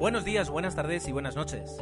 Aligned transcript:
Buenos 0.00 0.24
días, 0.24 0.48
buenas 0.48 0.74
tardes 0.74 1.06
y 1.08 1.12
buenas 1.12 1.36
noches. 1.36 1.76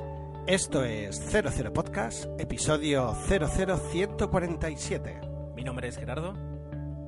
Esto 0.48 0.82
es 0.82 1.24
00 1.30 1.72
Podcast, 1.72 2.24
episodio 2.40 3.14
00147. 3.14 5.20
Mi 5.54 5.62
nombre 5.62 5.86
es 5.86 5.96
Gerardo 5.96 6.34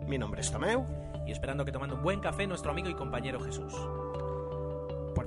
Mi 0.07 0.19
nombre 0.19 0.41
es 0.41 0.53
Tomeu. 0.53 0.87
y 1.27 1.33
esperando 1.33 1.65
que 1.65 1.73
tomando 1.73 1.97
un 1.97 2.05
buen 2.05 2.21
café 2.21 2.47
nuestro 2.47 2.71
amigo 2.71 2.89
y 2.89 2.95
compañero 2.95 3.41
Jesús. 3.41 3.75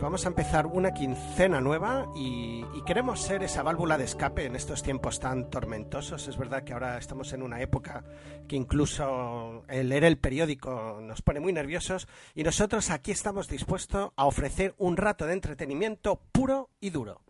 Vamos 0.04 0.25
a 0.25 0.27
empezar 0.27 0.65
una 0.65 0.93
quincena 0.93 1.61
nueva 1.61 2.11
y, 2.13 2.65
y 2.73 2.81
queremos 2.86 3.21
ser 3.21 3.41
esa 3.41 3.63
válvula 3.63 3.97
de 3.97 4.04
escape 4.04 4.45
en 4.45 4.57
estos 4.57 4.83
tiempos 4.83 5.21
tan 5.21 5.49
tormentosos. 5.49 6.27
Es 6.27 6.37
verdad 6.37 6.65
que 6.65 6.73
ahora 6.73 6.97
estamos 6.97 7.31
en 7.31 7.41
una 7.41 7.61
época 7.61 8.04
que 8.45 8.57
incluso 8.57 9.63
el 9.69 9.87
leer 9.87 10.04
el 10.04 10.18
periódico 10.18 11.00
nos 11.01 11.21
pone 11.21 11.39
muy 11.39 11.54
nerviosos 11.54 12.09
y 12.36 12.43
nosotros 12.43 12.89
aquí 12.89 13.11
estamos 13.11 13.47
dispuestos 13.47 14.11
a 14.18 14.25
ofrecer 14.25 14.75
un 14.78 14.97
rato 14.97 15.25
de 15.25 15.36
entretenimiento 15.36 16.20
puro 16.33 16.70
y 16.81 16.89
duro. 16.89 17.21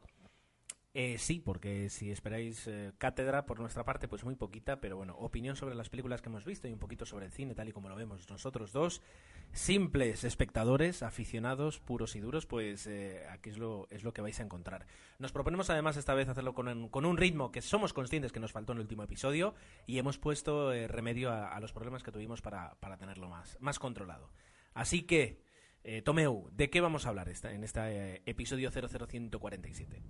Eh, 0.96 1.18
sí, 1.18 1.40
porque 1.40 1.90
si 1.90 2.12
esperáis 2.12 2.68
eh, 2.68 2.92
cátedra 3.00 3.48
por 3.48 3.60
nuestra 3.60 3.84
parte, 3.84 4.08
pues 4.08 4.24
muy 4.24 4.36
poquita, 4.36 4.80
pero 4.80 4.96
bueno, 4.96 5.16
opinión 5.18 5.56
sobre 5.56 5.74
las 5.74 5.90
películas 5.90 6.22
que 6.22 6.30
hemos 6.30 6.46
visto 6.46 6.68
y 6.68 6.74
un 6.74 6.78
poquito 6.78 7.04
sobre 7.08 7.26
el 7.26 7.32
cine, 7.32 7.56
tal 7.56 7.68
y 7.68 7.72
como 7.72 7.90
lo 7.90 7.96
vemos 7.96 8.30
nosotros 8.30 8.72
dos, 8.72 9.02
simples 9.52 10.24
espectadores, 10.24 11.02
aficionados, 11.02 11.80
puros 11.80 12.16
y 12.16 12.20
duros, 12.20 12.46
pues 12.46 12.86
eh, 12.86 13.26
aquí 13.32 13.50
es 13.50 13.58
lo, 13.58 13.88
es 13.90 14.04
lo 14.04 14.14
que 14.14 14.22
vais 14.22 14.40
a 14.40 14.44
encontrar. 14.44 14.86
Nos 15.18 15.32
proponemos 15.32 15.72
además 15.72 15.98
esta 15.98 16.14
vez 16.14 16.30
hacerlo 16.30 16.54
con, 16.54 16.68
un- 16.68 16.90
con 16.90 17.06
un 17.06 17.18
ritmo 17.18 17.52
que 17.52 17.62
somos 17.64 17.92
conscientes 17.92 18.32
que 18.32 18.40
nos 18.40 18.52
faltó 18.52 18.74
en 18.74 18.78
el 18.78 18.84
último 18.84 19.02
episodio 19.02 19.56
y 19.88 19.98
hemos 19.98 20.20
puesto 20.20 20.72
eh, 20.74 20.88
remedio 20.88 21.32
a, 21.32 21.60
los 21.60 21.74
problemas 21.74 22.04
que 22.04 22.12
tuvimos 22.12 22.44
para, 22.44 22.76
para 22.80 22.98
tenerlo 22.98 23.30
más, 23.30 23.58
más 23.60 23.80
controlado. 23.80 24.30
Así 24.76 25.02
que, 25.04 25.42
eh, 25.84 26.04
Tomeu, 26.04 26.50
¿de 26.52 26.70
qué 26.70 26.82
vamos 26.82 27.08
a 27.08 27.10
hablar 27.10 27.30
esta, 27.30 27.52
en 27.52 27.64
este 27.64 28.22
episodio 28.30 28.70
00147? 28.70 30.04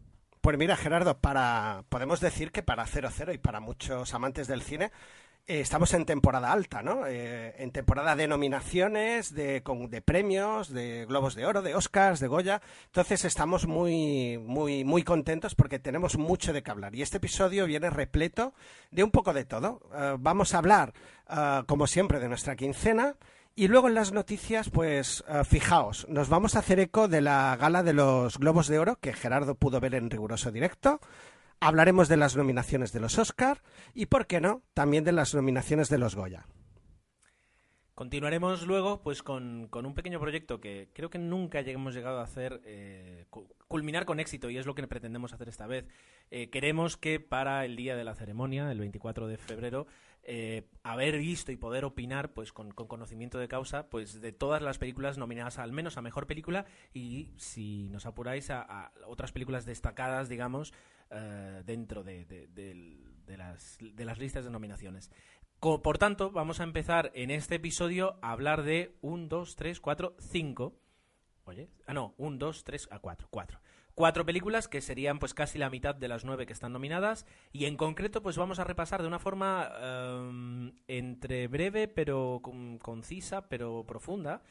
Pues 0.44 0.58
mira, 0.58 0.76
Gerardo, 0.76 1.18
para 1.20 1.86
podemos 1.88 2.20
decir 2.20 2.52
que 2.52 2.64
para 2.64 2.86
00 2.86 3.32
y 3.34 3.38
para 3.38 3.62
muchos 3.62 4.14
amantes 4.14 4.46
del 4.46 4.62
cine 4.62 4.92
eh, 5.48 5.62
estamos 5.62 5.94
en 5.94 6.06
temporada 6.06 6.52
alta, 6.52 6.84
¿no? 6.84 7.08
Eh, 7.08 7.56
en 7.64 7.72
temporada 7.72 8.14
de 8.18 8.28
nominaciones, 8.28 9.34
de, 9.34 9.64
con- 9.64 9.90
de 9.90 10.02
premios, 10.02 10.68
de 10.68 11.06
Globos 11.06 11.36
de 11.36 11.46
Oro, 11.46 11.62
de 11.62 11.76
Oscars, 11.76 12.20
de 12.20 12.28
Goya. 12.28 12.62
Entonces 12.88 13.24
estamos 13.24 13.68
muy, 13.68 14.38
muy, 14.38 14.84
muy 14.84 15.04
contentos 15.04 15.56
porque 15.56 15.80
tenemos 15.80 16.18
mucho 16.18 16.52
de 16.52 16.62
qué 16.62 16.72
hablar. 16.72 16.94
Y 16.94 17.02
este 17.04 17.18
episodio 17.18 17.66
viene 17.66 17.90
repleto 17.90 18.54
de 18.92 19.04
un 19.06 19.12
poco 19.12 19.34
de 19.34 19.46
todo. 19.46 19.80
Eh, 19.96 20.18
vamos 20.20 20.54
a 20.54 20.58
hablar, 20.58 20.94
eh, 21.30 21.62
como 21.68 21.88
siempre, 21.88 22.20
de 22.20 22.28
nuestra 22.28 22.58
quincena. 22.58 23.16
Y 23.56 23.68
luego 23.68 23.88
en 23.88 23.94
las 23.94 24.12
noticias, 24.12 24.70
pues 24.72 25.24
eh, 25.28 25.44
fijaos, 25.46 26.08
nos 26.10 26.28
vamos 26.28 26.56
a 26.56 26.60
hacer 26.60 26.80
eco 26.80 27.08
de 27.08 27.22
la 27.22 27.56
gala 27.56 27.84
de 27.84 27.94
los 27.94 28.40
Globos 28.40 28.68
de 28.68 28.80
Oro 28.80 28.96
que 29.00 29.14
Gerardo 29.14 29.54
pudo 29.56 29.80
ver 29.80 29.94
en 29.94 30.10
riguroso 30.10 30.52
directo. 30.52 31.00
Hablaremos 31.60 32.08
de 32.10 32.18
las 32.18 32.36
nominaciones 32.36 32.92
de 32.94 33.00
los 33.00 33.18
Oscar 33.20 33.62
y, 33.94 34.08
¿por 34.08 34.26
qué 34.26 34.42
no?, 34.42 34.64
también 34.74 35.04
de 35.04 35.12
las 35.12 35.36
nominaciones 35.36 35.88
de 35.90 36.00
los 36.00 36.16
Goya. 36.16 36.48
Continuaremos 37.96 38.66
luego 38.66 39.04
pues 39.04 39.22
con, 39.22 39.68
con 39.70 39.86
un 39.86 39.94
pequeño 39.94 40.20
proyecto 40.20 40.60
que 40.60 40.90
creo 40.94 41.12
que 41.12 41.20
nunca 41.20 41.60
hemos 41.60 41.94
llegado 41.94 42.20
a 42.20 42.24
hacer, 42.24 42.60
eh, 42.66 43.28
cu- 43.30 43.48
culminar 43.68 44.06
con 44.06 44.20
éxito 44.20 44.50
y 44.50 44.58
es 44.58 44.66
lo 44.66 44.74
que 44.74 44.88
pretendemos 44.88 45.32
hacer 45.32 45.48
esta 45.48 45.68
vez. 45.68 45.86
Eh, 46.32 46.50
queremos 46.50 46.98
que 46.98 47.20
para 47.20 47.66
el 47.66 47.76
día 47.76 47.96
de 47.96 48.04
la 48.04 48.16
ceremonia, 48.16 48.72
el 48.72 48.80
24 48.80 49.28
de 49.28 49.38
febrero, 49.38 49.86
eh, 50.24 50.70
haber 50.84 51.18
visto 51.18 51.52
y 51.52 51.58
poder 51.58 51.84
opinar 51.86 52.34
pues 52.34 52.54
con, 52.54 52.72
con 52.72 52.88
conocimiento 52.88 53.40
de 53.40 53.48
causa 53.48 53.90
pues 53.90 54.22
de 54.22 54.32
todas 54.32 54.62
las 54.62 54.78
películas 54.78 55.18
nominadas 55.18 55.60
al 55.60 55.72
menos 55.74 55.98
a 55.98 56.02
Mejor 56.02 56.28
Película 56.28 56.66
y 56.94 57.32
si 57.38 57.90
nos 57.90 58.06
apuráis 58.06 58.50
a, 58.50 58.62
a 58.62 58.92
otras 59.08 59.32
películas 59.32 59.66
destacadas, 59.66 60.30
digamos, 60.30 60.74
eh, 61.12 61.62
dentro 61.66 62.04
de, 62.04 62.26
de- 62.26 62.48
de 62.48 63.38
las, 63.38 63.78
de 63.82 64.06
las 64.06 64.18
listas 64.20 64.44
de 64.46 64.52
nominaciones. 64.52 65.10
Co- 65.60 65.82
Por 65.82 65.98
tanto, 65.98 66.32
vamos 66.32 66.60
a 66.60 66.64
empezar 66.64 67.12
en 67.16 67.32
este 67.32 67.56
episodio 67.56 68.18
a 68.22 68.32
hablar 68.32 68.64
de 68.64 68.98
1, 69.02 69.28
2, 69.28 69.56
3, 69.56 69.80
4, 69.80 70.16
5. 70.20 70.74
Oye, 71.46 71.70
ah, 71.88 71.94
no, 71.94 72.14
1, 72.18 72.38
2, 72.38 72.64
3, 72.64 72.88
a 72.92 73.00
4, 73.00 73.28
4. 73.30 73.60
Cuatro 73.96 74.26
películas 74.26 74.68
que 74.68 74.82
serían 74.82 75.20
pues 75.20 75.34
casi 75.36 75.60
la 75.60 75.70
mitad 75.70 75.94
de 75.94 76.08
las 76.08 76.26
nueve 76.26 76.46
que 76.48 76.54
están 76.54 76.74
nominadas 76.74 77.28
y 77.52 77.66
en 77.66 77.78
concreto 77.78 78.24
pues 78.24 78.38
vamos 78.38 78.58
a 78.58 78.64
repasar 78.64 79.02
de 79.04 79.08
una 79.08 79.20
forma 79.20 79.70
em, 79.82 80.74
entre 80.88 81.48
breve 81.48 81.88
pero 81.88 82.40
con- 82.42 82.80
concisa 82.80 83.48
pero 83.50 83.86
profunda 83.86 84.42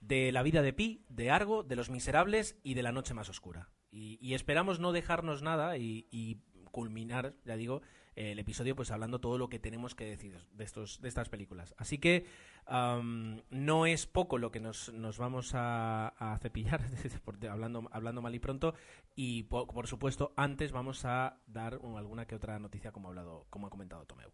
de 0.00 0.32
la 0.32 0.42
vida 0.42 0.62
de 0.62 0.72
Pi, 0.72 1.04
de 1.08 1.30
Argo, 1.30 1.62
de 1.62 1.76
Los 1.76 1.90
Miserables 1.90 2.58
y 2.64 2.74
de 2.74 2.82
La 2.82 2.92
Noche 2.92 3.14
Más 3.14 3.28
Oscura. 3.28 3.70
Y, 3.90 4.18
y 4.20 4.34
esperamos 4.34 4.78
no 4.80 4.92
dejarnos 4.92 5.42
nada 5.42 5.76
y, 5.76 6.06
y 6.10 6.38
culminar, 6.70 7.34
ya 7.44 7.56
digo, 7.56 7.82
el 8.18 8.38
episodio 8.40 8.74
pues 8.74 8.90
hablando 8.90 9.20
todo 9.20 9.38
lo 9.38 9.48
que 9.48 9.58
tenemos 9.60 9.94
que 9.94 10.04
decir 10.04 10.36
de 10.52 10.64
estos 10.64 11.00
de 11.00 11.08
estas 11.08 11.28
películas. 11.28 11.74
Así 11.78 11.98
que 11.98 12.26
no 12.68 13.86
es 13.86 14.06
poco 14.06 14.38
lo 14.38 14.50
que 14.50 14.60
nos, 14.60 14.92
nos 14.92 15.18
vamos 15.18 15.52
a, 15.54 16.38
cepillar, 16.42 16.82
hablando, 17.50 17.88
hablando 17.92 18.20
mal 18.20 18.34
y 18.34 18.38
pronto, 18.40 18.74
y 19.14 19.44
po- 19.44 19.66
por, 19.66 19.86
supuesto 19.86 20.32
antes 20.36 20.72
vamos 20.72 21.04
a 21.04 21.38
dar 21.46 21.78
un- 21.78 21.96
alguna 21.96 22.26
que 22.26 22.34
otra 22.34 22.58
noticia 22.58 22.92
como 22.92 23.08
ha 23.08 23.10
hablado, 23.10 23.46
como 23.50 23.66
ha 23.68 23.70
comentado 23.70 24.04
Tomeu. 24.04 24.30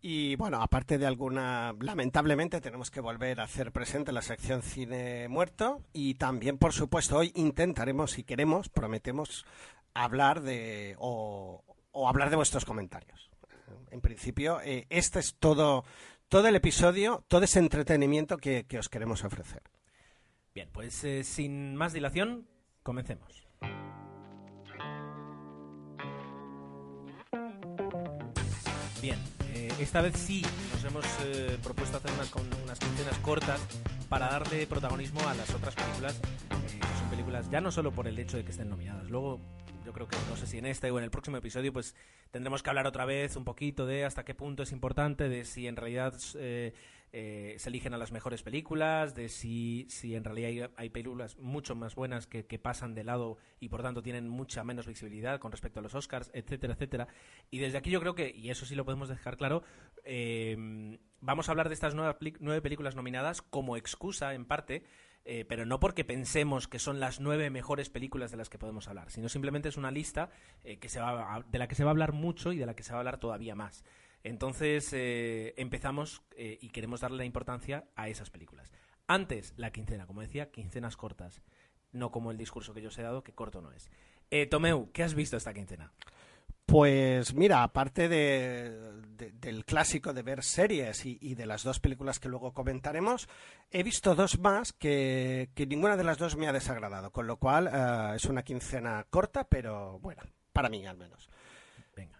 Y 0.00 0.36
bueno, 0.36 0.62
aparte 0.62 0.98
de 0.98 1.06
alguna, 1.06 1.74
lamentablemente 1.80 2.60
tenemos 2.60 2.90
que 2.90 3.00
volver 3.00 3.40
a 3.40 3.44
hacer 3.44 3.72
presente 3.72 4.12
la 4.12 4.22
sección 4.22 4.62
Cine 4.62 5.26
Muerto 5.28 5.82
y 5.92 6.14
también, 6.14 6.58
por 6.58 6.72
supuesto, 6.72 7.16
hoy 7.16 7.32
intentaremos, 7.34 8.12
si 8.12 8.22
queremos, 8.22 8.68
prometemos 8.68 9.44
hablar 9.94 10.42
de 10.42 10.94
o 11.96 12.08
hablar 12.08 12.28
de 12.28 12.36
vuestros 12.36 12.66
comentarios. 12.66 13.30
En 13.90 14.02
principio, 14.02 14.60
eh, 14.60 14.86
este 14.90 15.18
es 15.18 15.34
todo, 15.36 15.84
todo 16.28 16.46
el 16.46 16.54
episodio, 16.54 17.24
todo 17.26 17.42
ese 17.44 17.58
entretenimiento 17.58 18.36
que, 18.36 18.66
os 18.78 18.90
queremos 18.90 19.24
ofrecer. 19.24 19.62
Bien, 20.54 20.68
pues 20.72 21.02
eh, 21.04 21.24
sin 21.24 21.74
más 21.74 21.94
dilación, 21.94 22.46
comencemos. 22.82 23.46
Bien, 29.00 29.18
eh, 29.54 29.72
esta 29.80 30.02
vez 30.02 30.18
sí 30.18 30.42
nos 30.74 30.84
hemos 30.84 31.06
propuesto 31.62 31.96
hacer 31.96 32.10
unas, 32.12 32.30
unas 32.62 32.78
quincenas 32.78 33.18
cortas 33.20 33.60
para 34.10 34.28
darle 34.28 34.66
protagonismo 34.66 35.26
a 35.26 35.34
las 35.34 35.48
otras 35.54 35.74
películas, 35.74 36.20
que 36.50 36.98
son 36.98 37.08
películas 37.08 37.48
ya 37.50 37.62
no 37.62 37.70
solo 37.72 37.90
por 37.90 38.06
el 38.06 38.18
hecho 38.18 38.36
de 38.36 38.44
que 38.44 38.50
estén 38.50 38.68
nominadas, 38.68 39.08
luego 39.08 39.40
yo 39.86 39.92
creo 39.92 40.08
que 40.08 40.16
no 40.16 40.34
sé 40.34 40.48
si 40.48 40.58
en 40.58 40.66
este 40.66 40.90
o 40.90 40.98
en 40.98 41.04
el 41.04 41.12
próximo 41.12 41.36
episodio 41.36 41.72
pues 41.72 41.94
tendremos 42.32 42.60
que 42.60 42.70
hablar 42.70 42.88
otra 42.88 43.04
vez 43.04 43.36
un 43.36 43.44
poquito 43.44 43.86
de 43.86 44.04
hasta 44.04 44.24
qué 44.24 44.34
punto 44.34 44.64
es 44.64 44.72
importante, 44.72 45.28
de 45.28 45.44
si 45.44 45.68
en 45.68 45.76
realidad 45.76 46.12
eh, 46.34 46.74
eh, 47.12 47.54
se 47.56 47.68
eligen 47.68 47.94
a 47.94 47.96
las 47.96 48.10
mejores 48.10 48.42
películas, 48.42 49.14
de 49.14 49.28
si, 49.28 49.86
si 49.88 50.16
en 50.16 50.24
realidad 50.24 50.48
hay, 50.48 50.70
hay 50.76 50.90
películas 50.90 51.38
mucho 51.38 51.76
más 51.76 51.94
buenas 51.94 52.26
que, 52.26 52.46
que 52.46 52.58
pasan 52.58 52.94
de 52.96 53.04
lado 53.04 53.38
y 53.60 53.68
por 53.68 53.82
tanto 53.82 54.02
tienen 54.02 54.28
mucha 54.28 54.64
menos 54.64 54.88
visibilidad 54.88 55.38
con 55.38 55.52
respecto 55.52 55.78
a 55.78 55.82
los 55.84 55.94
Oscars, 55.94 56.32
etcétera, 56.34 56.74
etcétera. 56.74 57.06
Y 57.52 57.60
desde 57.60 57.78
aquí 57.78 57.90
yo 57.90 58.00
creo 58.00 58.16
que, 58.16 58.28
y 58.34 58.50
eso 58.50 58.66
sí 58.66 58.74
lo 58.74 58.84
podemos 58.84 59.08
dejar 59.08 59.36
claro, 59.36 59.62
eh, 60.04 60.98
vamos 61.20 61.48
a 61.48 61.52
hablar 61.52 61.68
de 61.68 61.74
estas 61.74 61.94
nuevas 61.94 62.16
peli- 62.16 62.34
nueve 62.40 62.60
películas 62.60 62.96
nominadas 62.96 63.40
como 63.40 63.76
excusa 63.76 64.34
en 64.34 64.46
parte 64.46 64.82
eh, 65.28 65.44
pero 65.44 65.66
no 65.66 65.80
porque 65.80 66.04
pensemos 66.04 66.68
que 66.68 66.78
son 66.78 67.00
las 67.00 67.18
nueve 67.18 67.50
mejores 67.50 67.90
películas 67.90 68.30
de 68.30 68.36
las 68.36 68.48
que 68.48 68.58
podemos 68.58 68.86
hablar, 68.86 69.10
sino 69.10 69.28
simplemente 69.28 69.68
es 69.68 69.76
una 69.76 69.90
lista 69.90 70.30
eh, 70.62 70.78
que 70.78 70.88
se 70.88 71.00
va 71.00 71.44
de 71.50 71.58
la 71.58 71.66
que 71.66 71.74
se 71.74 71.82
va 71.82 71.90
a 71.90 71.92
hablar 71.92 72.12
mucho 72.12 72.52
y 72.52 72.58
de 72.58 72.64
la 72.64 72.76
que 72.76 72.84
se 72.84 72.92
va 72.92 72.98
a 72.98 73.00
hablar 73.00 73.18
todavía 73.18 73.56
más. 73.56 73.84
Entonces 74.22 74.92
eh, 74.92 75.52
empezamos 75.56 76.22
y 76.38 76.68
queremos 76.70 77.00
darle 77.00 77.18
la 77.18 77.24
importancia 77.24 77.84
a 77.96 78.08
esas 78.08 78.30
películas. 78.30 78.72
Antes, 79.08 79.52
la 79.56 79.72
quincena, 79.72 80.06
como 80.06 80.20
decía, 80.20 80.50
quincenas 80.52 80.96
cortas, 80.96 81.42
no 81.92 82.12
como 82.12 82.30
el 82.30 82.36
discurso 82.36 82.72
que 82.72 82.82
yo 82.82 82.88
os 82.88 82.98
he 82.98 83.02
dado, 83.02 83.24
que 83.24 83.34
corto 83.34 83.60
no 83.60 83.72
es. 83.72 83.90
Tomeu, 84.50 84.90
¿qué 84.92 85.02
has 85.02 85.14
visto 85.14 85.36
esta 85.36 85.54
quincena? 85.54 85.92
Pues 86.66 87.32
mira, 87.34 87.62
aparte 87.62 88.08
de, 88.08 88.70
de- 89.16 89.30
del 89.32 89.64
clásico 89.64 90.12
de 90.12 90.22
ver 90.22 90.42
series 90.42 91.06
y, 91.06 91.34
de 91.36 91.46
las 91.46 91.62
dos 91.62 91.78
películas 91.78 92.18
que 92.18 92.28
luego 92.28 92.52
comentaremos, 92.52 93.28
he 93.70 93.84
visto 93.84 94.16
dos 94.16 94.40
más 94.40 94.72
que, 94.72 95.48
que 95.54 95.66
ninguna 95.66 95.96
de 95.96 96.02
las 96.04 96.18
dos 96.18 96.36
me 96.36 96.48
ha 96.48 96.52
desagradado, 96.52 97.12
con 97.12 97.28
lo 97.28 97.36
cual 97.36 97.70
eh, 97.72 98.16
es 98.16 98.24
una 98.24 98.42
quincena 98.42 99.06
corta, 99.10 99.44
pero 99.44 100.00
bueno, 100.00 100.22
para 100.52 100.68
mí 100.68 100.84
al 100.86 100.96
menos. 100.96 101.28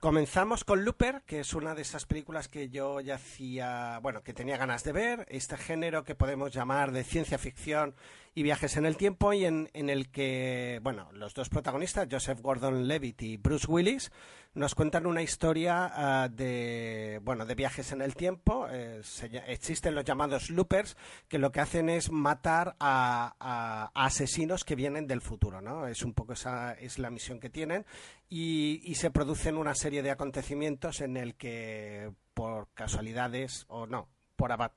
Comenzamos 0.01 0.65
con 0.65 0.85
Looper, 0.85 1.23
que 1.27 1.41
es 1.41 1.53
una 1.53 1.75
de 1.75 1.83
esas 1.83 2.07
películas 2.07 2.49
que 2.49 2.69
yo 2.69 3.01
ya 3.01 3.17
hacía, 3.17 3.99
bueno, 4.03 4.23
que 4.23 4.33
tenía 4.33 4.57
ganas 4.57 4.85
de 4.85 4.93
ver, 4.93 5.27
este 5.29 5.57
género 5.57 6.05
que 6.05 6.15
podemos 6.15 6.53
llamar 6.53 6.93
de 6.93 7.05
ciencia 7.05 7.39
ficción 7.39 7.95
y 8.35 8.43
viajes 8.43 8.77
en 8.77 8.87
el 8.87 8.97
tiempo 8.97 9.33
y 9.33 9.45
en, 9.45 9.71
en 9.75 9.91
el 9.91 10.11
que, 10.11 10.81
bueno, 10.83 11.09
los 11.13 11.35
dos 11.35 11.49
protagonistas, 11.49 12.09
Joseph 12.11 12.41
Gordon-Levitt 12.41 13.23
y 13.23 13.37
Bruce 13.37 13.67
Willis, 13.67 14.13
nos 14.57 14.75
cuentan 14.75 15.07
una 15.07 15.23
historia 15.23 15.93
ah, 15.95 16.29
de, 16.29 17.21
bueno, 17.23 17.45
de 17.45 17.55
viajes 17.55 17.93
en 17.93 18.01
el 18.01 18.15
tiempo. 18.15 18.67
Eh, 18.71 19.03
existen 19.47 19.95
los 19.95 20.05
llamados 20.05 20.49
loopers, 20.49 20.97
que 21.29 21.39
lo 21.39 21.53
que 21.53 21.61
hacen 21.61 21.91
es 21.91 22.11
matar 22.11 22.75
a, 22.81 23.91
asesinos 23.95 24.65
que 24.65 24.75
vienen 24.75 25.07
del 25.07 25.21
futuro, 25.21 25.61
¿no? 25.61 25.87
Es 25.87 26.03
un 26.03 26.15
poco 26.15 26.33
esa 26.33 26.73
es 26.73 26.99
la 26.99 27.11
misión 27.11 27.39
que 27.39 27.51
tienen 27.51 27.85
y, 28.31 28.81
y 28.83 28.95
se 28.95 29.11
producen 29.11 29.59
una 29.59 29.75
serie 29.75 30.03
de 30.03 30.11
acontecimientos 30.11 31.03
en 31.03 31.19
el 31.19 31.35
que 31.35 32.11
por 32.33 32.69
casualidades 32.73 33.67
o 33.69 33.87
no, 33.87 34.09
por 34.37 34.53
abat 34.53 34.73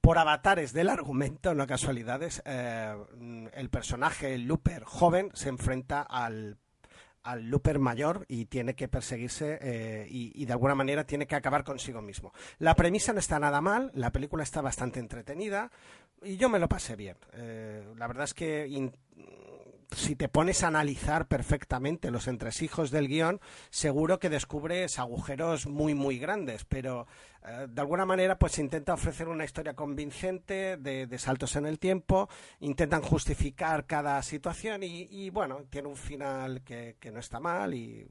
por 0.00 0.18
avatares 0.18 0.72
del 0.72 0.88
argumento, 0.88 1.54
no 1.54 1.66
casualidades, 1.66 2.42
eh, 2.46 2.96
el 3.52 3.68
personaje, 3.68 4.34
el 4.34 4.44
Looper 4.44 4.82
joven, 4.84 5.30
se 5.34 5.50
enfrenta 5.50 6.00
al, 6.00 6.56
al 7.22 7.48
Looper 7.48 7.78
mayor 7.78 8.24
y 8.28 8.46
tiene 8.46 8.74
que 8.74 8.88
perseguirse 8.88 9.58
eh, 9.60 10.06
y, 10.08 10.44
de 10.44 10.52
alguna 10.52 10.74
manera 10.74 11.04
tiene 11.04 11.26
que 11.26 11.36
acabar 11.36 11.64
consigo 11.64 12.00
mismo. 12.02 12.32
La 12.58 12.74
premisa 12.74 13.12
no 13.12 13.18
está 13.18 13.38
nada 13.38 13.60
mal, 13.60 13.90
la 13.94 14.10
película 14.10 14.42
está 14.42 14.60
bastante 14.60 15.00
entretenida 15.00 15.70
y 16.22 16.36
yo 16.36 16.48
me 16.48 16.58
lo 16.58 16.68
pasé 16.68 16.96
bien. 16.96 17.16
Eh, 17.34 17.84
la 17.96 18.06
verdad 18.06 18.24
es 18.24 18.34
que 18.34 18.66
si 19.94 20.16
te 20.16 20.28
pones 20.28 20.62
a 20.62 20.68
analizar 20.68 21.26
perfectamente 21.26 22.10
los 22.10 22.28
entresijos 22.28 22.90
del 22.90 23.08
guion, 23.08 23.40
seguro 23.70 24.18
que 24.18 24.30
descubres 24.30 24.98
agujeros 24.98 25.66
muy, 25.66 25.94
muy 25.94 26.18
grandes, 26.18 26.64
pero 26.64 27.06
eh, 27.42 27.66
de 27.68 27.80
alguna 27.80 28.04
manera 28.04 28.38
pues 28.38 28.58
intenta 28.58 28.94
ofrecer 28.94 29.28
una 29.28 29.44
historia 29.44 29.74
convincente 29.74 30.76
de, 30.76 31.18
saltos 31.18 31.56
en 31.56 31.66
el 31.66 31.78
tiempo, 31.78 32.28
intentan 32.60 33.02
justificar 33.02 33.86
cada 33.86 34.22
situación 34.22 34.82
y, 34.82 35.30
bueno, 35.30 35.64
tiene 35.70 35.88
un 35.88 35.96
final 35.96 36.62
que, 36.62 36.96
no 37.12 37.18
está 37.18 37.40
mal 37.40 37.74
y 37.74 38.06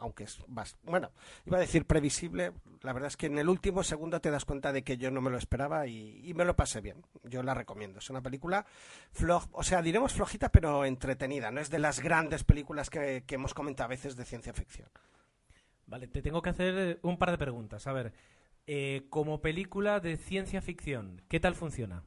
aunque 0.00 0.24
es 0.24 0.38
bueno, 0.84 1.10
iba 1.44 1.56
a 1.56 1.60
decir 1.60 1.84
previsible, 1.84 2.52
la 2.82 2.92
verdad 2.92 3.08
es 3.08 3.16
que 3.16 3.26
en 3.26 3.38
el 3.38 3.48
último 3.48 3.82
segundo 3.82 4.20
te 4.20 4.30
das 4.30 4.44
cuenta 4.44 4.72
de 4.72 4.84
que 4.84 4.96
yo 4.96 5.10
no 5.10 5.20
me 5.20 5.30
lo 5.30 5.38
esperaba 5.38 5.86
y, 5.86 6.32
me 6.34 6.44
lo 6.44 6.54
pasé 6.54 6.80
bien. 6.80 7.04
Yo 7.24 7.42
la 7.42 7.54
recomiendo. 7.54 7.98
Es 7.98 8.10
una 8.10 8.22
película 8.22 8.64
floj, 9.10 9.46
o 9.52 9.64
sea, 9.64 9.82
diremos 9.82 10.12
flojita 10.12 10.50
pero 10.50 10.84
entretenida. 11.08 11.50
No 11.50 11.60
es 11.60 11.70
de 11.70 11.78
las 11.78 12.00
grandes 12.00 12.44
películas 12.44 12.90
que, 12.90 13.24
que 13.26 13.34
hemos 13.36 13.54
comentado 13.54 13.86
a 13.86 13.88
veces 13.88 14.16
de 14.16 14.24
ciencia 14.24 14.52
ficción. 14.52 14.88
Vale, 15.86 16.06
te 16.06 16.20
tengo 16.20 16.42
que 16.42 16.50
hacer 16.50 16.98
un 17.02 17.16
par 17.16 17.30
de 17.30 17.38
preguntas. 17.38 17.86
A 17.86 17.92
ver, 17.92 18.12
eh, 18.66 19.06
como 19.08 19.40
película 19.40 19.98
de 20.00 20.18
ciencia 20.18 20.60
ficción, 20.60 21.22
¿qué 21.28 21.40
tal 21.40 21.54
funciona? 21.54 22.04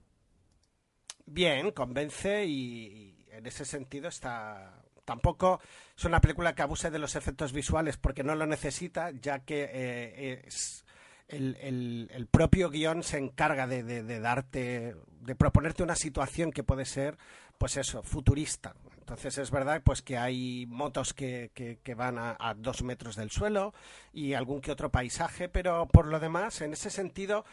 Bien, 1.26 1.72
convence 1.72 2.46
y, 2.46 3.26
en 3.32 3.46
ese 3.48 3.66
sentido 3.66 4.08
está... 4.10 4.84
Tampoco 5.04 5.60
es 5.98 6.06
una 6.06 6.22
película 6.22 6.54
que 6.54 6.62
abuse 6.62 6.92
de 6.92 7.00
los 7.00 7.16
efectos 7.16 7.52
visuales 7.52 7.98
porque 7.98 8.24
no 8.24 8.36
lo 8.36 8.46
necesita, 8.46 9.10
ya 9.10 9.40
que 9.40 9.68
eh, 9.74 10.44
es 10.46 10.86
el, 11.28 12.28
propio 12.30 12.70
guion 12.70 13.02
se 13.02 13.18
encarga 13.18 13.66
de, 13.66 14.20
darte, 14.20 14.96
de 15.22 15.36
proponerte 15.36 15.82
una 15.82 15.96
situación 15.96 16.52
que 16.52 16.64
puede 16.64 16.86
ser, 16.86 17.18
pues 17.58 17.78
eso, 17.78 18.04
futurista. 18.04 18.76
Entonces 19.12 19.40
es 19.40 19.52
verdad 19.52 19.82
pues 19.84 20.02
que 20.02 20.18
hay 20.18 20.66
motos 20.70 21.14
que, 21.14 21.52
que, 21.54 21.96
van 21.96 22.18
a, 22.18 22.56
dos 22.56 22.82
metros 22.82 23.18
del 23.18 23.30
suelo 23.30 23.74
y 24.14 24.36
algún 24.36 24.62
que 24.62 24.72
otro 24.72 24.90
paisaje, 24.90 25.50
pero 25.50 25.86
por 25.88 26.08
lo 26.08 26.18
demás, 26.18 26.62
en 26.62 26.72
ese 26.72 26.90
sentido, 26.90 27.44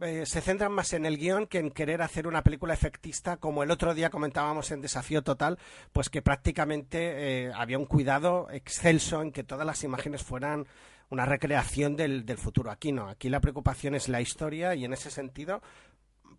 eh, 0.00 0.24
se 0.24 0.40
centran 0.40 0.72
más 0.72 0.94
en 0.94 1.04
el 1.04 1.18
guion 1.18 1.48
que 1.48 1.58
en 1.58 1.70
querer 1.70 2.00
hacer 2.00 2.26
una 2.26 2.42
película 2.42 2.72
efectista, 2.72 3.36
como 3.36 3.62
el 3.62 3.70
otro 3.70 3.92
día 3.92 4.08
comentábamos 4.08 4.70
en 4.70 4.80
Desafío 4.80 5.20
Total, 5.20 5.58
pues 5.92 6.08
que 6.08 6.22
prácticamente 6.22 7.48
eh, 7.48 7.52
había 7.54 7.76
un 7.76 7.84
cuidado 7.84 8.48
excelso 8.50 9.20
en 9.20 9.32
que 9.32 9.44
todas 9.44 9.66
las 9.66 9.84
imágenes 9.84 10.22
fueran 10.22 10.66
una 11.10 11.26
recreación 11.26 11.94
del, 11.94 12.24
del 12.24 12.38
futuro. 12.38 12.70
Aquí 12.70 12.90
no, 12.90 13.10
aquí 13.10 13.28
la 13.28 13.40
preocupación 13.40 13.94
es 13.94 14.08
la 14.08 14.22
historia 14.22 14.74
y 14.74 14.86
en 14.86 14.94
ese 14.94 15.10
sentido 15.10 15.60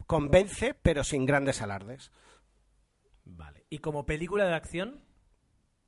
convence, 0.07 0.73
pero 0.73 1.03
sin 1.03 1.27
grandes 1.27 1.61
alardes. 1.61 2.11
Vale. 3.25 3.65
¿Y 3.69 3.79
como 3.79 4.05
película 4.05 4.45
de 4.45 4.53
acción? 4.53 5.03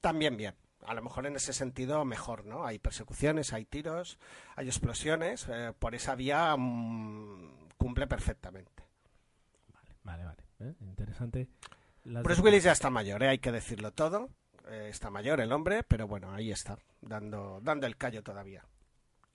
También 0.02 0.38
bien. 0.38 0.56
A 0.86 0.94
lo 0.94 1.02
mejor 1.02 1.26
en 1.26 1.36
ese 1.36 1.54
sentido 1.54 2.06
mejor, 2.06 2.46
¿no? 2.46 2.66
Hay 2.66 2.80
persecuciones, 2.80 3.54
hay 3.54 3.66
tiros, 3.66 4.20
hay 4.56 4.68
explosiones. 4.68 5.48
Eh, 5.50 5.74
por 5.78 5.96
esa 5.96 6.16
vía 6.16 6.56
mm, 6.56 7.70
cumple 7.78 8.08
perfectamente. 8.08 8.88
Vale, 9.74 9.96
vale, 10.04 10.26
vale. 10.26 10.44
¿Eh? 10.60 10.76
Interesante. 10.82 11.50
Bruce 12.04 12.42
Willis 12.42 12.64
ya 12.64 12.72
está 12.72 12.92
mayor, 12.92 13.24
¿eh? 13.24 13.30
hay 13.30 13.40
que 13.40 13.52
decirlo 13.52 13.92
todo. 13.92 14.30
está 14.70 15.10
mayor 15.10 15.42
el 15.42 15.52
hombre, 15.52 15.82
pero 15.82 16.08
bueno, 16.08 16.32
ahí 16.32 16.52
está, 16.52 16.78
dando, 17.02 17.60
dando 17.64 17.88
el 17.88 17.98
callo 17.98 18.22
todavía. 18.22 18.64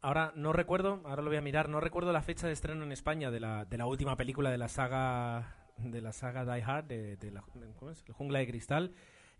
Ahora 0.00 0.32
no 0.36 0.52
recuerdo, 0.52 1.02
ahora 1.04 1.22
lo 1.22 1.30
voy 1.30 1.36
a 1.36 1.42
mirar, 1.42 1.68
no 1.68 1.80
recuerdo 1.80 2.12
la 2.12 2.22
fecha 2.22 2.46
de 2.46 2.52
estreno 2.52 2.84
en 2.84 2.92
España 2.92 3.32
de 3.32 3.40
la, 3.40 3.64
de 3.64 3.76
la 3.76 3.86
última 3.86 4.16
película 4.16 4.50
de 4.50 4.58
la 4.58 4.68
saga 4.68 5.59
de 5.84 6.00
la 6.00 6.12
saga 6.12 6.44
Die 6.44 6.62
Hard, 6.62 6.86
de, 6.86 7.30
la 7.30 7.42
jungla 8.12 8.38
de 8.38 8.46
cristal. 8.46 8.92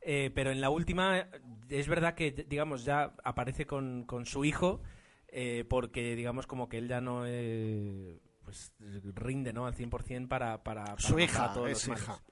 Eh, 0.02 0.31
pero 0.34 0.50
en 0.50 0.60
la 0.60 0.70
última 0.70 1.28
es 1.69 1.88
verdad 1.88 2.14
que, 2.14 2.31
digamos, 2.32 2.84
ya 2.84 3.14
aparece 3.22 3.66
con, 3.66 4.04
con 4.04 4.25
su 4.25 4.44
hijo, 4.44 4.81
eh, 5.28 5.64
porque, 5.69 6.16
digamos, 6.16 6.46
como 6.46 6.69
que 6.69 6.78
él 6.78 6.88
ya 6.88 7.00
no 7.00 7.25
eh, 7.26 8.20
pues 8.44 8.72
rinde 9.14 9.52
¿no? 9.52 9.66
al 9.66 9.75
100% 9.75 10.26
para, 10.28 10.62
para, 10.62 10.84
para 10.84 10.98
Su 10.98 11.19
hija, 11.19 11.52
es 11.69 11.87
hija. 11.87 12.22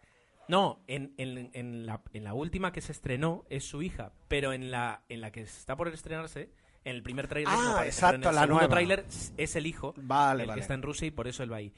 No, 0.49 0.83
en, 0.87 1.13
en, 1.19 1.51
en, 1.53 1.85
la, 1.85 2.03
en 2.15 2.25
la 2.25 2.33
última 2.33 2.73
que 2.73 2.81
se 2.81 2.93
estrenó 2.93 3.45
es 3.51 3.65
su 3.65 3.83
hija, 3.83 4.13
pero 4.29 4.55
en 4.55 4.71
la, 4.71 5.05
en 5.11 5.21
la 5.21 5.31
que 5.31 5.43
está 5.43 5.77
por 5.77 5.89
estrenarse, 5.89 6.51
en 6.85 6.97
el 6.97 7.03
primer 7.03 7.29
tráiler 7.29 7.53
ah, 7.55 7.83
exacto, 7.85 8.33
la 8.33 8.43
segundo 8.43 8.69
tráiler 8.69 9.05
es 9.37 9.57
el 9.57 9.67
hijo, 9.67 9.93
vale, 9.99 10.45
el 10.45 10.55
que 10.55 10.61
está 10.61 10.73
en 10.73 10.83
Rusia 10.83 11.07
y 11.07 11.11
por 11.11 11.29
eso 11.29 11.43
él 11.43 11.53
va 11.53 11.57
ahí. 11.57 11.75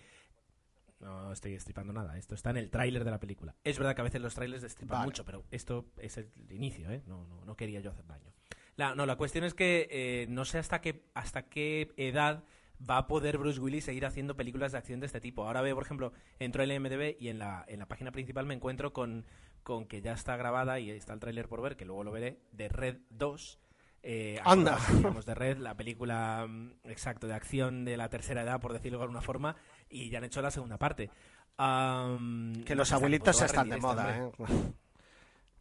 No 1.00 1.32
estoy 1.32 1.54
estripando 1.54 1.92
nada, 1.92 2.18
esto 2.18 2.34
está 2.34 2.50
en 2.50 2.58
el 2.58 2.70
tráiler 2.70 3.04
de 3.04 3.10
la 3.10 3.18
película. 3.18 3.54
Es 3.64 3.78
verdad 3.78 3.94
que 3.94 4.02
a 4.02 4.04
veces 4.04 4.20
los 4.20 4.34
trailers 4.34 4.62
destripan 4.62 5.04
mucho, 5.04 5.24
pero 5.24 5.44
esto 5.50 5.86
es 5.96 6.18
el 6.18 6.30
inicio, 6.50 6.90
¿eh? 6.90 7.02
No, 7.06 7.26
no, 7.26 7.44
no 7.44 7.56
quería 7.56 7.80
yo 7.80 7.90
hacer 7.90 8.06
daño. 8.06 8.32
La, 8.76 8.94
no, 8.94 9.06
la 9.06 9.16
cuestión 9.16 9.44
es 9.44 9.54
que 9.54 9.88
eh, 9.90 10.26
no 10.28 10.44
sé 10.44 10.58
hasta 10.58 10.80
qué, 10.80 11.04
hasta 11.14 11.48
qué 11.48 11.92
edad 11.96 12.44
va 12.88 12.98
a 12.98 13.06
poder 13.06 13.38
Bruce 13.38 13.60
Willis 13.60 13.84
seguir 13.84 14.06
haciendo 14.06 14.36
películas 14.36 14.72
de 14.72 14.78
acción 14.78 15.00
de 15.00 15.06
este 15.06 15.20
tipo. 15.20 15.44
Ahora 15.44 15.60
veo, 15.60 15.74
por 15.74 15.84
ejemplo, 15.84 16.12
entro 16.38 16.62
el 16.62 16.80
MDB 16.80 17.16
y 17.18 17.28
en 17.28 17.38
la, 17.38 17.64
en 17.68 17.78
la 17.78 17.86
página 17.86 18.12
principal 18.12 18.46
me 18.46 18.54
encuentro 18.54 18.92
con, 18.92 19.26
con 19.62 19.86
que 19.86 20.00
ya 20.00 20.12
está 20.12 20.36
grabada 20.36 20.80
y 20.80 20.90
está 20.90 21.12
el 21.12 21.20
tráiler 21.20 21.48
por 21.48 21.60
ver, 21.60 21.76
que 21.76 21.84
luego 21.84 22.04
lo 22.04 22.12
veré, 22.12 22.40
de 22.52 22.68
Red 22.68 22.98
2. 23.10 23.58
Eh, 24.02 24.40
Anda. 24.44 24.78
Digamos, 24.94 25.26
de 25.26 25.34
Red, 25.34 25.58
la 25.58 25.76
película 25.76 26.46
mm, 26.48 26.72
exacto 26.84 27.26
de 27.26 27.34
acción 27.34 27.84
de 27.84 27.96
la 27.96 28.08
tercera 28.08 28.42
edad, 28.42 28.60
por 28.60 28.72
decirlo 28.72 28.98
de 28.98 29.04
alguna 29.04 29.20
forma, 29.20 29.56
y 29.88 30.08
ya 30.08 30.18
han 30.18 30.24
hecho 30.24 30.42
la 30.42 30.50
segunda 30.50 30.78
parte. 30.78 31.10
que 31.58 32.74
los 32.74 32.92
abuelitos 32.92 33.42
están 33.42 33.68
de 33.68 33.76
moda, 33.76 34.16
¿eh? 34.16 34.30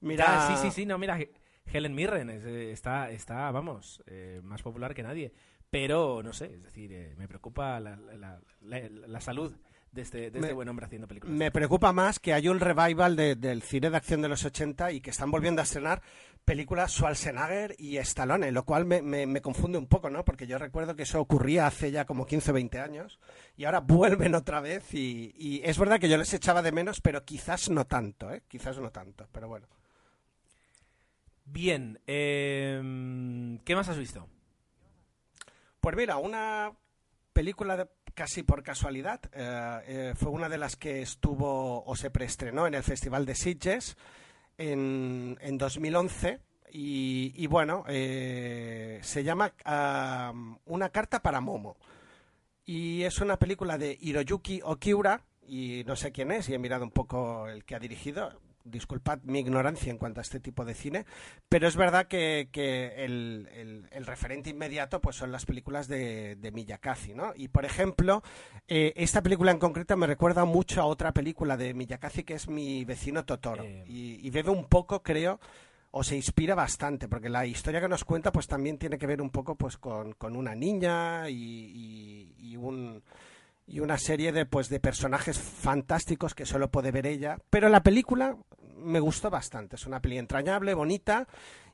Mira, 0.02 0.48
sí, 0.48 0.54
sí, 0.62 0.72
sí, 0.72 0.86
no, 0.86 0.98
mira, 0.98 1.20
Helen 1.66 1.94
Mirren 1.94 2.30
eh, 2.30 2.72
está, 2.72 3.12
está, 3.12 3.52
vamos, 3.52 4.02
eh, 4.08 4.40
más 4.44 4.62
popular 4.62 4.94
que 4.94 5.04
nadie. 5.04 5.34
Pero, 5.70 6.24
no 6.24 6.34
sé, 6.34 6.54
es 6.54 6.64
decir, 6.64 6.92
eh, 6.94 7.14
me 7.18 7.28
preocupa 7.28 7.80
la, 7.80 7.96
la, 7.96 8.40
la 8.62 9.22
salud 9.22 9.54
de 9.92 10.02
este, 10.02 10.28
este 10.28 10.54
buen 10.54 10.68
hombre 10.70 10.86
haciendo 10.86 11.08
películas. 11.08 11.36
Me 11.36 11.52
preocupa 11.52 11.92
más 11.94 12.20
que 12.20 12.34
hay 12.34 12.48
un 12.48 12.60
revival 12.60 13.16
del 13.16 13.62
cine 13.62 13.90
de 13.90 13.98
acción 13.98 14.22
de 14.22 14.30
los 14.30 14.46
80 14.46 14.92
y 14.92 15.02
que 15.02 15.10
están 15.10 15.32
volviendo 15.32 15.62
a 15.62 15.64
estrenar 15.64 16.02
películas 16.50 16.94
Schwarzenegger 16.94 17.76
y 17.78 17.98
Stallone, 17.98 18.52
lo 18.52 18.66
cual 18.66 18.84
me, 18.84 19.04
me, 19.04 19.40
confunde 19.40 19.78
un 19.78 19.86
poco, 19.86 20.10
¿no? 20.10 20.26
Porque 20.26 20.48
yo 20.48 20.58
recuerdo 20.58 20.96
que 20.96 21.04
eso 21.04 21.22
ocurría 21.22 21.68
hace 21.68 21.92
ya 21.92 22.06
como 22.06 22.26
15 22.26 22.50
o 22.50 22.54
20 22.56 22.80
años 22.80 23.20
y 23.56 23.66
ahora 23.66 23.82
vuelven 23.82 24.34
otra 24.34 24.60
vez 24.60 24.92
y, 24.96 25.32
y, 25.38 25.62
es 25.64 25.78
verdad 25.78 26.00
que 26.00 26.10
yo 26.10 26.18
les 26.18 26.34
echaba 26.34 26.64
de 26.64 26.72
menos, 26.72 27.02
pero 27.02 27.24
quizás 27.24 27.70
no 27.70 27.86
tanto, 27.86 28.34
¿eh? 28.34 28.42
Quizás 28.48 28.80
no 28.80 28.90
tanto, 28.90 29.28
pero 29.32 29.48
bueno. 29.48 29.68
Bien, 31.46 32.00
eh, 32.08 32.82
¿qué 33.64 33.76
más 33.76 33.88
has 33.88 34.00
visto? 34.00 34.28
Pues 35.80 35.96
mira, 35.96 36.18
una 36.18 36.72
película 37.32 37.78
de 37.78 37.88
casi 38.16 38.42
por 38.42 38.64
casualidad. 38.64 39.22
Eh, 39.34 39.82
eh, 39.86 40.14
fue 40.16 40.32
una 40.32 40.50
de 40.50 40.58
las 40.58 40.76
que 40.78 41.04
estuvo 41.04 41.86
o 41.86 41.96
se 41.96 42.10
preestrenó 42.10 42.66
en 42.66 42.74
el 42.74 42.82
Festival 42.82 43.28
de 43.28 43.36
Sitges 43.36 43.98
en, 44.60 45.38
en 45.42 45.58
2011. 45.58 46.40
Y, 46.72 47.48
bueno, 47.48 47.84
eh, 47.88 49.00
se 49.02 49.24
llama 49.24 49.54
Una 50.66 50.90
carta 50.90 51.20
para 51.20 51.42
Momo. 51.42 51.78
Y 52.66 53.02
es 53.02 53.20
una 53.20 53.38
película 53.38 53.80
de 53.80 53.98
Hiroyuki 54.00 54.62
Okiura, 54.64 55.26
y 55.48 55.84
no 55.88 55.96
sé 55.96 56.12
quién 56.12 56.32
es, 56.32 56.48
y 56.50 56.54
he 56.54 56.60
mirado 56.60 56.84
un 56.84 56.92
poco 56.92 57.48
el 57.48 57.66
que 57.66 57.74
ha 57.74 57.80
dirigido 57.80 58.40
disculpad 58.70 59.20
mi 59.24 59.40
ignorancia 59.40 59.92
en 59.92 59.98
cuanto 59.98 60.20
a 60.20 60.24
este 60.24 60.40
tipo 60.40 60.66
de 60.66 60.74
cine, 60.74 61.06
pero 61.48 61.68
es 61.68 61.76
verdad 61.76 62.08
que, 62.08 62.50
el, 62.98 63.88
referente 64.06 64.50
inmediato 64.50 65.02
pues 65.02 65.16
son 65.16 65.32
las 65.32 65.46
películas 65.46 65.88
de, 65.88 66.36
de 66.36 66.52
Miyakazi, 66.52 67.14
¿no? 67.14 67.34
Y 67.36 67.50
por 67.50 67.66
ejemplo, 67.66 68.24
eh, 68.68 68.94
esta 68.96 69.22
película 69.22 69.52
en 69.52 69.60
concreto 69.60 69.96
me 69.98 70.08
recuerda 70.08 70.46
mucho 70.46 70.82
a 70.82 70.86
otra 70.86 71.12
película 71.12 71.58
de 71.58 71.74
Miyakazi 71.74 72.24
que 72.24 72.36
es 72.36 72.48
Mi 72.48 72.86
vecino 72.86 73.26
Totoro, 73.26 73.64
eh. 73.64 73.84
y, 73.88 74.30
bebe 74.30 74.52
un 74.52 74.66
poco, 74.66 75.04
creo, 75.04 75.40
o 75.92 76.04
se 76.04 76.16
inspira 76.16 76.56
bastante, 76.56 77.08
porque 77.08 77.30
la 77.30 77.46
historia 77.46 77.82
que 77.82 77.90
nos 77.90 78.06
cuenta 78.06 78.32
pues 78.32 78.48
también 78.48 78.78
tiene 78.78 78.98
que 78.98 79.08
ver 79.08 79.22
un 79.22 79.30
poco 79.30 79.56
pues 79.56 79.78
con, 79.78 80.14
con 80.14 80.36
una 80.36 80.56
niña 80.56 81.30
y, 81.30 81.36
y, 81.36 82.52
y 82.52 82.58
un 82.58 83.02
y 83.70 83.80
una 83.80 83.98
serie 83.98 84.32
de 84.32 84.46
pues 84.46 84.70
de 84.70 84.80
personajes 84.80 85.38
fantásticos 85.38 86.34
que 86.34 86.46
solo 86.46 86.72
puede 86.72 86.92
ver 86.92 87.06
ella, 87.06 87.38
pero 87.50 87.70
la 87.70 87.84
película 87.84 88.36
me 88.80 89.00
gustó 89.00 89.30
bastante, 89.30 89.76
es 89.76 89.86
una 89.86 90.02
peli 90.02 90.18
entrañable, 90.18 90.74
bonita 90.74 91.28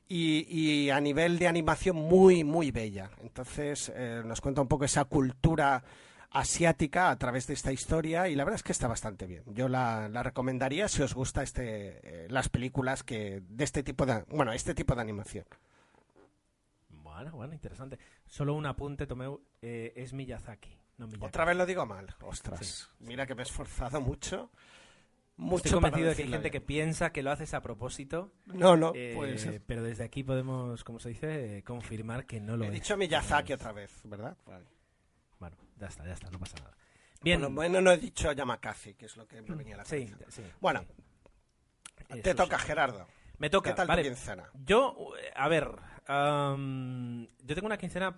y, 0.08 0.46
y 0.48 0.90
a 0.90 1.00
nivel 1.00 1.38
de 1.38 1.48
animación 1.48 1.96
muy 1.96 2.44
muy 2.44 2.70
bella. 2.70 3.10
Entonces 3.22 3.92
eh, 3.94 4.22
nos 4.24 4.40
cuenta 4.40 4.60
un 4.60 4.68
poco 4.68 4.84
esa 4.84 5.04
cultura 5.04 5.82
asiática 6.30 7.10
a 7.10 7.16
través 7.18 7.46
de 7.46 7.54
esta 7.54 7.72
historia 7.72 8.28
y 8.28 8.34
la 8.34 8.44
verdad 8.44 8.56
es 8.56 8.62
que 8.62 8.72
está 8.72 8.88
bastante 8.88 9.26
bien. 9.26 9.42
Yo 9.46 9.68
la, 9.68 10.08
la 10.08 10.22
recomendaría 10.22 10.88
si 10.88 11.02
os 11.02 11.14
gusta 11.14 11.42
este 11.42 12.00
eh, 12.02 12.28
las 12.28 12.48
películas 12.48 13.02
que 13.02 13.42
de 13.48 13.64
este 13.64 13.82
tipo 13.82 14.04
de 14.04 14.24
bueno 14.28 14.52
este 14.52 14.74
tipo 14.74 14.94
de 14.94 15.00
animación. 15.00 15.46
Bueno, 16.90 17.32
bueno, 17.32 17.54
interesante. 17.54 17.98
Solo 18.26 18.52
un 18.54 18.66
apunte, 18.66 19.06
Tomeu, 19.06 19.40
eh, 19.62 19.94
es 19.96 20.12
Miyazaki, 20.12 20.76
no 20.98 21.06
Miyazaki. 21.06 21.26
Otra 21.26 21.44
vez 21.46 21.56
lo 21.56 21.64
digo 21.64 21.86
mal, 21.86 22.14
ostras. 22.20 22.90
Mira 22.98 23.26
que 23.26 23.34
me 23.34 23.40
he 23.40 23.44
esforzado 23.44 24.02
mucho. 24.02 24.50
Mucho 25.38 25.56
Estoy 25.66 25.72
convencido 25.72 26.08
de 26.08 26.16
que 26.16 26.22
hay 26.22 26.28
gente 26.30 26.50
que 26.50 26.60
piensa 26.62 27.12
que 27.12 27.22
lo 27.22 27.30
haces 27.30 27.52
a 27.52 27.60
propósito, 27.60 28.32
No, 28.46 28.76
no, 28.76 28.92
eh, 28.94 29.12
puede 29.14 29.36
ser. 29.36 29.60
pero 29.66 29.82
desde 29.82 30.02
aquí 30.04 30.22
podemos, 30.24 30.82
como 30.82 30.98
se 30.98 31.10
dice, 31.10 31.58
eh, 31.58 31.62
confirmar 31.62 32.24
que 32.24 32.40
no 32.40 32.56
lo 32.56 32.64
He 32.64 32.68
es. 32.68 32.72
dicho 32.74 32.96
Miyazaki 32.96 33.52
otra 33.52 33.72
vez, 33.72 34.00
¿verdad? 34.04 34.34
Bueno, 35.38 35.56
ya 35.76 35.88
está, 35.88 36.06
ya 36.06 36.14
está, 36.14 36.30
no 36.30 36.38
pasa 36.38 36.56
nada. 36.58 36.74
Bien, 37.22 37.40
Bueno, 37.40 37.54
bueno, 37.54 37.80
no 37.82 37.92
he 37.92 37.98
dicho 37.98 38.32
Yamakasi, 38.32 38.94
que 38.94 39.06
es 39.06 39.16
lo 39.18 39.26
que 39.28 39.42
me 39.42 39.54
venía 39.56 39.74
a 39.74 39.78
la 39.78 39.84
sí, 39.84 40.06
cabeza. 40.06 40.30
sí. 40.30 40.42
Bueno, 40.60 40.84
sí. 42.10 42.20
te 42.22 42.30
Eso 42.30 42.36
toca, 42.44 42.58
sí. 42.58 42.66
Gerardo. 42.66 43.06
Me 43.38 43.50
toca, 43.50 43.70
¿Qué 43.70 43.76
tal 43.76 43.88
vale. 43.88 44.02
tu 44.04 44.08
quincena? 44.08 44.50
Yo, 44.64 45.12
eh, 45.22 45.30
a 45.36 45.48
ver, 45.48 45.68
yo 46.08 47.54
tengo 47.54 47.66
una 47.66 47.76
quincena 47.76 48.14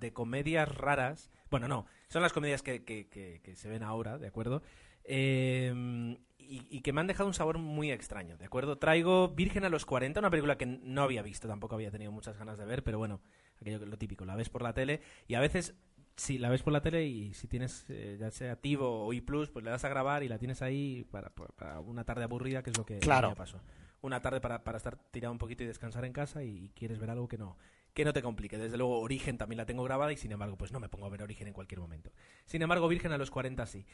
de 0.00 0.12
comedias 0.12 0.68
raras. 0.68 1.30
Bueno, 1.50 1.68
no, 1.68 1.86
son 2.08 2.22
las 2.22 2.32
comedias 2.32 2.62
que, 2.62 2.82
que- 2.84 3.06
que- 3.08 3.40
que 3.44 3.54
se 3.54 3.68
ven 3.68 3.84
ahora, 3.84 4.18
¿de 4.18 4.26
acuerdo? 4.26 4.62
Eh, 5.04 6.16
y, 6.48 6.66
y 6.70 6.80
que 6.80 6.92
me 6.92 7.00
han 7.00 7.06
dejado 7.06 7.26
un 7.28 7.34
sabor 7.34 7.58
muy 7.58 7.90
extraño, 7.90 8.36
¿de 8.36 8.44
acuerdo? 8.44 8.78
Traigo 8.78 9.28
Virgen 9.28 9.64
a 9.64 9.68
los 9.68 9.84
40, 9.86 10.20
una 10.20 10.30
película 10.30 10.56
que 10.58 10.66
no 10.66 11.02
había 11.02 11.22
visto, 11.22 11.48
tampoco 11.48 11.74
había 11.74 11.90
tenido 11.90 12.12
muchas 12.12 12.36
ganas 12.38 12.58
de 12.58 12.64
ver, 12.64 12.82
pero 12.84 12.98
bueno, 12.98 13.20
aquello 13.60 13.80
que- 13.80 13.86
lo 13.86 13.98
típico, 13.98 14.24
la 14.24 14.36
ves 14.36 14.48
por 14.48 14.62
la 14.62 14.72
tele 14.72 15.00
y 15.28 15.34
a 15.34 15.40
veces... 15.40 15.74
Sí, 16.18 16.38
la 16.38 16.48
ves 16.48 16.62
por 16.62 16.72
la 16.72 16.80
tele 16.80 17.04
y 17.04 17.34
si 17.34 17.46
tienes 17.46 17.84
eh, 17.90 18.16
ya 18.18 18.30
sea 18.30 18.56
Tivo 18.56 19.04
o 19.04 19.12
iPlus, 19.12 19.50
pues 19.50 19.62
le 19.66 19.70
das 19.70 19.84
a 19.84 19.90
grabar 19.90 20.22
y 20.22 20.28
la 20.28 20.38
tienes 20.38 20.62
ahí 20.62 21.04
para, 21.10 21.28
para 21.28 21.78
una 21.80 22.04
tarde 22.04 22.24
aburrida, 22.24 22.62
que 22.62 22.70
es 22.70 22.78
lo 22.78 22.86
que, 22.86 22.94
lo 22.94 23.00
que 23.00 23.04
Claro. 23.04 23.28
me 23.28 23.36
pasó 23.36 23.60
una 24.00 24.22
tarde 24.22 24.40
para, 24.40 24.64
para 24.64 24.78
estar 24.78 24.96
tirado 25.10 25.32
un 25.32 25.38
poquito 25.38 25.62
y 25.62 25.66
descansar 25.66 26.06
en 26.06 26.14
casa 26.14 26.42
y, 26.42 26.48
y 26.64 26.68
quieres 26.70 26.98
ver 26.98 27.10
algo 27.10 27.28
que 27.28 27.36
no 27.36 27.58
que 27.92 28.04
no 28.06 28.14
te 28.14 28.22
complique. 28.22 28.56
Desde 28.56 28.76
luego, 28.78 29.00
Origen 29.00 29.36
también 29.36 29.56
la 29.58 29.66
tengo 29.66 29.82
grabada 29.82 30.10
y 30.12 30.16
sin 30.16 30.30
embargo, 30.32 30.56
pues 30.56 30.70
no 30.72 30.80
me 30.80 30.88
pongo 30.88 31.04
a 31.06 31.10
ver 31.10 31.22
Origen 31.22 31.48
en 31.48 31.54
cualquier 31.54 31.80
momento. 31.80 32.10
Sin 32.46 32.62
embargo, 32.62 32.88
Virgen 32.88 33.12
a 33.12 33.18
los 33.18 33.30
40 33.30 33.66
sí. 33.66 33.84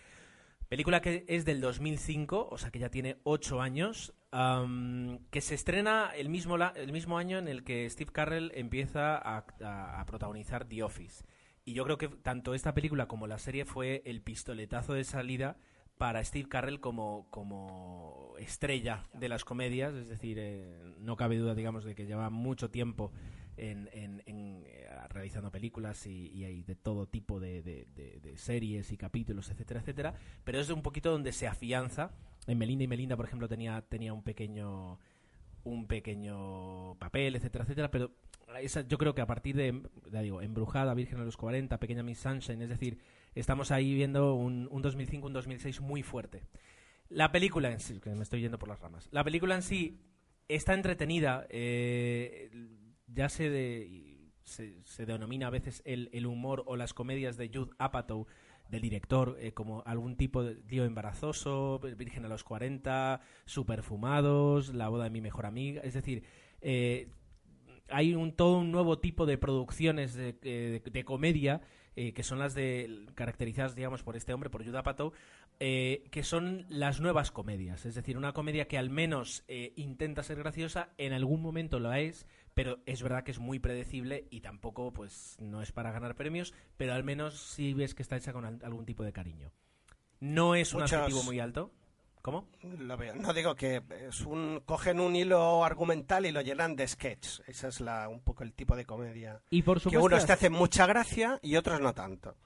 Película 0.73 1.03
que 1.03 1.27
es 1.29 1.45
del 1.45 1.61
2005, 1.61 2.49
o 2.51 2.57
sea 2.57 2.71
que 2.71 2.79
ya 2.79 2.89
tiene 2.89 3.19
8 3.25 3.61
años, 3.61 4.15
am, 4.31 5.19
que 5.31 5.43
se 5.43 5.55
estrena 5.55 6.13
el 6.17 6.31
mismo, 6.31 6.57
la- 6.57 6.73
el 6.75 6.93
mismo 6.93 7.19
año 7.19 7.37
en 7.37 7.47
el 7.47 7.63
que 7.63 7.91
Steve 7.91 8.11
Carell 8.11 8.51
empieza 8.55 9.17
a, 9.19 9.45
a- 9.63 10.01
a 10.01 10.07
protagonizar 10.07 10.65
The 10.65 10.83
Office. 10.83 11.27
Y 11.67 11.75
yo 11.75 11.85
creo 11.85 11.99
que 11.99 12.09
tanto 12.09 12.55
esta 12.55 12.73
película 12.73 13.07
como 13.07 13.27
la 13.27 13.37
serie 13.37 13.67
fue 13.67 14.01
el 14.07 14.23
pistoletazo 14.23 14.95
de 14.95 15.05
salida 15.05 15.59
para 15.99 16.25
Steve 16.25 16.49
Carell 16.49 16.81
como, 16.81 17.27
como 17.29 18.33
estrella 18.39 19.05
de 19.13 19.29
las 19.29 19.45
comedias, 19.45 19.93
es 19.93 20.09
decir, 20.09 20.39
eh, 20.41 20.75
no 21.01 21.17
cabe 21.17 21.37
duda, 21.37 21.55
digamos, 21.55 21.85
de 21.85 21.95
que 21.95 22.07
lleva 22.07 22.31
mucho 22.31 22.71
tiempo 22.71 23.13
en, 23.57 23.89
en- 23.93 24.23
eh, 24.67 24.89
realizando 25.11 25.51
películas 25.51 26.07
y, 26.07 26.29
y 26.29 26.45
hay 26.45 26.63
de 26.63 26.75
todo 26.75 27.07
tipo 27.07 27.39
de, 27.41 27.63
de- 27.63 27.87
de- 27.95 28.21
de 28.21 28.37
series 28.39 28.93
y 28.93 28.97
capítulos, 28.97 29.51
etcétera, 29.51 29.81
etcétera, 29.81 30.15
pero 30.45 30.59
es 30.61 30.71
un 30.71 30.83
poquito 30.83 31.11
donde 31.11 31.33
se 31.33 31.47
afianza. 31.47 32.13
En 32.47 32.59
Melinda 32.59 32.85
y 32.85 32.89
Melinda, 32.89 33.17
por 33.17 33.27
ejemplo, 33.27 33.49
tenía, 33.49 33.83
tenía 33.83 34.13
un 34.13 34.23
pequeño 34.23 34.99
un 35.65 35.87
pequeño 35.87 36.97
papel, 36.99 37.37
etcétera, 37.37 37.63
etcétera, 37.63 37.89
pero 37.91 38.11
esa- 38.61 38.81
yo 38.87 38.99
creo 38.99 39.15
que 39.15 39.21
a 39.21 39.27
partir 39.27 39.55
de, 39.55 39.81
ya 40.11 40.21
digo, 40.21 40.43
Embrujada, 40.43 40.93
Virgen 40.93 41.21
a 41.21 41.25
los 41.25 41.37
40, 41.37 41.79
Pequeña 41.79 42.03
Miss 42.03 42.19
Sunshine, 42.19 42.63
es 42.63 42.69
decir, 42.69 42.99
estamos 43.37 43.71
ahí 43.71 43.95
viendo 43.95 44.35
un, 44.35 44.67
un 44.73 44.83
2005, 44.83 45.25
un 45.27 45.33
2006 45.33 45.81
muy 45.81 46.03
fuerte. 46.03 46.43
La 47.11 47.31
película 47.31 47.71
en 47.71 47.79
sí, 47.79 48.01
que 48.01 48.11
me 48.11 48.25
estoy 48.25 48.41
yendo 48.41 48.59
por 48.59 48.69
las 48.69 48.81
ramas, 48.81 49.09
la 49.13 49.23
película 49.23 49.55
en 49.55 49.63
sí 49.63 50.01
está 50.49 50.75
entretenida, 50.75 51.47
eh, 51.49 52.51
ya 53.15 53.29
se, 53.29 53.51
de- 53.51 54.19
se, 54.45 55.07
denomina 55.07 55.47
a 55.47 55.51
veces 55.51 55.83
el, 55.85 56.09
el 56.13 56.27
humor 56.27 56.63
o 56.67 56.77
las 56.77 56.95
comedias 56.95 57.37
de 57.37 57.51
Judd 57.53 57.71
Apatow, 57.79 58.27
del 58.69 58.81
director, 58.83 59.37
eh, 59.41 59.53
como 59.53 59.83
algún 59.85 60.17
tipo 60.17 60.43
de 60.43 60.57
lío 60.69 60.85
embarazoso, 60.85 61.79
Virgen 61.97 62.25
a 62.25 62.29
los 62.29 62.43
40, 62.45 63.21
Superfumados, 63.45 64.73
La 64.75 64.89
boda 64.89 65.05
de 65.05 65.11
mi 65.11 65.21
mejor 65.21 65.47
amiga, 65.47 65.83
es 65.83 65.95
decir, 65.95 66.25
eh, 66.61 67.09
hay 67.89 68.15
un 68.15 68.33
todo 68.33 68.59
un 68.59 68.71
nuevo 68.73 68.99
tipo 68.99 69.27
de 69.27 69.37
producciones 69.39 70.15
de, 70.15 70.31
eh, 70.43 70.81
de- 70.85 70.91
de 70.91 71.05
comedia 71.05 71.61
eh, 71.95 72.15
que 72.15 72.23
son 72.23 72.39
las 72.39 72.55
de 72.55 73.05
caracterizadas 73.15 73.75
digamos 73.75 74.03
por 74.03 74.17
este 74.17 74.33
hombre 74.33 74.49
por 74.49 74.65
Judd 74.65 74.77
Apatow 74.77 75.13
eh, 75.61 76.05
que 76.11 76.23
son 76.23 76.65
las 76.71 77.01
nuevas 77.03 77.31
comedias. 77.31 77.85
Es 77.85 77.95
decir 77.95 78.17
una 78.17 78.33
comedia 78.33 78.67
que 78.67 78.79
al 78.79 78.89
menos 78.89 79.45
intenta 79.77 80.23
ser 80.23 80.39
graciosa 80.39 80.89
en 80.97 81.13
algún 81.13 81.43
momento 81.43 81.79
lo 81.81 81.93
es 81.93 82.27
pero 82.55 82.79
es 82.87 83.03
verdad 83.03 83.25
que 83.25 83.31
es 83.31 83.39
muy 83.39 83.59
predecible 83.59 84.27
y 84.31 84.41
tampoco 84.41 84.93
pues 84.93 85.37
no 85.41 85.63
es 85.63 85.73
para 85.73 85.91
ganar 85.93 86.15
premios 86.15 86.53
pero 86.77 86.93
al 86.95 87.05
menos 87.05 87.39
sí 87.41 87.75
ves 87.75 87.95
que 87.95 88.03
está 88.03 88.17
hecha 88.17 88.33
con 88.33 88.45
al- 88.45 88.61
algún 88.65 88.85
tipo 88.87 89.03
de 89.05 89.13
cariño 89.13 89.51
no 90.21 90.55
es 90.55 90.73
un 90.75 90.83
adjetivo 90.83 91.23
muy 91.25 91.41
alto 91.41 91.71
¿cómo? 92.21 92.47
Lo 92.79 92.97
veo. 92.97 93.17
No 93.17 93.33
digo 93.35 93.57
que 93.57 93.83
es 94.09 94.21
un 94.21 94.63
cogen 94.65 95.01
un 95.01 95.17
hilo 95.17 95.65
argumental 95.65 96.25
y 96.25 96.31
lo 96.31 96.41
llenan 96.41 96.77
de 96.77 96.87
sketch. 96.87 97.41
Ese 97.49 97.67
es 97.67 97.81
la, 97.81 98.09
un 98.09 98.21
poco 98.21 98.45
el 98.45 98.53
tipo 98.53 98.77
de 98.77 98.85
comedia. 98.85 99.43
y 99.51 99.63
por 99.63 99.79
Que 99.79 99.83
supuesto 99.85 100.07
unos 100.07 100.27
te 100.27 100.33
hacen 100.33 100.53
mucha 100.53 100.87
gracia 100.87 101.41
y 101.43 101.57
otros 101.57 101.81
no 101.81 101.93
tanto. 101.95 102.37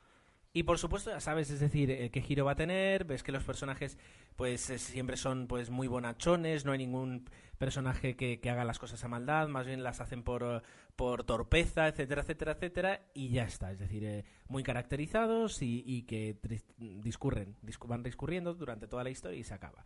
Y 0.57 0.63
por 0.63 0.79
supuesto, 0.79 1.11
ya 1.11 1.21
sabes, 1.21 1.51
es 1.51 1.61
decir, 1.61 1.91
eh, 1.91 2.09
qué 2.11 2.23
giro 2.23 2.47
va 2.47 2.53
a 2.53 2.57
tener, 2.57 3.05
ves 3.05 3.23
que 3.23 3.31
los 3.31 3.45
personajes 3.45 3.99
pues 4.37 4.63
siempre 4.63 5.19
son 5.19 5.49
pues 5.49 5.69
muy 5.69 5.87
bonachones, 5.87 6.65
no 6.65 6.73
hay 6.73 6.79
ningún 6.79 7.29
personaje 7.59 8.17
que, 8.17 8.41
haga 8.49 8.65
las 8.65 8.79
cosas 8.79 9.05
a 9.05 9.09
maldad, 9.09 9.49
más 9.49 9.67
bien 9.67 9.83
las 9.83 10.01
hacen 10.01 10.23
por, 10.23 10.63
por 10.97 11.25
torpeza, 11.25 11.89
etcétera, 11.89 12.23
etcétera, 12.23 12.53
etcétera, 12.53 13.03
y 13.13 13.29
ya 13.29 13.45
está, 13.45 13.71
es 13.71 13.79
decir, 13.79 14.03
eh, 14.05 14.25
muy 14.49 14.63
caracterizados 14.63 15.61
y, 15.61 15.85
y 15.87 16.05
que 16.05 16.39
discurren, 16.79 17.55
discu- 17.63 17.87
van 17.87 18.03
discurriendo 18.03 18.55
durante 18.55 18.87
toda 18.89 19.05
la 19.05 19.11
historia 19.11 19.39
y 19.39 19.45
se 19.45 19.53
acaba. 19.53 19.85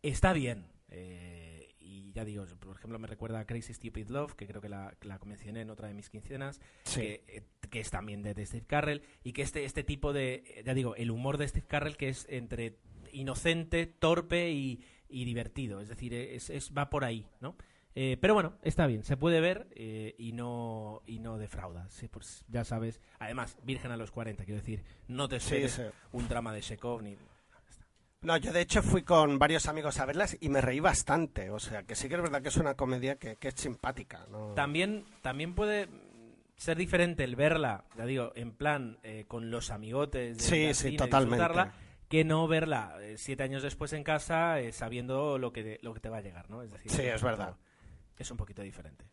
Está 0.00 0.32
bien, 0.32 0.68
eh, 0.90 1.53
ya 2.14 2.24
digo, 2.24 2.44
por 2.60 2.76
ejemplo, 2.76 2.98
me 2.98 3.06
recuerda 3.08 3.40
a 3.40 3.46
Crazy 3.46 3.74
Stupid 3.74 4.08
Love, 4.08 4.34
que 4.34 4.46
creo 4.46 4.60
que 4.60 4.68
la, 4.68 4.94
la 5.02 5.18
mencioné 5.24 5.62
en 5.62 5.70
otra 5.70 5.88
de 5.88 5.94
mis 5.94 6.08
quincenas, 6.10 6.60
Sí. 6.84 7.00
que, 7.00 7.24
eh, 7.28 7.42
que 7.70 7.80
es 7.80 7.90
también 7.90 8.22
de, 8.22 8.34
de 8.34 8.46
Steve 8.46 8.66
Carrell 8.66 9.02
y 9.24 9.32
que 9.32 9.42
este, 9.42 9.64
este 9.64 9.82
tipo 9.84 10.12
de, 10.12 10.62
ya 10.64 10.74
digo, 10.74 10.94
el 10.96 11.10
humor 11.10 11.36
de 11.38 11.48
Steve 11.48 11.66
Carrell 11.66 11.96
que 11.96 12.08
es 12.08 12.26
entre 12.30 12.76
inocente, 13.12 13.86
torpe 13.86 14.50
y, 14.50 14.80
y 15.08 15.24
divertido, 15.24 15.80
es 15.80 15.88
decir, 15.88 16.14
es, 16.14 16.50
es- 16.50 16.72
va 16.76 16.90
por 16.90 17.04
ahí, 17.04 17.26
¿no? 17.40 17.56
Eh, 17.96 18.16
pero 18.20 18.34
bueno, 18.34 18.54
está 18.62 18.88
bien, 18.88 19.04
se 19.04 19.16
puede 19.16 19.40
ver 19.40 19.68
eh, 19.70 20.16
y 20.18 20.32
no 20.32 21.02
y 21.06 21.20
no 21.20 21.38
defrauda. 21.38 21.88
Sí, 21.90 22.08
pues 22.08 22.44
ya 22.48 22.64
sabes. 22.64 23.00
Además, 23.20 23.56
Virgen 23.62 23.92
a 23.92 23.96
los 23.96 24.10
40, 24.10 24.44
quiero 24.44 24.58
decir, 24.58 24.82
no 25.06 25.28
te 25.28 25.38
Sí, 25.38 25.68
sí. 25.68 25.82
un 26.10 26.26
drama 26.28 26.52
de 26.52 26.60
Chekhov 26.60 27.02
ni... 27.02 27.16
No, 28.24 28.36
yo 28.38 28.52
de 28.52 28.62
hecho 28.62 28.82
fui 28.82 29.02
con 29.02 29.38
varios 29.38 29.68
amigos 29.68 30.00
a 30.00 30.06
verlas 30.06 30.36
y 30.40 30.48
me 30.48 30.60
reí 30.60 30.80
bastante. 30.80 31.50
O 31.50 31.58
sea, 31.60 31.82
que 31.82 31.94
sí 31.94 32.08
que 32.08 32.14
es 32.14 32.22
verdad 32.22 32.42
que 32.42 32.48
es 32.48 32.56
una 32.56 32.74
comedia 32.74 33.16
que, 33.16 33.36
que 33.36 33.48
es 33.48 33.54
simpática. 33.54 34.26
¿no? 34.30 34.54
También, 34.54 35.04
también 35.22 35.54
puede 35.54 35.88
ser 36.56 36.76
diferente 36.76 37.24
el 37.24 37.36
verla, 37.36 37.84
ya 37.96 38.06
digo, 38.06 38.32
en 38.34 38.52
plan 38.52 38.98
eh, 39.02 39.24
con 39.26 39.50
los 39.50 39.70
amigotes 39.70 40.38
de 40.38 40.42
Sí, 40.42 40.74
sí, 40.74 40.96
totalmente. 40.96 41.44
que 42.08 42.24
no 42.24 42.46
verla 42.46 42.96
eh, 43.00 43.16
siete 43.18 43.42
años 43.42 43.62
después 43.62 43.92
en 43.92 44.04
casa 44.04 44.60
eh, 44.60 44.72
sabiendo 44.72 45.38
lo 45.38 45.52
que, 45.52 45.78
lo 45.82 45.92
que 45.94 46.00
te 46.00 46.08
va 46.08 46.18
a 46.18 46.22
llegar, 46.22 46.48
¿no? 46.50 46.62
Es 46.62 46.70
decir, 46.70 46.90
Sí, 46.90 47.02
es 47.02 47.22
verdad. 47.22 47.56
Es 48.16 48.30
un 48.30 48.36
poquito 48.36 48.62
diferente. 48.62 49.04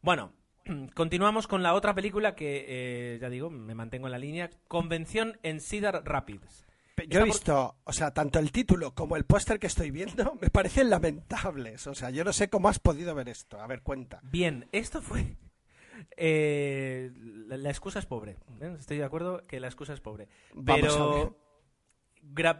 Bueno, 0.00 0.32
continuamos 0.94 1.46
con 1.46 1.62
la 1.62 1.74
otra 1.74 1.94
película 1.94 2.34
que, 2.34 2.64
eh, 2.66 3.18
ya 3.20 3.28
digo, 3.28 3.50
me 3.50 3.74
mantengo 3.74 4.06
en 4.06 4.12
la 4.12 4.18
línea. 4.18 4.50
Convención 4.66 5.38
en 5.42 5.60
Cedar 5.60 6.02
Rapids. 6.04 6.65
Yo 7.08 7.20
he 7.20 7.24
visto, 7.24 7.76
o 7.84 7.92
sea, 7.92 8.12
tanto 8.12 8.38
el 8.38 8.50
título 8.52 8.94
como 8.94 9.16
el 9.16 9.24
póster 9.24 9.58
que 9.58 9.66
estoy 9.66 9.90
viendo 9.90 10.34
me 10.40 10.50
parecen 10.50 10.90
lamentables. 10.90 11.86
O 11.86 11.94
sea, 11.94 12.10
yo 12.10 12.24
no 12.24 12.32
sé 12.32 12.48
cómo 12.48 12.68
has 12.68 12.78
podido 12.78 13.14
ver 13.14 13.28
esto. 13.28 13.60
A 13.60 13.66
ver, 13.66 13.82
cuenta. 13.82 14.20
Bien, 14.22 14.68
esto 14.72 15.02
fue... 15.02 15.36
eh, 16.16 17.10
la, 17.14 17.56
la 17.56 17.70
excusa 17.70 17.98
es 17.98 18.06
pobre. 18.06 18.36
¿eh? 18.60 18.76
Estoy 18.78 18.98
de 18.98 19.04
acuerdo 19.04 19.46
que 19.46 19.60
la 19.60 19.66
excusa 19.66 19.92
es 19.92 20.00
pobre. 20.00 20.28
Pero 20.64 21.36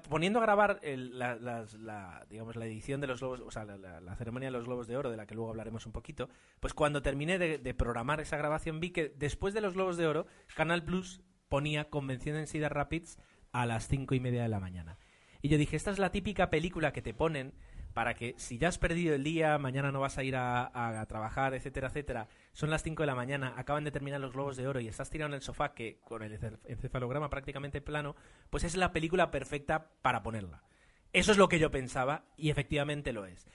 poniendo 0.09 0.39
a 0.39 0.43
grabar 0.43 0.81
la, 0.83 2.27
digamos, 2.29 2.57
la 2.57 2.67
edición 2.67 3.01
de 3.01 3.07
los 3.07 3.21
Globos, 3.21 3.41
o 3.41 3.51
sea, 3.51 3.65
la, 3.65 4.17
ceremonia 4.17 4.49
de 4.49 4.53
los 4.53 4.65
Globos 4.65 4.87
de 4.87 4.97
Oro, 4.97 5.11
de 5.11 5.17
la 5.17 5.27
que 5.27 5.35
luego 5.35 5.51
hablaremos 5.51 5.87
un 5.87 5.93
poquito, 5.93 6.29
pues 6.61 6.75
cuando 6.75 7.03
terminé 7.03 7.39
de, 7.39 7.75
programar 7.75 8.21
esa 8.21 8.37
grabación 8.37 8.81
vi 8.81 8.91
que 8.91 9.13
después 9.17 9.55
de 9.55 9.61
los 9.61 9.75
Globos 9.75 9.97
de 9.97 10.07
Oro, 10.07 10.27
Canal 10.55 10.85
Plus 10.85 11.21
ponía 11.49 11.91
Convención 11.91 12.37
en 12.37 12.47
Cedar 12.47 12.75
Rapids 12.75 13.19
a 13.63 13.67
las 13.67 13.89
cinco 13.89 14.15
y 14.15 14.21
media 14.21 14.43
de 14.43 14.49
la 14.49 14.61
mañana. 14.61 14.99
Y 15.43 15.49
yo 15.49 15.59
dije, 15.59 15.77
esta 15.77 15.91
es 15.91 15.99
la 15.99 16.11
típica 16.11 16.51
película 16.51 16.93
que 16.93 17.03
te 17.03 17.15
ponen 17.15 17.53
para 17.95 18.13
que 18.13 18.35
si 18.37 18.59
ya 18.59 18.69
has 18.69 18.77
perdido 18.77 19.15
el 19.15 19.25
día, 19.25 19.57
mañana 19.57 19.91
no 19.91 20.01
vas 20.01 20.19
a 20.19 20.23
ir 20.23 20.37
a, 20.37 21.05
trabajar, 21.09 21.55
etcétera, 21.55 21.89
etcétera, 21.89 22.29
son 22.53 22.69
las 22.69 22.83
5 22.83 23.03
de 23.03 23.07
la 23.07 23.15
mañana, 23.15 23.55
acaban 23.57 23.85
de 23.85 23.91
terminar 23.91 24.21
los 24.21 24.35
globos 24.35 24.59
de 24.59 24.69
oro 24.69 24.81
y 24.81 24.89
estás 24.89 25.09
tirado 25.09 25.31
en 25.31 25.35
el 25.35 25.41
sofá 25.41 25.73
que 25.73 25.99
con 26.05 26.23
el 26.23 26.39
encefalograma 26.67 27.31
prácticamente 27.31 27.81
plano, 27.81 28.15
pues 28.51 28.65
es 28.65 28.77
la 28.77 28.93
película 28.93 29.31
perfecta 29.31 29.93
para 30.03 30.23
ponerla. 30.23 30.63
Eso 31.15 31.33
es 31.33 31.39
lo 31.39 31.49
que 31.49 31.59
yo 31.59 31.71
pensaba 31.71 32.27
y 32.37 32.51
efectivamente 32.51 33.15
lo 33.15 33.25
es. 33.25 33.47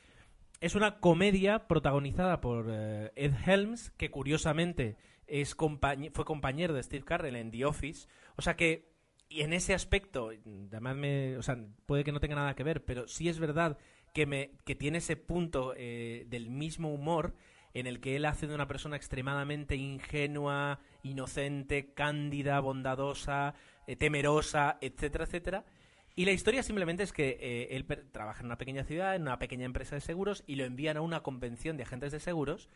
Es 0.60 0.74
una 0.74 1.00
comedia 1.00 1.68
protagonizada 1.68 2.42
por 2.42 2.66
eh, 2.72 3.12
Ed 3.16 3.34
Helms, 3.46 3.92
que 3.92 4.10
curiosamente 4.10 4.98
es 5.28 5.56
fue 5.56 6.26
compañero 6.26 6.74
de 6.74 6.84
Steve 6.84 7.06
Carell 7.06 7.36
en 7.36 7.52
The 7.52 7.66
Office. 7.66 8.08
O 8.36 8.42
sea 8.42 8.56
que, 8.56 8.91
y 9.32 9.42
en 9.44 9.54
ese 9.54 9.74
aspecto, 9.74 10.32
además 10.70 10.96
me, 10.98 11.38
o 11.38 11.42
sea, 11.42 11.58
puede 11.86 12.04
que 12.04 12.12
no 12.12 12.20
tenga 12.20 12.36
nada 12.36 12.54
que 12.54 12.64
ver, 12.64 12.84
pero 12.84 13.08
sí 13.08 13.30
es 13.30 13.40
verdad 13.40 13.78
que, 14.14 14.26
me, 14.26 14.52
que 14.66 14.76
tiene 14.76 14.98
ese 14.98 15.16
punto 15.16 15.74
eh, 15.78 16.26
del 16.28 16.50
mismo 16.50 16.94
humor 16.94 17.34
en 17.74 17.88
el 17.88 18.02
que 18.02 18.18
él 18.18 18.26
hace 18.26 18.46
de 18.46 18.54
una 18.56 18.68
persona 18.68 18.98
extremadamente 18.98 19.78
ingenua, 19.78 20.80
inocente, 21.04 21.94
cándida, 21.94 22.60
bondadosa, 22.60 23.54
eh, 23.88 23.96
temerosa, 23.96 24.78
etcétera, 24.82 25.24
etcétera. 25.24 25.66
Y 26.14 26.26
la 26.26 26.34
historia 26.34 26.62
simplemente 26.62 27.04
es 27.04 27.14
que 27.14 27.38
eh, 27.40 27.70
él 27.72 27.86
trabaja 28.12 28.42
en 28.42 28.48
una 28.48 28.58
pequeña 28.58 28.84
ciudad, 28.84 29.16
en 29.16 29.22
una 29.22 29.40
pequeña 29.40 29.64
empresa 29.64 29.96
de 29.96 30.02
seguros, 30.02 30.44
y 30.46 30.56
lo 30.56 30.66
envían 30.66 30.98
a 30.98 31.02
una 31.02 31.24
convención 31.24 31.78
de 31.78 31.84
agentes 31.84 32.12
de 32.12 32.20
seguros, 32.20 32.70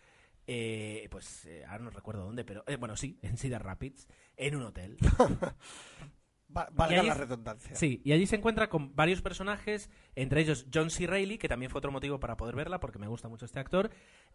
pues 0.45 1.49
ahora 1.67 1.83
no 1.83 1.89
recuerdo 1.89 2.23
dónde, 2.23 2.45
pero 2.45 2.63
bueno, 2.79 2.95
sí, 2.95 3.19
en 3.23 3.35
Cedar 3.35 3.65
Rapids, 3.65 4.07
en 4.37 4.55
un 4.55 4.63
hotel. 4.63 4.95
valga 6.47 7.03
la 7.03 7.13
redundancia. 7.13 7.75
Sí, 7.75 8.01
y 8.03 8.11
allí 8.11 8.25
se 8.25 8.35
encuentra 8.35 8.69
con 8.69 8.95
varios 8.95 9.21
personajes, 9.21 9.89
entre 10.15 10.41
ellos 10.41 10.67
John 10.73 10.89
C. 10.89 11.07
Reilly, 11.07 11.37
que 11.37 11.49
también 11.49 11.69
fue 11.71 11.79
otro 11.79 11.91
motivo 11.91 12.19
para 12.19 12.37
poder 12.37 12.55
verla, 12.55 12.79
porque 12.79 12.99
me 12.99 13.07
gusta 13.07 13.27
mucho 13.27 13.45
este 13.45 13.59
actor, 13.59 13.89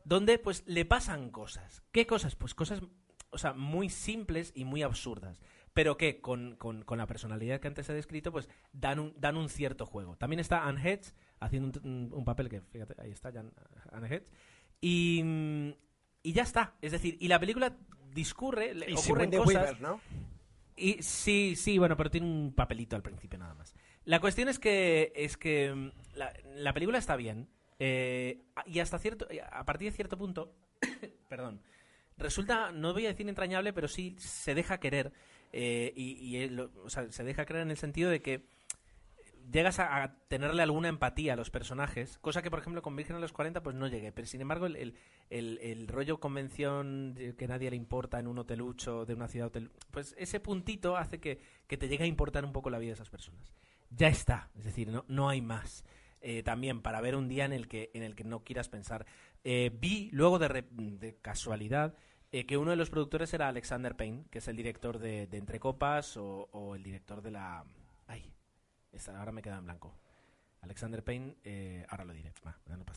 donde 0.05 0.39
pues 0.39 0.65
le 0.67 0.85
pasan 0.85 1.31
cosas. 1.31 1.83
¿Qué 1.93 2.07
cosas? 2.07 2.37
Pues 2.37 2.55
cosas, 2.55 2.83
o 3.31 3.39
sea, 3.39 3.53
muy 3.53 3.89
simples 3.89 4.53
y 4.55 4.65
muy 4.65 4.83
absurdas, 4.83 5.41
pero 5.73 5.97
que 5.97 6.21
con, 6.21 6.57
con, 6.57 6.85
la 6.99 7.07
personalidad 7.07 7.61
que 7.61 7.69
antes 7.69 7.89
he 7.89 7.95
descrito, 7.95 8.33
pues 8.33 8.49
dan 8.73 8.99
un, 8.99 9.15
dan 9.19 9.37
un 9.37 9.49
cierto 9.49 9.87
juego. 9.87 10.17
También 10.17 10.41
está 10.41 10.67
Anne 10.67 10.81
Hedge 10.83 11.13
haciendo 11.39 11.81
un, 11.83 12.25
papel 12.25 12.49
que, 12.49 12.61
fíjate, 12.61 13.01
ahí 13.01 13.13
está 13.13 13.33
Anne 13.93 14.09
Hedge, 14.09 14.27
y, 14.81 15.75
y 16.23 16.33
ya 16.33 16.43
está. 16.43 16.75
Es 16.83 16.93
decir, 16.93 17.17
y 17.21 17.29
la 17.29 17.39
película 17.39 17.77
discurre, 18.13 18.75
y 18.89 18.95
ocurren 18.95 19.31
cosas... 19.31 19.81
¿no? 19.81 20.01
Y 20.81 21.03
sí, 21.03 21.57
sí, 21.57 21.77
bueno, 21.77 21.97
pero 21.97 22.11
tiene 22.11 22.27
un 22.27 22.55
papelito 22.55 22.97
al 22.97 23.03
principio 23.03 23.39
nada 23.39 23.55
más. 23.55 23.75
La 24.05 24.19
cuestión 24.19 24.49
es 24.49 24.59
que 24.59 25.13
es 25.15 25.37
que 25.37 25.73
mm, 25.75 25.91
la, 26.57 26.73
película 26.73 26.97
está 26.97 27.17
bien 27.17 27.49
eh, 27.79 28.41
y 28.65 28.79
hasta 28.81 28.99
cierto 28.99 29.29
a 29.53 29.65
partir 29.65 29.91
de 29.91 29.97
cierto 29.97 30.17
punto, 30.17 30.55
perdón, 31.29 31.61
resulta 32.17 32.73
no 32.73 32.95
voy 32.95 33.05
a 33.05 33.11
decir 33.11 33.29
entrañable, 33.29 33.75
pero 33.75 33.89
sí 33.89 34.17
se 34.19 34.55
deja 34.55 34.81
querer 34.81 35.13
eh, 35.53 35.93
y, 35.95 36.49
se 37.11 37.25
deja 37.25 37.45
querer 37.45 37.63
en 37.63 37.71
el 37.71 37.77
sentido 37.77 38.11
de 38.11 38.23
que 38.23 38.47
llegas 39.51 39.79
a, 39.79 40.15
tenerle 40.29 40.63
alguna 40.63 40.89
empatía 40.89 41.33
a 41.33 41.37
los 41.37 41.51
personajes, 41.51 42.19
cosa 42.19 42.43
que 42.43 42.51
por 42.51 42.61
ejemplo 42.61 42.83
con 42.83 42.97
Virgen 42.97 43.17
a 43.17 43.21
los 43.21 43.33
40 43.33 43.63
pues 43.63 43.77
no 43.77 43.89
llegué, 43.89 44.13
pero 44.13 44.27
sin 44.27 44.41
embargo 44.41 44.67
el, 44.67 44.95
el, 45.31 45.89
rollo 45.89 46.21
convención 46.21 47.17
que 47.37 47.49
nadie 47.49 47.71
le 47.71 47.77
importa 47.77 48.19
en 48.19 48.27
un 48.27 48.39
hotelucho 48.39 49.05
de 49.05 49.15
una 49.15 49.29
ciudad 49.29 49.49
hotel, 49.49 49.71
pues 49.91 50.15
ese 50.19 50.41
puntito 50.41 50.97
hace 50.97 51.21
que, 51.21 51.41
te 51.67 51.89
llegue 51.89 52.05
a 52.05 52.09
importar 52.09 52.45
un 52.45 52.53
poco 52.53 52.71
la 52.71 52.79
vida 52.79 52.91
de 52.91 52.95
esas 52.95 53.11
personas. 53.11 53.55
Ya 53.91 54.09
está, 54.09 54.51
es 54.57 54.65
decir, 54.65 54.89
no, 54.89 55.05
no 55.09 55.29
hay 55.29 55.41
más. 55.41 55.85
Eh, 56.23 56.43
también 56.43 56.83
para 56.83 57.01
ver 57.01 57.17
un 57.17 57.29
día 57.29 57.47
en 57.47 57.53
el 57.53 57.67
que, 57.67 57.91
en 57.95 58.03
el 58.03 58.15
que 58.15 58.25
no 58.25 58.45
quieras 58.45 58.69
pensar. 58.69 59.07
Eh, 59.43 59.71
vi 59.81 60.11
luego 60.13 60.39
de, 60.39 60.65
de 60.71 61.17
casualidad 61.17 61.95
eh, 62.33 62.47
que 62.47 62.57
uno 62.57 62.71
de 62.71 62.77
los 62.77 62.91
productores 62.91 63.33
era 63.35 63.49
Alexander 63.49 63.97
Payne, 63.97 64.25
que 64.31 64.39
es 64.39 64.49
el 64.49 64.57
director 64.57 64.99
de, 64.99 65.27
de 65.27 65.39
Entre 65.39 65.59
Copas 65.59 66.17
o, 66.17 66.49
o 66.53 66.77
el 66.77 66.83
director 66.83 67.23
de 67.23 67.31
la 67.33 67.65
ahora 69.09 69.33
me 69.33 69.43
queda 69.43 69.59
en 69.59 69.65
blanco. 69.65 69.95
Alexander 70.63 71.03
Payne, 71.03 71.37
eh, 71.45 71.87
ahora 71.89 72.05
lo 72.05 72.13
diré. 72.13 72.33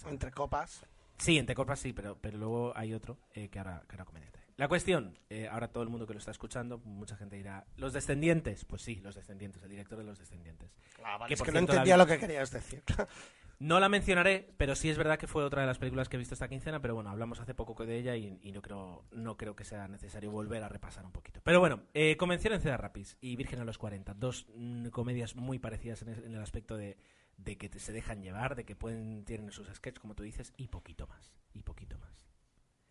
Entre 0.07 0.31
copas. 0.31 0.85
Sí, 1.17 1.37
entre 1.37 1.55
copas 1.55 1.79
sí, 1.79 1.93
pero, 1.93 2.17
pero 2.19 2.37
luego 2.37 2.73
hay 2.75 2.93
otro 2.93 3.17
eh, 3.33 3.49
que, 3.49 3.59
ahora, 3.59 3.83
que 3.87 3.95
ahora 3.95 4.11
La 4.57 4.67
cuestión, 4.67 5.17
eh, 5.29 5.47
ahora 5.47 5.69
todo 5.69 5.83
el 5.83 5.89
mundo 5.89 6.05
que 6.05 6.13
lo 6.13 6.19
está 6.19 6.31
escuchando, 6.31 6.79
mucha 6.79 7.15
gente 7.15 7.35
dirá, 7.35 7.65
¿los 7.77 7.93
descendientes? 7.93 8.65
Pues 8.65 8.81
sí, 8.81 8.95
los 8.95 9.15
descendientes, 9.15 9.63
el 9.63 9.69
director 9.69 9.97
de 9.97 10.03
los 10.03 10.19
descendientes. 10.19 10.71
Ah, 11.03 11.25
es 11.29 11.41
que 11.41 11.51
no 11.51 11.59
entendía 11.59 11.95
lo 11.95 12.05
que 12.05 12.17
querías 12.17 12.51
decir. 12.51 12.83
No 13.63 13.79
la 13.79 13.87
mencionaré, 13.87 14.53
pero 14.57 14.75
sí 14.75 14.89
es 14.89 14.97
verdad 14.97 15.17
que 15.17 15.25
fue 15.25 15.45
otra 15.45 15.61
de 15.61 15.67
las 15.67 15.77
películas 15.77 16.09
que 16.09 16.17
he 16.17 16.19
visto 16.19 16.35
esta 16.35 16.49
quincena, 16.49 16.81
pero 16.81 16.95
bueno, 16.95 17.09
hablamos 17.09 17.39
hace 17.39 17.55
poco 17.55 17.85
de 17.85 17.97
ella 17.97 18.13
y, 18.17 18.51
no, 18.51 18.61
creo, 18.61 19.05
no 19.11 19.37
creo 19.37 19.55
que 19.55 19.63
sea 19.63 19.87
necesario 19.87 20.31
volver 20.31 20.61
a 20.63 20.67
repasar 20.67 21.05
un 21.05 21.13
poquito. 21.13 21.39
Pero 21.45 21.61
bueno, 21.61 21.83
eh, 21.93 22.17
Convención 22.17 22.53
en 22.53 22.59
Cedar 22.59 22.81
Rapids 22.81 23.15
y 23.21 23.37
Virgen 23.37 23.61
a 23.61 23.63
los 23.63 23.77
40, 23.77 24.15
dos 24.15 24.47
mm, 24.53 24.87
comedias 24.87 25.37
muy 25.37 25.59
parecidas 25.59 26.01
en 26.01 26.09
el, 26.09 26.41
aspecto 26.41 26.75
de, 26.75 26.97
que 27.41 27.79
se 27.79 27.93
dejan 27.93 28.21
llevar, 28.21 28.55
de 28.55 28.65
que 28.65 28.75
pueden 28.75 29.23
tienen 29.23 29.49
sus 29.53 29.69
sketches, 29.69 30.01
como 30.01 30.13
tú 30.13 30.23
dices, 30.23 30.51
y 30.57 30.67
poquito 30.67 31.07
más, 31.07 31.33
y 31.53 31.63
poquito 31.63 31.97
más. 31.99 32.27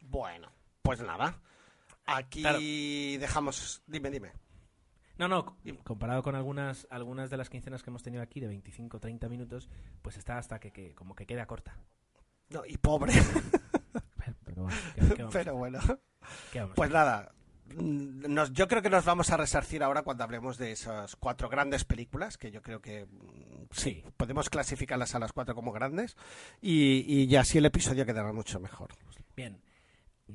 Bueno, 0.00 0.50
pues 0.80 1.02
nada, 1.02 1.38
aquí 2.06 3.18
dejamos... 3.18 3.82
Dime, 3.86 4.10
dime. 4.10 4.32
No, 5.22 5.28
no, 5.28 5.56
comparado 5.84 6.20
con 6.24 6.34
algunas, 6.34 6.88
algunas 6.90 7.30
de 7.30 7.36
las 7.36 7.48
quincenas 7.48 7.84
que 7.84 7.90
hemos 7.90 8.02
tenido 8.02 8.24
aquí 8.24 8.40
de 8.40 8.48
25 8.48 8.98
30 8.98 9.28
minutos, 9.28 9.70
pues 10.02 10.16
está 10.16 10.36
hasta 10.36 10.58
que, 10.58 10.96
como 10.96 11.14
que 11.14 11.26
queda 11.26 11.46
corta. 11.46 11.76
No, 12.48 12.64
y 12.66 12.76
pobre. 12.76 13.12
Pero, 15.32 15.54
bueno. 15.54 15.78
pues 16.74 16.90
nada, 16.90 17.32
nos, 17.76 18.52
yo 18.52 18.66
creo 18.66 18.82
que 18.82 18.90
nos 18.90 19.04
vamos 19.04 19.30
a 19.30 19.36
resarcir 19.36 19.84
ahora 19.84 20.02
cuando 20.02 20.24
hablemos 20.24 20.58
de 20.58 20.72
esas 20.72 21.14
cuatro 21.14 21.48
grandes 21.48 21.84
películas, 21.84 22.36
que 22.36 22.50
yo 22.50 22.60
creo 22.60 22.82
que 22.82 23.06
mm, 23.06 23.66
sí, 23.70 24.04
podemos 24.16 24.50
clasificarlas 24.50 25.14
a 25.14 25.20
las 25.20 25.32
cuatro 25.32 25.54
como 25.54 25.70
grandes, 25.70 26.16
y, 26.60 27.04
y 27.06 27.28
ya 27.28 27.42
así 27.42 27.58
el 27.58 27.66
episodio 27.66 28.04
quedará 28.04 28.32
mucho 28.32 28.58
mejor. 28.58 28.90
Bien, 29.36 29.62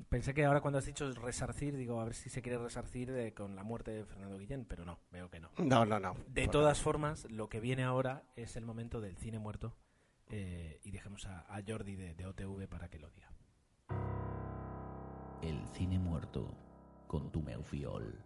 Pensé 0.09 0.33
que 0.33 0.45
ahora 0.45 0.61
cuando 0.61 0.79
has 0.79 0.85
dicho 0.85 1.11
resarcir, 1.13 1.75
digo, 1.75 1.99
a 2.01 2.05
ver 2.05 2.13
si 2.13 2.29
se 2.29 2.41
quiere 2.41 2.57
resarcir 2.57 3.33
con 3.33 3.55
la 3.55 3.63
muerte 3.63 3.91
de 3.91 4.05
Fernando 4.05 4.37
Guillén, 4.37 4.65
pero 4.65 4.85
no, 4.85 4.99
veo 5.11 5.29
que 5.29 5.39
no. 5.39 5.49
No, 5.57 5.85
no, 5.85 5.99
no. 5.99 6.15
De 6.27 6.47
todas 6.47 6.81
formas, 6.81 7.25
lo 7.31 7.49
que 7.49 7.59
viene 7.59 7.83
ahora 7.83 8.23
es 8.35 8.55
el 8.57 8.65
momento 8.65 9.01
del 9.01 9.17
cine 9.17 9.39
muerto 9.39 9.75
eh, 10.29 10.79
y 10.83 10.91
dejemos 10.91 11.25
a, 11.25 11.45
Jordi 11.65 11.95
de, 11.95 12.25
OTV 12.25 12.67
para 12.67 12.89
que 12.89 12.99
lo 12.99 13.09
diga. 13.09 13.31
El 15.41 15.65
cine 15.69 15.99
muerto 15.99 16.53
con 17.07 17.31
tu 17.31 17.41
meufiol. 17.41 18.23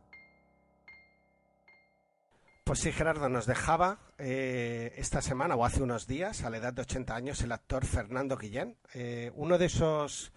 Pues 2.64 2.80
sí, 2.80 2.92
Gerardo, 2.92 3.28
nos 3.28 3.46
dejaba 3.46 4.00
eh, 4.18 4.94
esta 4.96 5.22
semana 5.22 5.56
o 5.56 5.66
hace 5.66 5.84
unos 5.84 6.08
días, 6.08 6.44
a 6.44 6.50
la 6.50 6.58
edad 6.58 6.74
de 6.74 6.84
80 6.84 7.16
años, 7.16 7.42
el 7.42 7.52
actor 7.52 7.86
Fernando 7.86 8.38
Guillén, 8.38 8.78
eh, 8.94 9.32
uno 9.36 9.58
de 9.58 9.66
esos 9.66 10.32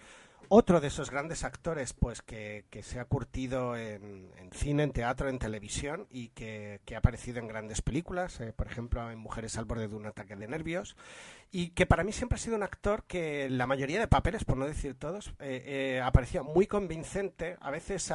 otro 0.49 0.81
de 0.81 0.89
esos 0.89 1.11
grandes 1.11 1.45
actores 1.45 1.93
pues 1.93 2.23
que, 2.23 2.65
se 2.83 3.01
ha 3.01 3.05
curtido 3.05 3.77
en, 3.77 4.31
cine, 4.53 4.83
en 4.83 4.93
teatro, 4.93 5.29
en 5.29 5.39
televisión 5.39 6.07
y 6.11 6.29
que, 6.29 6.81
ha 6.95 6.99
aparecido 6.99 7.39
en 7.39 7.49
grandes 7.49 7.83
películas, 7.83 8.41
eh, 8.41 8.53
por 8.53 8.67
ejemplo 8.67 9.11
en 9.11 9.19
Mujeres 9.19 9.57
al 9.59 9.65
borde 9.65 9.89
de 9.89 9.97
un 9.97 10.07
ataque 10.07 10.37
de 10.37 10.49
nervios, 10.49 10.97
y 11.51 11.71
que 11.71 11.87
para 11.87 12.05
mí 12.05 12.13
siempre 12.13 12.37
ha 12.37 12.41
sido 12.41 12.57
un 12.57 12.63
actor 12.63 13.05
que 13.05 13.49
la 13.51 13.67
mayoría 13.67 14.01
de 14.01 14.09
papeles, 14.09 14.45
por 14.45 14.57
no 14.57 14.67
decir 14.67 14.95
todos, 14.95 15.35
eh, 15.41 15.63
eh 15.67 16.01
aparecía 16.03 16.43
muy 16.43 16.67
convincente, 16.67 17.57
a 17.61 17.71
veces 17.71 18.13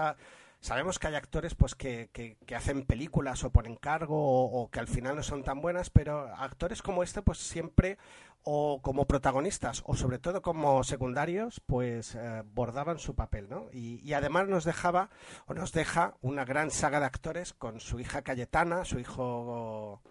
Sabemos 0.61 0.99
que 0.99 1.07
hay 1.07 1.15
actores 1.15 1.55
pues 1.55 1.73
que, 1.73 2.09
que, 2.11 2.55
hacen 2.55 2.83
películas 2.83 3.43
o 3.45 3.49
por 3.49 3.65
encargo 3.65 4.17
o, 4.17 4.61
o, 4.61 4.69
que 4.69 4.79
al 4.79 4.87
final 4.87 5.15
no 5.15 5.23
son 5.23 5.43
tan 5.43 5.61
buenas, 5.61 5.89
pero 5.89 6.35
actores 6.35 6.81
como 6.81 7.01
este 7.01 7.21
pues 7.21 7.37
siempre 7.37 7.97
o 8.43 8.81
como 8.81 9.05
protagonistas 9.05 9.83
o 9.85 9.95
sobre 9.95 10.19
todo 10.19 10.41
como 10.41 10.83
secundarios, 10.83 11.61
pues 11.65 12.15
eh, 12.15 12.43
bordaban 12.53 12.99
su 12.99 13.15
papel, 13.15 13.49
¿no? 13.49 13.69
Y, 13.71 14.13
además 14.13 14.47
nos 14.47 14.63
dejaba 14.63 15.09
o 15.45 15.53
nos 15.53 15.71
deja 15.71 16.15
una 16.21 16.45
gran 16.45 16.71
saga 16.71 16.99
de 16.99 17.05
actores 17.05 17.53
con 17.53 17.79
su 17.79 17.99
hija 17.99 18.21
Cayetana, 18.21 18.85
su 18.85 18.99
hijo 18.99 20.01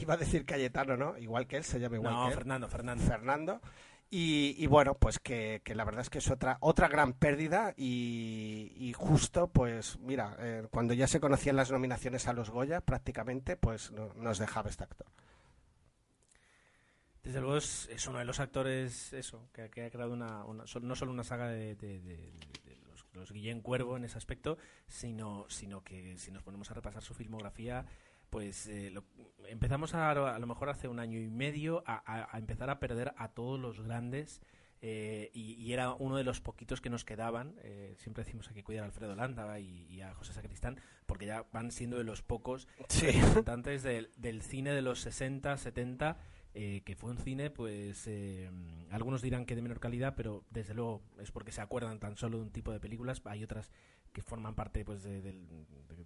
iba 0.00 0.14
a 0.14 0.16
decir 0.16 0.46
Cayetano, 0.46 0.96
¿no? 0.96 1.18
Igual 1.18 1.46
que 1.46 1.58
él, 1.58 1.64
se 1.64 1.78
llama 1.78 1.96
igual 1.96 2.14
que 2.14 2.28
él. 2.28 2.34
Fernando, 2.34 2.68
Fernando. 2.68 3.04
Fernando. 3.04 3.60
Y, 4.08 4.54
y 4.58 4.66
bueno, 4.68 4.94
pues 4.94 5.18
que, 5.18 5.62
que 5.64 5.74
la 5.74 5.84
verdad 5.84 6.02
es 6.02 6.10
que 6.10 6.18
es 6.18 6.30
otra, 6.30 6.58
otra 6.60 6.86
gran 6.88 7.12
pérdida 7.12 7.74
y, 7.76 8.72
y 8.76 8.92
justo, 8.92 9.48
pues 9.48 9.98
mira, 9.98 10.36
eh, 10.38 10.66
cuando 10.70 10.94
ya 10.94 11.08
se 11.08 11.18
conocían 11.18 11.56
las 11.56 11.72
nominaciones 11.72 12.28
a 12.28 12.32
los 12.32 12.50
Goya 12.50 12.80
prácticamente, 12.80 13.56
pues 13.56 13.90
no- 13.90 14.14
nos 14.14 14.38
dejaba 14.38 14.70
este 14.70 14.84
actor. 14.84 15.08
Desde 17.24 17.40
luego 17.40 17.56
es, 17.56 17.88
es 17.90 18.06
uno 18.06 18.20
de 18.20 18.24
los 18.24 18.38
actores, 18.38 19.12
eso, 19.12 19.48
que, 19.52 19.68
que 19.70 19.84
ha 19.86 19.90
creado 19.90 20.12
una, 20.12 20.44
una- 20.44 20.64
no 20.82 20.94
solo 20.94 21.10
una 21.10 21.24
saga 21.24 21.48
de, 21.48 21.74
de- 21.74 21.98
de- 21.98 22.16
de 22.64 22.76
los, 22.88 23.04
los 23.12 23.32
Guillén 23.32 23.60
Cuervo 23.60 23.96
en 23.96 24.04
ese 24.04 24.16
aspecto, 24.18 24.56
sino, 24.86 25.46
sino 25.48 25.82
que 25.82 26.16
si 26.18 26.30
nos 26.30 26.44
ponemos 26.44 26.70
a 26.70 26.74
repasar 26.74 27.02
su 27.02 27.14
filmografía, 27.14 27.84
pues 28.36 28.66
eh, 28.66 28.90
lo- 28.90 29.02
empezamos 29.48 29.94
a, 29.94 30.10
a 30.10 30.38
lo 30.38 30.46
mejor 30.46 30.68
hace 30.68 30.88
un 30.88 31.00
año 31.00 31.18
y 31.18 31.30
medio 31.30 31.82
a, 31.86 31.94
a- 32.04 32.28
a 32.30 32.38
empezar 32.38 32.68
a 32.68 32.78
perder 32.78 33.14
a 33.16 33.28
todos 33.28 33.58
los 33.58 33.80
grandes 33.80 34.42
eh, 34.82 35.30
y, 35.32 35.54
y 35.54 35.72
era 35.72 35.94
uno 35.94 36.18
de 36.18 36.22
los 36.24 36.42
poquitos 36.42 36.82
que 36.82 36.90
nos 36.90 37.06
quedaban. 37.06 37.54
eh, 37.62 37.94
siempre 37.96 38.24
decimos 38.24 38.46
hay 38.48 38.54
que 38.54 38.62
cuidar 38.62 38.82
a 38.84 38.88
Alfredo 38.88 39.16
Landa 39.16 39.58
y, 39.58 39.86
y 39.88 40.02
a 40.02 40.12
José 40.12 40.34
Sacristán 40.34 40.78
porque 41.06 41.24
ya 41.24 41.46
van 41.50 41.70
siendo 41.70 41.96
de 41.96 42.04
los 42.04 42.20
pocos 42.20 42.68
Sí. 42.90 43.06
representantes 43.06 43.82
del, 43.82 44.10
del 44.18 44.42
cine 44.42 44.72
de 44.72 44.82
los 44.82 45.00
60, 45.00 45.56
70, 45.56 46.18
eh, 46.52 46.82
que 46.84 46.94
fue 46.94 47.10
un 47.12 47.16
cine, 47.18 47.48
pues 47.48 48.06
algunos 48.90 49.22
dirán 49.22 49.46
que 49.46 49.56
de 49.56 49.62
menor 49.62 49.80
calidad, 49.80 50.12
pero 50.14 50.44
desde 50.50 50.74
luego 50.74 51.00
es 51.20 51.30
porque 51.30 51.52
se 51.52 51.62
acuerdan 51.62 52.00
tan 52.00 52.16
solo 52.18 52.36
de 52.36 52.42
un 52.44 52.50
tipo 52.50 52.70
de 52.70 52.80
películas. 52.80 53.22
Hay 53.24 53.42
otras 53.44 53.70
que 54.12 54.20
forman 54.22 54.54
parte 54.54 54.84
pues 54.84 55.02
de 55.02 55.34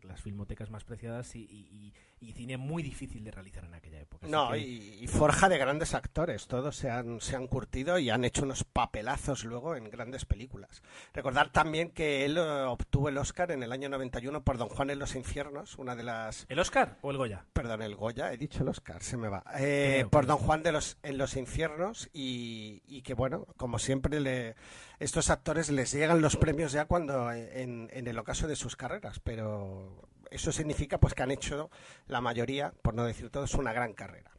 las 0.03 0.21
filmotecas 0.23 0.69
más 0.71 0.83
preciadas 0.85 1.35
y, 1.37 1.43
y- 1.45 1.93
y- 2.21 2.33
cine 2.33 2.57
muy 2.57 2.83
difícil 2.83 3.23
de 3.25 3.31
realizar 3.31 3.65
en 3.65 3.75
aquella 3.75 4.01
época. 4.01 4.27
No, 4.27 4.53
que- 4.53 4.59
y, 4.59 4.99
y 5.03 5.07
forja 5.07 5.49
de 5.49 5.59
grandes 5.59 5.95
actores, 5.95 6.47
todos 6.47 6.77
se 6.77 6.91
han, 6.91 7.21
se 7.21 7.37
han 7.37 7.47
curtido 7.47 7.99
y 7.99 8.11
han 8.11 8.25
hecho 8.25 8.45
unos 8.45 8.65
papelazos 8.65 9.45
luego 9.45 9.77
en 9.77 9.91
grandes 9.91 10.25
películas. 10.25 10.83
Recordar 11.13 11.51
también 11.51 11.91
que 11.91 12.25
él 12.25 12.37
eh, 12.39 12.41
obtuvo 12.41 13.09
el 13.09 13.19
Oscar 13.19 13.51
en 13.53 13.63
el 13.63 13.73
año 13.73 13.89
91 13.89 14.43
por 14.43 14.57
Don 14.59 14.69
Juan 14.69 14.91
en 14.91 14.99
los 14.99 15.15
infiernos, 15.17 15.77
una 15.79 15.97
de 15.97 16.03
las... 16.05 16.47
¿El 16.49 16.59
Oscar 16.59 16.99
o 17.03 17.11
el 17.11 17.17
Goya? 17.17 17.45
Perdón, 17.53 17.83
el 17.83 17.95
Goya, 17.97 18.33
he 18.33 18.37
dicho 18.37 18.63
el 18.63 18.69
Oscar, 18.69 19.03
se 19.03 19.17
me 19.17 19.29
va. 19.29 19.43
Eh, 19.59 19.97
Creo, 19.99 20.11
por. 20.11 20.27
Don 20.27 20.39
Juan 20.39 20.63
de 20.63 20.73
los, 20.73 20.97
en 21.03 21.19
los 21.19 21.37
infiernos 21.37 22.09
y, 22.13 22.83
y 22.87 23.03
que 23.03 23.15
bueno, 23.15 23.47
como 23.57 23.79
siempre 23.79 24.21
le, 24.21 24.55
estos 24.99 25.31
actores 25.31 25.71
les 25.71 25.93
llegan 25.93 26.21
los 26.23 26.37
premios 26.37 26.73
ya 26.73 26.85
cuando 26.85 27.33
en, 27.33 27.89
en 27.93 28.07
el 28.07 28.19
ocaso 28.19 28.47
de 28.47 28.57
sus 28.57 28.77
carreras, 28.77 29.21
pero 29.21 30.09
eso 30.31 30.53
significa 30.53 30.99
pues 30.99 31.15
que 31.15 31.23
han 31.23 31.31
hecho 31.31 31.71
la 32.07 32.21
mayoría, 32.21 32.73
por 32.83 32.95
no 32.95 33.05
decir 33.05 33.31
todos, 33.31 33.55
una 33.55 33.73
gran 33.73 33.93
carrera. 33.93 34.31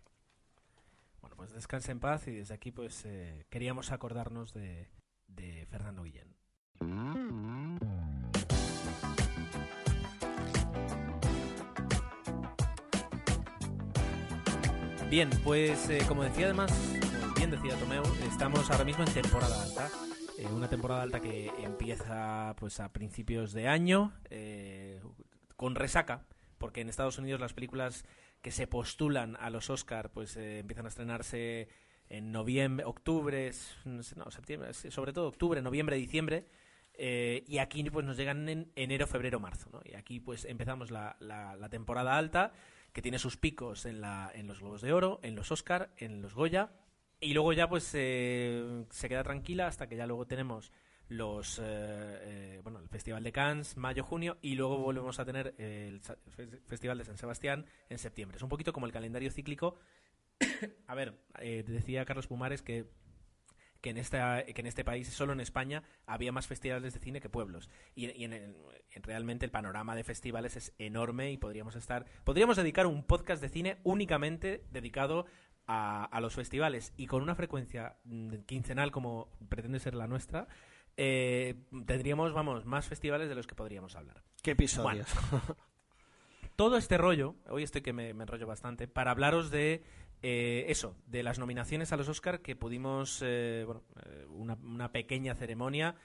Bueno, 1.21 1.35
pues 1.35 1.53
descanse 1.53 1.91
en 1.91 1.99
paz 1.99 2.27
y 2.27 2.31
desde 2.31 2.53
aquí 2.53 2.71
pues 2.71 3.03
eh, 3.05 3.45
queríamos 3.49 3.91
acordarnos 3.91 4.53
de, 4.53 4.87
Fernando 5.69 6.03
Guillén. 6.03 6.35
Bien, 15.09 15.29
pues 15.43 15.89
eh, 15.89 15.99
como 16.07 16.23
decía 16.23 16.45
además, 16.45 16.71
bien 17.35 17.51
decía 17.51 17.77
Tomeu, 17.77 18.03
estamos 18.29 18.69
ahora 18.71 18.85
mismo 18.85 19.03
en 19.03 19.13
temporada 19.13 19.61
alta. 19.61 19.89
Eh, 20.41 20.47
una 20.47 20.67
temporada 20.67 21.03
alta 21.03 21.19
que 21.19 21.51
empieza 21.61 22.55
pues 22.57 22.79
a 22.79 22.89
principios 22.91 23.53
de 23.53 23.67
año 23.67 24.11
eh, 24.31 24.99
con 25.61 25.75
resaca, 25.75 26.25
porque 26.57 26.81
en 26.81 26.89
Estados 26.89 27.19
Unidos 27.19 27.39
las 27.39 27.53
películas 27.53 28.03
que 28.41 28.49
se 28.49 28.65
postulan 28.65 29.35
a 29.39 29.51
los 29.51 29.69
Oscar 29.69 30.09
pues 30.11 30.35
eh, 30.35 30.57
empiezan 30.57 30.85
a 30.85 30.89
estrenarse 30.89 31.67
en 32.09 32.31
noviembre, 32.31 32.83
octubre, 32.83 33.51
no, 33.85 34.01
sé, 34.01 34.15
septiembre, 34.31 34.73
sobre 34.73 35.13
todo 35.13 35.27
octubre, 35.27 35.61
noviembre, 35.61 35.97
diciembre. 35.97 36.47
eh, 36.95 37.43
y 37.47 37.59
aquí 37.59 37.83
pues 37.91 38.03
nos 38.07 38.17
llegan 38.17 38.49
en 38.49 38.71
enero, 38.75 39.05
febrero, 39.05 39.39
marzo. 39.39 39.69
¿no? 39.71 39.81
Y 39.85 39.93
aquí 39.93 40.19
pues 40.19 40.45
empezamos 40.45 40.89
la, 40.89 41.15
la- 41.19 41.55
la 41.55 41.69
temporada 41.69 42.17
alta, 42.17 42.53
que 42.91 43.03
tiene 43.03 43.19
sus 43.19 43.37
picos 43.37 43.85
en, 43.85 44.01
la, 44.01 44.31
en 44.33 44.47
los 44.47 44.61
Globos 44.61 44.81
de 44.81 44.93
Oro, 44.93 45.19
en 45.21 45.35
los 45.35 45.51
Oscar, 45.51 45.91
en 45.97 46.23
los 46.23 46.33
Goya. 46.33 46.71
Y 47.19 47.33
luego 47.35 47.53
ya 47.53 47.69
pues 47.69 47.91
eh, 47.93 48.83
se 48.89 49.07
queda 49.07 49.21
tranquila 49.23 49.67
hasta 49.67 49.87
que 49.87 49.95
ya 49.95 50.07
luego 50.07 50.25
tenemos 50.25 50.71
los 51.11 51.59
eh, 51.59 51.63
eh, 51.65 52.59
bueno 52.63 52.79
el 52.79 52.87
Festival 52.87 53.21
de 53.23 53.33
Cannes, 53.33 53.75
mayo, 53.75 54.03
junio, 54.03 54.37
y 54.41 54.55
luego 54.55 54.77
volvemos 54.77 55.19
a 55.19 55.25
tener 55.25 55.53
el 55.57 56.01
Festival 56.67 56.97
de 56.97 57.03
San 57.05 57.17
Sebastián 57.17 57.65
en 57.89 57.97
septiembre. 57.99 58.37
Es 58.37 58.43
un 58.43 58.49
poquito 58.49 58.71
como 58.71 58.85
el 58.85 58.93
calendario 58.93 59.29
cíclico. 59.29 59.75
a 60.87 60.95
ver, 60.95 61.13
eh, 61.39 61.63
decía 61.67 62.05
Carlos 62.05 62.27
Pumares 62.27 62.61
que 62.61 62.85
que 63.81 63.89
en, 63.89 63.97
esta, 63.97 64.43
que 64.45 64.61
en 64.61 64.67
este 64.67 64.85
país, 64.85 65.09
solo 65.09 65.33
en 65.33 65.39
España, 65.39 65.81
había 66.05 66.31
más 66.31 66.45
festivales 66.45 66.93
de 66.93 66.99
cine 66.99 67.19
que 67.19 67.29
pueblos. 67.29 67.67
Y, 67.95 68.11
y 68.11 68.25
en 68.25 68.33
el- 68.33 68.55
en 68.91 69.01
realmente 69.01 69.43
el 69.43 69.49
panorama 69.51 69.95
de 69.95 70.03
festivales 70.03 70.55
es 70.55 70.73
enorme 70.77 71.31
y 71.31 71.37
podríamos 71.37 71.75
estar. 71.75 72.05
Podríamos 72.23 72.57
dedicar 72.57 72.85
un 72.85 73.03
podcast 73.03 73.41
de 73.41 73.49
cine 73.49 73.77
únicamente 73.83 74.63
dedicado 74.69 75.25
a, 75.65 76.05
a 76.05 76.21
los 76.21 76.35
festivales 76.35 76.93
y 76.95 77.07
con 77.07 77.23
una 77.23 77.33
frecuencia 77.33 77.97
mm, 78.03 78.35
quincenal 78.45 78.91
como 78.91 79.31
pretende 79.49 79.79
ser 79.79 79.95
la 79.95 80.05
nuestra. 80.07 80.47
Eh, 80.97 81.55
tendríamos, 81.85 82.33
vamos, 82.33 82.65
más 82.65 82.87
festivales 82.87 83.29
de 83.29 83.35
los 83.35 83.47
que 83.47 83.55
podríamos 83.55 83.95
hablar 83.95 84.23
¿Qué 84.41 84.51
episodios? 84.51 85.07
todo 86.55 86.77
este 86.77 86.97
rollo, 86.97 87.35
hoy 87.49 87.63
estoy 87.63 87.81
que 87.81 87.93
me, 87.93 88.13
me 88.13 88.23
enrollo 88.23 88.47
bastante, 88.47 88.87
para 88.87 89.11
hablaros 89.11 89.51
de 89.51 89.83
eh, 90.21 90.65
eso, 90.67 90.95
de 91.07 91.23
las 91.23 91.39
nominaciones 91.39 91.91
a 91.91 91.97
los 91.97 92.09
Oscar 92.09 92.41
que 92.41 92.55
pudimos, 92.55 93.21
eh, 93.23 93.63
bueno, 93.65 93.83
una, 94.29 94.55
una 94.55 94.91
pequeña 94.91 95.35
ceremonia 95.35 95.95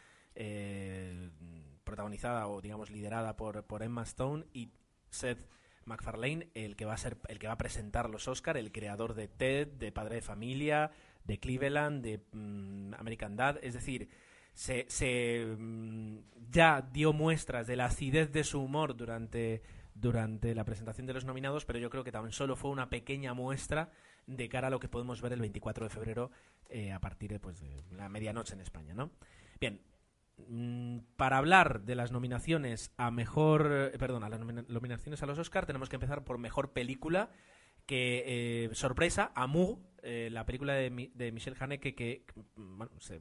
protagonizada 1.82 2.46
o 2.48 2.60
digamos 2.60 2.90
liderada 2.90 3.36
por, 3.36 3.64
por 3.64 3.82
Emma 3.82 4.02
Stone 4.02 4.44
y 4.52 4.70
Seth 5.08 5.48
MacFarlane, 5.86 6.50
el 6.54 6.76
que 6.76 6.84
va 6.84 6.94
a 6.94 6.98
ser, 6.98 7.16
el 7.28 7.38
que 7.38 7.46
va 7.46 7.54
a 7.54 7.58
presentar 7.58 8.10
los 8.10 8.28
Oscar, 8.28 8.56
el 8.56 8.72
creador 8.72 9.14
de 9.14 9.28
Ted, 9.28 9.68
de 9.68 9.92
Padre 9.92 10.16
de 10.16 10.22
Familia, 10.22 10.90
de 11.24 11.38
Cleveland, 11.38 12.02
de 12.02 12.20
mm, 12.32 12.94
American 12.98 13.36
Dad, 13.36 13.58
es 13.62 13.74
decir, 13.74 14.08
se, 14.56 14.86
se, 14.88 15.54
mm, 15.58 16.16
ya 16.50 16.80
dio 16.80 17.12
muestras 17.12 17.66
de 17.66 17.76
la 17.76 17.84
acidez 17.84 18.32
de 18.32 18.42
su 18.42 18.58
humor 18.62 18.96
durante, 18.96 19.62
durante 19.94 20.54
la 20.54 20.64
presentación 20.64 21.06
de 21.06 21.12
los 21.12 21.26
nominados, 21.26 21.66
pero 21.66 21.78
yo 21.78 21.90
creo 21.90 22.04
que 22.04 22.10
tan 22.10 22.32
solo 22.32 22.56
fue 22.56 22.70
una 22.70 22.88
pequeña 22.88 23.34
muestra 23.34 23.90
de 24.26 24.48
cara 24.48 24.68
a 24.68 24.70
lo 24.70 24.80
que 24.80 24.88
podemos 24.88 25.20
ver 25.20 25.34
el 25.34 25.40
24 25.40 25.84
de 25.84 25.90
febrero 25.90 26.30
eh, 26.70 26.90
a 26.90 27.00
partir 27.00 27.30
de, 27.30 27.38
pues, 27.38 27.60
de 27.60 27.82
la 27.92 28.08
medianoche 28.08 28.54
en 28.54 28.60
España, 28.60 28.94
¿no? 28.94 29.10
Bien, 29.60 29.82
mm, 30.48 31.00
para 31.18 31.36
hablar 31.36 31.82
de 31.82 31.94
las 31.94 32.10
nominaciones 32.10 32.92
a 32.96 33.10
mejor, 33.10 33.90
eh, 33.92 33.98
perdón, 33.98 34.24
a 34.24 34.30
las 34.30 34.40
nomina- 34.40 34.64
nominaciones 34.68 35.22
a 35.22 35.26
los 35.26 35.38
Oscar, 35.38 35.66
tenemos 35.66 35.90
que 35.90 35.96
empezar 35.96 36.24
por 36.24 36.38
mejor 36.38 36.72
película. 36.72 37.28
Que 37.84 38.64
eh, 38.64 38.70
sorpresa, 38.74 39.32
eh, 40.02 40.28
la 40.32 40.44
película 40.44 40.72
de, 40.74 41.10
de 41.14 41.30
Michel 41.30 41.54
Haneke 41.60 41.94
que, 41.94 42.24
mm, 42.56 42.78
bueno, 42.78 42.92
se 42.98 43.20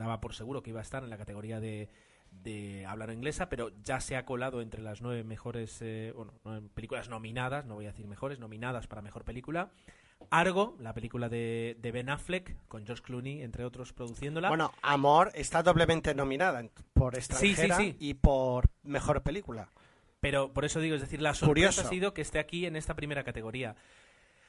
daba 0.00 0.20
por 0.20 0.34
seguro 0.34 0.62
que 0.62 0.70
iba 0.70 0.80
a 0.80 0.82
estar 0.82 1.04
en 1.04 1.10
la 1.10 1.18
categoría 1.18 1.60
de, 1.60 1.88
de 2.30 2.86
hablar 2.86 3.12
inglesa, 3.12 3.48
pero 3.48 3.70
ya 3.84 4.00
se 4.00 4.16
ha 4.16 4.24
colado 4.24 4.60
entre 4.60 4.82
las 4.82 5.02
nueve 5.02 5.22
mejores, 5.24 5.78
eh, 5.82 6.12
bueno, 6.16 6.32
películas 6.74 7.08
nominadas, 7.08 7.66
no 7.66 7.74
voy 7.74 7.84
a 7.86 7.92
decir 7.92 8.06
mejores, 8.06 8.38
nominadas 8.38 8.86
para 8.86 9.02
mejor 9.02 9.24
película. 9.24 9.70
Argo, 10.28 10.76
la 10.80 10.92
película 10.92 11.28
de, 11.28 11.76
de 11.80 11.92
Ben 11.92 12.10
Affleck, 12.10 12.54
con 12.68 12.84
George 12.84 13.02
Clooney, 13.02 13.42
entre 13.42 13.64
otros, 13.64 13.92
produciéndola. 13.92 14.48
Bueno, 14.48 14.72
Amor 14.82 15.30
está 15.34 15.62
doblemente 15.62 16.14
nominada 16.14 16.62
por 16.92 17.16
extranjera 17.16 17.76
sí. 17.78 17.96
y 17.98 18.14
por 18.14 18.66
mejor 18.82 19.22
película. 19.22 19.70
Pero 20.20 20.52
por 20.52 20.66
eso 20.66 20.80
digo, 20.80 20.94
es 20.94 21.00
decir, 21.00 21.22
la 21.22 21.32
sorpresa 21.32 21.48
Curioso. 21.48 21.80
ha 21.80 21.84
sido 21.88 22.12
que 22.12 22.20
esté 22.20 22.38
aquí 22.38 22.66
en 22.66 22.76
esta 22.76 22.94
primera 22.94 23.24
categoría. 23.24 23.76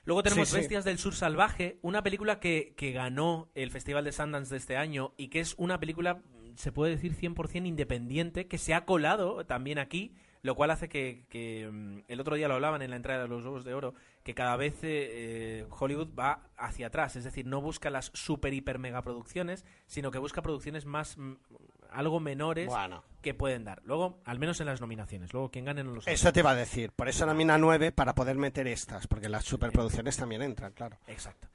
Luego 0.04 0.24
tenemos 0.24 0.50
Sí, 0.50 0.56
sí. 0.56 0.60
Bestias 0.62 0.84
del 0.84 0.98
Sur 0.98 1.14
Salvaje, 1.14 1.78
una 1.82 2.02
película 2.04 2.40
que, 2.40 2.74
que 2.76 2.92
ganó 2.92 3.50
el 3.54 3.72
Festival 3.72 4.04
de 4.04 4.12
Sundance 4.12 4.52
de 4.52 4.58
este 4.58 4.78
año 4.78 5.14
y 5.18 5.28
que 5.28 5.40
es 5.40 5.54
una 5.58 5.80
película, 5.80 6.22
se 6.56 6.72
puede 6.72 6.92
decir, 6.92 7.16
100% 7.16 7.68
independiente, 7.68 8.48
que 8.48 8.58
se 8.58 8.74
ha 8.74 8.86
colado 8.86 9.46
también 9.46 9.78
aquí, 9.78 10.16
lo 10.42 10.56
cual 10.56 10.72
hace 10.72 10.90
que, 10.90 11.26
que, 11.30 11.70
mm, 11.72 12.00
el 12.08 12.20
otro 12.20 12.36
día 12.36 12.48
lo 12.48 12.56
hablaban 12.56 12.82
en 12.82 12.90
la 12.90 12.96
entrada 12.96 13.24
de 13.24 13.28
los 13.28 13.42
Globos 13.44 13.64
de 13.64 13.74
Oro, 13.74 13.94
que 14.24 14.34
cada 14.34 14.56
vez 14.56 14.84
eh, 14.84 15.10
eh, 15.12 15.66
Hollywood 15.70 16.10
va 16.18 16.50
hacia 16.58 16.88
atrás, 16.88 17.16
es 17.16 17.24
decir, 17.24 17.46
no 17.46 17.62
busca 17.62 17.90
las 17.90 18.12
super, 18.14 18.54
hiper, 18.54 18.80
mega 18.80 19.04
producciones, 19.04 19.66
sino 19.86 20.10
que 20.10 20.18
busca 20.18 20.42
producciones 20.42 20.86
más, 20.86 21.18
mm, 21.18 21.34
algo 21.92 22.20
menores 22.20 22.68
Bueno, 22.68 23.04
que 23.22 23.34
pueden 23.34 23.64
dar. 23.64 23.82
Luego, 23.86 24.20
al 24.26 24.40
menos 24.40 24.60
en 24.60 24.66
las 24.68 24.82
nominaciones. 24.82 25.32
Luego, 25.34 25.50
quien 25.52 25.66
gane 25.66 25.84
no 25.84 25.92
lo 25.92 26.02
sé. 26.02 26.12
eso 26.14 26.32
te 26.34 26.40
iba 26.40 26.52
a 26.52 26.56
decir. 26.56 26.92
Por 26.92 27.08
eso 27.10 27.26
nomina 27.26 27.58
nueve 27.58 27.92
para 27.92 28.16
poder 28.16 28.36
meter 28.38 28.68
estas, 28.68 29.08
porque 29.08 29.30
las 29.30 29.46
superproducciones 29.46 30.18
también 30.18 30.42
entran, 30.42 30.72
claro. 30.74 30.98
Exacto. 31.08 31.48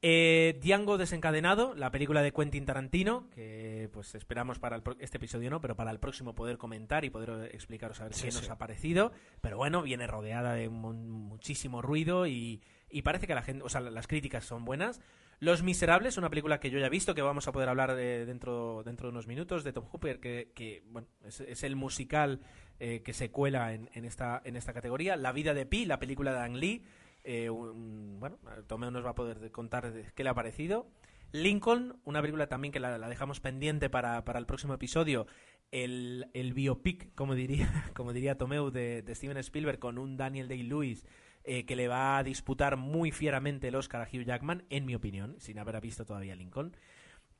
Eh, 0.00 0.60
Django 0.62 0.96
desencadenado, 0.96 1.74
la 1.74 1.90
película 1.90 2.22
de 2.22 2.30
Quentin 2.32 2.64
Tarantino, 2.64 3.28
que 3.30 3.90
pues 3.92 4.14
esperamos 4.14 4.60
para 4.60 4.76
el 4.76 4.82
pro- 4.82 4.94
este 5.00 5.16
episodio 5.16 5.50
no, 5.50 5.60
pero 5.60 5.74
para 5.74 5.90
el 5.90 5.98
próximo 5.98 6.36
poder 6.36 6.56
comentar 6.56 7.04
y 7.04 7.10
poder 7.10 7.50
explicaros 7.52 8.00
a 8.00 8.04
ver 8.04 8.14
Sí, 8.14 8.26
qué 8.26 8.30
sí. 8.30 8.38
nos 8.38 8.48
ha 8.50 8.58
parecido. 8.58 9.10
Pero 9.40 9.56
bueno, 9.56 9.82
viene 9.82 10.06
rodeada 10.06 10.54
de 10.54 10.68
mu- 10.68 10.92
muchísimo 10.92 11.82
ruido 11.82 12.28
y, 12.28 12.62
y 12.88 13.02
parece 13.02 13.26
que 13.26 13.34
la 13.34 13.42
gente, 13.42 13.64
o 13.64 13.68
sea, 13.68 13.80
las 13.80 14.06
críticas 14.06 14.44
son 14.44 14.64
buenas. 14.64 15.00
Los 15.40 15.62
Miserables, 15.62 16.16
una 16.18 16.30
película 16.30 16.58
que 16.58 16.70
yo 16.70 16.78
ya 16.80 16.86
he 16.86 16.90
visto, 16.90 17.14
que 17.14 17.22
vamos 17.22 17.46
a 17.46 17.52
poder 17.52 17.68
hablar 17.68 17.94
de- 17.94 18.26
dentro, 18.26 18.82
dentro 18.84 19.06
de 19.06 19.12
unos 19.12 19.26
minutos, 19.28 19.62
de 19.62 19.72
Tom 19.72 19.84
Hooper, 19.84 20.18
que, 20.18 20.82
bueno, 20.90 21.06
es, 21.24 21.62
el 21.62 21.76
musical 21.76 22.40
eh, 22.80 23.02
que 23.04 23.12
se 23.12 23.30
cuela 23.30 23.72
en, 23.72 23.88
esta, 24.04 24.42
en 24.44 24.56
esta 24.56 24.72
categoría. 24.72 25.16
La 25.16 25.30
vida 25.32 25.54
de 25.54 25.64
Pi, 25.64 25.84
la 25.84 26.00
película 26.00 26.32
de 26.32 26.40
Ang 26.40 26.56
Lee. 26.56 26.82
eh, 27.22 27.48
bueno, 27.50 28.38
Tomeo 28.66 28.90
nos 28.90 29.04
va 29.04 29.10
a 29.10 29.14
poder 29.14 29.50
contar 29.52 29.92
qué 30.14 30.24
le 30.24 30.30
ha 30.30 30.34
parecido. 30.34 30.90
Lincoln, 31.30 32.00
una 32.04 32.20
película 32.20 32.48
también 32.48 32.72
que 32.72 32.80
la, 32.80 32.96
la 32.98 33.08
dejamos 33.08 33.38
pendiente 33.40 33.90
para, 33.90 34.24
para 34.24 34.38
el 34.38 34.46
próximo 34.46 34.74
episodio. 34.74 35.26
El, 35.70 36.30
el 36.32 36.54
biopic, 36.54 37.14
como 37.14 37.34
diría, 37.34 37.90
como 37.94 38.12
diría 38.12 38.38
Tomeu, 38.38 38.70
de, 38.70 39.02
de 39.02 39.14
Steven 39.14 39.36
Spielberg 39.36 39.78
con 39.78 39.98
un 39.98 40.16
Daniel 40.16 40.48
Day-Lewis 40.48 41.04
eh, 41.44 41.64
que 41.64 41.76
le 41.76 41.88
va 41.88 42.18
a 42.18 42.22
disputar 42.22 42.76
muy 42.76 43.12
fieramente 43.12 43.68
el 43.68 43.74
Oscar 43.74 44.02
a 44.02 44.08
Hugh 44.10 44.24
Jackman, 44.24 44.64
en 44.70 44.84
mi 44.86 44.94
opinión, 44.94 45.36
sin 45.38 45.58
haber 45.58 45.80
visto 45.80 46.04
todavía 46.04 46.34
Lincoln. 46.34 46.76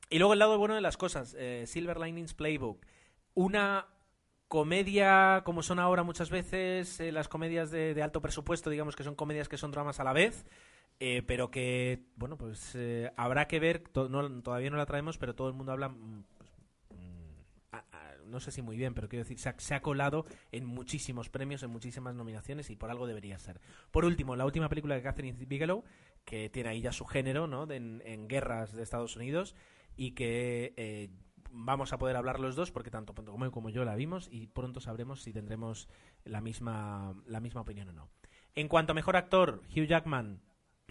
Y 0.09 0.17
luego 0.17 0.33
el 0.33 0.39
lado 0.39 0.57
bueno 0.57 0.75
de 0.75 0.81
las 0.81 0.97
cosas, 0.97 1.35
eh, 1.37 1.65
Silver 1.67 1.99
Linings 1.99 2.33
Playbook, 2.33 2.85
una 3.33 3.87
comedia 4.47 5.43
como 5.45 5.61
son 5.61 5.79
ahora 5.79 6.01
muchas 6.03 6.29
veces 6.31 6.99
eh, 6.99 7.11
las 7.11 7.27
comedias 7.27 7.69
de, 7.69 8.01
alto 8.01 8.21
presupuesto, 8.21 8.71
digamos 8.71 8.95
que 8.95 9.03
son 9.03 9.13
comedias 9.15 9.47
que 9.47 9.57
son 9.57 9.71
dramas 9.71 9.99
a 9.99 10.03
la 10.03 10.13
vez, 10.13 10.45
pero 11.27 11.49
que, 11.51 12.07
bueno, 12.15 12.35
pues 12.37 12.77
habrá 13.15 13.47
que 13.47 13.59
ver, 13.59 13.79
todavía 13.79 14.69
no 14.69 14.77
la 14.77 14.85
traemos, 14.85 15.17
pero 15.17 15.35
todo 15.35 15.47
el 15.47 15.53
mundo 15.53 15.71
habla, 15.71 15.89
mm, 15.89 16.23
pues, 16.37 16.49
mm, 16.89 17.75
a- 17.75 17.85
a- 17.91 18.15
no 18.29 18.39
sé 18.39 18.51
si 18.51 18.61
muy 18.61 18.77
bien, 18.77 18.93
pero 18.93 19.09
quiero 19.09 19.23
decir, 19.23 19.39
se 19.39 19.49
ha, 19.49 19.55
se 19.59 19.75
ha 19.75 19.81
colado 19.81 20.25
en 20.51 20.65
muchísimos 20.65 21.29
premios, 21.29 21.63
en 21.63 21.69
muchísimas 21.71 22.15
nominaciones 22.15 22.69
y 22.69 22.75
por 22.75 22.89
algo 22.91 23.07
debería 23.07 23.37
ser. 23.39 23.59
Por 23.91 24.05
último, 24.05 24.35
la 24.35 24.45
última 24.45 24.69
película 24.69 24.95
de 24.95 25.01
Catherine 25.01 25.45
Bigelow, 25.45 25.83
que 26.25 26.49
tiene 26.49 26.69
ahí 26.69 26.81
ya 26.81 26.91
su 26.91 27.05
género, 27.05 27.47
¿no? 27.47 27.65
De- 27.65 27.75
en, 27.77 28.27
guerras 28.27 28.73
de 28.73 28.83
Estados 28.83 29.15
Unidos 29.15 29.55
y 29.95 30.11
que 30.11 30.73
eh, 30.77 31.09
vamos 31.51 31.91
a 31.93 31.97
poder 31.97 32.15
hablar 32.15 32.39
los 32.39 32.55
dos 32.55 32.71
porque 32.71 32.91
tanto 32.91 33.15
Ponto 33.15 33.31
como 33.31 33.49
como 33.51 33.69
yo 33.69 33.83
la 33.83 33.95
vimos 33.95 34.27
y 34.31 34.47
pronto 34.47 34.79
sabremos 34.79 35.23
si 35.23 35.33
tendremos 35.33 35.89
la 36.23 36.41
misma, 36.41 37.15
la 37.25 37.39
misma 37.39 37.61
opinión 37.61 37.89
o 37.89 37.93
no. 37.93 38.09
En 38.55 38.67
cuanto 38.67 38.91
a 38.91 38.95
mejor 38.95 39.15
actor, 39.15 39.61
Hugh 39.75 39.85
Jackman. 39.87 40.41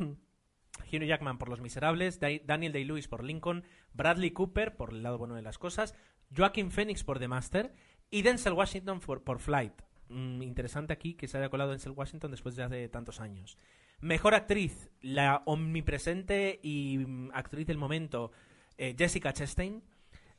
Hugh 0.93 1.03
Jackman 1.05 1.39
por 1.39 1.49
Los 1.49 1.61
Miserables, 1.61 2.21
Da- 2.21 2.29
Daniel 2.45 2.73
Day-Lewis 2.73 3.09
por 3.09 3.25
Lincoln, 3.25 3.65
Bradley 3.95 4.31
Cooper 4.31 4.77
por 4.77 4.91
El 4.93 5.03
lado 5.03 5.19
bueno 5.19 5.35
de 5.35 5.43
las 5.43 5.59
cosas, 5.59 5.95
Joaquin 6.37 6.71
Phoenix 6.71 7.05
por 7.05 7.19
The 7.19 7.29
Master 7.29 7.73
y 8.11 8.23
Denzel 8.23 8.53
Washington 8.53 9.01
por, 9.01 9.23
por 9.23 9.39
Flight. 9.39 9.73
Mm, 10.09 10.43
interesante 10.43 10.93
aquí 10.93 11.15
que 11.15 11.29
se 11.29 11.37
haya 11.39 11.51
colado 11.51 11.71
Denzel 11.71 11.93
Washington 11.93 12.31
después 12.31 12.57
de 12.57 12.63
hace 12.63 12.89
tantos 12.89 13.21
años. 13.21 13.57
Mejor 14.01 14.35
actriz, 14.35 14.91
la 15.01 15.43
omnipresente 15.47 16.61
y 16.63 16.99
mm, 16.99 17.31
actriz 17.35 17.67
del 17.67 17.79
momento, 17.79 18.31
eh, 18.77 18.95
Jessica 18.97 19.33
Chastain. 19.33 19.83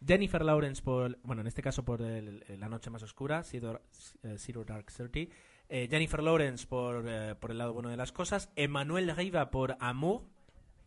Jennifer 0.06 0.44
Lawrence 0.46 0.82
por, 0.82 1.18
bueno, 1.24 1.42
en 1.42 1.48
este 1.48 1.62
caso 1.62 1.84
por 1.84 2.02
el- 2.02 2.46
La 2.58 2.70
Noche 2.70 2.90
Más 2.90 3.04
Oscura, 3.04 3.44
Zero, 3.44 3.82
eh, 4.24 4.36
Zero 4.38 4.64
Dark 4.64 4.86
Thirty. 4.94 5.30
Eh, 5.68 5.88
Jennifer 5.90 6.24
Lawrence 6.24 6.66
por, 6.66 7.04
por 7.38 7.52
El 7.52 7.58
lado 7.58 7.74
bueno 7.74 7.90
de 7.90 7.98
las 7.98 8.14
cosas. 8.14 8.50
Emmanuel 8.56 9.14
Riva 9.16 9.52
por 9.52 9.76
Amour, 9.82 10.24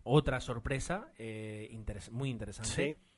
otra 0.03 0.41
sorpresa, 0.41 1.13
muy 2.11 2.31
interesante. 2.31 2.97
Sí. 2.97 3.12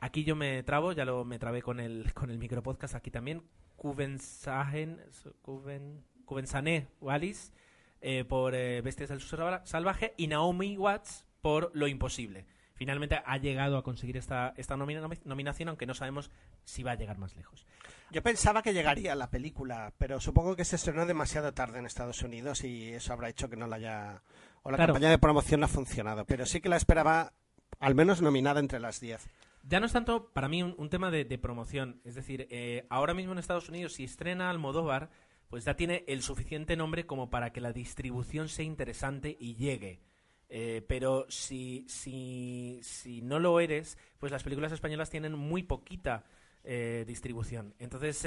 Aquí 0.00 0.24
yo 0.24 0.36
me 0.36 0.62
trabo, 0.62 0.92
ya 0.92 1.04
lo 1.04 1.24
me 1.24 1.38
trabé 1.38 1.62
con 1.62 1.80
el, 1.80 2.12
con 2.14 2.30
el 2.30 2.38
micropodcast 2.38 2.94
aquí 2.94 3.10
también. 3.10 3.42
Kubensagen, 3.76 5.00
Kuben, 5.42 6.04
Kubensané 6.24 6.88
Wallis 7.00 7.52
eh, 8.00 8.24
por 8.24 8.54
eh, 8.54 8.80
Bestias 8.82 9.08
del 9.10 9.20
Salvaje 9.64 10.14
y 10.16 10.26
Naomi 10.28 10.76
Watts 10.76 11.24
por 11.40 11.70
Lo 11.74 11.86
Imposible. 11.88 12.46
Finalmente 12.74 13.20
ha 13.24 13.38
llegado 13.38 13.78
a 13.78 13.82
conseguir 13.82 14.16
esta, 14.18 14.52
esta 14.56 14.76
nomina- 14.76 15.08
nominación, 15.24 15.68
aunque 15.70 15.86
no 15.86 15.94
sabemos 15.94 16.30
si 16.64 16.82
va 16.82 16.92
a 16.92 16.94
llegar 16.96 17.16
más 17.16 17.34
lejos. 17.34 17.66
Yo 18.10 18.22
pensaba 18.22 18.62
que 18.62 18.74
llegaría 18.74 19.14
la 19.14 19.30
película, 19.30 19.94
pero 19.98 20.20
supongo 20.20 20.56
que 20.56 20.64
se 20.66 20.76
estrenó 20.76 21.06
demasiado 21.06 21.52
tarde 21.54 21.78
en 21.78 21.86
Estados 21.86 22.22
Unidos 22.22 22.64
y 22.64 22.92
eso 22.92 23.12
habrá 23.14 23.28
hecho 23.30 23.48
que 23.48 23.56
no 23.56 23.66
la 23.66 23.76
haya... 23.76 24.22
O 24.62 24.70
la 24.70 24.76
Claro. 24.76 24.92
campaña 24.94 25.10
de 25.10 25.18
promoción 25.18 25.60
no 25.60 25.66
ha 25.66 25.70
funcionado, 25.70 26.24
pero 26.26 26.44
sí 26.44 26.60
que 26.60 26.68
la 26.68 26.76
esperaba 26.76 27.32
al 27.78 27.94
menos 27.94 28.20
nominada 28.20 28.60
entre 28.60 28.78
las 28.80 29.00
10. 29.00 29.26
Ya 29.68 29.80
no 29.80 29.86
es 29.86 29.92
tanto 29.92 30.32
para 30.32 30.48
mí 30.48 30.62
un, 30.62 30.88
tema 30.88 31.10
de, 31.10 31.38
promoción. 31.38 32.00
Es 32.04 32.14
decir, 32.14 32.46
eh, 32.50 32.86
ahora 32.88 33.14
mismo 33.14 33.32
en 33.32 33.38
Estados 33.38 33.68
Unidos, 33.68 33.94
si 33.94 34.04
estrena 34.04 34.48
Almodóvar, 34.48 35.10
pues 35.48 35.64
ya 35.64 35.74
tiene 35.74 36.04
el 36.06 36.22
suficiente 36.22 36.76
nombre 36.76 37.06
como 37.06 37.30
para 37.30 37.52
que 37.52 37.60
la 37.60 37.72
distribución 37.72 38.48
sea 38.48 38.64
interesante 38.64 39.36
y 39.38 39.56
llegue. 39.56 40.00
Eh, 40.48 40.84
pero 40.86 41.26
si, 41.28 41.84
si, 41.88 42.78
si 42.82 43.22
no 43.22 43.40
lo 43.40 43.58
eres, 43.58 43.98
pues 44.18 44.30
las 44.30 44.44
películas 44.44 44.70
españolas 44.70 45.10
tienen 45.10 45.32
muy 45.32 45.64
poquita 45.64 46.24
eh, 46.62 47.04
distribución. 47.06 47.74
Entonces, 47.78 48.24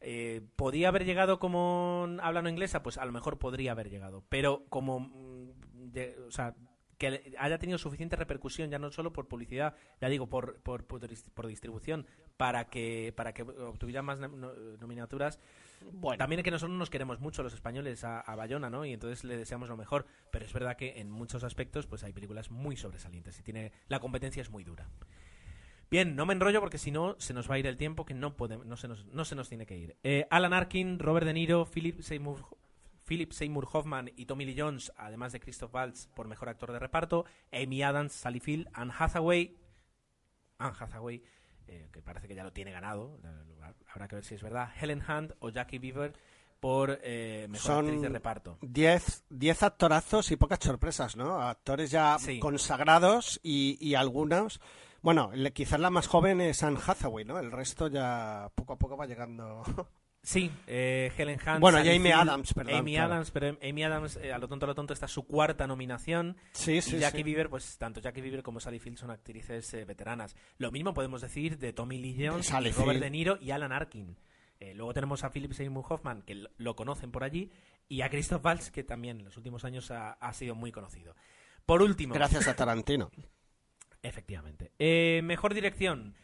eh, 0.00 0.40
¿podría 0.56 0.88
haber 0.88 1.04
llegado 1.04 1.38
como 1.38 2.08
hablando 2.22 2.50
inglesa? 2.50 2.82
Pues 2.82 2.98
a 2.98 3.04
lo 3.04 3.12
mejor 3.12 3.38
podría 3.38 3.72
haber 3.72 3.90
llegado. 3.90 4.24
Pero 4.28 4.64
como, 4.68 5.00
mm, 5.00 5.50
o 6.26 6.30
sea, 6.30 6.54
que 7.10 7.34
haya 7.38 7.58
tenido 7.58 7.78
suficiente 7.78 8.16
repercusión, 8.16 8.70
ya 8.70 8.78
no 8.78 8.90
solo 8.90 9.12
por 9.12 9.28
publicidad, 9.28 9.74
ya 10.00 10.08
digo, 10.08 10.28
por, 10.28 10.60
por, 10.62 10.84
por, 10.86 11.00
dis- 11.00 11.28
por 11.34 11.46
distribución, 11.46 12.06
para 12.36 12.68
que, 12.68 13.12
para 13.16 13.34
que 13.34 13.42
obtuviera 13.42 14.02
más 14.02 14.20
nom- 14.20 14.32
no- 14.34 14.54
nominaturas. 14.80 15.38
Bueno, 15.92 16.16
También 16.18 16.38
es 16.38 16.44
que 16.44 16.50
nosotros 16.52 16.78
nos 16.78 16.90
queremos 16.90 17.18
mucho 17.20 17.42
los 17.42 17.52
españoles 17.54 18.04
a, 18.04 18.20
a 18.20 18.36
Bayona, 18.36 18.70
¿no? 18.70 18.84
Y 18.84 18.92
entonces 18.92 19.24
le 19.24 19.36
deseamos 19.36 19.68
lo 19.68 19.76
mejor. 19.76 20.06
Pero 20.30 20.44
es 20.44 20.52
verdad 20.52 20.76
que 20.76 21.00
en 21.00 21.10
muchos 21.10 21.42
aspectos 21.44 21.86
pues 21.86 22.04
hay 22.04 22.12
películas 22.12 22.50
muy 22.50 22.76
sobresalientes 22.76 23.38
y 23.40 23.42
tiene 23.42 23.72
la 23.88 23.98
competencia 23.98 24.40
es 24.40 24.50
muy 24.50 24.62
dura. 24.64 24.88
Bien, 25.90 26.16
no 26.16 26.24
me 26.24 26.32
enrollo 26.32 26.60
porque 26.60 26.78
si 26.78 26.90
no 26.90 27.16
se 27.18 27.34
nos 27.34 27.50
va 27.50 27.56
a 27.56 27.58
ir 27.58 27.66
el 27.66 27.76
tiempo 27.76 28.06
que 28.06 28.14
no 28.14 28.34
podemos, 28.36 28.64
no 28.64 28.76
se 28.76 28.88
nos, 28.88 29.04
no 29.06 29.24
se 29.26 29.34
nos 29.34 29.48
tiene 29.48 29.66
que 29.66 29.76
ir. 29.76 29.96
Eh, 30.02 30.26
Alan 30.30 30.54
Arkin, 30.54 30.98
Robert 30.98 31.26
De 31.26 31.34
Niro, 31.34 31.66
Philip 31.66 32.00
Seymour, 32.00 32.38
Philip 33.06 33.32
Seymour 33.32 33.68
Hoffman 33.72 34.10
y 34.16 34.26
Tommy 34.26 34.44
Lee 34.44 34.54
Jones, 34.58 34.92
además 34.96 35.32
de 35.32 35.40
Christoph 35.40 35.74
Waltz 35.74 36.06
por 36.14 36.28
mejor 36.28 36.48
actor 36.48 36.72
de 36.72 36.78
reparto, 36.78 37.24
Amy 37.52 37.82
Adams, 37.82 38.12
Sally 38.12 38.40
Field, 38.40 38.68
Anne 38.72 38.92
Hathaway, 38.98 39.56
Anne 40.58 40.74
Hathaway, 40.78 41.22
eh, 41.66 41.88
que 41.92 42.02
parece 42.02 42.28
que 42.28 42.34
ya 42.34 42.44
lo 42.44 42.52
tiene 42.52 42.70
ganado, 42.72 43.18
habrá 43.88 44.08
que 44.08 44.16
ver 44.16 44.24
si 44.24 44.34
es 44.34 44.42
verdad, 44.42 44.70
Helen 44.80 45.02
Hunt 45.08 45.32
o 45.40 45.48
Jackie 45.50 45.78
Beaver 45.78 46.12
por 46.60 47.00
eh, 47.02 47.46
mejor 47.50 47.66
Son 47.66 47.84
actriz 47.86 48.02
de 48.02 48.08
reparto. 48.08 48.58
10 48.62 49.24
10 49.30 49.62
actorazos 49.64 50.30
y 50.30 50.36
pocas 50.36 50.60
sorpresas, 50.62 51.16
¿no? 51.16 51.40
Actores 51.42 51.90
ya 51.90 52.16
Sí. 52.20 52.38
consagrados 52.38 53.40
y, 53.42 53.76
y 53.80 53.96
algunos... 53.96 54.60
Bueno, 55.00 55.32
le- 55.34 55.52
quizás 55.52 55.80
la 55.80 55.90
más 55.90 56.06
joven 56.06 56.40
es 56.40 56.62
Anne 56.62 56.78
Hathaway, 56.86 57.24
¿no? 57.24 57.40
El 57.40 57.50
resto 57.50 57.88
ya 57.88 58.48
poco 58.54 58.74
a 58.74 58.78
poco 58.78 58.96
va 58.96 59.06
llegando... 59.06 59.64
Sí, 60.24 60.52
eh, 60.68 61.10
Helen 61.18 61.40
Hunt. 61.44 61.58
Bueno, 61.60 61.78
y 61.84 61.88
Amy 61.88 61.98
Field, 62.10 62.14
Adams, 62.14 62.54
perdón, 62.54 62.74
Amy 62.76 62.92
claro. 62.94 63.12
Adams, 63.14 63.30
pero 63.32 63.58
Amy 63.60 63.82
Adams, 63.82 64.16
eh, 64.22 64.32
a 64.32 64.38
lo 64.38 64.46
tonto, 64.46 64.66
a 64.66 64.68
lo 64.68 64.74
tonto, 64.76 64.92
esta 64.94 65.06
es 65.06 65.12
su 65.12 65.26
cuarta 65.26 65.66
nominación. 65.66 66.36
sí, 66.52 66.80
sí, 66.80 66.96
y 66.96 67.00
Jackie 67.00 67.18
sí. 67.18 67.22
Bieber, 67.24 67.50
pues 67.50 67.76
tanto 67.76 68.00
Jackie 68.00 68.20
Bieber 68.20 68.44
como 68.44 68.60
Sally 68.60 68.78
Field 68.78 68.98
son 68.98 69.10
actrices 69.10 69.74
eh, 69.74 69.84
veteranas. 69.84 70.36
Lo 70.58 70.70
mismo 70.70 70.94
podemos 70.94 71.22
decir 71.22 71.58
de 71.58 71.72
Tommy 71.72 71.98
Lee 71.98 72.14
Jones, 72.28 72.52
Robert 72.52 72.72
Field. 72.74 73.00
De 73.00 73.10
Niro 73.10 73.38
y 73.40 73.50
Alan 73.50 73.72
Arkin. 73.72 74.16
Luego 74.76 74.94
tenemos 74.94 75.24
a 75.24 75.30
Philip 75.30 75.52
Seymour 75.54 75.84
Hoffman, 75.88 76.22
que 76.22 76.44
lo- 76.56 76.76
conocen 76.76 77.10
por 77.10 77.24
allí, 77.24 77.50
y 77.88 78.02
a 78.02 78.08
Christoph 78.08 78.44
Waltz, 78.44 78.70
que 78.70 78.84
también 78.84 79.18
en 79.18 79.24
los 79.24 79.36
últimos 79.36 79.64
años 79.64 79.90
ha, 79.90 80.12
ha 80.12 80.32
sido 80.34 80.54
muy 80.54 80.70
conocido. 80.70 81.16
Por 81.66 81.82
último, 81.82 82.14
Gracias 82.14 82.46
a 82.46 82.54
Tarantino. 82.54 83.10
Efectivamente. 84.02 84.70
Mejor 85.22 85.52
dirección. 85.54 86.14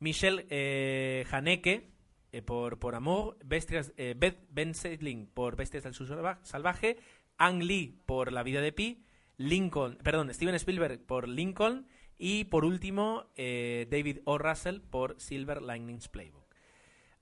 Michelle 0.00 1.24
Haneke 1.30 1.92
eh, 2.32 2.42
por, 2.42 2.78
por 2.78 2.94
Amor. 2.94 3.36
Bestias, 3.44 3.92
eh, 3.96 4.14
Ben 4.50 4.74
Seidling 4.74 5.26
por 5.26 5.56
Bestias 5.56 5.84
del 5.84 5.94
Sur 5.94 6.08
Salva- 6.08 6.40
Salvaje. 6.42 6.98
Ang 7.38 7.62
Lee 7.62 8.00
por 8.06 8.32
La 8.32 8.42
vida 8.42 8.60
de 8.60 8.72
Pi. 8.72 9.04
Lincoln, 9.38 9.98
perdón, 10.02 10.32
Steven 10.32 10.54
Spielberg 10.54 11.04
por 11.04 11.28
Lincoln. 11.28 11.86
Y 12.18 12.44
por 12.44 12.64
último, 12.64 13.26
eh, 13.36 13.86
David 13.90 14.20
O. 14.24 14.38
Russell 14.38 14.80
por 14.80 15.20
Silver 15.20 15.60
Linings 15.60 16.08
Playbook. 16.08 16.46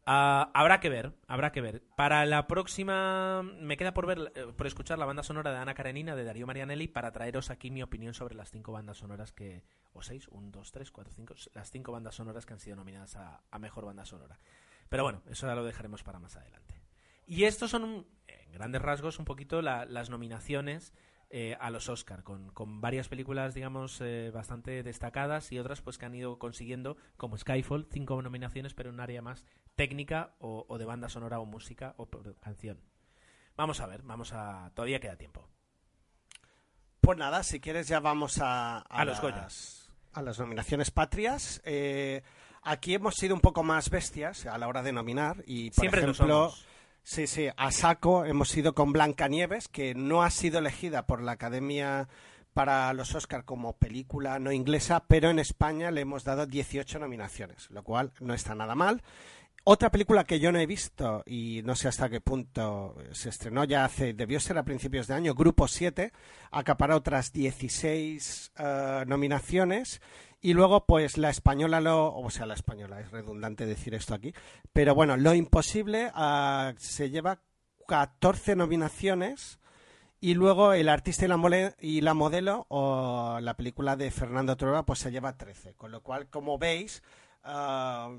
Ah, 0.06 0.50
habrá 0.52 0.80
que 0.80 0.90
ver, 0.90 1.14
habrá 1.26 1.50
que 1.50 1.62
ver. 1.62 1.82
Para 1.96 2.26
la 2.26 2.46
próxima, 2.46 3.42
me 3.42 3.78
queda 3.78 3.94
por 3.94 4.06
ver, 4.06 4.30
por 4.54 4.66
escuchar 4.66 4.98
la 4.98 5.06
banda 5.06 5.22
sonora 5.22 5.50
de 5.50 5.56
Ana 5.56 5.72
Karenina 5.74 6.14
de 6.14 6.24
Darío 6.24 6.46
Marianelli 6.46 6.88
para 6.88 7.10
traeros 7.10 7.50
aquí 7.50 7.70
mi 7.70 7.82
opinión 7.82 8.12
sobre 8.12 8.34
las 8.34 8.50
cinco 8.50 8.70
bandas 8.70 8.98
sonoras 8.98 9.32
que, 9.32 9.64
o 9.94 10.02
seis, 10.02 10.28
un, 10.28 10.52
dos, 10.52 10.72
tres, 10.72 10.90
cuatro, 10.90 11.10
cinco, 11.14 11.34
las 11.54 11.70
cinco 11.70 11.90
bandas 11.90 12.14
sonoras 12.14 12.44
que 12.44 12.52
han 12.52 12.60
sido 12.60 12.76
nominadas 12.76 13.16
a 13.16 13.58
mejor 13.58 13.86
banda 13.86 14.04
sonora. 14.04 14.38
Pero 14.88 15.02
bueno, 15.04 15.22
eso 15.30 15.46
ya 15.46 15.54
lo 15.54 15.64
dejaremos 15.64 16.02
para 16.02 16.18
más 16.18 16.36
adelante. 16.36 16.80
Y 17.26 17.44
estos 17.44 17.70
son, 17.70 18.06
en 18.26 18.52
grandes 18.52 18.82
rasgos, 18.82 19.18
un 19.18 19.24
poquito 19.24 19.62
la- 19.62 19.84
las 19.86 20.10
nominaciones 20.10 20.92
eh, 21.30 21.56
a 21.58 21.70
los 21.70 21.88
Oscar, 21.88 22.22
con, 22.22 22.50
con 22.52 22.80
varias 22.80 23.08
películas, 23.08 23.54
digamos, 23.54 24.00
eh, 24.00 24.30
bastante 24.32 24.82
destacadas 24.84 25.50
y 25.50 25.58
otras 25.58 25.80
pues 25.80 25.98
que 25.98 26.06
han 26.06 26.14
ido 26.14 26.38
consiguiendo, 26.38 26.96
como 27.16 27.36
Skyfall, 27.36 27.88
cinco 27.90 28.20
nominaciones, 28.22 28.74
pero 28.74 28.90
en 28.90 28.96
un 28.96 29.00
área 29.00 29.20
más 29.22 29.44
técnica 29.74 30.34
o, 30.38 30.64
o 30.68 30.78
de 30.78 30.84
banda 30.84 31.08
sonora 31.08 31.40
o 31.40 31.44
música 31.46 31.94
o 31.96 32.08
canción. 32.40 32.78
Vamos 33.56 33.80
a 33.80 33.86
ver, 33.86 34.02
vamos 34.02 34.32
a... 34.32 34.70
Todavía 34.74 35.00
queda 35.00 35.16
tiempo. 35.16 35.48
Pues 37.00 37.18
nada, 37.18 37.42
si 37.42 37.60
quieres 37.60 37.88
ya 37.88 38.00
vamos 38.00 38.38
a, 38.40 38.78
A 38.78 39.04
los 39.04 39.14
las- 39.16 39.22
Goyas. 39.22 39.90
A 40.12 40.22
las 40.22 40.38
nominaciones 40.38 40.90
patrias. 40.92 41.60
Eh, 41.64 42.22
aquí 42.64 42.94
hemos 42.94 43.14
sido 43.14 43.35
un 43.35 43.40
poco 43.40 43.62
más 43.62 43.90
bestias 43.90 44.46
a 44.46 44.59
la 44.59 44.66
hora 44.68 44.83
de 44.83 44.92
nominar 44.92 45.44
y, 45.46 45.70
por 45.70 45.81
Siempre 45.81 46.03
lo 46.03 46.12
ejemplo, 46.12 46.50
somos. 46.50 46.66
sí, 47.03 47.27
sí, 47.27 47.48
a 47.57 47.70
saco 47.70 48.24
hemos 48.24 48.57
ido 48.57 48.74
con 48.74 48.92
Blancanieves, 48.92 49.68
que 49.68 49.94
no 49.94 50.22
ha 50.22 50.31
sido 50.31 50.59
elegida 50.59 51.07
por 51.07 51.22
la 51.22 51.33
Academia 51.33 52.09
para 52.55 52.92
los 52.92 53.14
Oscar 53.14 53.44
como 53.44 53.74
película 53.74 54.38
no 54.38 54.53
inglesa, 54.53 55.05
pero 55.07 55.29
en 55.29 55.38
España 55.38 55.90
le 55.90 56.03
hemos 56.03 56.24
dado 56.24 56.46
18 56.46 56.98
nominaciones, 56.98 57.68
lo 57.70 57.83
cual 57.83 58.12
no 58.20 58.33
está 58.33 58.55
nada 58.55 58.74
mal. 58.74 59.03
Otra 59.66 59.90
película 59.90 60.24
que 60.24 60.38
yo 60.38 60.53
no 60.53 60.59
he 60.59 60.66
visto 60.66 61.22
y 61.27 61.62
no 61.64 61.74
sé 61.74 61.88
hasta 61.88 62.11
qué 62.11 62.20
punto 62.20 62.96
se 63.12 63.31
estrenó 63.31 63.64
ya 63.64 63.87
hace, 63.87 64.12
debió 64.12 64.38
ser 64.38 64.59
a 64.59 64.62
principios 64.62 65.07
de 65.07 65.14
año, 65.14 65.35
Grupo 65.35 65.66
7, 65.66 66.12
acaparó 66.50 66.96
otras 66.96 67.33
16 67.33 68.53
eh, 68.57 69.05
nominaciones 69.07 70.03
y 70.44 70.52
luego 70.52 70.85
pues 70.87 71.16
la 71.18 71.30
española 71.30 71.80
lo, 71.80 72.14
o 72.14 72.30
sea, 72.30 72.44
la 72.46 72.54
española, 72.54 73.00
es 73.00 73.11
redundante 73.11 73.64
decir 73.66 73.94
esto 73.94 74.14
aquí, 74.14 74.35
pero 74.72 74.94
bueno, 74.94 75.16
Lo 75.16 75.35
Imposible 75.35 76.11
ah, 76.14 76.74
se 76.76 77.09
lleva 77.11 77.40
14 77.88 78.54
nominaciones 78.57 79.59
y 80.20 80.35
luego 80.35 80.72
El 80.74 80.88
artista 80.88 81.24
y 81.24 81.28
la, 81.28 81.37
mole- 81.37 81.74
y 81.80 82.00
la 82.02 82.14
modelo 82.14 82.66
o 82.68 83.38
la 83.40 83.54
película 83.57 83.96
de 83.96 84.11
Fernando 84.11 84.57
Trueba 84.57 84.85
pues 84.85 84.98
se 84.98 85.11
lleva 85.11 85.37
13, 85.37 85.74
con 85.74 85.90
lo 85.90 86.02
cual 86.02 86.28
como 86.28 86.59
veis... 86.59 87.02
ah, 87.42 88.11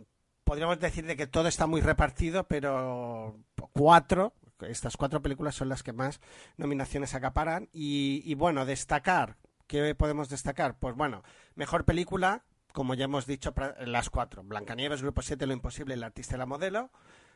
podríamos 0.44 0.80
decir 0.80 1.06
de 1.08 1.16
que 1.16 1.26
todo 1.28 1.48
está 1.48 1.66
muy 1.68 1.82
repartido, 1.82 2.44
pero 2.48 3.36
cuatro, 3.74 4.34
estas 4.62 4.96
cuatro 4.96 5.22
películas 5.22 5.56
son 5.56 5.70
las 5.70 5.82
que 5.82 5.92
más 5.94 6.22
nominaciones 6.58 7.16
acaparan. 7.16 7.68
Y, 7.74 8.22
y 8.26 8.36
bueno, 8.36 8.64
destacar, 8.66 9.38
¿qué 9.68 9.96
podemos 9.96 10.30
destacar? 10.30 10.78
Pues 10.80 10.96
bueno, 10.96 11.24
mejor 11.56 11.86
película, 11.86 12.44
como 12.74 12.94
ya 12.94 13.06
hemos 13.06 13.26
dicho, 13.26 13.54
las 13.86 14.10
cuatro. 14.10 14.44
Blancanieves, 14.44 15.02
Grupo 15.02 15.22
7, 15.22 15.46
Lo 15.46 15.54
Imposible, 15.54 15.94
El 15.94 16.04
Artista 16.04 16.36
y 16.36 16.40
la 16.40 16.46
Modelo. 16.46 16.92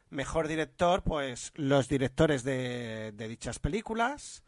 Mejor 0.10 0.48
director, 0.48 1.04
pues 1.04 1.52
los 1.56 1.88
directores 1.88 2.44
de, 2.44 3.12
de 3.14 3.28
dichas 3.28 3.60
películas. 3.60 4.44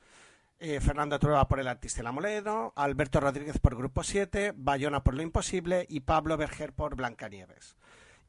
Eh, 0.59 0.79
Fernando 0.79 1.17
Trueba 1.17 1.47
por 1.47 1.59
El 1.59 1.67
Artista 1.67 2.01
y 2.01 2.03
la 2.03 2.11
Modelo. 2.11 2.73
Alberto 2.75 3.19
Rodríguez 3.19 3.57
por 3.57 3.75
Grupo 3.75 4.03
7. 4.03 4.53
Bayona 4.55 5.03
por 5.03 5.15
Lo 5.15 5.23
Imposible. 5.23 5.85
Y 5.89 6.01
Pablo 6.01 6.37
Berger 6.37 6.73
por 6.73 6.95
Blancanieves. 6.95 7.75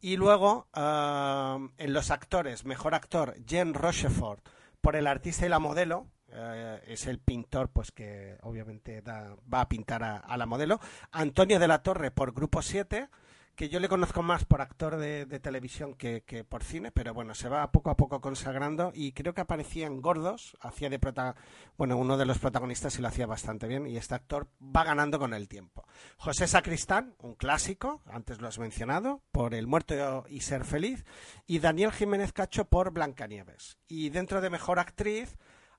Y 0.00 0.16
luego, 0.16 0.66
ah, 0.72 1.58
en 1.78 1.92
los 1.92 2.10
actores, 2.10 2.64
mejor 2.64 2.94
actor, 2.94 3.36
Jen 3.46 3.72
Rochefort, 3.72 4.44
por 4.80 4.96
el 4.96 5.06
artista 5.06 5.46
y 5.46 5.48
la 5.48 5.60
modelo, 5.60 6.08
eh, 6.35 6.83
es 6.87 7.07
el 7.07 7.18
pintor 7.18 7.68
pues 7.68 7.92
que 7.92 8.38
obviamente 8.42 9.03
va 9.03 9.61
a 9.61 9.68
pintar 9.68 10.03
a, 10.03 10.37
la 10.37 10.47
modelo. 10.47 10.81
Antonio 11.11 11.59
de 11.59 11.68
la 11.68 11.83
Torre 11.83 12.11
por 12.11 12.33
Grupo 12.33 12.62
7, 12.62 13.09
que 13.55 13.68
yo 13.68 13.81
le 13.81 13.88
conozco 13.88 14.23
más 14.23 14.45
por 14.45 14.62
actor 14.62 14.97
de, 14.97 15.27
televisión 15.40 15.95
que, 15.95 16.23
que 16.23 16.42
por 16.42 16.64
cine, 16.64 16.90
pero 16.90 17.12
bueno, 17.12 17.35
se 17.35 17.49
va 17.49 17.71
poco 17.71 17.90
a 17.90 17.97
poco 17.97 18.21
consagrando 18.21 18.92
y 18.95 19.12
creo 19.12 19.35
que 19.35 19.42
aparecía 19.42 19.87
en 19.87 20.01
Gordos, 20.01 20.57
hacía 20.61 20.88
de 20.88 20.99
prota 20.99 21.37
bueno, 21.77 21.99
uno 21.99 22.16
de 22.16 22.25
los 22.25 22.38
protagonistas 22.38 22.99
y 22.99 23.03
lo 23.03 23.09
hacía 23.09 23.27
bastante 23.27 23.66
bien 23.66 23.87
y 23.87 23.97
este 23.97 24.14
actor 24.14 24.49
va 24.61 24.85
ganando 24.85 25.18
con 25.18 25.35
el 25.35 25.49
tiempo. 25.49 25.87
José 26.16 26.47
Sacristán, 26.47 27.14
un 27.18 27.35
clásico, 27.35 28.01
antes 28.07 28.40
lo 28.40 28.49
has 28.49 28.59
mencionado, 28.59 29.21
por 29.33 29.55
El 29.55 29.66
muerto 29.66 30.25
y 30.29 30.40
ser 30.40 30.64
feliz, 30.64 31.05
y 31.47 31.59
Daniel 31.59 31.92
Jiménez 31.92 32.33
Cacho 32.33 32.64
por 32.64 32.90
Blancanieves. 32.90 33.77
Y 33.87 34.09
dentro 34.09 34.40
de 34.40 34.49
mejor 34.49 34.79
actriz, 34.79 35.37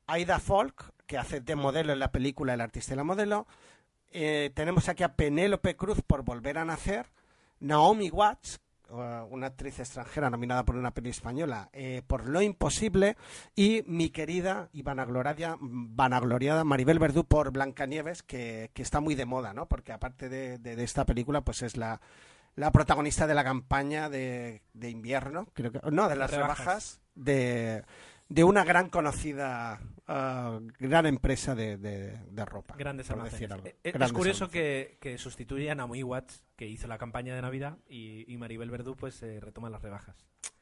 Aida 0.08 0.40
Folk, 0.40 0.92
que 1.08 1.18
hace 1.18 1.42
de 1.42 1.56
modelo 1.56 1.94
en 1.94 2.00
la 2.00 2.12
película 2.12 2.54
El 2.54 2.62
artista 2.62 2.94
y 2.94 2.98
la 2.98 3.04
modelo. 3.04 3.48
Eh, 4.12 4.52
tenemos 4.54 4.90
aquí 4.90 5.04
a 5.04 5.16
Penélope 5.16 5.76
Cruz 5.76 6.02
por 6.06 6.24
Volver 6.24 6.58
a 6.58 6.66
nacer, 6.66 7.08
Naomi 7.60 8.10
Watts, 8.12 8.60
uh, 8.90 9.26
una 9.32 9.48
actriz 9.48 9.80
extranjera 9.80 10.30
nominada 10.30 10.64
por 10.64 10.76
una 10.76 10.92
peli 10.94 11.10
española 11.10 11.70
eh, 11.74 12.04
por 12.06 12.28
Lo 12.28 12.42
Imposible 12.42 13.18
y 13.56 13.84
mi 13.88 14.10
querida 14.10 14.70
y 14.72 14.84
vanagloriada, 14.84 15.58
vanagloriada 15.60 16.64
Maribel 16.64 17.00
Verdú 17.00 17.24
por 17.26 17.52
Blancanieves 17.52 18.22
que, 18.22 18.70
que 18.74 18.82
está 18.84 19.00
muy 19.00 19.16
de 19.16 19.26
moda, 19.26 19.54
¿no? 19.54 19.68
Porque 19.68 19.94
aparte 19.94 20.30
de, 20.30 20.58
de- 20.60 20.76
de 20.76 20.84
esta 20.84 21.06
película 21.06 21.42
pues 21.42 21.64
es 21.64 21.76
la, 21.78 22.00
la 22.56 22.72
protagonista 22.72 23.26
de 23.26 23.34
la 23.34 23.44
campaña 23.44 24.10
de, 24.10 24.62
de 24.74 24.90
invierno, 24.92 25.48
creo 25.54 25.72
que 25.72 25.80
no, 25.92 26.08
de 26.08 26.16
las 26.18 26.30
Rebajas. 26.32 26.60
rebajas, 26.60 27.00
de, 27.16 27.84
de 28.34 28.44
una 28.44 28.64
gran 28.64 28.90
conocida 28.90 29.80
uh, 30.08 30.60
gran 30.80 31.06
empresa 31.06 31.54
de, 31.54 31.78
de- 31.78 32.18
de 32.32 32.46
ropa. 32.46 32.76
Grandes 32.76 33.12
almacenes. 33.12 33.52
algo. 33.52 33.68
Eh, 33.68 33.76
Es, 33.84 33.94
Grandes 33.94 34.14
curioso 34.14 34.50
que, 34.50 34.98
que 35.00 35.18
sustituye 35.20 35.70
a 35.70 35.76
Watts, 36.04 36.44
que 36.56 36.68
hizo 36.68 36.88
la 36.88 36.98
campaña 36.98 37.36
de 37.36 37.42
Navidad, 37.44 37.78
y, 37.88 38.26
y 38.32 38.38
Maribel 38.38 38.72
Verdú 38.72 38.96
pues 38.96 39.22
eh, 39.22 39.40
retoma 39.40 39.70
las 39.70 39.82
rebajas 39.84 40.16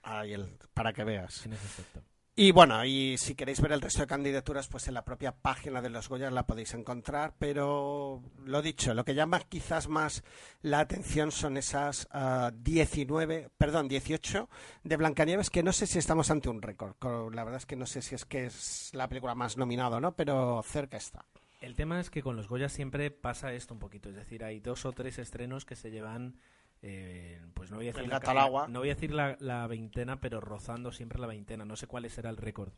Ahí 0.04 0.34
el- 0.34 0.58
para 0.74 0.92
que 0.92 1.04
veas. 1.06 1.46
en 1.46 1.54
ese 1.54 1.66
aspecto. 1.66 2.02
Y 2.34 2.52
bueno, 2.54 2.84
y 2.86 3.17
si 3.17 3.36
queréis 3.36 3.60
ver 3.62 3.74
el 3.74 3.82
resto 3.82 4.00
de 4.02 4.08
candidaturas, 4.08 4.67
pues 4.70 4.88
en 4.88 4.94
la 4.94 5.04
propia 5.04 5.34
página 5.34 5.82
de 5.82 5.89
los 5.89 6.08
Goya 6.08 6.32
la 6.32 6.48
podéis 6.48 6.74
encontrar. 6.74 7.34
Pero 7.38 8.24
lo 8.46 8.62
dicho, 8.62 8.94
lo 8.94 9.04
que 9.04 9.13
llama 9.13 9.41
quizás 9.41 9.89
más 9.89 10.24
la 10.62 10.80
atención 10.80 11.32
son 11.32 11.58
esas 11.58 12.08
ah, 12.12 12.52
19, 12.56 13.50
perdón, 13.58 13.89
18 13.89 14.50
de 14.84 14.98
Blancanieves, 14.98 15.50
que 15.50 15.62
no 15.62 15.74
sé 15.74 15.86
si 15.88 16.00
estamos 16.00 16.32
ante 16.32 16.48
un 16.50 16.62
récord. 16.62 16.96
Co- 17.00 17.30
La 17.32 17.44
verdad 17.44 17.60
es 17.60 17.65
que 17.65 17.76
no 17.76 17.86
sé 17.86 18.02
si 18.02 18.15
es 18.15 18.24
que 18.26 18.46
es 18.46 18.91
la 18.94 19.10
película 19.10 19.36
más 19.36 19.58
nominada 19.58 19.98
o 19.98 20.02
no, 20.02 20.15
pero 20.15 20.63
cerca 20.63 20.96
está. 20.98 21.26
El 21.60 21.76
tema 21.76 22.00
es 22.00 22.10
que 22.10 22.24
con 22.24 22.38
los 22.38 22.48
Goya 22.48 22.70
siempre 22.70 23.12
pasa 23.12 23.54
esto 23.54 23.74
un 23.74 23.80
poquito, 23.80 24.10
es 24.10 24.15
decir, 24.15 24.44
hay 24.44 24.60
dos 24.62 24.86
o 24.86 24.94
tres 24.94 25.20
estrenos 25.20 25.63
que 25.65 25.76
se 25.76 25.91
llevan, 25.91 26.39
eh, 26.82 27.39
pues 27.54 27.70
no 27.72 27.78
voy 27.78 27.86
a 27.88 27.91
decir, 27.91 28.04
El 28.06 28.10
la, 28.10 28.20
no 28.67 28.80
voy 28.80 28.89
a 28.89 28.94
decir 28.96 29.12
la, 29.13 29.38
la 29.39 29.67
veintena, 29.67 30.20
pero 30.20 30.41
rozando 30.41 30.91
siempre 30.91 31.20
la 31.20 31.28
veintena, 31.28 31.65
no 31.65 31.76
sé 31.76 31.88
cuál 31.88 32.10
será 32.10 32.30
el 32.30 32.38
récord. 32.38 32.72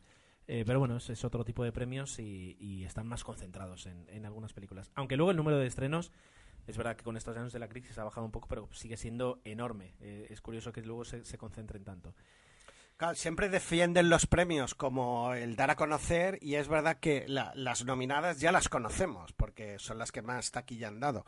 Eh, 0.46 0.64
pero 0.66 0.78
bueno, 0.78 0.98
es, 0.98 1.08
es 1.08 1.24
otro 1.24 1.44
tipo 1.44 1.64
de 1.64 1.72
premios 1.72 2.18
y, 2.18 2.56
y 2.60 2.84
están 2.84 3.06
más 3.06 3.24
concentrados 3.24 3.86
en, 3.86 4.06
en 4.10 4.26
algunas 4.26 4.52
películas. 4.52 4.90
Aunque 4.94 5.16
luego 5.16 5.30
el 5.30 5.38
número 5.38 5.56
de 5.58 5.66
estrenos, 5.66 6.12
es 6.66 6.76
verdad 6.76 6.96
que 6.96 7.04
con 7.04 7.16
estos 7.16 7.34
años 7.36 7.52
de 7.52 7.58
la 7.58 7.68
crisis 7.68 7.96
ha 7.98 8.04
bajado 8.04 8.26
un 8.26 8.32
poco, 8.32 8.46
pero 8.48 8.68
sigue 8.72 8.96
siendo 8.98 9.40
enorme. 9.44 9.94
Eh, 10.00 10.26
es 10.28 10.42
curioso 10.42 10.70
que 10.72 10.82
luego 10.82 11.04
se, 11.06 11.24
se 11.24 11.38
concentren 11.38 11.82
tanto. 11.82 12.14
Claro, 12.98 13.16
siempre 13.16 13.48
defienden 13.48 14.08
los 14.08 14.26
premios 14.26 14.74
como 14.74 15.32
el 15.34 15.56
dar 15.56 15.70
a 15.70 15.76
conocer 15.76 16.38
y 16.42 16.54
es 16.56 16.68
verdad 16.68 16.98
que 17.00 17.24
la- 17.26 17.52
las 17.56 17.84
nominadas 17.84 18.38
ya 18.38 18.52
las 18.52 18.68
conocemos 18.68 19.32
porque 19.32 19.78
son 19.80 19.98
las 19.98 20.12
que 20.12 20.22
más 20.22 20.52
taquilla 20.52 20.88
han 20.88 21.00
dado. 21.00 21.24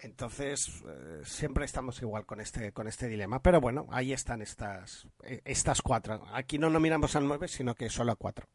Entonces 0.00 0.82
eh, 0.86 1.22
siempre 1.24 1.64
estamos 1.64 2.00
igual 2.02 2.24
con 2.24 2.40
este 2.40 2.72
con 2.72 2.86
este 2.86 3.08
dilema, 3.08 3.42
pero 3.42 3.60
bueno, 3.60 3.86
ahí 3.90 4.12
están 4.12 4.42
estas 4.42 5.08
eh, 5.24 5.40
estas 5.44 5.82
cuatro. 5.82 6.24
Aquí 6.32 6.58
no 6.58 6.70
nominamos 6.70 7.16
a 7.16 7.20
nueve, 7.20 7.48
sino 7.48 7.74
que 7.74 7.90
solo 7.90 8.12
a 8.12 8.16
cuatro. 8.16 8.46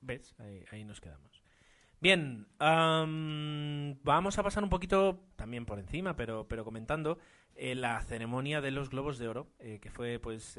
¿Ves? 0.00 0.34
Ahí, 0.38 0.64
ahí 0.70 0.84
nos 0.84 1.00
quedamos. 1.00 1.42
Bien, 2.00 2.48
am, 2.58 3.96
vamos 4.02 4.36
a 4.36 4.42
pasar 4.42 4.64
un 4.64 4.70
poquito, 4.70 5.20
también 5.36 5.64
por 5.64 5.78
encima, 5.78 6.16
pero, 6.16 6.48
pero 6.48 6.64
comentando, 6.64 7.18
eh, 7.54 7.76
la 7.76 8.00
ceremonia 8.02 8.60
de 8.60 8.72
los 8.72 8.90
Globos 8.90 9.18
de 9.18 9.28
Oro, 9.28 9.46
eh, 9.60 9.78
que 9.80 9.90
fue 9.90 10.18
pues 10.18 10.58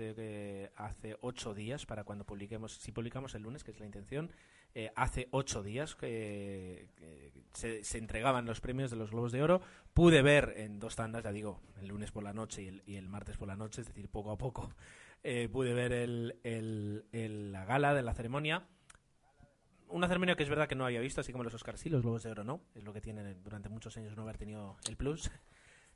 hace 0.77 1.17
ocho 1.19 1.53
días, 1.53 1.85
para 1.85 2.05
cuando 2.05 2.25
publiquemos, 2.25 2.75
si 2.75 2.93
publicamos 2.93 3.35
el 3.35 3.43
lunes, 3.43 3.65
que 3.65 3.71
es 3.71 3.79
la 3.79 3.85
intención, 3.85 4.31
eh, 4.75 4.91
hace 4.95 5.27
ocho 5.31 5.61
días 5.61 5.95
que, 5.95 6.87
que 6.95 7.31
se, 7.53 7.83
se 7.83 7.97
entregaban 7.99 8.45
los 8.45 8.59
premios 8.59 8.89
de 8.89 8.97
los 8.97 9.11
Globos 9.11 9.31
de 9.31 9.43
Oro. 9.43 9.61
Pude 9.93 10.21
ver 10.23 10.53
en 10.57 10.79
dos 10.79 10.95
tandas, 10.95 11.23
ya 11.23 11.31
digo, 11.31 11.61
el 11.79 11.87
lunes 11.87 12.11
por 12.11 12.23
la 12.23 12.33
noche 12.33 12.63
y 12.63 12.67
el, 12.67 12.83
y 12.85 12.95
el 12.95 13.07
martes 13.07 13.37
por 13.37 13.47
la 13.47 13.55
noche, 13.55 13.81
es 13.81 13.87
decir, 13.87 14.09
poco 14.09 14.31
a 14.31 14.37
poco, 14.37 14.73
eh, 15.23 15.47
pude 15.47 15.73
ver 15.73 15.93
el, 15.93 17.05
la 17.51 17.65
gala 17.65 17.93
de 17.93 18.01
la 18.01 18.13
ceremonia 18.13 18.67
una 19.89 20.07
ceremonia 20.07 20.35
que 20.35 20.41
es 20.41 20.49
verdad 20.49 20.67
que 20.67 20.73
no 20.73 20.87
había 20.87 21.01
visto, 21.01 21.21
así 21.21 21.31
como 21.31 21.43
los 21.43 21.53
Oscars 21.53 21.79
sí, 21.79 21.87
los 21.87 22.01
Globos 22.01 22.23
de 22.23 22.31
Oro 22.31 22.43
no. 22.43 22.61
Es 22.73 22.83
lo 22.83 22.93
que 22.93 22.99
tienen 22.99 23.43
durante 23.43 23.69
muchos 23.69 23.95
años 23.95 24.17
no 24.17 24.23
haber 24.23 24.37
tenido 24.37 24.77
el 24.87 24.97
plus. 24.97 25.29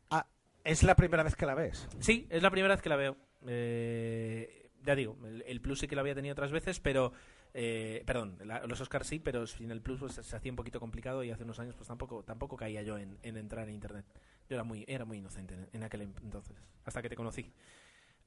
Ah, 0.09 0.25
es 0.63 0.83
la 0.83 0.95
primera 0.95 1.21
vez 1.23 1.35
que 1.35 1.45
la 1.45 1.53
ves. 1.53 1.89
Sí, 1.99 2.27
es 2.29 2.41
la 2.41 2.49
primera 2.49 2.75
vez 2.75 2.81
que 2.81 2.87
la 2.87 2.95
veo. 2.95 3.17
Eh, 3.45 4.69
ya 4.85 4.95
digo, 4.95 5.17
el, 5.25 5.43
el 5.45 5.59
plus 5.59 5.79
sí 5.79 5.87
que 5.87 5.95
lo 5.95 6.01
había 6.01 6.15
tenido 6.15 6.31
otras 6.31 6.51
veces, 6.51 6.79
pero... 6.79 7.11
eh, 7.57 8.03
perdón, 8.05 8.37
la- 8.45 8.65
los 8.67 8.79
Oscars 8.81 9.07
sí, 9.07 9.19
pero 9.19 9.47
sin 9.47 9.71
el 9.71 9.81
plus 9.81 9.99
pues, 9.99 10.13
se 10.13 10.35
hacía 10.35 10.51
un 10.51 10.55
poquito 10.55 10.79
complicado 10.79 11.23
y 11.23 11.31
hace 11.31 11.43
unos 11.43 11.59
años 11.59 11.75
pues 11.75 11.87
tampoco 11.87 12.23
tampoco 12.23 12.55
caía 12.55 12.83
yo 12.83 12.97
en, 12.97 13.17
en 13.23 13.37
entrar 13.37 13.67
en 13.67 13.75
Internet. 13.75 14.05
Yo 14.49 14.55
era 14.55 14.63
muy, 14.63 14.85
era 14.87 15.05
muy 15.05 15.17
inocente 15.17 15.55
en, 15.55 15.67
en 15.73 15.83
aquel 15.83 16.01
entonces, 16.01 16.55
hasta 16.85 17.01
que 17.01 17.09
te 17.09 17.15
conocí. 17.15 17.51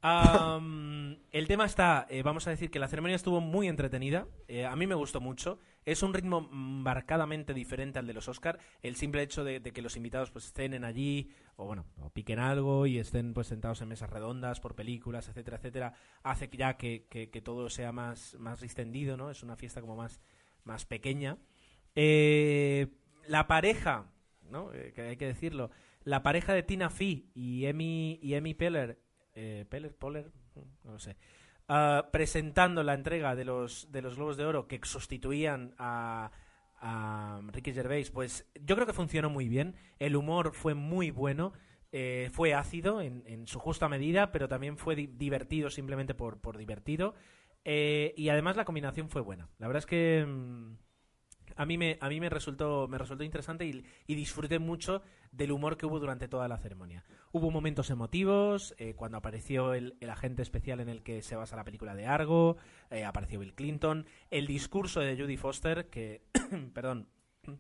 Am, 0.02 1.18
el 1.30 1.46
tema 1.46 1.66
está, 1.66 2.06
eh, 2.08 2.22
vamos 2.22 2.46
a 2.46 2.50
decir 2.50 2.70
que 2.70 2.78
la 2.78 2.88
ceremonia 2.88 3.16
estuvo 3.16 3.42
muy 3.42 3.68
entretenida, 3.68 4.26
eh, 4.48 4.64
a 4.64 4.74
mí 4.74 4.86
me 4.86 4.94
gustó 4.94 5.20
mucho, 5.20 5.58
es 5.84 6.02
un 6.02 6.14
ritmo 6.14 6.40
marcadamente 6.50 7.52
diferente 7.52 7.98
al 7.98 8.06
de 8.06 8.14
los 8.14 8.26
Oscar, 8.26 8.58
el 8.82 8.96
simple 8.96 9.20
hecho 9.22 9.44
de, 9.44 9.60
que 9.60 9.82
los 9.82 9.98
invitados 9.98 10.30
pues 10.30 10.46
estén 10.46 10.84
allí, 10.84 11.28
o 11.56 11.66
bueno, 11.66 11.84
o 12.00 12.08
piquen 12.08 12.38
algo 12.38 12.86
y 12.86 12.98
estén 12.98 13.34
pues 13.34 13.48
sentados 13.48 13.82
en 13.82 13.88
mesas 13.88 14.08
redondas 14.08 14.58
por 14.58 14.74
películas, 14.74 15.28
etcétera, 15.28 15.58
etcétera, 15.58 15.92
hace 16.22 16.48
ya 16.50 16.78
que, 16.78 17.06
que- 17.10 17.28
que 17.28 17.42
todo 17.42 17.68
sea 17.68 17.92
más, 17.92 18.36
más 18.38 18.60
distendido, 18.62 19.18
¿no? 19.18 19.30
Es 19.30 19.42
una 19.42 19.56
fiesta 19.56 19.82
como 19.82 19.96
más, 19.96 20.22
más 20.64 20.86
pequeña. 20.86 21.36
Eh, 21.94 22.88
la 23.26 23.46
pareja, 23.46 24.10
¿no? 24.50 24.72
Eh, 24.72 24.92
que 24.94 25.02
hay 25.02 25.16
que 25.16 25.26
decirlo, 25.26 25.70
la 26.04 26.22
pareja 26.22 26.54
de 26.54 26.62
Tina 26.62 26.88
Fey 26.90 27.30
y 27.34 27.66
Emmy, 27.66 28.18
y 28.22 28.34
Emmy 28.34 28.54
Peller, 28.54 28.98
eh, 29.40 29.64
Peller, 29.68 29.94
Poller, 29.96 30.30
no 30.84 30.98
sé, 30.98 31.16
ah, 31.68 32.08
presentando 32.12 32.82
la 32.82 32.92
entrega 32.94 33.34
de 33.34 33.44
los, 33.44 33.90
de 33.90 34.02
los 34.02 34.16
Globos 34.16 34.36
de 34.36 34.44
Oro 34.44 34.66
que 34.68 34.78
sustituían 34.82 35.74
a, 35.78 36.30
Ricky 37.52 37.72
Gervais, 37.74 38.10
pues 38.10 38.46
yo 38.54 38.74
creo 38.74 38.86
que 38.86 38.94
funcionó 38.94 39.28
muy 39.28 39.48
bien. 39.48 39.74
El 39.98 40.16
humor 40.16 40.52
fue 40.54 40.74
muy 40.74 41.10
bueno. 41.10 41.52
eh, 41.92 42.28
fue 42.32 42.54
ácido 42.54 43.00
en, 43.02 43.46
su 43.46 43.58
justa 43.58 43.88
medida, 43.88 44.30
pero 44.32 44.48
también 44.48 44.76
fue 44.78 44.94
di- 44.94 45.06
divertido 45.08 45.68
simplemente 45.70 46.14
por, 46.14 46.40
por 46.40 46.56
divertido. 46.56 47.14
Eh, 47.64 48.14
y 48.16 48.30
además 48.30 48.56
la 48.56 48.64
combinación 48.64 49.10
fue 49.10 49.20
buena. 49.20 49.48
La 49.58 49.66
verdad 49.66 49.80
es 49.80 49.86
que 49.86 50.24
mm, 50.26 50.76
a 51.56 51.66
mí 51.66 51.76
me, 51.76 51.98
a 52.00 52.08
mí 52.08 52.18
me 52.20 52.30
resultó, 52.30 52.88
me 52.88 52.96
resultó 52.96 53.24
interesante 53.24 53.66
y 53.66 54.14
disfruté 54.14 54.58
mucho 54.58 55.02
del 55.32 55.52
humor 55.52 55.76
que 55.76 55.84
hubo 55.86 55.98
durante 56.00 56.28
toda 56.28 56.48
la 56.48 56.56
ceremonia. 56.58 57.04
Hubo 57.32 57.52
momentos 57.52 57.90
emotivos, 57.90 58.74
eh, 58.78 58.94
cuando 58.94 59.18
apareció 59.18 59.72
el, 59.74 59.96
el 60.00 60.10
agente 60.10 60.42
especial 60.42 60.80
en 60.80 60.88
el 60.88 61.02
que 61.02 61.22
se 61.22 61.36
basa 61.36 61.54
la 61.54 61.62
película 61.62 61.94
de 61.94 62.06
Argo, 62.06 62.56
eh, 62.90 63.04
apareció 63.04 63.38
Bill 63.38 63.54
Clinton, 63.54 64.04
el 64.32 64.48
discurso 64.48 64.98
de 64.98 65.16
Judy 65.16 65.36
Foster, 65.36 65.88
que, 65.90 66.22
perdón, 66.74 67.06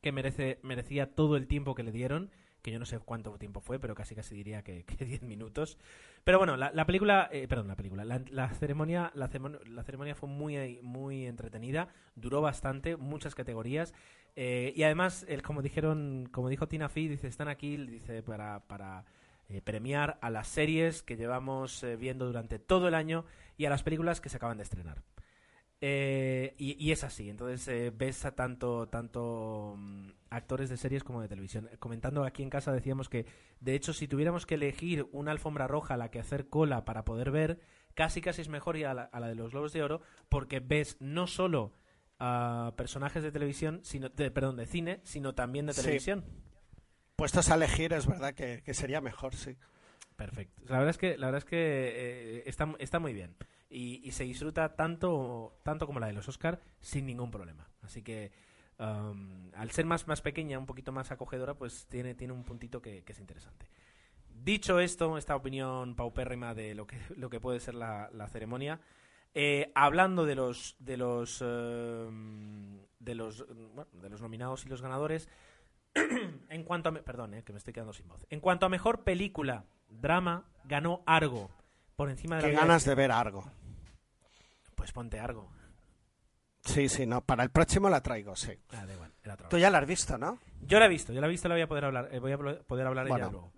que 0.00 0.12
merece, 0.12 0.60
merecía 0.62 1.12
todo 1.12 1.36
el 1.36 1.48
tiempo 1.48 1.74
que 1.74 1.82
le 1.82 1.90
dieron, 1.90 2.30
que 2.62 2.70
yo 2.70 2.78
no 2.78 2.86
sé 2.86 3.00
cuánto 3.00 3.36
tiempo 3.36 3.60
fue, 3.60 3.80
pero 3.80 3.96
casi 3.96 4.14
casi 4.14 4.36
diría 4.36 4.62
que 4.62 4.84
que 4.84 5.04
10 5.04 5.22
minutos. 5.24 5.76
Pero 6.22 6.38
bueno, 6.38 6.56
la, 6.56 6.70
la 6.72 6.86
película, 6.86 7.28
eh, 7.32 7.48
perdón, 7.48 7.66
la 7.66 7.76
película, 7.76 8.04
la, 8.04 8.22
la 8.30 8.48
ceremonia, 8.50 9.10
la, 9.14 9.28
la 9.66 9.82
ceremonia 9.82 10.14
fue 10.14 10.28
muy, 10.28 10.78
muy 10.82 11.26
entretenida, 11.26 11.88
duró 12.14 12.40
bastante, 12.40 12.96
muchas 12.96 13.34
categorías. 13.34 13.92
Eh, 14.36 14.72
y 14.76 14.82
además, 14.82 15.24
el, 15.28 15.42
como 15.42 15.62
dijeron, 15.62 16.28
como 16.32 16.48
dijo 16.48 16.68
Tina 16.68 16.88
Fey, 16.88 17.08
dice, 17.08 17.28
están 17.28 17.48
aquí, 17.48 17.76
dice, 17.76 18.22
para, 18.22 18.60
para 18.66 19.04
eh, 19.48 19.60
premiar 19.62 20.18
a 20.20 20.30
las 20.30 20.48
series 20.48 21.02
que 21.02 21.16
llevamos 21.16 21.82
eh, 21.82 21.96
viendo 21.96 22.26
durante 22.26 22.58
todo 22.58 22.88
el 22.88 22.94
año 22.94 23.24
y 23.56 23.66
a 23.66 23.70
las 23.70 23.82
películas 23.82 24.20
que 24.20 24.28
se 24.28 24.36
acaban 24.36 24.56
de 24.56 24.64
estrenar. 24.64 25.02
Eh, 25.86 26.54
y, 26.56 26.92
es 26.92 27.04
así, 27.04 27.28
entonces 27.28 27.68
eh, 27.68 27.92
ves 27.94 28.24
a 28.24 28.34
tanto, 28.34 28.88
tanto 28.88 29.74
mm, 29.76 30.08
actores 30.30 30.70
de 30.70 30.78
series 30.78 31.04
como 31.04 31.20
de 31.20 31.28
televisión. 31.28 31.68
Eh, 31.70 31.76
Comentando 31.78 32.24
aquí 32.24 32.42
en 32.42 32.48
casa 32.48 32.72
decíamos 32.72 33.10
que, 33.10 33.26
de 33.60 33.74
hecho, 33.74 33.92
si 33.92 34.08
tuviéramos 34.08 34.46
que 34.46 34.54
elegir 34.54 35.06
una 35.12 35.30
alfombra 35.32 35.66
roja 35.66 35.92
a 35.92 35.96
la 35.98 36.10
que 36.10 36.20
hacer 36.20 36.48
cola 36.48 36.86
para 36.86 37.04
poder 37.04 37.30
ver, 37.30 37.60
casi 37.92 38.22
casi 38.22 38.40
es 38.40 38.48
mejor 38.48 38.78
ir 38.78 38.86
a 38.86 38.94
la, 38.94 39.02
a 39.02 39.20
la 39.20 39.28
de 39.28 39.34
los 39.34 39.50
Globos 39.50 39.74
de 39.74 39.82
Oro, 39.82 40.00
porque 40.30 40.60
ves 40.60 40.96
no 41.00 41.26
solo 41.26 41.74
a 42.18 42.72
personajes 42.76 43.22
de 43.22 43.32
televisión, 43.32 43.80
sino, 43.82 44.08
de, 44.08 44.30
perdón, 44.30 44.56
de 44.56 44.66
cine, 44.66 45.00
sino 45.04 45.34
también 45.34 45.66
de 45.66 45.72
Sí. 45.72 45.82
televisión. 45.82 46.24
Puestos 47.16 47.50
a 47.50 47.54
elegir, 47.54 47.92
es 47.92 48.06
verdad 48.06 48.34
que, 48.34 48.62
que 48.64 48.74
sería 48.74 49.00
mejor, 49.00 49.34
sí. 49.34 49.56
Perfecto. 50.16 50.62
La 50.66 50.78
verdad 50.78 50.90
es 50.90 50.98
que, 50.98 51.18
la 51.18 51.26
verdad 51.26 51.38
es 51.38 51.44
que 51.44 51.56
eh, 51.58 52.42
está, 52.46 52.72
está 52.78 52.98
muy 52.98 53.12
bien. 53.12 53.36
Y, 53.68 54.00
y 54.06 54.12
se 54.12 54.24
disfruta 54.24 54.76
tanto, 54.76 55.58
tanto 55.64 55.86
como 55.86 55.98
la 56.00 56.06
de 56.06 56.12
los 56.12 56.28
Oscar 56.28 56.60
sin 56.80 57.06
ningún 57.06 57.30
problema. 57.32 57.68
Así 57.82 58.02
que 58.02 58.30
um, 58.78 59.50
al 59.54 59.70
ser 59.72 59.84
más, 59.86 60.06
más 60.06 60.20
pequeña, 60.20 60.58
un 60.58 60.66
poquito 60.66 60.92
más 60.92 61.10
acogedora, 61.10 61.54
pues 61.54 61.86
tiene, 61.88 62.14
tiene 62.14 62.32
un 62.32 62.44
puntito 62.44 62.80
que, 62.80 63.02
que 63.02 63.12
es 63.12 63.18
interesante. 63.18 63.66
Dicho 64.28 64.78
esto, 64.78 65.16
esta 65.18 65.34
opinión 65.34 65.96
paupérrima 65.96 66.54
de 66.54 66.74
lo 66.74 66.86
que, 66.86 66.98
lo 67.16 67.30
que 67.30 67.40
puede 67.40 67.58
ser 67.58 67.74
la, 67.74 68.08
la 68.12 68.28
ceremonia, 68.28 68.80
eh, 69.34 69.72
hablando 69.74 70.24
de 70.24 70.34
los 70.34 70.76
de 70.78 70.96
los 70.96 71.42
eh, 71.44 72.08
de 73.00 73.14
los 73.14 73.46
bueno, 73.74 73.86
de 73.92 74.08
los 74.08 74.20
nominados 74.22 74.64
y 74.64 74.68
los 74.68 74.80
ganadores, 74.82 75.28
en 75.94 76.64
cuanto 76.64 76.88
a 76.88 76.92
me- 76.92 77.02
perdón, 77.02 77.34
eh, 77.34 77.42
que 77.42 77.52
me 77.52 77.58
estoy 77.58 77.72
quedando 77.74 77.92
sin 77.92 78.08
voz. 78.08 78.26
En 78.30 78.40
cuanto 78.40 78.66
a 78.66 78.68
mejor 78.68 79.02
película 79.04 79.64
drama, 79.88 80.44
ganó 80.64 81.02
Argo 81.06 81.50
por 81.96 82.10
encima 82.10 82.36
de 82.36 82.42
la 82.42 82.48
Qué 82.48 82.52
vida 82.52 82.60
ganas 82.62 82.84
de 82.84 82.94
ver 82.94 83.12
algo. 83.12 83.44
Pues 84.74 84.92
ponte 84.92 85.20
Argo. 85.20 85.48
Sí, 86.64 86.88
sí, 86.88 87.06
no. 87.06 87.20
Para 87.20 87.42
el 87.44 87.50
próximo 87.50 87.90
la 87.90 88.02
traigo, 88.02 88.34
sí. 88.36 88.52
Ah, 88.70 88.86
da 88.86 88.94
igual, 88.94 89.12
Tú 89.50 89.58
ya 89.58 89.70
la 89.70 89.78
has 89.78 89.86
visto, 89.86 90.16
¿no? 90.18 90.38
Yo 90.62 90.78
la 90.78 90.86
he 90.86 90.88
visto, 90.88 91.12
yo 91.12 91.20
la 91.20 91.26
he 91.26 91.30
visto, 91.30 91.46
la 91.48 91.54
voy 91.56 91.62
a 91.62 91.68
poder 91.68 91.84
hablar, 91.84 92.08
eh, 92.10 92.18
voy 92.18 92.32
a 92.32 92.38
plo- 92.38 92.62
poder 92.64 92.86
hablar 92.86 93.06
Bueno, 93.06 93.26
ella 93.26 93.32
luego. 93.32 93.52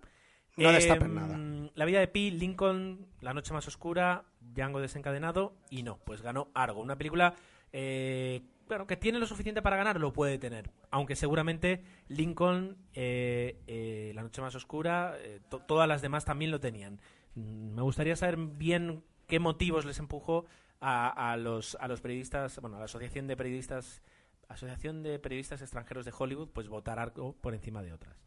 No 0.57 0.71
nada. 1.07 1.37
La 1.75 1.85
vida 1.85 1.99
de 1.99 2.07
Pi, 2.07 2.31
Lincoln, 2.31 3.05
La 3.21 3.33
noche 3.33 3.53
más 3.53 3.67
oscura, 3.67 4.23
Django 4.41 4.79
desencadenado 4.79 5.53
y 5.69 5.83
no, 5.83 5.97
pues 6.05 6.21
ganó 6.21 6.49
Argo, 6.53 6.81
una 6.81 6.97
película 6.97 7.35
eh, 7.73 8.41
bueno, 8.67 8.87
que 8.87 8.97
tiene 8.97 9.19
lo 9.19 9.27
suficiente 9.27 9.61
para 9.61 9.77
ganar, 9.77 9.99
lo 9.99 10.11
puede 10.13 10.37
tener, 10.39 10.71
aunque 10.89 11.15
seguramente 11.15 11.83
Lincoln, 12.07 12.77
eh, 12.93 13.59
eh, 13.67 14.11
La 14.15 14.23
noche 14.23 14.41
más 14.41 14.55
oscura, 14.55 15.15
eh, 15.19 15.39
to- 15.49 15.59
todas 15.59 15.87
las 15.87 16.01
demás 16.01 16.25
también 16.25 16.49
lo 16.51 16.59
tenían. 16.59 16.99
Mm, 17.35 17.75
Me 17.75 17.81
gustaría 17.83 18.15
saber 18.15 18.37
bien 18.37 19.03
qué 19.27 19.39
motivos 19.39 19.85
les 19.85 19.99
empujó 19.99 20.45
a, 20.81 21.31
a 21.31 21.37
los 21.37 21.75
a 21.79 21.87
los 21.87 22.01
periodistas, 22.01 22.59
bueno, 22.61 22.77
a 22.77 22.79
la 22.79 22.85
asociación 22.85 23.27
de 23.27 23.37
periodistas 23.37 24.01
Asociación 24.49 25.03
de 25.03 25.19
Periodistas 25.19 25.61
Extranjeros 25.61 26.05
de 26.05 26.13
Hollywood, 26.17 26.47
pues 26.53 26.69
votar 26.69 26.99
algo 26.99 27.33
por 27.41 27.53
encima 27.53 27.81
de 27.83 27.91
otras. 27.91 28.23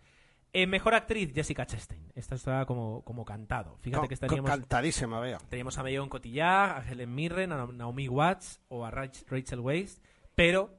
Eh, 0.53 0.67
mejor 0.67 0.95
actriz, 0.95 1.33
Jessica 1.33 1.65
Chastain. 1.65 2.11
Esta 2.15 2.35
está 2.35 2.67
como, 2.67 3.03
como 3.05 3.25
cantado. 3.25 3.77
Fíjate 3.81 4.09
que 4.09 4.15
estaríamos, 4.15 4.51
Cantadísima, 4.51 5.21
veo. 5.21 5.39
teníamos 5.49 5.79
a 5.79 5.83
Marion 5.83 6.09
Cotillard, 6.09 6.79
a 6.79 6.91
Helen 6.91 7.15
Mirren, 7.15 7.53
a 7.53 7.67
Naomi 7.67 8.09
Watts 8.09 8.61
o 8.69 8.85
a 8.85 8.91
Rach- 8.91 9.25
Rachel 9.29 9.61
Weisz, 9.61 10.01
pero 10.35 10.77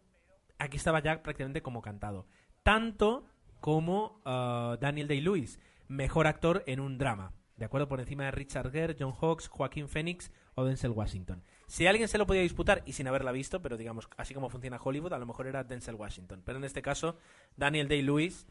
aquí 0.59 0.75
estaba 0.77 1.01
ya 1.01 1.23
prácticamente 1.23 1.61
como 1.61 1.81
cantado. 1.81 2.27
Tanto 2.63 3.25
como 3.61 4.21
ah, 4.25 4.77
Daniel 4.81 5.07
Day-Lewis, 5.07 5.59
mejor 5.87 6.27
actor 6.27 6.63
en 6.67 6.79
un 6.79 6.97
drama. 6.97 7.33
De 7.55 7.65
acuerdo, 7.65 7.87
por 7.87 7.99
encima 7.99 8.25
de 8.25 8.31
Richard 8.31 8.71
Gere, 8.71 8.95
John 8.99 9.13
Hawkes, 9.13 9.47
Joaquín 9.47 9.87
Phoenix 9.87 10.31
o 10.55 10.65
Denzel 10.65 10.91
Washington. 10.91 11.43
Si 11.67 11.85
alguien 11.87 12.07
se 12.07 12.17
lo 12.17 12.25
podía 12.25 12.41
disputar 12.41 12.81
y 12.85 12.93
sin 12.93 13.07
haberla 13.07 13.31
visto, 13.31 13.61
pero 13.61 13.77
digamos, 13.77 14.09
así 14.17 14.33
como 14.33 14.49
funciona 14.49 14.79
Hollywood, 14.83 15.13
a 15.13 15.19
lo 15.19 15.25
mejor 15.27 15.47
era 15.47 15.63
Denzel 15.63 15.95
Washington. 15.95 16.41
Pero 16.43 16.57
en 16.57 16.63
este 16.65 16.81
caso, 16.81 17.17
Daniel 17.55 17.87
Day-Lewis 17.87 18.47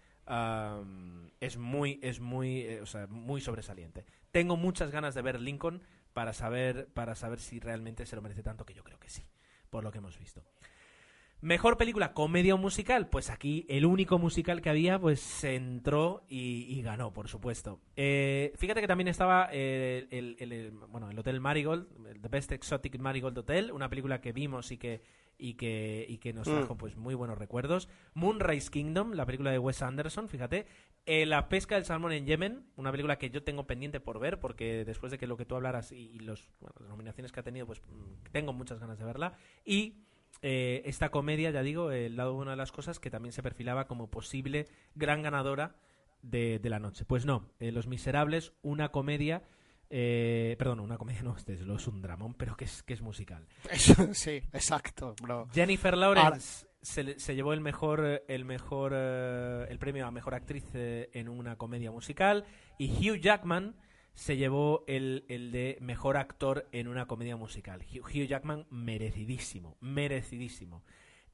es 1.40 1.56
muy, 1.56 1.98
es 2.02 2.20
muy, 2.20 2.60
eh, 2.60 2.80
o 2.80 2.86
sea, 2.86 3.06
muy 3.08 3.40
sobresaliente. 3.40 4.04
Tengo 4.30 4.56
muchas 4.56 4.90
ganas 4.90 5.14
de 5.14 5.22
ver 5.22 5.40
Lincoln 5.40 5.82
para 6.12 6.32
saber, 6.32 6.88
para 6.92 7.14
saber 7.14 7.40
si 7.40 7.60
realmente 7.60 8.06
se 8.06 8.16
lo 8.16 8.22
merece 8.22 8.42
tanto, 8.42 8.64
que 8.64 8.74
yo 8.74 8.84
creo 8.84 8.98
que 8.98 9.08
sí, 9.08 9.24
por 9.70 9.84
lo 9.84 9.90
que 9.90 9.98
hemos 9.98 10.18
visto. 10.18 10.44
Mejor 11.42 11.78
película, 11.78 12.12
comedia 12.12 12.54
o 12.54 12.58
musical. 12.58 13.08
Pues 13.08 13.30
aquí 13.30 13.64
el 13.70 13.86
único 13.86 14.18
musical 14.18 14.60
que 14.60 14.68
había, 14.68 14.98
pues 14.98 15.20
se 15.20 15.54
entró 15.56 16.22
y, 16.28 16.66
y 16.68 16.82
ganó, 16.82 17.12
por 17.14 17.28
supuesto. 17.28 17.80
Eh, 17.96 18.52
fíjate 18.56 18.82
que 18.82 18.86
también 18.86 19.08
estaba 19.08 19.48
eh, 19.52 20.06
el, 20.10 20.36
el- 20.38 20.52
el- 20.52 20.70
bueno, 20.72 21.10
el 21.10 21.18
Hotel 21.18 21.40
Marigold, 21.40 21.86
The 22.20 22.28
Best 22.28 22.52
Exotic 22.52 22.98
Marigold 22.98 23.38
Hotel, 23.38 23.72
una 23.72 23.88
película 23.88 24.20
que 24.20 24.32
vimos 24.32 24.70
y 24.70 24.76
que, 24.76 25.00
y 25.38 25.54
que, 25.54 26.04
y 26.06 26.18
que 26.18 26.34
nos 26.34 26.46
Mm. 26.46 26.56
trajo 26.58 26.76
pues 26.76 26.96
muy 26.96 27.14
buenos 27.14 27.38
recuerdos. 27.38 27.88
Moonrise 28.12 28.70
Kingdom, 28.70 29.12
la 29.14 29.24
película 29.24 29.50
de 29.50 29.58
Wes 29.58 29.80
Anderson, 29.80 30.28
fíjate. 30.28 30.66
Eh, 31.06 31.24
la 31.24 31.48
pesca 31.48 31.76
del 31.76 31.86
salmón 31.86 32.12
en 32.12 32.26
Yemen, 32.26 32.66
una 32.76 32.90
película 32.90 33.16
que 33.16 33.30
yo 33.30 33.42
tengo 33.42 33.66
pendiente 33.66 33.98
por 34.00 34.18
ver, 34.20 34.38
porque 34.40 34.84
después 34.84 35.10
de 35.10 35.16
que 35.16 35.26
lo 35.26 35.38
que 35.38 35.46
tú 35.46 35.54
hablaras 35.56 35.90
y, 35.92 35.96
y 36.10 36.18
los, 36.18 36.50
bueno, 36.60 36.74
las 36.80 36.90
nominaciones 36.90 37.32
que 37.32 37.40
ha 37.40 37.42
tenido, 37.42 37.64
pues 37.64 37.80
mm, 37.80 38.30
tengo 38.30 38.52
muchas 38.52 38.78
ganas 38.78 38.98
de 38.98 39.06
verla. 39.06 39.32
Y 39.64 39.94
eh, 40.42 40.82
esta 40.84 41.10
comedia, 41.10 41.50
ya 41.50 41.62
digo, 41.62 41.90
el 41.90 42.16
lado 42.16 42.34
una 42.34 42.52
de 42.52 42.56
las 42.56 42.72
cosas 42.72 42.98
que 42.98 43.10
también 43.10 43.32
se 43.32 43.42
perfilaba 43.42 43.86
como 43.86 44.10
posible 44.10 44.66
gran 44.94 45.22
ganadora 45.22 45.76
de, 46.22 46.58
de 46.58 46.70
la 46.70 46.78
noche. 46.78 47.04
Pues 47.04 47.26
no, 47.26 47.50
eh, 47.60 47.72
Los 47.72 47.86
Miserables, 47.86 48.52
una 48.62 48.90
comedia, 48.90 49.42
eh, 49.90 50.56
perdón, 50.58 50.80
una 50.80 50.98
comedia 50.98 51.22
no, 51.24 51.36
este 51.36 51.54
es, 51.54 51.60
es 51.60 51.86
un 51.88 52.02
dramón, 52.02 52.34
pero 52.34 52.56
que 52.56 52.64
es, 52.64 52.82
que 52.82 52.94
es 52.94 53.02
musical. 53.02 53.46
Sí, 54.12 54.42
exacto, 54.52 55.14
bro. 55.22 55.48
Jennifer 55.52 55.96
Lawrence 55.96 56.66
se, 56.82 57.18
se 57.18 57.34
llevó 57.34 57.52
el 57.52 57.60
mejor, 57.60 58.22
el 58.28 58.44
mejor, 58.44 58.92
eh, 58.94 59.66
el 59.68 59.78
premio 59.78 60.06
a 60.06 60.10
mejor 60.10 60.34
actriz 60.34 60.64
eh, 60.74 61.10
en 61.12 61.28
una 61.28 61.56
comedia 61.56 61.90
musical 61.90 62.44
y 62.78 62.88
Hugh 62.88 63.20
Jackman 63.20 63.74
se 64.14 64.36
llevó 64.36 64.84
el, 64.86 65.24
el 65.28 65.52
de 65.52 65.78
mejor 65.80 66.16
actor 66.16 66.68
en 66.72 66.88
una 66.88 67.06
comedia 67.06 67.36
musical. 67.36 67.84
Hugh, 67.92 68.26
Jackman 68.26 68.66
merecidísimo, 68.70 69.76
merecidísimo. 69.80 70.84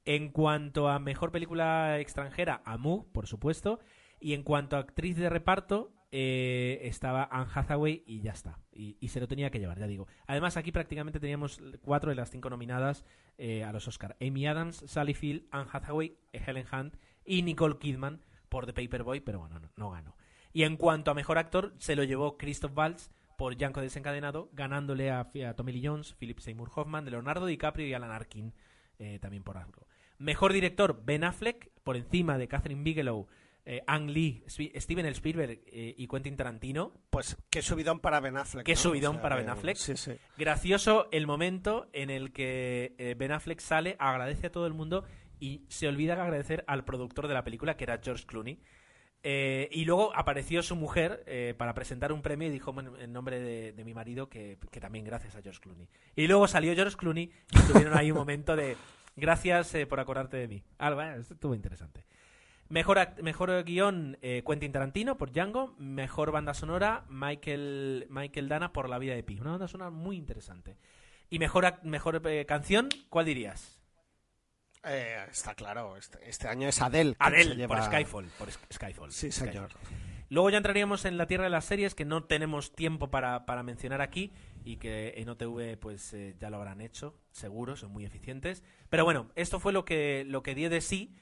En 0.04 0.30
cuanto 0.30 0.88
a 0.88 0.98
mejor 0.98 1.32
película 1.32 1.98
extranjera, 1.98 2.62
Amu, 2.64 3.10
por 3.12 3.26
supuesto, 3.26 3.80
y 4.20 4.34
en 4.34 4.44
cuanto 4.44 4.76
a 4.76 4.80
actriz 4.80 5.16
de 5.16 5.28
reparto, 5.28 5.92
eh, 6.12 6.78
estaba 6.82 7.28
Anne 7.30 7.50
Hathaway 7.52 8.04
y 8.06 8.20
ya 8.20 8.30
está. 8.30 8.60
Y, 8.72 8.96
y 9.00 9.08
se 9.08 9.20
lo 9.20 9.26
tenía 9.26 9.50
que 9.50 9.58
llevar, 9.58 9.78
ya 9.78 9.86
digo. 9.86 10.06
Además, 10.26 10.56
aquí 10.56 10.70
prácticamente 10.70 11.18
teníamos 11.18 11.60
cuatro 11.82 12.10
de 12.10 12.16
las 12.16 12.30
cinco 12.30 12.50
nominadas 12.50 13.04
eh, 13.36 13.64
a 13.64 13.72
los 13.72 13.88
Oscar. 13.88 14.16
Amy 14.20 14.46
Adams, 14.46 14.84
Sally 14.86 15.14
Field, 15.14 15.46
Anne 15.50 15.68
Hathaway, 15.72 16.16
Helen 16.32 16.66
Hunt 16.72 16.96
y 17.24 17.42
Nicole 17.42 17.78
Kidman 17.78 18.20
por 18.48 18.64
The 18.66 18.72
Paperboy, 18.72 19.20
pero 19.20 19.40
bueno, 19.40 19.58
no, 19.58 19.72
no 19.76 19.90
ganó. 19.90 20.16
Y 20.56 20.64
en 20.64 20.78
cuanto 20.78 21.10
a 21.10 21.14
mejor 21.14 21.36
actor, 21.36 21.74
se 21.76 21.94
lo 21.96 22.02
llevó 22.02 22.38
Christoph 22.38 22.74
Waltz 22.74 23.10
por 23.36 23.58
Django 23.58 23.82
desencadenado, 23.82 24.48
ganándole 24.54 25.10
a, 25.10 25.20
a 25.46 25.54
Tommy 25.54 25.70
Lee 25.70 25.86
Jones, 25.86 26.14
Philip 26.14 26.38
Seymour 26.38 26.70
Hoffman, 26.74 27.04
Leonardo 27.04 27.44
DiCaprio 27.44 27.86
y 27.86 27.92
Alan 27.92 28.10
Arkin 28.10 28.54
eh, 28.98 29.18
también 29.20 29.42
por 29.42 29.58
algo. 29.58 29.86
Mejor 30.16 30.54
director, 30.54 31.02
Ben 31.04 31.24
Affleck, 31.24 31.70
por 31.84 31.98
encima 31.98 32.38
de 32.38 32.48
Catherine 32.48 32.82
Bigelow, 32.82 33.26
eh, 33.66 33.82
Ang 33.86 34.08
Lee, 34.08 34.44
Steven 34.46 35.04
Spielberg 35.04 35.60
eh, 35.66 35.94
y 35.94 36.08
Quentin 36.08 36.38
Tarantino. 36.38 36.94
Pues 37.10 37.36
qué 37.50 37.60
subidón 37.60 38.00
para 38.00 38.20
Ben 38.20 38.38
Affleck. 38.38 38.64
Qué 38.64 38.76
¿no? 38.76 38.80
subidón 38.80 39.20
para 39.20 39.36
Ben 39.36 39.50
Affleck. 39.50 39.76
Sí, 39.76 39.94
sí. 39.98 40.12
Gracioso 40.38 41.08
el 41.12 41.26
momento 41.26 41.90
en 41.92 42.08
el 42.08 42.32
que 42.32 42.94
eh, 42.96 43.14
Ben 43.14 43.32
Affleck 43.32 43.60
sale, 43.60 43.96
agradece 43.98 44.46
a 44.46 44.52
todo 44.52 44.66
el 44.66 44.72
mundo 44.72 45.04
y 45.38 45.66
se 45.68 45.86
olvida 45.86 46.16
de 46.16 46.22
agradecer 46.22 46.64
al 46.66 46.86
productor 46.86 47.28
de 47.28 47.34
la 47.34 47.44
película, 47.44 47.76
que 47.76 47.84
era 47.84 48.00
George 48.02 48.24
Clooney. 48.24 48.58
Eh, 49.22 49.68
y 49.72 49.84
luego 49.84 50.14
apareció 50.14 50.62
su 50.62 50.76
mujer 50.76 51.24
eh, 51.26 51.54
para 51.58 51.74
presentar 51.74 52.12
un 52.12 52.22
premio 52.22 52.46
y 52.46 52.50
dijo 52.52 52.72
"Bueno, 52.72 52.96
en 52.96 53.12
nombre 53.12 53.40
de, 53.40 53.84
mi 53.84 53.92
marido 53.92 54.28
que, 54.28 54.56
también 54.80 55.04
gracias 55.04 55.34
a 55.34 55.42
George 55.42 55.60
Clooney. 55.60 55.88
Y 56.14 56.28
luego 56.28 56.46
salió 56.46 56.74
George 56.74 56.96
Clooney 56.96 57.32
y 57.50 57.72
tuvieron 57.72 57.96
ahí 57.96 58.12
un 58.12 58.18
momento 58.18 58.54
de 58.54 58.76
gracias 59.16 59.74
eh, 59.74 59.86
por 59.86 59.98
acordarte 59.98 60.36
de 60.36 60.46
mí. 60.46 60.62
Ah, 60.78 61.16
esto 61.18 61.34
estuvo 61.34 61.54
interesante. 61.54 62.04
Mejor, 62.68 62.98
mejor 63.22 63.64
guion 63.64 64.16
Quentin 64.20 64.72
Tarantino 64.72 65.16
por 65.18 65.32
Django. 65.32 65.74
Mejor 65.78 66.30
banda 66.30 66.54
sonora 66.54 67.04
Michael, 67.08 68.06
Michael 68.10 68.48
Dana 68.48 68.72
por 68.72 68.88
La 68.88 68.98
vida 68.98 69.14
de 69.14 69.22
Pi. 69.22 69.40
Una 69.40 69.52
banda 69.52 69.68
sonora 69.68 69.90
muy 69.90 70.16
interesante. 70.16 70.76
Y 71.30 71.38
mejor, 71.38 71.80
mejor 71.84 72.22
canción, 72.46 72.88
¿cuál 73.08 73.26
dirías? 73.26 73.75
Eh, 74.86 75.26
está 75.30 75.54
claro, 75.54 75.96
este, 75.96 76.18
este 76.28 76.48
año 76.48 76.68
es 76.68 76.80
Adele. 76.80 77.16
Adele, 77.18 77.56
lleva- 77.56 77.76
por 77.76 77.84
Skyfall. 77.84 78.24
Por 78.38 78.48
Sk- 78.48 78.72
Skyfall. 78.72 79.12
Sí, 79.12 79.32
señor. 79.32 79.70
Skyfall. 79.70 79.98
Luego 80.28 80.50
ya 80.50 80.56
entraríamos 80.56 81.04
en 81.04 81.18
la 81.18 81.26
tierra 81.26 81.44
de 81.44 81.50
las 81.50 81.64
series 81.64 81.94
que 81.94 82.04
no 82.04 82.24
tenemos 82.24 82.74
tiempo 82.74 83.10
para, 83.10 83.46
para 83.46 83.62
mencionar 83.62 84.00
aquí 84.00 84.32
y 84.64 84.76
que 84.78 85.14
en 85.18 85.28
OTV 85.28 85.76
pues 85.78 86.12
eh, 86.14 86.34
ya 86.38 86.50
lo 86.50 86.56
habrán 86.56 86.80
hecho, 86.80 87.16
seguro, 87.30 87.76
son 87.76 87.92
muy 87.92 88.04
eficientes. 88.04 88.64
Pero 88.88 89.04
bueno, 89.04 89.30
esto 89.36 89.60
fue 89.60 89.72
lo 89.72 89.84
que, 89.84 90.24
lo 90.26 90.42
que 90.42 90.56
dio 90.56 90.68
de 90.68 90.80
sí 90.80 91.14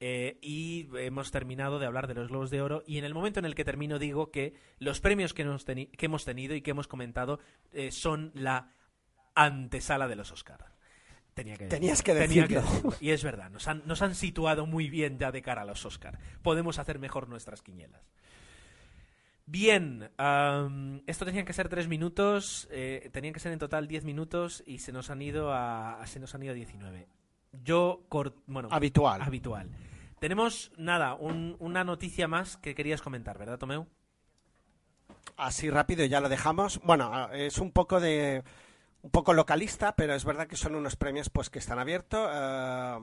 eh, 0.00 0.38
y 0.42 0.88
hemos 0.98 1.30
terminado 1.30 1.78
de 1.78 1.86
hablar 1.86 2.08
de 2.08 2.14
los 2.14 2.28
Globos 2.28 2.50
de 2.50 2.60
Oro 2.60 2.82
y 2.84 2.98
en 2.98 3.04
el 3.04 3.14
momento 3.14 3.38
en 3.38 3.46
el 3.46 3.54
que 3.54 3.64
termino 3.64 4.00
digo 4.00 4.32
que 4.32 4.54
los 4.80 5.00
premios 5.00 5.34
que, 5.34 5.44
nos 5.44 5.64
que 5.64 5.88
hemos 6.00 6.24
tenido 6.24 6.56
y 6.56 6.60
que 6.62 6.72
hemos 6.72 6.88
comentado 6.88 7.38
eh, 7.72 7.92
son 7.92 8.32
la 8.34 8.72
antesala 9.36 10.08
de 10.08 10.16
los 10.16 10.32
Oscar. 10.32 10.66
Tenía 11.38 11.56
que 11.56 11.66
Tenías 11.66 12.02
que 12.02 12.12
tenía 12.14 12.42
decirlo. 12.42 12.62
decirlo. 12.62 12.92
Y 13.00 13.10
es 13.10 13.22
verdad, 13.24 13.50
nos 13.50 13.66
han, 13.68 13.82
nos 13.86 14.02
han 14.02 14.14
situado 14.14 14.66
muy 14.66 14.90
bien 14.90 15.18
ya 15.18 15.32
de 15.32 15.40
cara 15.42 15.62
a 15.62 15.64
los 15.64 15.84
Oscar. 15.86 16.18
Podemos 16.42 16.78
hacer 16.78 16.98
mejor 16.98 17.28
nuestras 17.28 17.62
quinielas. 17.62 18.02
Bien, 19.46 20.10
esto 21.06 21.24
tenían 21.24 21.46
que 21.46 21.54
ser 21.54 21.70
tres 21.70 21.88
minutos, 21.88 22.68
eh, 22.70 23.08
tenían 23.12 23.32
que 23.32 23.40
ser 23.40 23.52
en 23.52 23.58
total 23.58 23.88
diez 23.88 24.04
minutos 24.04 24.62
y 24.66 24.80
se 24.80 24.92
nos 24.92 25.08
han 25.08 25.22
ido 25.22 25.52
a, 25.52 26.02
a- 26.02 26.06
se 26.06 26.20
nos 26.20 26.34
han 26.34 26.42
ido 26.42 26.52
a 26.52 26.54
19. 26.54 27.08
Yo, 27.64 28.02
bueno, 28.46 28.68
Habitual. 28.70 29.22
habitual. 29.22 29.70
Tenemos, 30.18 30.70
nada, 30.76 31.14
un- 31.14 31.56
una 31.60 31.82
noticia 31.82 32.28
más 32.28 32.58
que 32.58 32.74
querías 32.74 33.00
comentar, 33.00 33.38
¿verdad, 33.38 33.58
Tomeu? 33.58 33.86
Así 35.38 35.70
rápido 35.70 36.04
ya 36.04 36.20
lo 36.20 36.28
dejamos. 36.28 36.80
Bueno, 36.84 37.10
ah, 37.12 37.30
es 37.32 37.56
un 37.58 37.70
poco 37.72 38.00
de 38.00 38.42
un 39.02 39.10
poco 39.10 39.32
localista, 39.32 39.94
pero 39.96 40.14
es 40.14 40.24
verdad 40.24 40.46
que 40.46 40.56
son 40.56 40.74
unos 40.74 40.96
premios 40.96 41.30
pues 41.30 41.50
que 41.50 41.58
están 41.58 41.78
abiertos. 41.78 42.28
Eh, 42.32 42.98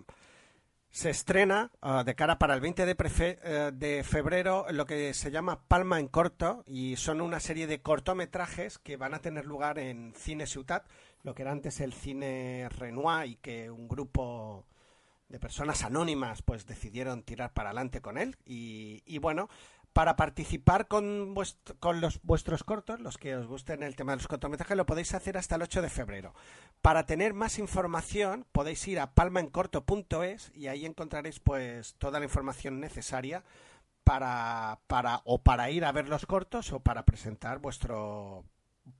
se 0.91 1.09
estrena 1.09 1.71
ah, 1.81 2.03
de 2.05 2.15
cara 2.15 2.39
para 2.39 2.53
el 2.53 2.61
20 2.61 2.85
de, 2.85 2.95
prefe- 2.97 3.37
eh, 3.43 3.71
de 3.73 4.01
febrero 4.05 4.65
lo 4.71 4.85
que 4.85 5.13
se 5.13 5.29
llama 5.29 5.59
Palma 5.67 5.99
en 5.99 6.07
corto 6.07 6.63
y 6.65 6.95
son 6.95 7.19
una 7.19 7.41
serie 7.41 7.67
de 7.67 7.81
cortometrajes 7.81 8.77
que 8.77 8.95
van 8.95 9.13
a 9.13 9.19
tener 9.19 9.45
lugar 9.45 9.77
en 9.77 10.13
Cine 10.15 10.47
Ciutat, 10.47 10.87
lo 11.23 11.35
que 11.35 11.41
era 11.41 11.51
antes 11.51 11.81
el 11.81 11.91
Cine 11.91 12.69
Renoir 12.69 13.29
y 13.29 13.35
que 13.35 13.69
un 13.69 13.89
grupo 13.89 14.65
de 15.27 15.37
personas 15.39 15.83
anónimas 15.83 16.41
pues 16.43 16.65
decidieron 16.65 17.23
tirar 17.23 17.51
para 17.51 17.71
adelante 17.71 17.99
con 17.99 18.17
él 18.17 18.37
y 18.45 19.17
bueno 19.17 19.49
para 19.95 20.17
participar 20.17 20.89
con, 20.89 21.33
con 21.79 22.01
los 22.01 22.21
vuestros 22.21 22.65
cortos, 22.65 22.99
los 22.99 23.17
que 23.17 23.37
os 23.37 23.47
gusten 23.47 23.81
el 23.81 23.95
tema 23.95 24.11
de 24.11 24.17
los 24.17 24.27
cortometrajes, 24.27 24.75
lo 24.75 24.85
podéis 24.85 25.13
hacer 25.13 25.37
hasta 25.37 25.55
el 25.55 25.61
8 25.61 25.81
de 25.81 25.89
febrero. 25.89 26.33
Para 26.81 27.05
tener 27.05 27.33
más 27.33 27.59
información, 27.59 28.45
podéis 28.51 28.85
ir 28.89 28.99
a 28.99 29.13
palmaencorto.es 29.13 30.51
y 30.53 30.67
ahí 30.67 30.85
encontraréis 30.85 31.39
pues 31.39 31.95
toda 31.97 32.19
la 32.19 32.25
información 32.25 32.81
necesaria 32.81 33.45
para, 34.03 34.79
para 34.87 35.21
o 35.23 35.41
para 35.41 35.71
ir 35.71 35.85
a 35.85 35.93
ver 35.93 36.09
los 36.09 36.25
cortos 36.25 36.73
o 36.73 36.81
para 36.81 37.05
presentar 37.05 37.59
vuestro 37.59 38.43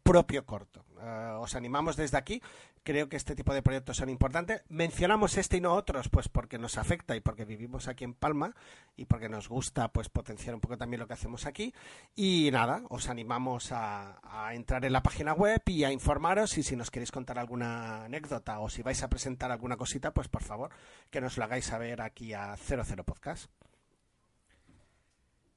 propio 0.01 0.45
corto. 0.45 0.84
Eh, 1.01 1.35
os 1.39 1.55
animamos 1.55 1.95
desde 1.95 2.17
aquí. 2.17 2.41
Creo 2.83 3.09
que 3.09 3.17
este 3.17 3.35
tipo 3.35 3.53
de 3.53 3.61
proyectos 3.61 3.97
son 3.97 4.09
importantes. 4.09 4.63
Mencionamos 4.69 5.37
este 5.37 5.57
y 5.57 5.61
no 5.61 5.73
otros, 5.73 6.09
pues 6.09 6.29
porque 6.29 6.57
nos 6.57 6.77
afecta 6.77 7.15
y 7.15 7.21
porque 7.21 7.45
vivimos 7.45 7.87
aquí 7.87 8.03
en 8.03 8.13
Palma 8.13 8.55
y 8.95 9.05
porque 9.05 9.29
nos 9.29 9.49
gusta 9.49 9.87
pues 9.89 10.09
potenciar 10.09 10.55
un 10.55 10.61
poco 10.61 10.77
también 10.77 10.99
lo 10.99 11.07
que 11.07 11.13
hacemos 11.13 11.45
aquí. 11.45 11.73
Y 12.15 12.49
nada, 12.51 12.83
os 12.89 13.09
animamos 13.09 13.71
a, 13.71 14.19
a 14.23 14.53
entrar 14.53 14.85
en 14.85 14.93
la 14.93 15.03
página 15.03 15.33
web 15.33 15.61
y 15.65 15.83
a 15.83 15.91
informaros 15.91 16.57
y 16.57 16.63
si 16.63 16.75
nos 16.75 16.91
queréis 16.91 17.11
contar 17.11 17.39
alguna 17.39 18.05
anécdota 18.05 18.59
o 18.59 18.69
si 18.69 18.81
vais 18.81 19.01
a 19.03 19.09
presentar 19.09 19.51
alguna 19.51 19.77
cosita, 19.77 20.13
pues 20.13 20.27
por 20.27 20.43
favor 20.43 20.69
que 21.09 21.21
nos 21.21 21.37
lo 21.37 21.43
hagáis 21.43 21.65
saber 21.65 22.01
aquí 22.01 22.33
a 22.33 22.55
00 22.57 23.03
Podcast. 23.03 23.49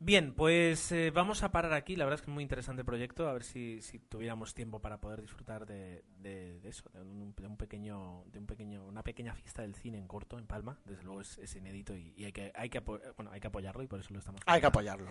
Bien, 0.01 0.33
pues 0.33 0.93
eh, 0.93 1.11
vamos 1.11 1.43
a 1.43 1.51
parar 1.51 1.73
aquí. 1.73 1.97
La 1.97 2.05
verdad 2.05 2.21
es 2.21 2.23
que 2.23 2.31
es 2.31 2.35
muy 2.35 2.43
interesante 2.45 2.83
el 2.83 2.87
proyecto. 2.87 3.29
A 3.29 3.33
ver 3.33 3.43
si, 3.43 3.83
si 3.83 3.99
tuviéramos 3.99 4.55
tiempo 4.55 4.81
para 4.81 5.01
poder 5.01 5.21
disfrutar 5.23 5.67
de, 5.67 6.05
de- 6.19 6.61
de 6.61 6.69
eso, 6.69 6.89
de 6.95 7.01
un, 7.03 7.35
de 7.35 7.47
un 7.49 7.57
pequeño, 7.57 8.23
de 8.27 8.39
un 8.39 8.47
pequeño, 8.47 8.87
una 8.87 9.03
pequeña 9.03 9.35
fiesta 9.35 9.63
del 9.63 9.75
cine 9.75 9.99
en 9.99 10.07
corto 10.07 10.39
en 10.39 10.47
Palma. 10.47 10.79
Desde 10.85 11.03
luego 11.03 11.21
es, 11.21 11.37
es 11.39 11.55
inédito 11.57 11.97
y, 11.97 12.15
y 12.17 12.27
hay 12.27 12.33
que, 12.33 12.53
hay 12.55 12.71
que, 12.71 12.79
bueno, 12.79 13.33
hay 13.33 13.41
que 13.41 13.49
apoyarlo 13.49 13.83
y 13.83 13.89
por 13.89 13.99
eso 13.99 14.13
lo 14.13 14.21
estamos. 14.21 14.41
Hay 14.47 14.61
que 14.61 14.67
apoyarlo. 14.69 15.11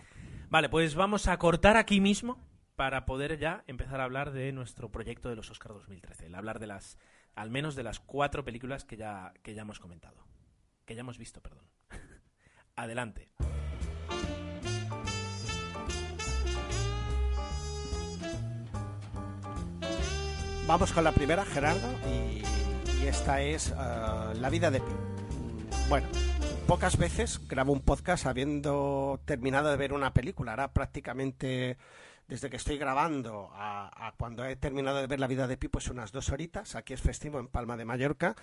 Vale, 0.50 0.70
pues 0.70 0.96
vamos 0.96 1.28
a 1.28 1.38
cortar 1.38 1.76
aquí 1.76 2.00
mismo 2.00 2.42
para 2.78 3.06
poder 3.06 3.38
ya 3.40 3.66
empezar 3.68 4.00
a 4.00 4.06
hablar 4.06 4.32
de 4.32 4.54
nuestro 4.54 4.90
proyecto 4.90 5.28
de 5.28 5.36
los 5.36 5.52
Oscar 5.52 5.74
2013. 5.74 6.28
El 6.28 6.36
hablar 6.36 6.60
de 6.60 6.68
las, 6.68 6.98
al 7.36 7.50
menos 7.50 7.76
de 7.76 7.84
las 7.84 8.00
cuatro 8.00 8.46
películas 8.46 8.86
que 8.86 8.96
ya, 8.96 9.34
que 9.44 9.54
ya 9.54 9.64
hemos 9.64 9.82
comentado, 9.82 10.26
que 10.86 10.96
ya 10.96 11.02
hemos 11.02 11.18
visto, 11.18 11.42
perdón. 11.42 11.66
Adelante. 12.78 13.32
Vamos 20.68 20.92
con 20.92 21.06
la 21.06 21.14
primera, 21.14 21.46
Gerardo, 21.46 21.88
y, 22.10 22.44
y 23.02 23.08
esta 23.08 23.42
es 23.42 23.70
eh, 23.70 23.74
La 24.36 24.50
vida 24.50 24.70
de 24.70 24.82
Pi. 24.82 24.92
Bueno, 25.88 26.08
pocas 26.68 26.98
veces 26.98 27.40
grabo 27.48 27.72
un 27.72 27.80
podcast 27.80 28.26
habiendo 28.26 29.22
terminado 29.24 29.72
de 29.72 29.78
ver 29.78 29.94
una 29.94 30.14
película. 30.14 30.52
Ahora 30.52 30.74
prácticamente 30.74 31.78
desde 32.28 32.50
que 32.50 32.58
estoy 32.58 32.78
grabando 32.78 33.50
a, 33.54 34.08
a 34.08 34.12
cuando 34.18 34.44
he 34.44 34.58
terminado 34.58 34.98
de 34.98 35.08
ver 35.08 35.22
La 35.22 35.28
vida 35.28 35.48
de 35.48 35.56
Pi, 35.56 35.70
pues 35.70 35.88
unas 35.88 36.12
dos 36.12 36.32
horitas. 36.32 36.76
Aquí 36.76 36.94
es 36.94 37.02
festivo 37.02 37.40
en 37.40 37.48
Palma 37.48 37.78
de 37.78 37.86
Mallorca 37.86 38.36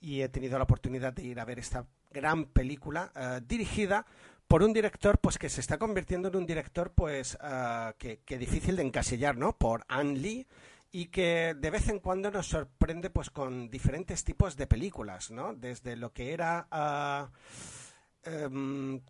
y 0.00 0.20
he 0.20 0.28
tenido 0.28 0.58
la 0.58 0.64
oportunidad 0.64 1.12
de 1.12 1.24
ir 1.24 1.40
a 1.40 1.44
ver 1.44 1.58
esta 1.58 1.84
gran 2.12 2.44
película 2.44 3.10
eh, 3.16 3.40
dirigida 3.44 4.06
por 4.46 4.62
un 4.62 4.72
director 4.72 5.18
pues 5.18 5.36
que 5.36 5.48
se 5.48 5.60
está 5.60 5.78
convirtiendo 5.78 6.28
en 6.28 6.36
un 6.36 6.46
director 6.46 6.92
pues 6.92 7.36
eh, 7.42 7.92
que, 7.98 8.20
que 8.20 8.38
difícil 8.38 8.76
de 8.76 8.82
encasillar, 8.82 9.36
¿no? 9.36 9.56
Por 9.58 9.84
Anne 9.88 10.16
Lee 10.16 10.46
y 10.92 11.06
que 11.06 11.54
de 11.58 11.70
vez 11.70 11.88
en 11.88 11.98
cuando 11.98 12.30
nos 12.30 12.46
sorprende 12.46 13.08
pues 13.08 13.30
con 13.30 13.70
diferentes 13.70 14.22
tipos 14.24 14.56
de 14.56 14.66
películas, 14.66 15.30
¿no? 15.30 15.54
Desde 15.54 15.96
lo 15.96 16.12
que 16.12 16.34
era 16.34 16.68
em, 18.22 19.00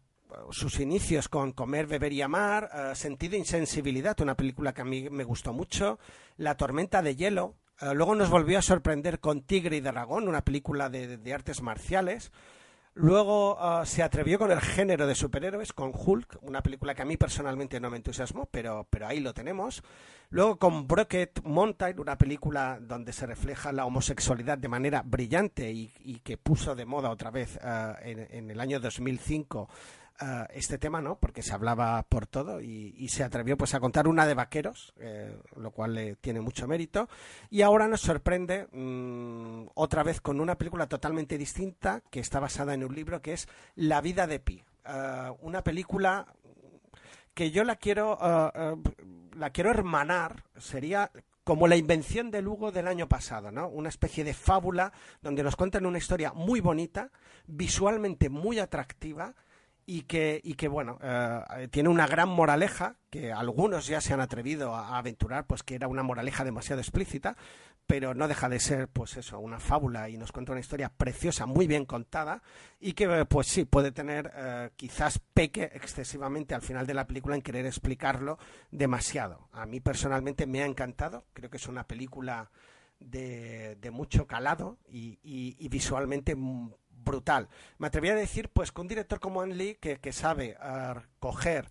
sus 0.50 0.78
inicios 0.78 1.28
con 1.28 1.52
Comer, 1.52 1.88
Beber 1.88 2.12
y 2.12 2.22
Amar, 2.22 2.70
ah, 2.72 2.94
Sentido 2.94 3.34
e 3.34 3.38
Insensibilidad, 3.38 4.18
una 4.20 4.36
película 4.36 4.72
que 4.72 4.82
a 4.82 4.86
mí 4.86 5.10
me 5.10 5.24
gustó 5.24 5.52
mucho, 5.52 5.98
La 6.36 6.56
Tormenta 6.56 7.02
de 7.02 7.16
Hielo, 7.16 7.56
ah, 7.78 7.92
luego 7.94 8.14
nos 8.14 8.30
volvió 8.30 8.60
a 8.60 8.62
sorprender 8.62 9.18
con 9.18 9.42
Tigre 9.42 9.76
y 9.76 9.80
Dragón, 9.80 10.28
una 10.28 10.44
película 10.44 10.88
de, 10.88 11.18
de 11.18 11.34
artes 11.34 11.62
marciales, 11.62 12.30
Luego 12.94 13.56
ah, 13.58 13.86
se 13.86 14.02
atrevió 14.02 14.38
con 14.38 14.50
el 14.50 14.60
género 14.60 15.06
de 15.06 15.14
superhéroes, 15.14 15.72
con 15.72 15.92
Hulk, 15.94 16.38
una 16.42 16.62
película 16.62 16.94
que 16.94 17.00
a 17.00 17.06
mí 17.06 17.16
personalmente 17.16 17.80
no 17.80 17.88
me 17.88 17.96
entusiasmó, 17.96 18.46
pero, 18.50 18.86
pero 18.90 19.06
ahí 19.06 19.20
lo 19.20 19.32
tenemos. 19.32 19.82
Luego 20.28 20.58
con 20.58 20.86
Brocket 20.86 21.42
Mountain, 21.42 21.98
una 21.98 22.18
película 22.18 22.78
donde 22.80 23.14
se 23.14 23.24
refleja 23.24 23.72
la 23.72 23.86
homosexualidad 23.86 24.58
de 24.58 24.68
manera 24.68 25.02
brillante 25.02 25.72
y, 25.72 25.90
y 26.00 26.20
que 26.20 26.36
puso 26.36 26.74
de 26.74 26.84
moda 26.84 27.08
otra 27.08 27.30
vez 27.30 27.58
ah, 27.62 27.96
en, 28.02 28.26
en 28.30 28.50
el 28.50 28.60
año 28.60 28.78
2005 28.78 29.70
ah, 30.22 30.48
este 30.52 30.78
tema, 30.78 31.00
¿no? 31.00 31.16
Porque 31.16 31.42
se 31.42 31.52
hablaba 31.52 32.02
por 32.04 32.26
todo 32.26 32.60
y, 32.60 33.08
se 33.08 33.24
atrevió 33.24 33.56
pues 33.56 33.74
a 33.74 33.80
contar 33.80 34.08
una 34.08 34.26
de 34.26 34.34
vaqueros, 34.34 34.94
eh, 34.98 35.36
lo 35.56 35.70
cual 35.70 35.94
le 35.94 36.16
tiene 36.16 36.40
mucho 36.40 36.66
mérito. 36.66 37.08
Y 37.50 37.62
ahora 37.62 37.88
nos 37.88 38.00
sorprende 38.00 38.68
mm, 38.72 39.70
otra 39.74 40.02
vez 40.02 40.20
con 40.20 40.40
una 40.40 40.56
película 40.56 40.86
totalmente 40.86 41.36
distinta 41.36 42.02
que 42.10 42.20
está 42.20 42.40
basada 42.40 42.74
en 42.74 42.84
un 42.84 42.94
libro 42.94 43.20
que 43.20 43.34
es 43.34 43.48
La 43.74 44.00
vida 44.00 44.26
de 44.26 44.40
Pi. 44.40 44.62
Ah, 44.84 45.34
una 45.40 45.62
película 45.62 46.26
que 47.34 47.50
yo 47.50 47.64
la 47.64 47.76
quiero 47.76 48.16
ah, 48.20 48.76
la 49.34 49.50
quiero 49.50 49.70
hermanar 49.70 50.44
sería 50.58 51.10
como 51.44 51.66
la 51.66 51.76
invención 51.76 52.30
de 52.30 52.42
Lugo 52.42 52.70
del 52.70 52.86
año 52.86 53.08
pasado, 53.08 53.50
¿no? 53.50 53.68
Una 53.68 53.88
especie 53.88 54.22
de 54.24 54.34
fábula 54.34 54.92
donde 55.22 55.42
nos 55.42 55.56
cuentan 55.56 55.86
una 55.86 55.98
historia 55.98 56.32
muy 56.32 56.60
bonita, 56.60 57.10
visualmente 57.46 58.28
muy 58.28 58.60
atractiva 58.60 59.34
y 59.86 60.02
que, 60.02 60.40
y 60.42 60.54
que 60.54 60.68
bueno, 60.68 60.98
eh, 61.02 61.68
tiene 61.70 61.88
una 61.88 62.06
gran 62.06 62.28
moraleja 62.28 62.96
que 63.10 63.32
algunos 63.32 63.86
ya 63.86 64.00
se 64.00 64.14
han 64.14 64.20
atrevido 64.20 64.74
a, 64.74 64.96
aventurar, 64.96 65.46
pues 65.46 65.62
que 65.62 65.74
era 65.74 65.88
una 65.88 66.02
moraleja 66.02 66.44
demasiado 66.44 66.80
explícita, 66.80 67.36
pero 67.86 68.14
no 68.14 68.28
deja 68.28 68.48
de 68.48 68.60
ser, 68.60 68.88
pues 68.88 69.16
eso, 69.16 69.40
una 69.40 69.58
fábula 69.58 70.08
y 70.08 70.16
nos 70.16 70.30
cuenta 70.30 70.52
una 70.52 70.60
historia 70.60 70.88
preciosa, 70.88 71.46
muy 71.46 71.66
bien 71.66 71.84
contada 71.84 72.42
y 72.80 72.92
que, 72.92 73.26
pues 73.26 73.48
sí, 73.48 73.64
puede 73.64 73.90
tener, 73.90 74.32
eh, 74.34 74.70
quizás 74.76 75.18
peque 75.34 75.64
excesivamente 75.74 76.54
al 76.54 76.62
final 76.62 76.86
de 76.86 76.94
la 76.94 77.06
película 77.06 77.34
en 77.34 77.42
querer 77.42 77.66
explicarlo 77.66 78.38
demasiado. 78.70 79.48
A 79.52 79.66
mí 79.66 79.80
personalmente 79.80 80.46
me 80.46 80.62
ha 80.62 80.66
encantado, 80.66 81.26
creo 81.32 81.50
que 81.50 81.56
es 81.56 81.66
una 81.66 81.86
película 81.86 82.50
de, 83.00 83.76
de 83.80 83.90
mucho 83.90 84.28
calado 84.28 84.78
y 84.88 85.68
visualmente 85.68 86.36
mm, 86.36 86.70
brutal. 87.04 87.48
Me 87.78 87.86
atrevería 87.88 88.14
a 88.14 88.20
decir, 88.20 88.48
pues, 88.48 88.72
que 88.72 88.80
un 88.80 88.88
director 88.88 89.20
como 89.20 89.40
Ang 89.42 89.54
Lee, 89.54 89.76
que, 89.80 89.98
que 89.98 90.12
sabe 90.12 90.56
eh, 90.62 90.94
coger 91.18 91.68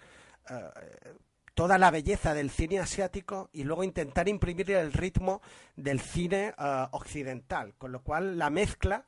eh, 0.49 1.15
toda 1.53 1.77
la 1.77 1.91
belleza 1.91 2.33
del 2.33 2.49
cine 2.49 2.79
asiático 2.79 3.49
y 3.53 3.63
luego 3.63 3.83
intentar 3.83 4.27
imprimir 4.27 4.71
el 4.71 4.93
ritmo 4.93 5.41
del 5.75 5.99
cine 5.99 6.53
eh, 6.57 6.87
occidental, 6.91 7.75
con 7.77 7.91
lo 7.91 8.01
cual 8.03 8.37
la 8.37 8.49
mezcla 8.49 9.05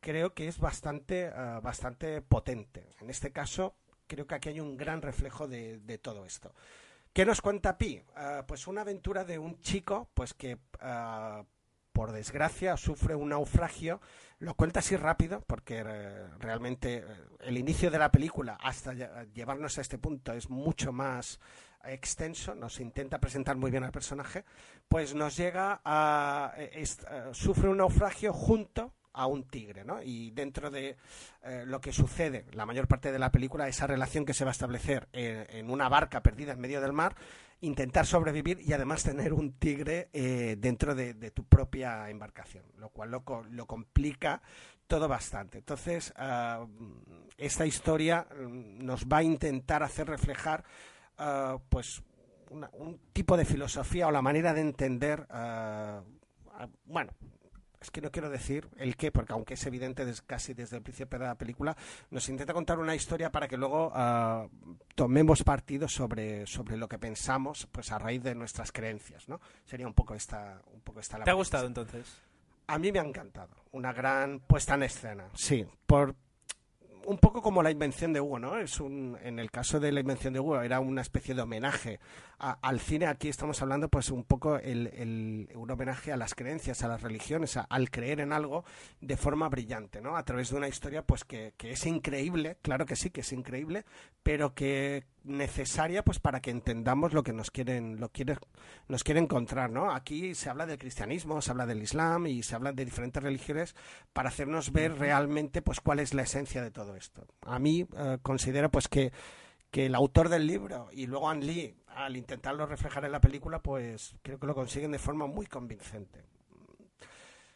creo 0.00 0.34
que 0.34 0.48
es 0.48 0.58
bastante, 0.58 1.30
bastante 1.62 2.20
potente. 2.20 2.90
En 3.00 3.08
este 3.08 3.32
caso, 3.32 3.74
creo 4.06 4.26
que 4.26 4.34
aquí 4.34 4.50
hay 4.50 4.60
un 4.60 4.76
gran 4.76 5.00
reflejo 5.00 5.48
de, 5.48 5.78
de 5.78 5.96
todo 5.96 6.26
esto. 6.26 6.54
¿Qué 7.14 7.24
nos 7.24 7.40
cuenta 7.40 7.78
Pi? 7.78 8.02
Pues 8.46 8.66
una 8.66 8.80
aventura 8.80 9.24
de 9.24 9.38
un 9.38 9.60
chico, 9.60 10.10
pues 10.14 10.34
que 10.34 10.58
eh, 10.82 11.44
por 11.94 12.12
desgracia 12.12 12.76
sufre 12.76 13.14
un 13.14 13.30
naufragio. 13.30 14.00
Lo 14.40 14.54
cuenta 14.54 14.80
así 14.80 14.96
rápido 14.96 15.42
porque 15.46 15.82
eh, 15.86 16.26
realmente 16.40 16.96
eh, 16.98 17.04
el 17.40 17.56
inicio 17.56 17.90
de 17.90 17.98
la 17.98 18.10
película 18.10 18.58
hasta 18.60 18.92
lle- 18.92 19.32
llevarnos 19.32 19.78
a 19.78 19.80
este 19.80 19.96
punto 19.96 20.32
es 20.34 20.50
mucho 20.50 20.92
más 20.92 21.40
extenso, 21.84 22.54
nos 22.54 22.80
intenta 22.80 23.20
presentar 23.20 23.56
muy 23.56 23.70
bien 23.70 23.84
al 23.84 23.92
personaje, 23.92 24.44
pues 24.88 25.14
nos 25.14 25.36
llega 25.36 25.80
a 25.84 26.52
eh, 26.56 26.84
sufre 27.32 27.68
un 27.68 27.76
naufragio 27.78 28.32
junto 28.32 28.92
a 29.14 29.26
un 29.26 29.44
tigre, 29.44 29.84
¿no? 29.84 30.02
Y 30.02 30.30
dentro 30.32 30.70
de 30.70 30.96
eh, 31.42 31.64
lo 31.66 31.80
que 31.80 31.92
sucede, 31.92 32.44
la 32.52 32.66
mayor 32.66 32.86
parte 32.88 33.10
de 33.12 33.18
la 33.18 33.30
película, 33.30 33.68
esa 33.68 33.86
relación 33.86 34.24
que 34.24 34.34
se 34.34 34.44
va 34.44 34.50
a 34.50 34.52
establecer 34.52 35.08
en, 35.12 35.46
en 35.50 35.70
una 35.70 35.88
barca 35.88 36.20
perdida 36.22 36.52
en 36.52 36.60
medio 36.60 36.80
del 36.80 36.92
mar, 36.92 37.14
intentar 37.60 38.04
sobrevivir 38.06 38.60
y 38.60 38.72
además 38.72 39.04
tener 39.04 39.32
un 39.32 39.52
tigre 39.52 40.08
eh, 40.12 40.56
dentro 40.58 40.94
de, 40.94 41.14
tu 41.30 41.44
propia 41.44 42.10
embarcación, 42.10 42.64
lo 42.78 42.90
cual 42.90 43.10
lo, 43.10 43.22
lo 43.50 43.66
complica 43.66 44.42
todo 44.86 45.08
bastante. 45.08 45.58
Entonces, 45.58 46.12
ah, 46.16 46.66
esta 47.38 47.64
historia 47.64 48.26
mm, 48.36 48.84
nos 48.84 49.06
va 49.06 49.18
a 49.18 49.22
intentar 49.22 49.82
hacer 49.82 50.08
reflejar, 50.08 50.64
ah, 51.16 51.56
pues, 51.70 52.02
una- 52.50 52.68
un 52.74 52.98
tipo 53.12 53.36
de 53.36 53.44
filosofía 53.46 54.08
o 54.08 54.10
la 54.10 54.20
manera 54.22 54.52
de 54.52 54.60
entender, 54.60 55.26
ah, 55.30 56.02
bueno, 56.84 57.12
es 57.84 57.90
que 57.90 58.00
no 58.00 58.10
quiero 58.10 58.30
decir 58.30 58.68
el 58.76 58.96
qué, 58.96 59.12
porque 59.12 59.32
aunque 59.32 59.54
es 59.54 59.64
evidente 59.66 60.04
des- 60.04 60.22
casi 60.22 60.54
desde 60.54 60.76
el 60.78 60.82
principio 60.82 61.18
de 61.18 61.26
la 61.26 61.34
película, 61.36 61.76
nos 62.10 62.28
intenta 62.28 62.52
contar 62.52 62.78
una 62.78 62.94
historia 62.94 63.30
para 63.30 63.46
que 63.46 63.56
luego 63.56 63.92
ah, 63.94 64.48
tomemos 64.94 65.42
partido 65.44 65.86
sobre, 65.88 66.46
sobre 66.46 66.76
lo 66.76 66.88
que 66.88 66.98
pensamos, 66.98 67.68
pues 67.70 67.92
a 67.92 67.98
raíz 67.98 68.22
de 68.22 68.34
nuestras 68.34 68.72
creencias, 68.72 69.28
¿no? 69.28 69.40
Sería 69.64 69.86
un 69.86 69.94
poco 69.94 70.14
esta, 70.14 70.60
un 70.72 70.80
poco 70.80 71.00
esta 71.00 71.18
la 71.18 71.24
¿Te 71.24 71.30
ha 71.30 71.34
gustado 71.34 71.66
entonces? 71.66 72.20
A 72.66 72.78
mí 72.78 72.90
me 72.90 72.98
ha 72.98 73.04
encantado. 73.04 73.54
Una 73.72 73.92
gran 73.92 74.40
puesta 74.40 74.74
en 74.74 74.84
escena. 74.84 75.28
Sí, 75.34 75.66
por 75.86 76.14
un 77.06 77.18
poco 77.18 77.42
como 77.42 77.62
la 77.62 77.70
invención 77.70 78.12
de 78.12 78.20
Hugo, 78.20 78.38
¿no? 78.38 78.58
Es 78.58 78.80
un, 78.80 79.18
en 79.22 79.38
el 79.38 79.50
caso 79.50 79.80
de 79.80 79.92
la 79.92 80.00
invención 80.00 80.32
de 80.32 80.40
Hugo 80.40 80.60
era 80.60 80.80
una 80.80 81.00
especie 81.00 81.34
de 81.34 81.42
homenaje 81.42 82.00
al 82.38 82.80
cine. 82.80 83.06
Aquí 83.06 83.28
estamos 83.28 83.60
hablando, 83.62 83.88
pues, 83.88 84.10
un 84.10 84.24
poco 84.24 84.56
el, 84.56 85.48
un 85.54 85.70
homenaje 85.70 86.12
a 86.12 86.16
las 86.16 86.34
creencias, 86.34 86.82
a 86.82 86.88
las 86.88 87.02
religiones, 87.02 87.56
al 87.56 87.90
creer 87.90 88.20
en 88.20 88.32
algo 88.32 88.64
de 89.00 89.16
forma 89.16 89.48
brillante, 89.48 90.00
¿no? 90.00 90.16
A 90.16 90.24
través 90.24 90.50
de 90.50 90.56
una 90.56 90.68
historia, 90.68 91.02
pues, 91.02 91.24
que, 91.24 91.54
que 91.56 91.72
es 91.72 91.86
increíble, 91.86 92.56
claro 92.62 92.86
que 92.86 92.96
sí, 92.96 93.10
que 93.10 93.20
es 93.22 93.32
increíble, 93.32 93.84
pero 94.22 94.54
que 94.54 95.04
necesaria, 95.24 96.04
pues, 96.04 96.18
para 96.18 96.40
que 96.40 96.50
entendamos 96.50 97.12
lo 97.12 97.22
que 97.22 97.32
nos 97.32 97.50
quieren, 97.50 97.98
lo 97.98 98.10
quiere, 98.10 98.36
nos 98.88 99.02
quiere 99.02 99.20
encontrar, 99.20 99.70
¿no? 99.70 99.92
Aquí 99.92 100.34
se 100.34 100.50
habla 100.50 100.66
del 100.66 100.78
cristianismo, 100.78 101.40
se 101.42 101.50
habla 101.50 101.66
del 101.66 101.82
islam 101.82 102.26
y 102.26 102.42
se 102.42 102.54
habla 102.54 102.72
de 102.72 102.84
diferentes 102.84 103.22
religiones 103.22 103.74
para 104.12 104.28
hacernos 104.28 104.72
ver 104.72 104.98
realmente, 104.98 105.62
pues, 105.62 105.80
cuál 105.80 105.98
es 106.00 106.14
la 106.14 106.22
esencia 106.22 106.62
de 106.62 106.70
todo 106.70 106.94
esto. 106.94 107.26
A 107.42 107.58
mí 107.58 107.86
eh, 107.96 108.18
considero, 108.22 108.70
pues, 108.70 108.88
que 108.88 109.12
que 109.74 109.86
el 109.86 109.96
autor 109.96 110.28
del 110.28 110.46
libro 110.46 110.88
y 110.92 111.08
luego 111.08 111.28
Anne 111.28 111.46
Lee, 111.46 111.76
al 111.88 112.16
intentarlo 112.16 112.64
reflejar 112.64 113.04
en 113.06 113.10
la 113.10 113.20
película, 113.20 113.60
pues 113.60 114.14
creo 114.22 114.38
que 114.38 114.46
lo 114.46 114.54
consiguen 114.54 114.92
de 114.92 115.00
forma 115.00 115.26
muy 115.26 115.46
convincente. 115.46 116.24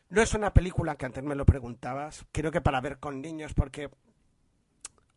No 0.08 0.20
es 0.20 0.34
una 0.34 0.52
película 0.52 0.96
que 0.96 1.06
antes 1.06 1.22
me 1.22 1.36
lo 1.36 1.46
preguntabas, 1.46 2.26
creo 2.32 2.50
que 2.50 2.60
para 2.60 2.80
ver 2.80 2.98
con 2.98 3.22
niños, 3.22 3.54
porque 3.54 3.88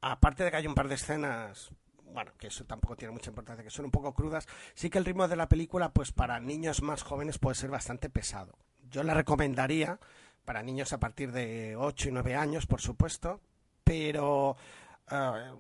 aparte 0.01 0.43
de 0.43 0.51
que 0.51 0.57
hay 0.57 0.67
un 0.67 0.75
par 0.75 0.89
de 0.89 0.93
escenas, 0.93 1.71
bueno, 2.13 2.31
que 2.37 2.47
eso 2.47 2.65
tampoco 2.65 2.95
tiene 2.95 3.11
mucha 3.13 3.29
importancia, 3.29 3.63
que 3.63 3.69
son 3.69 3.85
un 3.85 3.91
poco 3.91 4.13
crudas, 4.13 4.47
sí 4.73 4.89
que 4.89 4.97
el 4.97 5.05
ritmo 5.05 5.27
de 5.27 5.35
la 5.35 5.49
película, 5.49 5.91
pues 5.93 6.11
para 6.11 6.39
niños 6.39 6.81
más 6.81 7.03
jóvenes 7.03 7.37
puede 7.39 7.55
ser 7.55 7.69
bastante 7.69 8.09
pesado. 8.09 8.57
Yo 8.89 9.03
la 9.03 9.13
recomendaría 9.13 9.99
para 10.45 10.63
niños 10.63 10.91
a 10.93 10.99
partir 10.99 11.31
de 11.31 11.75
8 11.77 12.09
y 12.09 12.11
9 12.11 12.35
años, 12.35 12.65
por 12.65 12.81
supuesto, 12.81 13.39
pero 13.83 14.55
eh, 15.09 15.51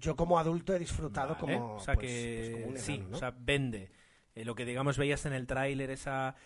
yo 0.00 0.16
como 0.16 0.38
adulto 0.38 0.74
he 0.74 0.78
disfrutado 0.78 1.34
Vale, 1.34 1.40
como, 1.40 1.74
o 1.76 1.80
sea 1.80 1.94
pues, 1.94 2.06
que 2.06 2.36
pues 2.38 2.50
como 2.52 2.66
un 2.72 2.78
sí, 2.78 3.04
o 3.12 3.16
sea, 3.16 3.34
vende. 3.36 3.90
Eh, 4.34 4.44
lo 4.44 4.54
que 4.54 4.64
digamos 4.64 4.96
veías 4.98 5.26
en 5.26 5.32
el 5.32 5.46
tráiler, 5.46 5.90
esa, 5.90 6.36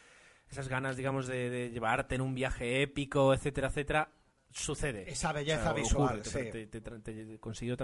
esas 0.50 0.68
ganas, 0.68 0.96
digamos, 0.96 1.26
de, 1.26 1.50
de 1.50 1.70
llevarte 1.70 2.14
en 2.14 2.20
un 2.22 2.34
viaje 2.34 2.82
épico, 2.82 3.34
etcétera, 3.34 3.68
etcétera, 3.68 4.08
sucede. 4.50 5.10
Esa 5.10 5.30
O 5.30 5.34
belleza 5.34 5.62
sea, 5.64 5.72
visual, 5.72 6.20
ocurre, 6.20 6.24
sí. 6.24 6.50
te, 6.50 6.66
te- 6.66 6.80
te- 6.80 7.00
te 7.26 7.38
consiguió 7.38 7.76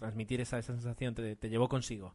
transmitir 0.00 0.40
esa, 0.40 0.58
esa 0.58 0.72
sensación, 0.72 1.14
te, 1.14 1.36
te 1.36 1.48
llevó 1.50 1.68
consigo. 1.68 2.14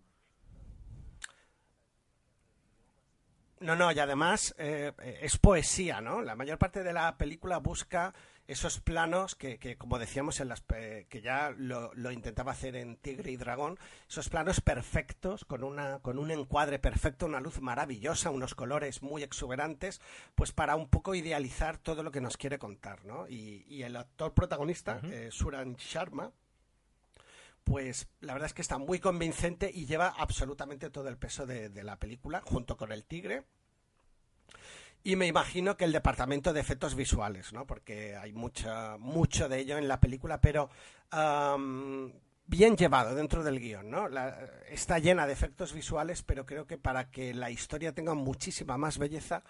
No, 3.61 3.75
no, 3.75 3.91
y 3.91 3.99
además 3.99 4.53
eh, 4.57 4.91
eh, 5.01 5.19
es 5.21 5.38
poesía, 5.38 6.01
¿no? 6.01 6.21
La 6.21 6.36
mayor 6.36 6.57
parte 6.57 6.83
de 6.83 6.91
la 6.91 7.17
película 7.17 7.57
busca 7.59 8.13
esos 8.47 8.79
planos 8.79 9.33
que, 9.33 9.57
que, 9.57 9.75
como 9.75 9.97
decíamos, 9.97 10.39
en 10.39 10.49
las, 10.49 10.61
pe- 10.61 11.07
que 11.09 11.21
ya 11.21 11.51
lo, 11.57 11.91
lo 11.95 12.11
intentaba 12.11 12.51
hacer 12.51 12.75
en 12.75 12.97
Tigre 12.97 13.31
y 13.31 13.38
Dragón, 13.38 13.79
esos 14.07 14.29
planos 14.29 14.61
perfectos, 14.61 15.45
con, 15.45 15.63
una, 15.63 15.99
con 15.99 16.19
un 16.19 16.29
encuadre 16.29 16.77
perfecto, 16.77 17.25
una 17.25 17.39
luz 17.39 17.59
maravillosa, 17.61 18.29
unos 18.29 18.53
colores 18.53 19.01
muy 19.01 19.23
exuberantes, 19.23 19.99
pues 20.36 20.51
para 20.51 20.75
un 20.75 20.89
poco 20.89 21.15
idealizar 21.15 21.77
todo 21.77 22.03
lo 22.03 22.11
que 22.11 22.21
nos 22.21 22.38
quiere 22.38 22.59
contar, 22.59 23.03
¿no? 23.05 23.27
Y, 23.27 23.65
y 23.67 23.81
el 23.83 23.95
actor 23.95 24.33
protagonista, 24.33 24.99
eh, 25.05 25.29
Suran 25.31 25.75
Sharma, 25.77 26.31
pues 27.66 28.07
la 28.22 28.34
verdad 28.34 28.45
es 28.45 28.53
que 28.53 28.61
está 28.61 28.78
muy 28.78 28.99
convincente 28.99 29.70
y 29.74 29.88
lleva 29.88 30.07
absolutamente 30.07 30.91
todo 30.91 31.09
el 31.09 31.18
peso 31.18 31.45
de, 31.45 31.84
la 31.84 31.97
película, 31.97 32.41
junto 32.45 32.78
con 32.78 32.91
el 32.91 33.03
tigre. 33.03 33.43
Y 35.03 35.16
me 35.16 35.28
imagino 35.28 35.76
que 35.76 35.86
el 35.86 35.91
departamento 35.91 36.53
de 36.53 36.61
efectos 36.61 36.95
visuales, 36.95 37.53
¿no? 37.53 37.66
Porque 37.68 38.16
hay 38.16 38.34
mucha, 38.34 38.97
mucho 38.97 39.49
de 39.49 39.59
ello 39.59 39.78
en 39.78 39.88
la 39.88 39.99
película, 39.99 40.39
pero 40.41 40.70
am, 41.11 42.13
bien 42.45 42.78
llevado 42.78 43.16
dentro 43.16 43.43
del 43.43 43.59
guion, 43.59 43.89
¿no? 43.89 44.07
La- 44.09 44.47
está 44.70 44.99
llena 44.99 45.26
de 45.28 45.34
efectos 45.34 45.74
visuales, 45.74 46.22
pero 46.24 46.45
creo 46.45 46.66
que 46.68 46.78
para 46.78 47.09
que 47.11 47.34
la 47.34 47.49
historia 47.51 47.93
tenga 47.93 48.13
muchísima 48.13 48.78
más 48.78 48.97
belleza 48.99 49.43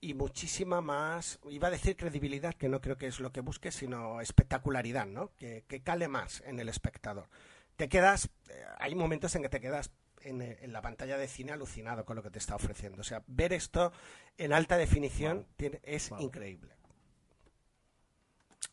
y 0.00 0.12
muchísima 0.14 0.82
más, 0.82 1.38
iba 1.50 1.68
a 1.68 1.70
decir 1.70 1.96
credibilidad, 1.96 2.54
que 2.54 2.68
no 2.68 2.80
creo 2.82 2.98
que 2.98 3.06
es 3.06 3.20
lo 3.20 3.32
que 3.32 3.40
busque, 3.40 3.70
sino 3.72 4.20
espectacularidad, 4.20 5.06
¿no? 5.06 5.30
Que, 5.36 5.64
que 5.66 5.82
cale 5.82 6.08
más 6.08 6.42
en 6.46 6.60
el 6.60 6.68
espectador. 6.68 7.28
Te 7.76 7.88
quedas, 7.88 8.30
eh, 8.48 8.64
hay 8.78 8.94
momentos 8.94 9.34
en 9.34 9.42
que 9.42 9.48
te 9.48 9.60
quedas 9.60 9.90
en, 10.22 10.40
eh, 10.42 10.58
en 10.62 10.72
la 10.72 10.80
pantalla 10.82 11.18
de 11.18 11.28
cine 11.28 11.52
alucinado 11.52 12.04
con 12.04 12.16
lo 12.16 12.22
que 12.22 12.30
te 12.30 12.38
está 12.38 12.54
ofreciendo. 12.54 13.00
O 13.00 13.04
sea, 13.04 13.22
ver 13.26 13.52
esto 13.52 13.92
en 14.38 14.52
alta 14.52 14.76
definición 14.76 15.46
tiene- 15.56 15.80
es 15.82 16.10
Wow. 16.10 16.20
increíble. 16.20 16.72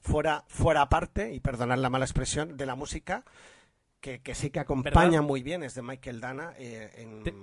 Fuera, 0.01 0.45
fuera 0.47 0.81
aparte, 0.81 1.33
y 1.33 1.39
perdonad 1.39 1.77
la 1.77 1.89
mala 1.89 2.05
expresión, 2.05 2.57
de 2.57 2.65
la 2.65 2.75
música, 2.75 3.23
que, 3.99 4.21
que 4.21 4.33
sí 4.33 4.49
que 4.49 4.59
acompaña 4.59 5.09
¿Verdad? 5.11 5.21
muy 5.23 5.43
bien, 5.43 5.61
es 5.63 5.75
de 5.75 5.81
Michael 5.83 6.21
Dana. 6.21 6.53
eh, 6.57 6.91
en- 6.95 7.23
Te- 7.23 7.35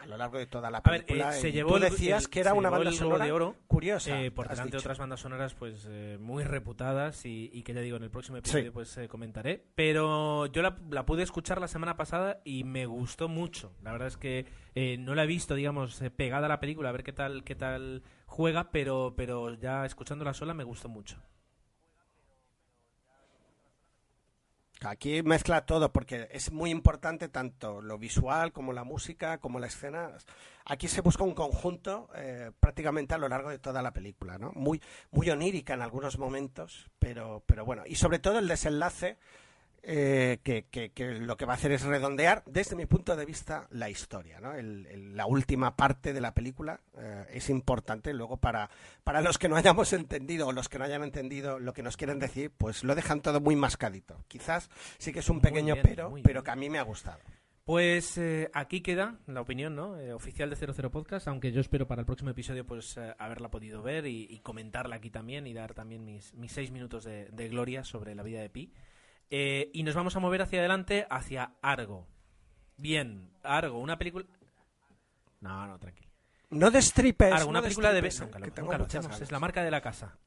a 0.00 0.06
lo 0.06 0.16
largo 0.16 0.38
de 0.38 0.46
toda 0.46 0.70
la 0.70 0.78
A 0.78 0.90
ver, 0.90 1.04
película. 1.04 1.36
eh, 1.36 1.40
se 1.40 1.52
llevó 1.52 1.70
tú 1.70 1.76
el- 1.76 1.82
decías 1.82 2.24
el- 2.24 2.30
que 2.30 2.40
era 2.40 2.54
una 2.54 2.70
banda 2.70 2.90
sonora 2.92 3.24
de 3.26 3.32
Oro, 3.32 3.54
curiosa. 3.66 4.20
Eh, 4.20 4.30
por 4.30 4.48
delante 4.48 4.72
de 4.72 4.78
otras 4.78 4.98
bandas 4.98 5.20
sonoras 5.20 5.54
pues 5.54 5.86
eh, 5.88 6.16
muy 6.20 6.42
reputadas 6.44 7.24
y, 7.26 7.50
y 7.52 7.62
que 7.62 7.74
ya 7.74 7.80
digo 7.80 7.96
en 7.96 8.04
el 8.04 8.10
próximo 8.10 8.38
episodio 8.38 8.64
Sí. 8.64 8.70
pues 8.70 8.96
eh, 8.98 9.08
comentaré 9.08 9.64
pero 9.74 10.46
yo 10.46 10.62
la, 10.62 10.76
la 10.90 11.04
pude 11.06 11.22
escuchar 11.22 11.60
la 11.60 11.68
semana 11.68 11.96
pasada 11.96 12.40
y 12.44 12.64
me 12.64 12.86
gustó 12.86 13.28
mucho 13.28 13.72
la 13.82 13.92
verdad 13.92 14.08
es 14.08 14.16
que 14.16 14.46
eh, 14.74 14.96
no 14.98 15.14
la 15.14 15.24
he 15.24 15.26
visto 15.26 15.54
digamos 15.54 16.02
pegada 16.16 16.46
a 16.46 16.48
la 16.48 16.60
película 16.60 16.88
a 16.88 16.92
ver 16.92 17.02
qué 17.02 17.12
tal 17.12 17.44
qué 17.44 17.54
tal 17.54 18.02
juega 18.26 18.70
pero 18.70 19.14
pero 19.16 19.54
ya 19.54 19.84
escuchándola 19.84 20.32
sola 20.34 20.54
me 20.54 20.64
gustó 20.64 20.88
mucho 20.88 21.18
Aquí 24.82 25.22
mezcla 25.22 25.66
todo 25.66 25.92
porque 25.92 26.28
es 26.30 26.52
muy 26.52 26.70
importante 26.70 27.28
tanto 27.28 27.82
lo 27.82 27.98
visual 27.98 28.52
como 28.52 28.72
la 28.72 28.84
música, 28.84 29.38
como 29.38 29.58
la 29.58 29.66
escena. 29.66 30.12
Aquí 30.64 30.88
se 30.88 31.02
busca 31.02 31.22
un 31.22 31.34
conjunto 31.34 32.08
eh, 32.14 32.50
prácticamente 32.58 33.14
a 33.14 33.18
lo 33.18 33.28
largo 33.28 33.50
de 33.50 33.58
toda 33.58 33.82
la 33.82 33.92
película, 33.92 34.38
¿no? 34.38 34.52
Muy, 34.54 34.80
muy 35.10 35.28
onírica 35.28 35.74
en 35.74 35.82
algunos 35.82 36.18
momentos, 36.18 36.88
pero, 36.98 37.42
pero 37.44 37.64
bueno. 37.64 37.82
Y 37.86 37.96
sobre 37.96 38.20
todo 38.20 38.38
el 38.38 38.48
desenlace 38.48 39.18
eh, 39.82 40.38
que, 40.42 40.66
que- 40.70 40.90
que 40.90 41.12
lo 41.20 41.36
que 41.36 41.44
va 41.46 41.54
a 41.54 41.56
hacer 41.56 41.72
es 41.72 41.82
redondear, 41.82 42.42
desde 42.46 42.76
mi 42.76 42.86
punto 42.86 43.16
de 43.16 43.24
vista, 43.24 43.66
la 43.70 43.88
historia, 43.88 44.40
¿no? 44.40 44.52
El- 44.54 44.86
el- 44.86 45.16
la 45.16 45.26
última 45.26 45.76
parte 45.76 46.12
de 46.12 46.20
la 46.20 46.34
película 46.34 46.80
eh, 46.98 47.26
es 47.32 47.48
importante 47.50 48.12
luego 48.12 48.36
para, 48.36 48.70
para 49.04 49.20
los 49.22 49.38
que 49.38 49.48
no 49.48 49.56
hayamos 49.56 49.92
entendido 49.92 50.48
o 50.48 50.52
los 50.52 50.68
que 50.68 50.78
no 50.78 50.84
hayan 50.84 51.02
entendido 51.02 51.58
lo 51.58 51.72
que 51.72 51.82
nos 51.82 51.96
quieren 51.96 52.18
decir, 52.18 52.52
pues 52.56 52.84
lo 52.84 52.94
dejan 52.94 53.20
todo 53.22 53.40
muy 53.40 53.56
mascadito. 53.56 54.24
Quizás 54.28 54.68
sí 54.98 55.12
que 55.12 55.20
es 55.20 55.28
un 55.30 55.40
pequeño 55.40 55.74
bien, 55.74 55.86
pero, 55.86 56.12
pero 56.22 56.42
que 56.42 56.50
a 56.50 56.56
mí 56.56 56.68
me 56.70 56.78
ha 56.78 56.82
gustado. 56.82 57.20
Pues 57.64 58.18
eh, 58.18 58.50
aquí 58.52 58.80
queda 58.80 59.18
la 59.26 59.42
opinión 59.42 59.76
¿no? 59.76 59.96
Eh, 59.98 60.12
oficial 60.12 60.50
de 60.50 60.56
00 60.56 60.90
Podcast, 60.90 61.28
aunque 61.28 61.52
yo 61.52 61.60
espero 61.60 61.86
para 61.86 62.00
el 62.00 62.06
próximo 62.06 62.30
episodio 62.30 62.66
pues 62.66 62.96
eh, 62.96 63.14
haberla 63.18 63.48
podido 63.50 63.80
ver 63.82 64.06
y, 64.06 64.26
y 64.28 64.40
comentarla 64.40 64.96
aquí 64.96 65.10
también 65.10 65.46
y 65.46 65.52
dar 65.54 65.72
también 65.74 66.04
mis, 66.04 66.34
mis 66.34 66.50
seis 66.50 66.70
minutos 66.72 67.04
de, 67.04 67.26
de 67.30 67.48
gloria 67.48 67.84
sobre 67.84 68.14
la 68.16 68.22
vida 68.24 68.40
de 68.40 68.50
Pi. 68.50 68.72
Eh, 69.30 69.70
y 69.72 69.82
nos 69.82 69.94
vamos 69.94 70.16
a 70.16 70.20
mover 70.20 70.42
hacia 70.42 70.58
adelante, 70.58 71.06
hacia 71.08 71.54
Argo. 71.62 72.06
Bien, 72.76 73.30
Argo, 73.42 73.78
una 73.78 73.98
película... 73.98 74.26
No, 75.40 75.66
no, 75.66 75.78
tranquilo. 75.78 76.10
No 76.50 76.70
destripes. 76.70 77.32
Argo, 77.32 77.48
una 77.48 77.60
no 77.60 77.64
película 77.64 77.92
de... 77.92 78.02
Nunca 78.02 78.38
lo, 78.38 78.44
que 78.44 78.50
tengo 78.50 78.66
nunca 78.66 78.78
lo 78.78 78.84
muchas 78.84 78.98
hacemos, 78.98 79.16
ganas. 79.16 79.22
es 79.22 79.32
la 79.32 79.38
marca 79.38 79.62
de 79.62 79.70
la 79.70 79.80
casa. 79.80 80.18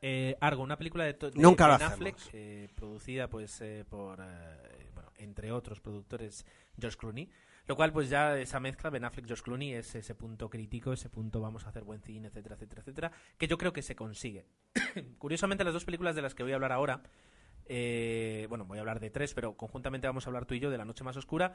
Eh, 0.00 0.36
Argo, 0.40 0.62
una 0.62 0.76
película 0.76 1.04
de, 1.04 1.14
de 1.14 1.32
Nunca 1.36 1.66
lo 1.66 1.78
Ben 1.78 1.86
Affleck, 1.86 2.16
eh, 2.34 2.68
producida 2.74 3.28
pues 3.28 3.58
eh, 3.62 3.86
por, 3.88 4.20
eh, 4.20 4.90
bueno, 4.92 5.10
entre 5.16 5.50
otros 5.50 5.80
productores, 5.80 6.44
George 6.78 6.98
Clooney. 6.98 7.30
Lo 7.66 7.74
cual, 7.76 7.90
pues 7.90 8.10
ya 8.10 8.36
esa 8.38 8.60
mezcla, 8.60 8.90
Ben 8.90 9.04
Affleck, 9.04 9.26
George 9.26 9.42
Clooney, 9.42 9.72
es 9.72 9.94
ese 9.94 10.14
punto 10.14 10.50
crítico, 10.50 10.92
ese 10.92 11.08
punto 11.08 11.40
vamos 11.40 11.64
a 11.64 11.70
hacer 11.70 11.84
buen 11.84 12.02
cine, 12.02 12.28
etcétera, 12.28 12.56
etcétera, 12.56 12.82
etcétera, 12.82 13.12
que 13.38 13.48
yo 13.48 13.56
creo 13.56 13.72
que 13.72 13.80
se 13.80 13.96
consigue. 13.96 14.44
Curiosamente, 15.18 15.64
las 15.64 15.72
dos 15.72 15.86
películas 15.86 16.14
de 16.14 16.20
las 16.20 16.34
que 16.34 16.42
voy 16.42 16.52
a 16.52 16.56
hablar 16.56 16.72
ahora, 16.72 17.02
eh, 17.66 18.46
bueno, 18.48 18.64
voy 18.64 18.78
a 18.78 18.80
hablar 18.80 19.00
de 19.00 19.10
tres, 19.10 19.34
pero 19.34 19.56
conjuntamente 19.56 20.06
vamos 20.06 20.26
a 20.26 20.30
hablar 20.30 20.46
tú 20.46 20.54
y 20.54 20.60
yo 20.60 20.70
de 20.70 20.78
La 20.78 20.84
Noche 20.84 21.04
Más 21.04 21.16
Oscura 21.16 21.54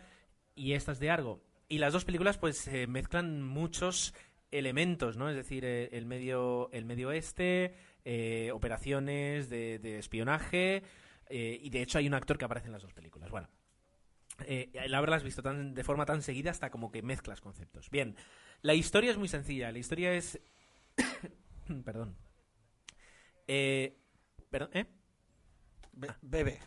y 0.55 0.73
estas 0.73 0.99
de 0.99 1.09
Argo. 1.09 1.41
Y 1.69 1.77
las 1.77 1.93
dos 1.93 2.03
películas, 2.03 2.39
pues, 2.39 2.67
eh, 2.67 2.87
mezclan 2.87 3.43
muchos 3.43 4.15
elementos, 4.51 5.17
¿no? 5.17 5.29
Es 5.29 5.35
decir, 5.35 5.63
eh, 5.63 5.89
el 5.91 6.07
medio, 6.07 6.71
el 6.71 6.85
medio 6.85 7.09
oeste, 7.09 7.75
eh, 8.03 8.49
operaciones 8.51 9.49
de, 9.49 9.99
espionaje, 9.99 10.81
y 11.29 11.69
de 11.69 11.83
hecho 11.83 11.99
hay 11.99 12.07
un 12.07 12.15
actor 12.15 12.39
que 12.39 12.45
aparece 12.45 12.67
en 12.67 12.73
las 12.73 12.81
dos 12.81 12.93
películas. 12.93 13.29
Bueno, 13.29 13.49
el 14.39 14.95
haberlas 14.95 15.21
visto 15.21 15.43
de 15.43 15.83
forma 15.83 16.07
tan 16.07 16.23
seguida 16.23 16.49
hasta 16.49 16.71
como 16.71 16.91
que 16.91 17.03
mezclas 17.03 17.39
conceptos. 17.39 17.91
Bien, 17.91 18.15
la 18.63 18.73
historia 18.73 19.11
es 19.11 19.17
muy 19.17 19.27
sencilla. 19.27 19.71
La 19.71 19.77
historia 19.77 20.13
es... 20.13 20.41
Perdón. 21.85 22.15
Perdón, 24.49 24.69
¿eh? 24.73 24.87
Be- 25.99 26.15
bebe. 26.21 26.59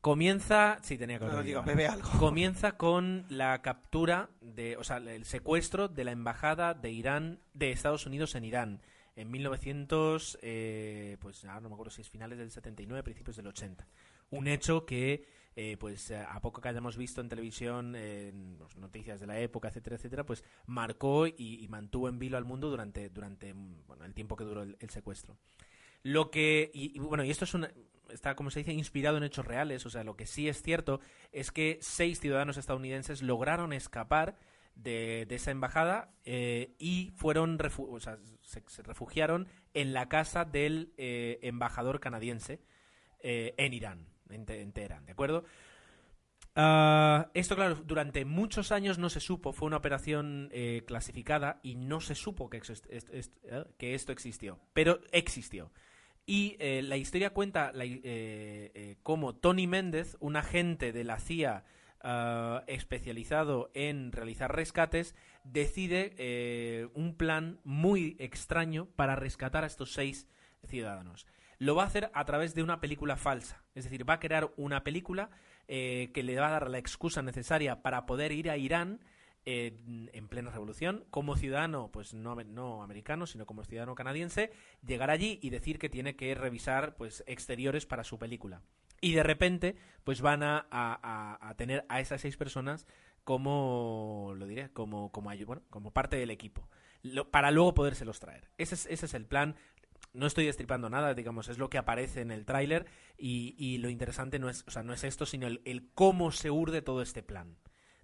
Comienza... 0.00 0.78
Sí, 0.82 0.96
tenía 0.98 1.18
que 1.18 1.24
No, 1.24 1.42
digo, 1.42 1.62
bebe 1.62 1.88
algo. 1.88 2.08
Comienza 2.18 2.76
con 2.76 3.26
la 3.28 3.60
captura 3.62 4.30
de, 4.40 4.76
o 4.76 4.84
sea, 4.84 4.98
el 4.98 5.24
secuestro 5.24 5.88
de 5.88 6.04
la 6.04 6.12
embajada 6.12 6.74
de 6.74 6.92
Irán, 6.92 7.40
de 7.54 7.72
Estados 7.72 8.06
Unidos 8.06 8.34
en 8.36 8.44
Irán, 8.44 8.82
en 9.16 9.30
1900, 9.30 10.38
eh, 10.42 11.16
pues 11.20 11.44
ahora 11.44 11.60
no 11.62 11.70
me 11.70 11.74
acuerdo 11.74 11.90
si 11.90 12.02
es 12.02 12.10
finales 12.10 12.38
del 12.38 12.50
79, 12.50 13.02
principios 13.02 13.36
del 13.36 13.48
80. 13.48 13.88
Un 14.30 14.46
hecho 14.46 14.84
que, 14.86 15.26
eh, 15.56 15.76
pues 15.80 16.10
a 16.12 16.38
poco 16.40 16.60
que 16.60 16.68
hayamos 16.68 16.96
visto 16.96 17.20
en 17.20 17.28
televisión, 17.28 17.96
en 17.96 18.56
pues, 18.58 18.76
noticias 18.76 19.18
de 19.18 19.26
la 19.26 19.40
época, 19.40 19.68
etcétera, 19.68 19.96
etcétera, 19.96 20.24
pues 20.24 20.44
marcó 20.66 21.26
y, 21.26 21.34
y 21.38 21.66
mantuvo 21.68 22.08
en 22.08 22.18
vilo 22.18 22.36
al 22.36 22.44
mundo 22.44 22.68
durante, 22.70 23.08
durante 23.08 23.54
bueno, 23.86 24.04
el 24.04 24.14
tiempo 24.14 24.36
que 24.36 24.44
duró 24.44 24.62
el, 24.62 24.76
el 24.78 24.90
secuestro. 24.90 25.36
Lo 26.02 26.30
que, 26.30 26.70
y, 26.74 26.94
y 26.94 26.98
bueno, 27.00 27.24
y 27.24 27.30
esto 27.30 27.44
es 27.44 27.54
una, 27.54 27.70
está, 28.10 28.34
como 28.36 28.50
se 28.50 28.60
dice, 28.60 28.72
inspirado 28.72 29.16
en 29.16 29.24
hechos 29.24 29.46
reales. 29.46 29.84
O 29.86 29.90
sea, 29.90 30.04
lo 30.04 30.16
que 30.16 30.26
sí 30.26 30.48
es 30.48 30.62
cierto 30.62 31.00
es 31.32 31.52
que 31.52 31.78
seis 31.80 32.20
ciudadanos 32.20 32.56
estadounidenses 32.56 33.22
lograron 33.22 33.72
escapar 33.72 34.36
de, 34.74 35.24
de 35.26 35.34
esa 35.36 35.50
embajada 35.50 36.10
eh, 36.24 36.74
y 36.78 37.12
fueron 37.16 37.58
refu- 37.58 37.88
o 37.90 37.98
sea, 38.00 38.18
se, 38.42 38.62
refugiaron 38.82 39.48
en 39.74 39.92
la 39.94 40.08
casa 40.08 40.44
del 40.44 40.92
eh, 40.98 41.38
embajador 41.42 41.98
canadiense 41.98 42.60
eh, 43.20 43.54
en 43.56 43.72
Irán, 43.72 44.06
en, 44.28 44.44
en 44.48 44.72
Teherán, 44.72 45.06
¿de 45.06 45.12
acuerdo? 45.12 45.44
Ah, 46.54 47.30
esto, 47.34 47.54
claro, 47.54 47.74
durante 47.76 48.24
muchos 48.24 48.72
años 48.72 48.98
no 48.98 49.10
se 49.10 49.20
supo, 49.20 49.52
fue 49.52 49.66
una 49.66 49.76
operación 49.78 50.48
eh, 50.52 50.84
clasificada 50.86 51.60
y 51.62 51.74
no 51.74 52.00
se 52.00 52.14
supo 52.14 52.48
que 52.48 52.60
esto 53.94 54.12
existió, 54.12 54.60
pero 54.72 55.00
existió. 55.12 55.70
Y 56.26 56.56
eh, 56.58 56.82
la 56.82 56.96
historia 56.96 57.30
cuenta 57.30 57.70
la 57.72 57.84
eh, 57.84 58.00
eh, 58.02 58.96
cómo 59.04 59.36
Tony 59.36 59.68
Méndez, 59.68 60.16
un 60.18 60.34
agente 60.34 60.92
de 60.92 61.04
la 61.04 61.20
CIA 61.20 61.64
ah, 62.02 62.64
especializado 62.66 63.70
en 63.74 64.10
realizar 64.10 64.54
rescates, 64.54 65.14
decide 65.44 66.90
un 66.94 67.14
plan 67.16 67.60
muy 67.62 68.16
extraño 68.18 68.88
para 68.96 69.14
rescatar 69.14 69.62
a 69.62 69.68
estos 69.68 69.92
seis 69.92 70.26
ciudadanos. 70.64 71.26
Lo 71.58 71.76
va 71.76 71.84
a 71.84 71.86
hacer 71.86 72.10
a 72.12 72.24
través 72.24 72.56
de 72.56 72.64
una 72.64 72.80
película 72.80 73.16
falsa. 73.16 73.62
Es 73.76 73.84
decir, 73.84 74.08
va 74.08 74.14
a 74.14 74.20
crear 74.20 74.52
una 74.56 74.82
película 74.82 75.30
que 75.68 76.22
le 76.24 76.38
va 76.38 76.48
a 76.48 76.50
dar 76.50 76.70
la 76.70 76.78
excusa 76.78 77.22
necesaria 77.22 77.82
para 77.82 78.04
poder 78.04 78.32
ir 78.32 78.50
a 78.50 78.56
Irán 78.56 79.00
en 79.46 80.28
plena 80.28 80.50
revolución 80.50 81.04
como 81.10 81.36
ciudadano, 81.36 81.90
pues 81.92 82.12
no, 82.14 82.34
no 82.34 82.82
americano, 82.82 83.26
sino 83.26 83.46
como 83.46 83.64
ciudadano 83.64 83.94
canadiense, 83.94 84.50
llegar 84.84 85.10
allí 85.10 85.38
y 85.40 85.50
decir 85.50 85.78
que 85.78 85.88
tiene 85.88 86.16
que 86.16 86.34
revisar 86.34 86.96
pues 86.96 87.22
exteriores 87.26 87.86
para 87.86 88.04
su 88.04 88.18
película. 88.18 88.62
Y 89.00 89.12
de 89.14 89.22
repente, 89.22 89.76
pues 90.04 90.20
van 90.20 90.42
a, 90.42 90.66
a- 90.70 91.38
a- 91.48 91.54
tener 91.56 91.84
a 91.88 92.00
esas 92.00 92.20
seis 92.20 92.36
personas 92.36 92.86
como, 93.24 94.34
lo 94.36 94.46
diré, 94.46 94.70
como, 94.72 95.10
como, 95.12 95.30
bueno, 95.46 95.62
como 95.70 95.92
parte 95.92 96.16
del 96.16 96.30
equipo, 96.30 96.68
para 97.30 97.50
luego 97.50 97.74
podérselos 97.74 98.20
traer. 98.20 98.50
Ese 98.58 98.74
es, 98.74 98.86
ese 98.86 99.06
es 99.06 99.14
el 99.14 99.26
plan. 99.26 99.56
No 100.12 100.26
estoy 100.26 100.46
destripando 100.46 100.88
nada, 100.88 101.14
digamos, 101.14 101.48
es 101.48 101.58
lo 101.58 101.68
que 101.68 101.78
aparece 101.78 102.20
en 102.20 102.30
el 102.30 102.46
tráiler 102.46 102.86
y, 103.18 103.54
y 103.58 103.78
lo 103.78 103.90
interesante 103.90 104.38
no 104.38 104.48
es, 104.48 104.64
o 104.66 104.70
sea, 104.70 104.82
no 104.82 104.92
es 104.92 105.04
esto, 105.04 105.26
sino 105.26 105.46
el, 105.46 105.60
el 105.64 105.90
cómo 105.94 106.32
se 106.32 106.50
urde 106.50 106.82
todo 106.82 107.02
este 107.02 107.22
plan. 107.22 107.58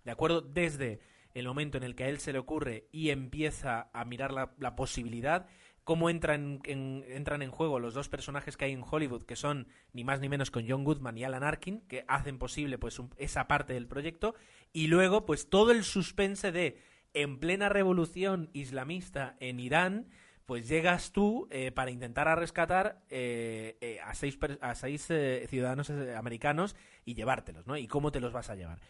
¿De 0.05 0.11
acuerdo? 0.11 0.40
Desde 0.43 1.01
el 1.35 1.47
momento 1.47 1.78
en 1.78 1.85
el 1.85 1.95
que 1.95 2.05
a 2.05 2.09
él 2.09 2.18
se 2.18 2.33
le 2.33 2.39
ocurre 2.39 2.89
y 2.93 3.11
empieza 3.11 3.91
a 3.93 4.05
mirar 4.05 4.33
la, 4.33 4.76
posibilidad, 4.76 5.47
cómo 5.85 6.11
entran 6.11 6.61
en, 6.64 7.05
entran 7.09 7.43
en 7.43 7.51
juego 7.51 7.80
los 7.80 7.95
dos 7.95 8.09
personajes 8.09 8.57
que 8.57 8.66
hay 8.66 8.72
en 8.72 8.85
Hollywood, 8.89 9.24
que 9.24 9.37
son 9.37 9.68
ni 9.93 10.05
más 10.05 10.20
ni 10.20 10.28
menos 10.28 10.51
con 10.51 10.68
John 10.68 10.85
Goodman 10.85 11.18
y 11.18 11.24
Alan 11.24 11.45
Arkin, 11.45 11.80
que 11.89 12.05
hacen 12.09 12.39
posible 12.39 12.78
pues 12.78 13.01
esa 13.16 13.49
parte 13.49 13.72
del 13.74 13.89
proyecto, 13.89 14.35
y 14.72 14.89
luego 14.89 15.26
pues 15.26 15.49
todo 15.49 15.72
el 15.72 15.85
suspense 15.85 16.53
de 16.53 16.78
en 17.14 17.39
plena 17.39 17.68
revolución 17.68 18.51
islamista 18.53 19.37
en 19.41 19.61
Irán, 19.61 20.09
pues 20.47 20.68
llegas 20.68 21.12
tú 21.12 21.49
eh, 21.51 21.72
para 21.72 21.91
intentar 21.91 22.28
a 22.28 22.35
rescatar 22.35 23.03
eh, 23.11 23.76
eh, 23.80 24.01
a 24.05 24.14
seis, 24.14 24.39
a 24.61 24.74
seis 24.74 25.07
ciudadanos 25.49 25.91
americanos 25.91 26.76
y 27.05 27.14
llevártelos, 27.14 27.66
¿no? 27.66 27.76
Y 27.76 27.87
cómo 27.87 28.12
te 28.12 28.20
los 28.20 28.33
vas 28.33 28.51
a 28.51 28.55
llevar. 28.55 28.80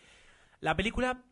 La 0.61 0.77
película, 0.77 1.25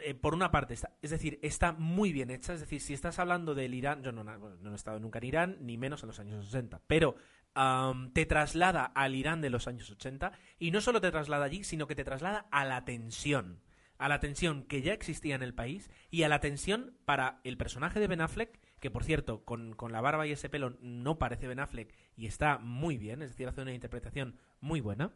eh, 0.00 0.14
por 0.14 0.34
una 0.34 0.50
parte, 0.50 0.74
está, 0.74 0.96
es 1.02 1.10
decir, 1.10 1.38
está 1.42 1.72
muy 1.72 2.12
bien 2.12 2.30
hecha. 2.30 2.52
Es 2.52 2.60
decir, 2.60 2.80
si 2.80 2.94
estás 2.94 3.18
hablando 3.18 3.54
del 3.54 3.74
Irán, 3.74 4.02
yo 4.02 4.12
no, 4.12 4.24
he 4.70 4.74
estado 4.74 4.98
nunca 4.98 5.18
en 5.18 5.24
Irán, 5.24 5.56
ni 5.60 5.78
menos 5.78 6.02
en 6.02 6.08
los 6.08 6.18
años 6.18 6.44
60, 6.46 6.80
pero 6.86 7.16
am, 7.54 8.12
te 8.12 8.26
traslada 8.26 8.84
al 8.84 9.14
Irán 9.14 9.40
de 9.40 9.50
los 9.50 9.68
años 9.68 9.90
80 9.90 10.32
y 10.58 10.70
no 10.70 10.80
solo 10.80 11.00
te 11.00 11.10
traslada 11.10 11.44
allí, 11.44 11.64
sino 11.64 11.86
que 11.86 11.94
te 11.94 12.04
traslada 12.04 12.46
a 12.50 12.64
la 12.64 12.84
tensión. 12.84 13.60
A 13.96 14.08
la 14.08 14.18
tensión 14.18 14.64
que 14.64 14.82
ya 14.82 14.92
existía 14.92 15.36
en 15.36 15.42
el 15.42 15.54
país 15.54 15.88
y 16.10 16.24
a 16.24 16.28
la 16.28 16.40
tensión 16.40 16.96
para 17.04 17.40
el 17.44 17.56
personaje 17.56 18.00
de 18.00 18.08
Ben 18.08 18.20
Affleck, 18.20 18.58
que 18.80 18.90
por 18.90 19.04
cierto, 19.04 19.44
con 19.44 19.76
la 19.92 20.00
barba 20.00 20.26
y 20.26 20.32
ese 20.32 20.50
pelo 20.50 20.76
no 20.80 21.18
parece 21.18 21.46
Ben 21.46 21.60
Affleck 21.60 21.94
y 22.16 22.26
está 22.26 22.58
muy 22.58 22.98
bien, 22.98 23.22
es 23.22 23.30
decir, 23.30 23.46
hace 23.46 23.62
una 23.62 23.72
interpretación 23.72 24.36
muy 24.60 24.80
buena. 24.80 25.12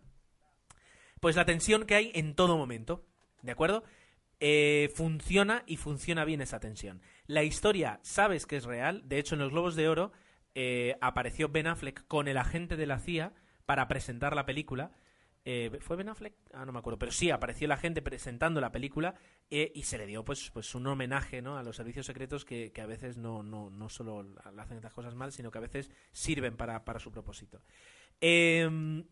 Pues 1.20 1.36
la 1.36 1.44
tensión 1.44 1.84
que 1.84 1.96
hay 1.96 2.12
en 2.14 2.34
todo 2.34 2.56
momento, 2.56 3.04
¿de 3.42 3.52
acuerdo? 3.52 3.82
Eh, 4.40 4.90
funciona 4.94 5.64
y 5.66 5.76
funciona 5.76 6.24
bien 6.24 6.40
esa 6.40 6.60
tensión. 6.60 7.02
La 7.26 7.42
historia 7.42 8.00
sabes 8.02 8.46
que 8.46 8.56
es 8.56 8.64
real, 8.64 9.08
de 9.08 9.18
hecho 9.18 9.34
en 9.34 9.40
los 9.40 9.50
Globos 9.50 9.76
de 9.76 9.88
Oro 9.88 10.12
eh, 10.54 10.96
apareció 11.00 11.48
Ben 11.48 11.66
Affleck 11.66 12.06
con 12.06 12.28
el 12.28 12.36
agente 12.36 12.76
de 12.76 12.86
la 12.86 12.98
CIA 12.98 13.32
para 13.66 13.88
presentar 13.88 14.34
la 14.34 14.46
película. 14.46 14.92
Eh, 15.44 15.78
¿Fue 15.80 15.96
Ben 15.96 16.08
Affleck? 16.08 16.34
Ah, 16.52 16.66
no 16.66 16.72
me 16.72 16.78
acuerdo, 16.78 16.98
pero 16.98 17.12
sí, 17.12 17.30
apareció 17.30 17.68
la 17.68 17.76
gente 17.76 18.02
presentando 18.02 18.60
la 18.60 18.72
película 18.72 19.14
eh, 19.50 19.72
y 19.74 19.84
se 19.84 19.96
le 19.96 20.06
dio 20.06 20.24
pues, 20.24 20.50
pues 20.52 20.74
un 20.74 20.86
homenaje 20.86 21.40
¿no? 21.42 21.56
a 21.56 21.62
los 21.62 21.76
servicios 21.76 22.06
secretos 22.06 22.44
que, 22.44 22.70
que 22.72 22.80
a 22.80 22.86
veces 22.86 23.16
no, 23.16 23.42
no, 23.42 23.70
no 23.70 23.88
solo 23.88 24.26
hacen 24.58 24.76
estas 24.76 24.92
cosas 24.92 25.14
mal, 25.14 25.32
sino 25.32 25.50
que 25.50 25.58
a 25.58 25.62
veces 25.62 25.90
sirven 26.12 26.56
para, 26.56 26.84
para 26.84 26.98
su 26.98 27.10
propósito. 27.10 27.62
Eh, 28.20 28.68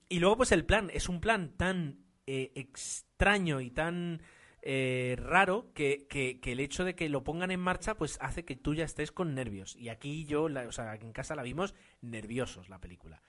y 0.09 0.19
luego 0.19 0.37
pues 0.37 0.53
el 0.53 0.65
plan, 0.65 0.91
es 0.93 1.09
un 1.09 1.21
plan 1.21 1.57
tan 1.57 2.05
eh, 2.27 2.53
extraño 2.57 3.61
y 3.61 3.71
tan 3.71 4.21
eh, 4.63 5.17
raro 5.19 5.73
que, 5.75 6.07
que- 6.09 6.41
que 6.41 6.53
el 6.53 6.61
hecho 6.61 6.85
de 6.85 6.95
que 6.95 7.09
lo 7.09 7.23
pongan 7.25 7.51
en 7.51 7.61
marcha 7.61 7.95
pues 7.95 8.19
hace 8.21 8.45
que 8.45 8.57
tú 8.57 8.75
ya 8.75 8.85
estés 8.85 9.13
con 9.13 9.35
nervios. 9.35 9.77
Y 9.77 9.89
aquí 9.91 10.25
yo, 10.25 10.49
la- 10.49 10.67
o 10.67 10.73
sea, 10.73 10.91
aquí 10.93 11.07
en 11.07 11.13
casa 11.13 11.35
la 11.37 11.43
vimos 11.43 11.75
nerviosos 12.01 12.69
la 12.69 12.81
película. 12.81 13.23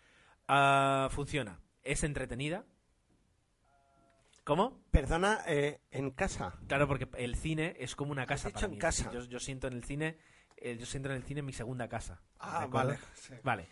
Ah, 0.48 1.10
funciona, 1.12 1.60
es 1.84 2.04
entretenida. 2.04 2.66
¿Cómo? 4.44 4.82
Perdona, 4.92 5.40
eh, 5.46 5.82
en 5.92 6.12
casa. 6.12 6.54
Claro, 6.68 6.88
porque 6.88 7.08
el 7.18 7.36
cine 7.36 7.76
es 7.80 7.96
como 7.96 8.12
una 8.12 8.26
casa. 8.26 8.50
para 8.50 8.66
en 8.68 8.72
mí. 8.72 8.78
casa? 8.78 9.12
Yo, 9.12 9.26
yo 9.26 9.40
siento 9.40 9.68
en 9.68 9.74
el 9.74 9.84
cine, 9.84 10.18
eh, 10.56 10.78
yo 10.80 10.86
siento 10.86 11.10
en 11.10 11.18
el 11.18 11.24
cine 11.24 11.42
mi 11.42 11.52
segunda 11.52 11.90
casa. 11.90 12.22
Ah, 12.40 12.66
vale. 12.70 12.98
sí. 13.14 13.34
Vale. 13.44 13.68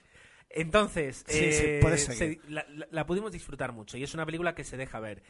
Entonces, 0.50 1.24
Sí, 1.28 1.40
eh, 1.42 1.80
puedes 1.82 2.04
seguir. 2.04 2.42
se- 2.44 2.50
la, 2.52 2.66
la- 2.70 2.88
la 2.92 3.06
pudimos 3.06 3.32
disfrutar 3.32 3.72
mucho 3.72 3.98
y 3.98 4.04
es 4.04 4.14
una 4.14 4.26
película 4.26 4.54
que 4.54 4.64
se 4.66 4.76
deja 4.78 5.00
ver. 5.00 5.24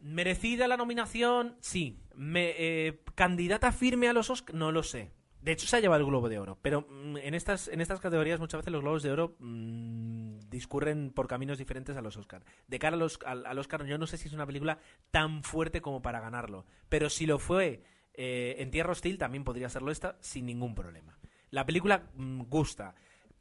¿Merecida 0.00 0.66
la 0.66 0.76
nominación? 0.76 1.56
Sí. 1.60 2.00
Me, 2.14 2.54
eh, 2.56 3.02
¿Candidata 3.14 3.70
firme 3.72 4.08
a 4.08 4.12
los 4.12 4.30
Oscars? 4.30 4.58
No 4.58 4.72
lo 4.72 4.82
sé. 4.82 5.12
De 5.42 5.52
hecho, 5.52 5.66
se 5.66 5.76
ha 5.76 5.80
llevado 5.80 6.00
el 6.00 6.06
Globo 6.06 6.28
de 6.28 6.38
Oro. 6.38 6.58
Pero 6.60 6.86
mm, 6.88 7.16
en 7.18 7.34
estas, 7.34 7.68
en 7.68 7.80
estas 7.80 8.00
categorías 8.00 8.40
muchas 8.40 8.60
veces 8.60 8.72
los 8.72 8.82
Globos 8.82 9.02
de 9.02 9.10
Oro 9.10 9.36
mm, 9.38 10.38
discurren 10.50 11.10
por 11.10 11.28
caminos 11.28 11.58
diferentes 11.58 11.96
a 11.96 12.02
los 12.02 12.16
Oscars. 12.16 12.44
De 12.66 12.78
cara 12.78 12.96
a 12.96 12.98
los, 12.98 13.18
al, 13.24 13.58
Oscar, 13.58 13.84
yo 13.86 13.96
no 13.96 14.06
sé 14.06 14.18
si 14.18 14.28
es 14.28 14.34
una 14.34 14.46
película 14.46 14.78
tan 15.10 15.42
fuerte 15.42 15.80
como 15.80 16.02
para 16.02 16.20
ganarlo. 16.20 16.66
Pero 16.88 17.08
si 17.08 17.26
lo 17.26 17.38
fue 17.38 17.82
eh, 18.14 18.56
en 18.58 18.70
Tierra 18.70 18.92
Hostil, 18.92 19.18
también 19.18 19.44
podría 19.44 19.70
serlo 19.70 19.90
esta 19.90 20.18
sin 20.20 20.44
ningún 20.44 20.74
problema. 20.74 21.18
La 21.50 21.64
película 21.64 22.10
mm, 22.14 22.42
gusta. 22.42 22.94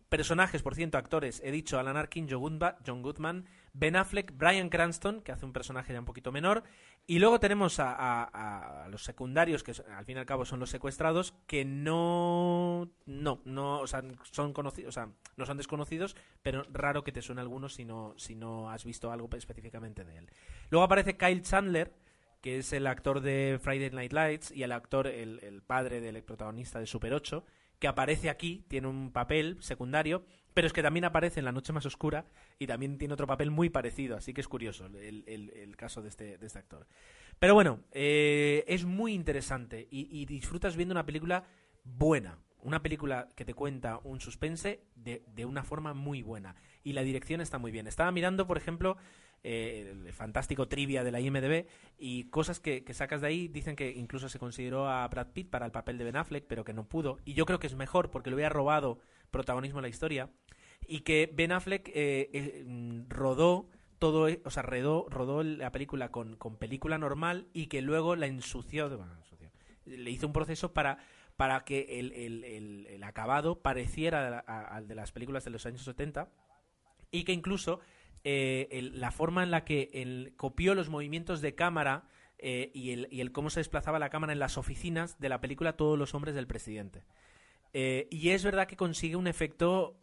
Personajes, 0.07 0.64
por 0.64 0.76
cierto, 0.76 0.97
actores. 0.97 1.41
He 1.43 1.51
dicho 1.51 1.80
Alan 1.80 1.97
Arkin, 1.97 2.28
John 2.30 3.01
Goodman, 3.01 3.45
Ben 3.74 3.95
Affleck, 3.95 4.36
Brian 4.36 4.70
Cranston, 4.70 5.22
que 5.22 5.32
hace 5.32 5.45
un 5.45 5.53
personaje 5.53 5.93
ya 5.93 5.99
un 5.99 6.05
poquito 6.05 6.32
menor. 6.32 6.63
Y 7.07 7.20
luego 7.20 7.39
tenemos 7.39 7.78
a, 7.80 8.88
los 8.91 9.03
secundarios, 9.03 9.63
que 9.63 9.72
al 9.95 10.05
fin 10.05 10.17
y 10.17 10.20
al 10.20 10.26
cabo 10.26 10.45
son 10.45 10.59
los 10.59 10.70
secuestrados, 10.70 11.34
que 11.47 11.65
no. 11.65 12.89
No, 13.05 13.41
no, 13.45 13.80
o 13.80 13.88
sea, 13.88 14.03
son 14.24 14.53
conocidos, 14.53 14.89
o 14.89 14.91
sea, 14.91 15.09
no 15.36 15.45
son 15.45 15.57
desconocidos, 15.57 16.15
pero 16.41 16.63
raro 16.72 17.03
que 17.03 17.11
te 17.11 17.22
suene 17.22 17.41
alguno 17.41 17.67
si 17.70 17.86
no, 17.86 18.13
si 18.17 18.36
no 18.36 18.70
has 18.70 18.86
visto 18.86 19.11
algo 19.11 19.30
específicamente 19.36 20.03
de 20.03 20.17
él. 20.17 20.30
Luego 20.70 20.84
aparece 20.84 21.17
Kyle 21.17 21.41
Chandler, 21.41 21.93
que 22.41 22.59
es 22.59 22.74
el 22.74 22.88
actor 22.88 23.22
de 23.22 23.59
Friday 23.61 23.89
Night 23.89 24.13
Lights 24.13 24.51
y 24.51 24.63
el 24.63 24.72
actor, 24.72 25.07
el, 25.07 25.39
el 25.43 25.61
padre 25.61 26.01
del 26.01 26.24
protagonista 26.24 26.80
de 26.80 26.86
Super 26.86 27.13
8, 27.13 27.43
que 27.80 27.88
aparece 27.88 28.30
aquí, 28.30 28.63
tiene 28.67 28.88
un 28.88 29.11
papel 29.11 29.57
secundario, 29.61 30.23
pero 30.53 30.67
es 30.67 30.73
que 30.73 30.84
también 30.84 31.05
aparece 31.05 31.39
en 31.39 31.45
La 31.45 31.51
Noche 31.51 31.71
Más 31.73 31.86
Oscura 31.86 32.25
y 32.57 32.67
también 32.67 32.97
tiene 32.97 33.13
otro 33.13 33.27
papel 33.27 33.51
muy 33.51 33.69
parecido, 33.69 34.17
así 34.17 34.34
que 34.34 34.41
es 34.41 34.47
curioso 34.47 34.86
el, 34.88 35.23
el- 35.27 35.75
caso 35.77 36.01
de 36.01 36.09
este, 36.09 36.38
de 36.38 36.45
este 36.45 36.59
actor. 36.59 36.86
Pero 37.39 37.53
bueno, 37.53 37.80
eh, 37.93 38.65
es 38.67 38.84
muy 38.84 39.13
interesante 39.13 39.88
y 39.89 40.25
disfrutas 40.25 40.75
viendo 40.75 40.91
una 40.93 41.05
película 41.05 41.45
buena, 41.86 42.38
una 42.62 42.82
película 42.82 43.30
que 43.36 43.45
te 43.45 43.53
cuenta 43.53 43.99
un 44.03 44.20
suspense 44.20 44.82
de, 44.95 45.24
de 45.34 45.45
una 45.45 45.64
forma 45.64 45.93
muy 45.93 46.22
buena 46.22 46.55
y 46.84 46.93
la 46.93 47.01
dirección 47.03 47.41
está 47.41 47.57
muy 47.57 47.72
bien. 47.72 47.88
Estaba 47.88 48.12
mirando, 48.12 48.47
por 48.47 48.57
ejemplo, 48.57 48.97
eh, 49.43 49.95
el 50.05 50.14
fantástico 50.14 50.68
trivia 50.68 51.03
de 51.03 51.12
la 51.12 51.22
IMDB 51.22 51.66
y 51.97 52.26
cosas 52.26 52.60
que, 52.60 52.84
que 52.84 52.93
sacas 52.93 53.22
de 53.22 53.28
ahí 53.28 53.47
dicen 53.47 53.76
que 53.76 53.91
incluso 53.91 54.28
se 54.28 54.39
consideró 54.39 54.89
a 54.89 55.07
Brad 55.07 55.28
Pitt 55.28 55.49
para 55.49 55.66
el 55.66 55.72
papel 55.72 55.97
de 55.97 56.03
Ben 56.03 56.18
Affleck, 56.18 56.45
pero 56.47 56.66
que 56.66 56.74
no 56.74 56.88
pudo. 56.88 57.20
Y 57.26 57.34
yo 57.34 57.45
creo 57.45 57.60
que 57.60 57.68
es 57.68 57.76
mejor 57.76 58.12
porque 58.12 58.30
le 58.30 58.36
hubiera 58.36 58.49
robado 58.49 58.99
protagonismo 59.32 59.80
a 59.80 59.82
la 59.82 59.88
historia 59.88 60.30
y 60.88 61.01
que 61.01 61.32
Ben 61.34 61.51
Affleck 61.51 61.88
eh, 61.89 62.30
eh, 62.34 62.64
mm, 62.66 63.10
rodó 63.10 63.70
todo, 63.99 64.28
e- 64.28 64.41
o 64.43 64.49
sea, 64.49 64.64
rodó, 64.64 65.07
rodó 65.10 65.43
la 65.43 65.72
película 65.72 66.10
con, 66.10 66.36
con 66.36 66.57
película 66.57 66.97
normal 66.97 67.47
y 67.53 67.68
que 67.68 67.82
luego 67.82 68.16
la 68.16 68.28
ensució, 68.28 68.89
bueno, 68.89 69.14
ensució. 69.16 69.51
le 69.86 70.10
hizo 70.12 70.28
un 70.28 70.34
proceso 70.34 70.74
para 70.74 70.97
para 71.39 71.63
que 71.63 71.99
el, 72.01 72.11
el- 72.11 72.43
el- 72.43 73.01
acabado 73.05 73.61
pareciera 73.61 74.39
al 74.39 74.89
de 74.89 74.93
las 74.95 75.13
películas 75.13 75.45
de 75.45 75.51
los 75.51 75.65
años 75.65 75.83
70 75.83 76.27
y 77.11 77.23
que 77.23 77.31
incluso 77.31 77.79
eh, 78.25 78.89
la 78.93 79.09
forma 79.11 79.41
en 79.41 79.49
la 79.49 79.63
que 79.63 79.89
él 79.93 80.33
copió 80.35 80.75
los 80.75 80.89
movimientos 80.89 81.39
de 81.39 81.55
cámara 81.55 82.03
eh, 82.39 82.71
y, 82.73 82.91
el, 82.91 83.07
y 83.09 83.21
el 83.21 83.31
cómo 83.31 83.49
se 83.49 83.61
desplazaba 83.61 83.99
la 83.99 84.09
cámara 84.09 84.33
en 84.33 84.39
las 84.39 84.57
oficinas 84.57 85.17
de 85.17 85.29
la 85.29 85.39
película 85.39 85.77
Todos 85.77 85.97
los 85.97 86.13
hombres 86.13 86.35
del 86.35 86.45
presidente. 86.45 87.05
Eh, 87.71 88.09
y 88.11 88.31
es 88.31 88.43
verdad 88.43 88.67
que 88.67 88.75
consigue 88.75 89.15
un 89.15 89.27
efecto 89.27 89.95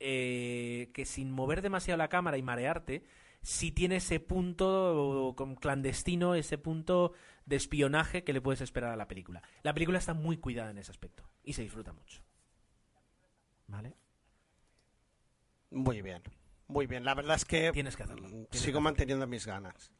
que 0.00 1.04
sin 1.04 1.30
mover 1.30 1.62
demasiado 1.62 1.98
la 1.98 2.08
cámara 2.08 2.36
y 2.36 2.42
marearte, 2.42 3.04
sí 3.42 3.70
tiene 3.70 3.96
ese 3.96 4.18
punto 4.18 5.36
clandestino, 5.60 6.34
ese 6.34 6.58
punto 6.58 7.12
de 7.50 7.56
espionaje 7.56 8.24
que 8.24 8.32
le 8.32 8.40
puedes 8.40 8.62
esperar 8.62 8.92
a 8.92 8.96
la 8.96 9.08
película. 9.08 9.42
La 9.62 9.74
película 9.74 9.98
está 9.98 10.14
muy 10.14 10.38
cuidada 10.38 10.70
en 10.70 10.78
ese 10.78 10.90
aspecto 10.92 11.24
y 11.44 11.52
se 11.52 11.62
disfruta 11.62 11.92
mucho. 11.92 12.22
¿Vale? 13.66 13.92
Muy 15.70 16.00
bien. 16.00 16.22
Muy 16.68 16.86
bien. 16.86 17.04
La 17.04 17.14
verdad 17.14 17.36
es 17.36 17.44
que 17.44 17.70
Tienes 17.72 17.96
que 17.96 18.04
hacerlo. 18.04 18.28
Tienes 18.28 18.48
sigo 18.60 18.80
manteniendo 18.80 19.26
mis 19.26 19.46
ganas. 19.46 19.92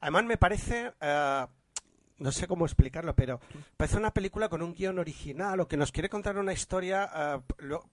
Además 0.00 0.24
me 0.24 0.36
parece, 0.38 0.92
eh, 1.00 1.46
no 2.18 2.32
sé 2.32 2.46
cómo 2.46 2.64
explicarlo, 2.64 3.14
pero 3.14 3.40
parece 3.76 3.96
una 3.98 4.12
película 4.12 4.48
con 4.48 4.62
un 4.62 4.72
guion 4.74 4.98
original 4.98 5.60
o 5.60 5.68
que 5.68 5.76
nos 5.76 5.92
quiere 5.92 6.08
contar 6.08 6.38
una 6.38 6.52
historia 6.52 7.10
eh, 7.14 7.40
lo- 7.58 7.90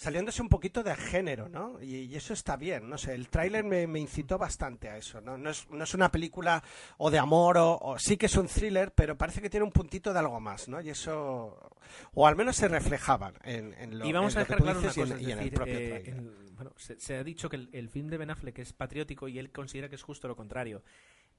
saliéndose 0.00 0.40
un 0.40 0.48
poquito 0.48 0.82
de 0.82 0.96
género, 0.96 1.50
¿no? 1.50 1.78
Y, 1.82 1.96
y 2.06 2.16
eso 2.16 2.32
está 2.32 2.56
bien, 2.56 2.88
no 2.88 2.96
sé, 2.96 3.14
el 3.14 3.28
tráiler 3.28 3.64
me, 3.64 3.86
me 3.86 3.98
incitó 4.00 4.38
bastante 4.38 4.88
a 4.88 4.96
eso, 4.96 5.20
¿no? 5.20 5.36
No 5.36 5.50
es, 5.50 5.68
no 5.68 5.84
es 5.84 5.92
una 5.92 6.10
película 6.10 6.62
o 6.96 7.10
de 7.10 7.18
amor 7.18 7.58
o, 7.58 7.76
o 7.78 7.98
sí 7.98 8.16
que 8.16 8.24
es 8.24 8.36
un 8.36 8.46
thriller, 8.48 8.92
pero 8.94 9.18
parece 9.18 9.42
que 9.42 9.50
tiene 9.50 9.64
un 9.64 9.72
puntito 9.72 10.14
de 10.14 10.18
algo 10.18 10.40
más, 10.40 10.68
¿no? 10.68 10.80
Y 10.80 10.88
eso, 10.88 11.70
o 12.14 12.26
al 12.26 12.34
menos 12.34 12.56
se 12.56 12.66
reflejaban 12.68 13.34
en, 13.44 13.74
en 13.74 13.98
lo 13.98 14.06
y 14.06 14.12
vamos 14.12 14.32
en 14.34 14.38
a 14.38 14.44
dejar 14.44 14.62
claro 14.62 14.78
una 14.80 14.88
dices 14.88 14.96
y 14.96 15.00
en- 15.02 15.08
cosa, 15.10 15.20
y 15.20 15.32
en 15.32 15.38
el 15.38 15.50
propio 15.52 15.74
eh, 15.78 16.02
el- 16.06 16.50
bueno, 16.54 16.72
se, 16.78 16.98
se 16.98 17.16
ha 17.16 17.22
dicho 17.22 17.50
que 17.50 17.56
el, 17.56 17.68
el 17.72 17.90
film 17.90 18.08
de 18.08 18.16
Ben 18.16 18.30
Affleck 18.30 18.58
es 18.60 18.72
patriótico 18.72 19.28
y 19.28 19.38
él 19.38 19.52
considera 19.52 19.90
que 19.90 19.96
es 19.96 20.02
justo 20.02 20.28
lo 20.28 20.36
contrario. 20.36 20.82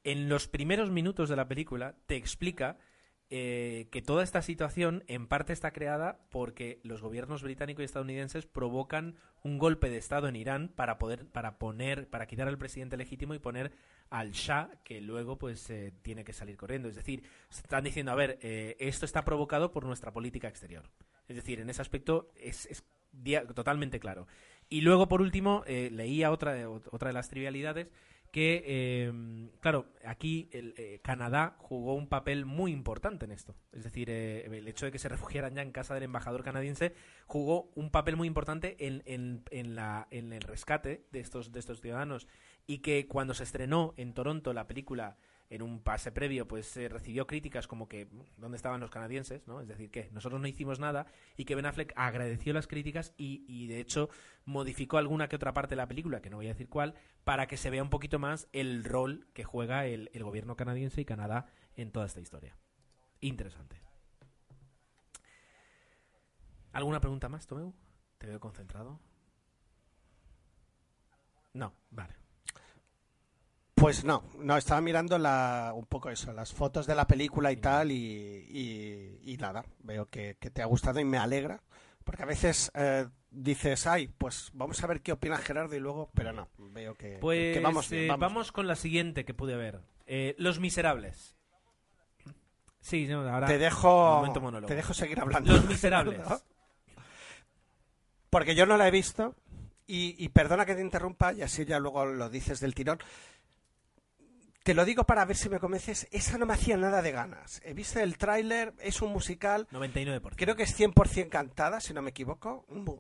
En 0.04 0.30
los 0.30 0.48
primeros 0.48 0.92
minutos 0.92 1.30
de 1.30 1.36
la 1.36 1.48
película 1.48 1.96
te 2.06 2.16
explica 2.16 2.78
eh, 3.34 3.88
que 3.92 4.02
toda 4.02 4.26
esta 4.26 4.42
situación 4.42 5.06
en 5.08 5.26
parte 5.26 5.54
está 5.54 5.72
creada 5.72 6.20
porque 6.32 6.82
los 6.84 7.02
gobiernos 7.02 7.42
británicos 7.44 7.82
y 7.82 7.86
estadounidenses 7.86 8.46
provocan 8.46 9.16
un 9.42 9.58
golpe 9.58 9.90
de 9.90 9.96
estado 9.96 10.28
en 10.28 10.36
Irán 10.36 10.68
para 10.68 10.98
poder 10.98 11.26
para 11.28 11.58
poner 11.58 12.10
para 12.10 12.28
quitar 12.28 12.50
al 12.50 12.58
presidente 12.58 12.98
legítimo 12.98 13.34
y 13.34 13.40
poner 13.40 13.72
al 14.10 14.32
Shah 14.32 14.70
que 14.84 15.00
luego 15.00 15.38
pues 15.38 15.70
eh, 15.70 15.94
tiene 16.02 16.26
que 16.26 16.34
salir 16.34 16.58
corriendo. 16.58 16.90
Es 16.90 16.96
decir 16.96 17.24
están 17.50 17.86
diciendo 17.86 18.12
a 18.12 18.16
ver 18.16 18.38
eh, 18.42 18.76
esto 18.82 19.06
está 19.06 19.24
provocado 19.24 19.72
por 19.72 19.86
nuestra 19.86 20.12
política 20.12 20.50
exterior. 20.50 20.90
Es 21.30 21.38
decir 21.38 21.62
en 21.62 21.70
ese 21.70 21.82
aspecto 21.82 22.34
es, 22.36 22.66
es 22.66 22.84
totalmente 23.56 24.02
claro. 24.02 24.28
Y 24.68 24.82
luego 24.82 25.08
por 25.08 25.22
último 25.22 25.64
eh, 25.68 25.90
leía 25.90 26.32
otra 26.32 26.70
otra 26.70 27.08
de 27.08 27.14
las 27.14 27.30
trivialidades 27.30 27.94
que, 28.32 28.64
eh, 28.66 29.50
claro, 29.60 29.88
aquí 30.06 30.50
el, 30.54 30.74
eh, 30.78 31.00
Canadá 31.04 31.56
jugó 31.60 31.96
un 31.96 32.08
papel 32.08 32.46
muy 32.46 32.72
importante 32.72 33.26
en 33.26 33.32
esto. 33.32 33.56
Es 33.74 33.84
decir, 33.84 34.10
eh, 34.10 34.46
el 34.46 34.68
hecho 34.68 34.86
de 34.86 34.92
que 34.92 35.00
se 35.00 35.10
refugiaran 35.10 35.54
ya 35.54 35.62
en 35.62 35.72
casa 35.72 35.94
del 35.94 36.04
embajador 36.04 36.44
canadiense 36.44 36.94
jugó 37.28 37.72
un 37.76 37.92
papel 37.92 38.16
muy 38.16 38.28
importante 38.28 38.88
en, 38.88 39.04
en, 39.06 39.44
en 39.52 39.76
la, 39.76 40.08
en 40.12 40.32
el 40.32 40.42
rescate 40.42 41.06
de 41.12 41.20
estos, 41.20 41.52
de 41.52 41.60
estos 41.60 41.82
ciudadanos. 41.82 42.28
Y 42.68 42.80
que 42.80 43.08
cuando 43.08 43.34
se 43.34 43.44
estrenó 43.44 43.94
en 43.98 44.14
Toronto 44.14 44.54
la 44.54 44.68
película 44.68 45.18
en 45.52 45.62
un 45.62 45.82
pase 45.82 46.14
previo, 46.14 46.48
pues 46.48 46.66
se 46.66 46.88
recibió 46.88 47.28
críticas 47.28 47.68
como 47.68 47.90
que 47.90 48.08
dónde 48.38 48.56
estaban 48.56 48.80
los 48.80 48.90
canadienses, 48.90 49.46
¿no? 49.48 49.60
Es 49.60 49.68
decir, 49.68 49.92
que 49.92 50.10
nosotros 50.12 50.40
no 50.40 50.48
hicimos 50.48 50.80
nada 50.80 51.08
y 51.36 51.44
que 51.44 51.56
Ben 51.56 51.66
Affleck 51.66 51.92
agradeció 51.98 52.54
las 52.54 52.68
críticas 52.68 53.14
y, 53.18 53.44
y 53.50 53.68
de 53.68 53.82
hecho 53.82 54.10
modificó 54.46 54.98
alguna 54.98 55.28
que 55.28 55.36
otra 55.36 55.54
parte 55.54 55.72
de 55.72 55.76
la 55.76 55.90
película, 55.90 56.22
que 56.22 56.30
no 56.30 56.38
voy 56.38 56.46
a 56.46 56.54
decir 56.54 56.70
cuál, 56.70 56.96
para 57.26 57.48
que 57.48 57.58
se 57.58 57.70
vea 57.70 57.84
un 57.84 57.90
poquito 57.90 58.18
más 58.18 58.48
el 58.54 58.86
rol 58.86 59.28
que 59.34 59.44
juega 59.44 59.86
el, 59.86 60.10
el 60.14 60.24
gobierno 60.24 60.56
canadiense 60.56 61.02
y 61.02 61.06
Canadá 61.06 61.48
en 61.76 61.92
toda 61.92 62.06
esta 62.06 62.22
historia. 62.22 62.58
Interesante. 63.20 63.82
¿Alguna 66.72 67.02
pregunta 67.02 67.28
más, 67.28 67.46
Tomeu? 67.46 67.76
Te 68.18 68.28
veo 68.28 68.40
concentrado. 68.40 69.02
No, 71.54 71.74
vale. 71.90 72.21
Pues 73.82 74.04
no, 74.04 74.24
no, 74.38 74.58
estaba 74.58 74.80
mirando 74.80 75.18
la, 75.18 75.72
un 75.76 75.86
poco 75.88 76.10
eso, 76.12 76.32
las 76.34 76.54
fotos 76.54 76.86
de 76.86 76.94
la 76.96 77.08
película 77.08 77.52
y 77.52 77.58
tal, 77.58 77.92
y, 77.92 77.96
y- 77.98 79.20
y 79.34 79.38
nada, 79.38 79.66
veo 79.80 80.06
que, 80.08 80.38
que 80.40 80.52
te 80.52 80.62
ha 80.62 80.66
gustado 80.66 81.00
y 81.00 81.06
me 81.06 81.18
alegra, 81.18 81.62
porque 82.04 82.22
a 82.24 82.28
veces 82.28 82.72
eh, 82.76 83.08
dices, 83.32 83.88
ay, 83.88 84.08
pues 84.08 84.52
vamos 84.54 84.84
a 84.84 84.88
ver 84.88 85.02
qué 85.02 85.12
opina 85.14 85.38
Gerardo 85.38 85.76
y 85.76 85.80
luego, 85.80 86.12
pero 86.14 86.32
no, 86.32 86.48
veo 86.60 86.94
que, 86.96 87.18
Pues 87.20 87.58
que 87.58 87.60
vamos 87.60 87.90
bien. 87.90 88.04
eh, 88.04 88.08
vamos 88.10 88.22
vamos 88.22 88.52
con 88.52 88.68
la 88.68 88.76
siguiente 88.76 89.26
que 89.26 89.34
pude 89.34 89.56
ver. 89.56 89.80
Eh, 90.06 90.36
Los 90.38 90.60
Miserables. 90.60 91.36
Sí, 92.82 93.08
no, 93.08 93.28
ahora... 93.28 93.48
Te 93.48 93.58
dejo, 93.58 94.32
te 94.68 94.76
dejo 94.76 94.94
seguir 94.94 95.20
hablando. 95.20 95.54
Los 95.54 95.66
Miserables. 95.70 96.22
Porque 98.30 98.56
yo 98.56 98.66
no 98.66 98.78
la 98.78 98.88
he 98.88 98.92
visto 98.92 99.36
y, 99.88 100.16
y 100.24 100.30
perdona 100.30 100.66
que 100.66 100.76
te 100.76 100.82
interrumpa 100.82 101.34
y 101.34 101.42
así 101.42 101.66
ya 101.66 101.80
luego 101.80 102.06
lo 102.06 102.30
dices 102.30 102.60
del 102.60 102.74
tirón. 102.74 103.00
Te 104.64 104.74
lo 104.76 104.86
digo 104.86 105.04
para 105.06 105.26
ver 105.26 105.36
si 105.36 105.50
me 105.50 105.60
convences. 105.60 106.08
Esa 106.12 106.38
no 106.38 106.46
me 106.46 106.54
hacía 106.54 106.78
nada 106.78 107.02
de 107.02 107.12
ganas. 107.12 107.62
He 107.66 107.74
visto 107.74 108.00
el 108.00 108.18
tráiler, 108.18 108.74
es 108.80 109.02
un 109.02 109.12
musical. 109.12 109.68
99%. 109.72 110.34
Creo 110.36 110.56
que 110.56 110.64
es 110.64 110.80
100% 110.80 111.30
cantada, 111.30 111.80
si 111.80 111.94
no 111.94 112.02
me 112.04 112.12
equivoco. 112.12 112.66
Mu- 112.70 113.00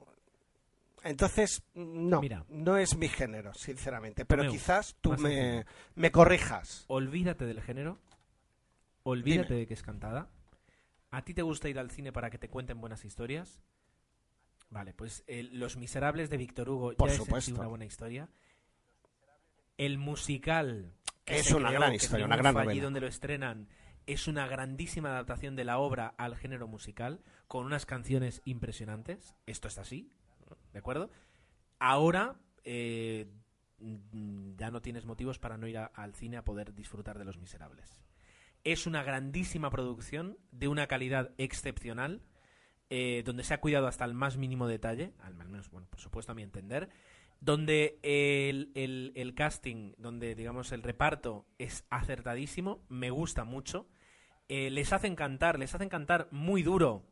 Entonces, 1.03 1.61
no, 1.75 2.21
Mira. 2.21 2.45
no 2.49 2.77
es 2.77 2.95
mi 2.97 3.07
género, 3.09 3.53
sinceramente. 3.53 4.25
Pero 4.25 4.41
Tomeu, 4.43 4.51
quizás 4.53 4.95
tú 5.01 5.11
me, 5.17 5.65
me 5.95 6.11
corrijas. 6.11 6.85
Olvídate 6.87 7.45
del 7.45 7.61
género. 7.61 7.99
Olvídate 9.03 9.49
Dime. 9.49 9.59
de 9.61 9.67
que 9.67 9.73
es 9.75 9.83
cantada. 9.83 10.29
¿A 11.11 11.23
ti 11.23 11.33
te 11.33 11.41
gusta 11.43 11.69
ir 11.69 11.77
al 11.77 11.91
cine 11.91 12.11
para 12.11 12.29
que 12.31 12.37
te 12.39 12.49
cuenten 12.49 12.79
buenas 12.81 13.03
historias? 13.05 13.61
Vale, 14.69 14.93
pues 14.93 15.23
eh, 15.27 15.43
Los 15.51 15.75
Miserables 15.77 16.29
de 16.29 16.37
Víctor 16.37 16.69
Hugo 16.69 16.93
Por 16.95 17.09
ya 17.09 17.13
es 17.15 17.19
en 17.19 17.25
sí 17.25 17.25
supuesto. 17.25 17.55
una 17.55 17.67
buena 17.67 17.85
historia. 17.85 18.29
El 19.77 19.97
musical 19.97 20.93
que 21.33 21.39
Es 21.39 21.51
una 21.51 21.69
creó, 21.69 21.79
gran 21.81 21.93
historia, 21.93 22.25
una 22.25 22.37
gran 22.37 22.55
allí 22.57 22.65
novela. 22.67 22.83
donde 22.83 23.01
lo 23.01 23.07
estrenan 23.07 23.67
es 24.07 24.27
una 24.27 24.47
grandísima 24.47 25.09
adaptación 25.09 25.55
de 25.55 25.63
la 25.63 25.77
obra 25.77 26.13
al 26.17 26.35
género 26.35 26.67
musical 26.67 27.21
con 27.47 27.65
unas 27.65 27.85
canciones 27.85 28.41
impresionantes. 28.45 29.35
Esto 29.45 29.67
es 29.67 29.77
así, 29.77 30.11
¿de 30.73 30.79
acuerdo? 30.79 31.09
Ahora 31.79 32.35
eh, 32.63 33.27
mm, 33.79 34.55
ya 34.57 34.69
no 34.71 34.81
tienes 34.81 35.05
motivos 35.05 35.39
para 35.39 35.57
no 35.57 35.67
ir 35.67 35.77
a- 35.77 35.85
al 35.85 36.13
cine 36.15 36.37
a 36.37 36.43
poder 36.43 36.73
disfrutar 36.75 37.17
de 37.17 37.25
Los 37.25 37.37
Miserables. 37.39 38.03
Es 38.63 38.85
una 38.85 39.01
grandísima 39.03 39.71
producción 39.71 40.37
de 40.51 40.67
una 40.67 40.85
calidad 40.87 41.31
excepcional, 41.39 42.21
eh, 42.91 43.23
donde 43.25 43.43
se 43.43 43.53
ha 43.55 43.59
cuidado 43.61 43.87
hasta 43.87 44.05
el 44.05 44.13
más 44.13 44.37
mínimo 44.37 44.67
detalle, 44.67 45.13
al 45.19 45.33
menos, 45.33 45.71
bueno, 45.71 45.87
por 45.89 45.99
supuesto 45.99 46.31
a 46.31 46.35
mi 46.35 46.43
entender, 46.43 46.89
donde 47.41 47.99
el, 48.03 48.71
el- 48.75 49.35
casting, 49.35 49.93
donde 49.99 50.35
digamos 50.35 50.71
el 50.73 50.83
reparto 50.83 51.47
es 51.59 51.85
acertadísimo, 51.89 52.85
me 52.89 53.11
gusta 53.11 53.45
mucho, 53.45 53.87
eh, 54.49 54.69
les 54.71 54.93
hacen 54.93 55.15
cantar, 55.15 55.59
les 55.59 55.73
hacen 55.75 55.89
cantar 55.89 56.27
muy 56.31 56.63
duro 56.63 57.05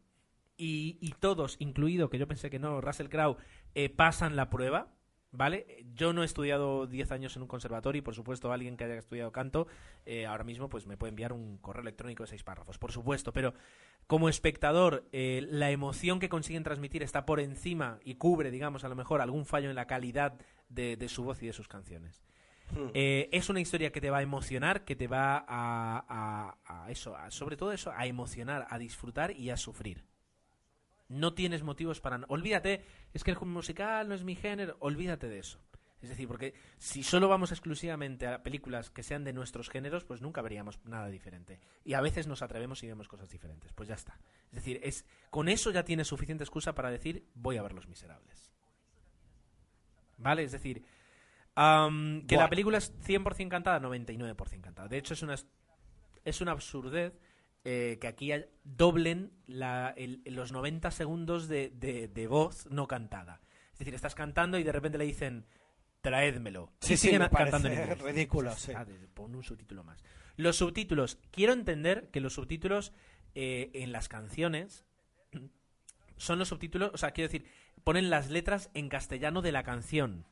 y, 0.58 0.98
y 1.02 1.14
todos, 1.20 1.58
incluido 1.60 2.10
que 2.10 2.20
yo 2.20 2.28
pensé 2.28 2.50
que 2.50 2.60
no, 2.60 2.82
Russell 2.82 3.10
Crowe, 3.10 3.38
eh, 3.76 3.90
pasan 3.90 4.36
la 4.36 4.50
prueba, 4.50 4.94
¿vale? 5.32 5.86
Yo 5.96 6.14
no 6.14 6.24
he 6.24 6.26
estudiado 6.26 6.88
10 6.88 7.12
años 7.12 7.36
en 7.36 7.42
un 7.44 7.48
conservatorio 7.48 8.00
y 8.00 8.02
por 8.02 8.16
supuesto 8.16 8.52
alguien 8.52 8.78
que 8.78 8.84
haya 8.86 8.96
estudiado 8.98 9.32
canto 9.32 9.68
eh, 10.06 10.26
ahora 10.26 10.44
mismo 10.44 10.70
pues 10.70 10.88
me 10.88 10.98
puede 10.98 11.10
enviar 11.12 11.34
un 11.34 11.58
correo 11.58 11.82
electrónico 11.82 12.24
de 12.24 12.28
seis 12.28 12.44
párrafos, 12.44 12.78
por 12.78 12.92
supuesto, 12.92 13.32
pero 13.34 13.54
como 14.08 14.28
espectador 14.30 15.08
eh, 15.12 15.46
la 15.50 15.70
emoción 15.72 16.20
que 16.20 16.30
consiguen 16.30 16.64
transmitir 16.64 17.04
está 17.04 17.26
por 17.26 17.40
encima 17.40 18.00
y 18.04 18.16
cubre, 18.16 18.50
digamos, 18.52 18.84
a 18.84 18.90
lo 18.90 18.96
mejor 18.96 19.22
algún 19.22 19.46
fallo 19.46 19.70
en 19.70 19.76
la 19.76 19.86
calidad 19.88 20.34
de, 20.70 20.98
de 20.98 21.10
su 21.10 21.24
voz 21.24 21.42
y 21.44 21.48
de 21.48 21.54
sus 21.54 21.68
canciones. 21.68 22.24
Eh, 22.94 23.30
es 23.32 23.50
una 23.50 23.62
historia 23.62 23.92
que 23.92 24.00
te 24.02 24.12
va 24.12 24.20
a 24.20 24.22
emocionar, 24.22 24.86
que 24.86 24.96
te 24.96 25.08
va 25.08 25.38
a, 25.48 26.06
a- 26.08 26.84
a 26.86 26.92
eso, 26.92 27.16
a- 27.18 27.32
sobre 27.32 27.58
todo 27.58 27.72
eso, 27.72 27.92
a 27.96 28.06
emocionar, 28.06 28.68
a 28.70 28.78
disfrutar 28.78 29.32
y 29.32 29.50
a 29.50 29.58
sufrir. 29.58 30.04
No 31.10 31.34
tienes 31.34 31.64
motivos 31.64 32.00
para... 32.00 32.22
Olvídate, 32.28 32.86
es 33.14 33.24
que 33.24 33.32
el 33.32 33.40
musical 33.42 34.08
no 34.08 34.16
es 34.16 34.24
mi 34.24 34.36
género, 34.36 34.78
olvídate 34.80 35.28
de 35.28 35.40
eso. 35.40 35.60
Es 36.02 36.10
decir, 36.10 36.28
porque 36.28 36.54
si 36.78 37.04
solo 37.04 37.28
vamos 37.28 37.52
exclusivamente 37.52 38.26
a 38.26 38.42
películas 38.42 38.90
que 38.90 39.04
sean 39.04 39.26
de 39.26 39.34
nuestros 39.34 39.70
géneros, 39.70 40.06
pues 40.06 40.22
nunca 40.22 40.42
veríamos 40.42 40.80
nada 40.86 41.10
diferente. 41.10 41.60
Y 41.84 41.94
a 41.94 42.02
veces 42.02 42.26
nos 42.26 42.42
atrevemos 42.42 42.82
y 42.84 42.88
vemos 42.88 43.10
cosas 43.10 43.30
diferentes. 43.30 43.74
Pues 43.74 43.90
ya 43.90 43.96
está. 43.96 44.18
Es 44.48 44.56
decir, 44.56 44.80
es 44.82 45.06
con 45.30 45.50
eso 45.50 45.72
ya 45.72 45.84
tienes 45.84 46.08
suficiente 46.08 46.46
excusa 46.46 46.74
para 46.74 46.90
decir 46.90 47.28
voy 47.34 47.58
a 47.58 47.64
ver 47.64 47.74
Los 47.74 47.88
Miserables. 47.90 48.54
¿Vale? 50.18 50.44
Es 50.44 50.54
decir, 50.54 50.84
que 51.56 52.38
la 52.38 52.50
película 52.50 52.78
es 52.78 52.94
100% 53.02 53.50
cantada, 53.50 53.82
99% 53.82 54.62
cantada. 54.62 54.88
De 54.88 54.98
hecho, 54.98 55.14
es 55.14 55.22
una, 55.22 55.36
es 56.24 56.42
una 56.42 56.52
absurdez 56.52 57.14
eh, 57.66 57.98
que 58.00 58.08
aquí 58.08 58.32
doblen 58.64 59.32
la- 59.48 59.94
el- 59.98 60.22
los 60.26 60.52
90 60.52 60.92
segundos 60.92 61.48
de, 61.48 61.70
de- 61.70 62.08
de 62.08 62.28
voz 62.28 62.68
no 62.72 62.88
cantada. 62.88 63.42
Es 63.74 63.80
decir, 63.80 63.94
estás 63.96 64.16
cantando 64.16 64.58
y 64.58 64.64
de 64.64 64.72
repente 64.72 64.98
le 64.98 65.06
dicen, 65.06 65.46
traédmelo. 66.02 66.72
Sí, 66.82 66.94
y 66.94 66.98
sí, 66.98 67.08
siguen 67.08 67.22
me 67.24 67.30
cantando 67.30 67.68
en 67.68 67.80
inglés. 67.80 68.00
ridículo, 68.02 68.54
sí. 68.56 68.72
"Ah, 68.76 68.86
Pon 69.14 69.36
un 69.36 69.44
subtítulo 69.44 69.84
más. 69.84 70.04
Los 70.38 70.56
subtítulos, 70.58 71.18
quiero 71.32 71.52
entender 71.54 72.10
que 72.12 72.22
los 72.22 72.34
subtítulos 72.34 72.94
eh, 73.36 73.70
en 73.74 73.92
las 73.92 74.08
canciones 74.10 74.86
son 76.18 76.40
los 76.40 76.48
subtítulos, 76.50 76.92
o 76.94 76.98
sea, 76.98 77.12
quiero 77.12 77.30
decir, 77.32 77.46
ponen 77.84 78.10
las 78.10 78.30
letras 78.30 78.70
en 78.74 78.90
castellano 78.90 79.42
de 79.42 79.52
la 79.52 79.64
canción. 79.64 80.26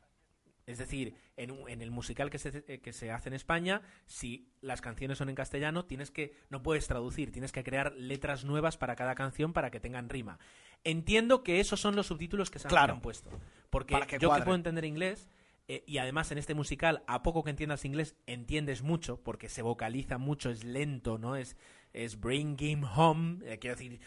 Es 0.68 0.78
decir, 0.78 1.14
en, 1.36 1.50
un- 1.50 1.68
en 1.68 1.80
el 1.82 1.90
musical 1.90 2.28
que 2.30 2.38
se, 2.38 2.64
eh, 2.68 2.80
que 2.80 2.92
se 2.92 3.10
hace 3.10 3.28
en 3.30 3.34
España, 3.34 3.80
si 4.06 4.52
las 4.60 4.80
canciones 4.80 5.18
son 5.18 5.28
en 5.28 5.34
castellano, 5.34 5.86
tienes 5.86 6.10
que 6.10 6.34
no 6.50 6.62
puedes 6.62 6.86
traducir, 6.86 7.32
tienes 7.32 7.52
que 7.52 7.64
crear 7.64 7.94
letras 7.96 8.44
nuevas 8.44 8.76
para 8.76 8.94
cada 8.94 9.14
canción 9.14 9.52
para 9.52 9.70
que 9.70 9.80
tengan 9.80 10.08
rima. 10.10 10.38
Entiendo 10.84 11.42
que 11.42 11.60
esos 11.60 11.80
son 11.80 11.96
los 11.96 12.06
subtítulos 12.08 12.50
que 12.50 12.58
se 12.58 12.68
han, 12.68 12.70
Claro. 12.70 12.86
que 12.86 12.92
han 12.96 13.00
puesto, 13.02 13.30
porque 13.70 13.92
Para 13.94 14.06
que 14.06 14.18
yo 14.18 14.32
que 14.32 14.42
puedo 14.42 14.56
entender 14.56 14.84
inglés 14.84 15.28
eh, 15.68 15.84
y 15.86 15.98
además 15.98 16.30
en 16.32 16.38
este 16.38 16.54
musical 16.54 17.02
a 17.06 17.22
poco 17.22 17.42
que 17.44 17.50
entiendas 17.50 17.84
inglés 17.84 18.16
entiendes 18.26 18.82
mucho 18.82 19.22
porque 19.22 19.48
se 19.48 19.62
vocaliza 19.62 20.18
mucho, 20.18 20.50
es 20.50 20.64
lento, 20.64 21.18
no 21.18 21.34
es 21.36 21.56
es 21.94 22.20
bring 22.20 22.56
him 22.60 22.84
home, 22.84 23.38
eh, 23.50 23.58
quiero 23.58 23.74
decir 23.76 24.00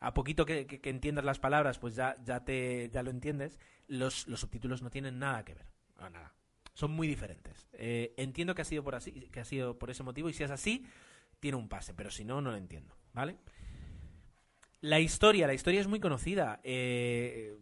a 0.00 0.14
poquito 0.14 0.46
que, 0.46 0.66
que- 0.66 0.80
que 0.80 0.90
entiendas 0.90 1.24
las 1.24 1.38
palabras, 1.40 1.78
pues 1.80 1.96
ya, 1.96 2.16
ya 2.24 2.44
te 2.44 2.88
ya 2.92 3.02
lo 3.02 3.10
entiendes. 3.10 3.58
Los, 3.86 4.26
los 4.28 4.40
subtítulos 4.40 4.80
no 4.82 4.90
tienen 4.90 5.18
nada 5.18 5.44
que 5.44 5.54
ver. 5.54 5.66
Nada. 5.98 6.34
Son 6.74 6.90
muy 6.90 7.06
diferentes. 7.06 7.68
Eh, 7.72 8.14
entiendo 8.16 8.54
que 8.54 8.62
ha 8.62 8.64
sido 8.64 8.82
por 8.82 8.94
así, 8.94 9.12
que 9.12 9.40
ha 9.40 9.44
sido 9.44 9.78
por 9.78 9.90
ese 9.90 10.02
motivo, 10.02 10.28
y 10.28 10.32
si 10.32 10.42
es 10.42 10.50
así, 10.50 10.84
tiene 11.40 11.56
un 11.56 11.68
pase, 11.68 11.94
pero 11.94 12.10
si 12.10 12.24
no, 12.24 12.40
no 12.40 12.50
lo 12.50 12.56
entiendo. 12.56 12.96
¿Vale? 13.12 13.38
La 14.80 15.00
historia, 15.00 15.46
la 15.46 15.54
historia 15.54 15.80
es 15.80 15.86
muy 15.86 16.00
conocida. 16.00 16.60
Eh, 16.64 17.56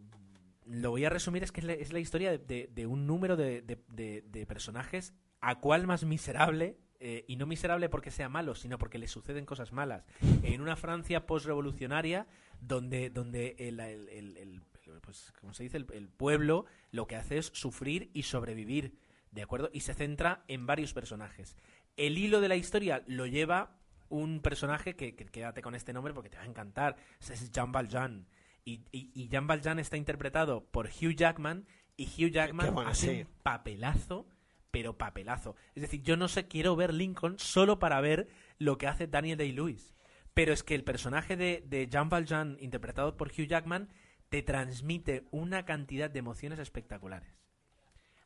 lo 0.66 0.90
voy 0.90 1.04
a 1.04 1.10
resumir, 1.10 1.42
es 1.42 1.52
que 1.52 1.60
es 1.60 1.92
la, 1.92 1.98
historia 2.00 2.36
de, 2.38 2.86
un 2.86 3.06
número 3.06 3.36
de, 3.36 4.46
personajes 4.48 5.14
a 5.40 5.60
cual 5.60 5.86
más 5.86 6.04
miserable, 6.04 6.78
eh, 7.00 7.24
y 7.26 7.36
no 7.36 7.46
miserable 7.46 7.88
porque 7.88 8.10
sea 8.10 8.28
malo, 8.28 8.54
sino 8.54 8.78
porque 8.78 8.98
le 8.98 9.08
suceden 9.08 9.44
cosas 9.44 9.72
malas. 9.72 10.06
En 10.42 10.60
una 10.60 10.76
Francia 10.76 11.26
postrevolucionaria 11.26 12.26
donde, 12.60 13.10
donde 13.10 13.56
el- 13.58 14.62
pues, 15.00 15.32
¿cómo 15.40 15.54
se 15.54 15.62
dice? 15.64 15.76
El, 15.78 15.86
el 15.92 16.08
pueblo 16.08 16.66
lo 16.90 17.06
que 17.06 17.16
hace 17.16 17.38
es 17.38 17.46
sufrir 17.54 18.10
y 18.12 18.24
sobrevivir, 18.24 18.98
¿de 19.30 19.42
acuerdo? 19.42 19.70
Y 19.72 19.80
se 19.80 19.94
centra 19.94 20.44
en 20.48 20.66
varios 20.66 20.92
personajes. 20.92 21.56
El 21.96 22.18
hilo 22.18 22.40
de 22.40 22.48
la 22.48 22.56
historia 22.56 23.02
lo 23.06 23.26
lleva 23.26 23.76
un 24.08 24.40
personaje 24.40 24.94
que, 24.94 25.14
que- 25.14 25.26
quédate 25.26 25.62
con 25.62 25.74
este 25.74 25.92
nombre 25.92 26.12
porque 26.14 26.28
te 26.30 26.36
va 26.36 26.42
a 26.42 26.46
encantar. 26.46 26.96
Es 27.20 27.50
Jean 27.50 27.72
Valjean. 27.72 28.26
Y, 28.64 28.82
y, 28.92 29.10
y 29.14 29.28
Jean 29.28 29.46
Valjean 29.46 29.78
está 29.78 29.96
interpretado 29.96 30.64
por 30.66 30.86
Hugh 30.88 31.14
Jackman 31.16 31.66
y 31.96 32.04
Hugh 32.06 32.30
Jackman 32.30 32.74
bueno, 32.74 32.90
hace 32.90 33.06
sí. 33.06 33.20
un 33.22 33.28
papelazo, 33.42 34.26
pero 34.70 34.96
papelazo. 34.96 35.56
Es 35.74 35.82
decir, 35.82 36.02
yo 36.02 36.16
no 36.16 36.28
sé, 36.28 36.46
quiero 36.46 36.76
ver 36.76 36.94
Lincoln 36.94 37.38
solo 37.38 37.78
para 37.78 38.00
ver 38.00 38.28
lo 38.58 38.78
que 38.78 38.86
hace 38.86 39.06
Daniel 39.06 39.38
Day-Lewis. 39.38 39.94
Pero 40.34 40.52
es 40.54 40.62
que 40.62 40.74
el 40.74 40.84
personaje 40.84 41.36
de, 41.36 41.62
de 41.66 41.88
Jean 41.88 42.08
Valjean, 42.08 42.56
interpretado 42.60 43.16
por 43.16 43.28
Hugh 43.28 43.46
Jackman, 43.46 43.90
te 44.32 44.40
transmite 44.42 45.26
una 45.30 45.66
cantidad 45.66 46.08
de 46.08 46.18
emociones 46.20 46.58
espectaculares. 46.58 47.28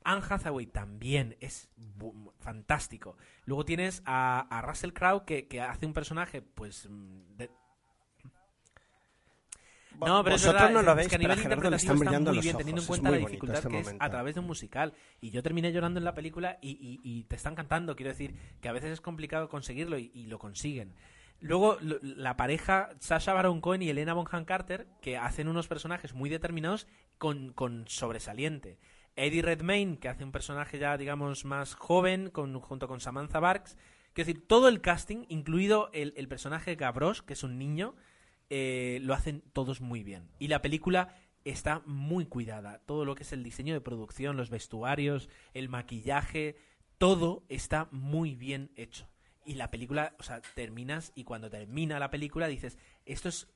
Anne 0.05 0.23
Hathaway 0.31 0.67
también 0.67 1.37
es 1.41 1.69
fantástico. 2.39 3.17
Luego 3.45 3.65
tienes 3.65 4.03
a, 4.07 4.47
a 4.57 4.63
Russell 4.63 4.93
Crowe 4.93 5.25
que, 5.27 5.49
que 5.49 5.61
hace 5.61 5.85
un 5.85 5.93
personaje, 5.93 6.43
pues. 6.43 6.87
mm, 6.89 7.37
de- 7.39 7.51
No, 9.99 10.23
pero 10.23 10.37
es 10.37 10.43
Vosotros 10.43 10.53
verdad, 10.63 10.71
no 10.75 10.79
es- 10.81 10.85
lo 10.87 10.93
es 10.93 10.97
veis, 10.97 11.09
que 11.09 11.15
a 11.17 11.19
nivel 11.19 11.39
Gerardo 11.41 11.71
le 11.71 11.77
están 11.77 11.97
está 11.97 12.05
brillando 12.05 12.31
muy 12.31 12.37
los 12.37 12.45
bien, 12.45 12.55
ojos. 12.55 12.61
teniendo 12.65 12.81
en 12.81 12.85
Es 12.85 12.89
cuenta 12.89 13.11
la 13.11 13.17
dificultad 13.17 13.57
este 13.57 13.69
que 13.69 13.81
es 13.81 13.95
a 13.99 14.11
través 14.11 14.35
de 14.37 14.41
un 14.43 14.47
musical. 14.47 14.95
Y 15.21 15.31
yo 15.31 15.43
terminé 15.43 15.73
llorando 15.73 15.99
en 15.99 16.05
la 16.05 16.15
película 16.15 16.59
y, 16.63 16.71
y- 16.71 17.01
y 17.03 17.25
te 17.25 17.35
están 17.35 17.57
cantando. 17.57 17.97
Quiero 17.97 18.11
decir 18.13 18.33
que 18.61 18.69
a 18.69 18.73
veces 18.73 18.93
es 18.93 19.01
complicado 19.01 19.49
conseguirlo 19.49 19.99
y, 19.99 20.13
y 20.15 20.27
lo 20.29 20.39
consiguen. 20.39 20.95
Luego, 21.41 21.79
la 21.81 22.37
pareja 22.37 22.91
Sasha 22.99 23.35
Baron 23.35 23.61
Cohen 23.61 23.83
y 23.83 23.91
Elena 23.91 24.15
Bonham 24.15 24.45
Carter, 24.45 24.87
que 25.01 25.17
hacen 25.17 25.49
unos 25.49 25.69
personajes 25.69 26.15
muy 26.15 26.31
determinados 26.31 26.87
con, 27.19 27.53
con 27.53 27.87
sobresaliente. 27.89 28.79
Eddie 29.17 29.43
Redmayne, 29.43 29.99
que 29.99 30.09
hace 30.09 30.25
un 30.25 30.33
personaje 30.33 30.79
ya, 30.79 30.97
digamos, 30.97 31.45
más 31.45 31.75
joven, 31.75 32.31
con, 32.31 32.59
junto 32.61 32.89
con 32.89 33.01
Samantha 33.01 33.41
Barks. 33.41 33.77
Quiero 34.13 34.29
decir, 34.29 34.47
todo 34.47 34.69
el 34.69 34.81
casting, 34.81 35.25
incluido 35.29 35.91
el, 35.93 36.15
el 36.17 36.29
personaje 36.29 36.75
Gavroche, 36.75 37.23
que 37.27 37.35
es 37.35 37.43
un 37.43 37.59
niño, 37.59 37.95
eh, 38.51 38.99
lo 39.03 39.15
hacen 39.15 39.43
todos 39.53 39.81
muy 39.81 40.03
bien. 40.03 40.31
Y 40.39 40.49
la 40.49 40.63
película 40.63 41.15
está 41.45 41.83
muy 41.87 42.27
cuidada. 42.27 42.81
Todo 42.87 43.05
lo 43.05 43.15
que 43.15 43.23
es 43.23 43.33
el 43.33 43.43
diseño 43.43 43.75
de 43.75 43.81
producción, 43.81 44.37
los 44.37 44.51
vestuarios, 44.51 45.29
el 45.55 45.69
maquillaje, 45.69 46.57
todo 46.99 47.45
está 47.49 47.89
muy 47.91 48.35
bien 48.35 48.71
hecho. 48.77 49.09
Y 49.47 49.55
la 49.55 49.71
película, 49.71 50.15
o 50.19 50.23
sea, 50.23 50.41
terminas 50.55 51.13
y 51.15 51.25
cuando 51.25 51.49
termina 51.49 51.99
la 51.99 52.11
película 52.11 52.49
dices, 52.49 52.77
esto 53.05 53.29
es, 53.29 53.49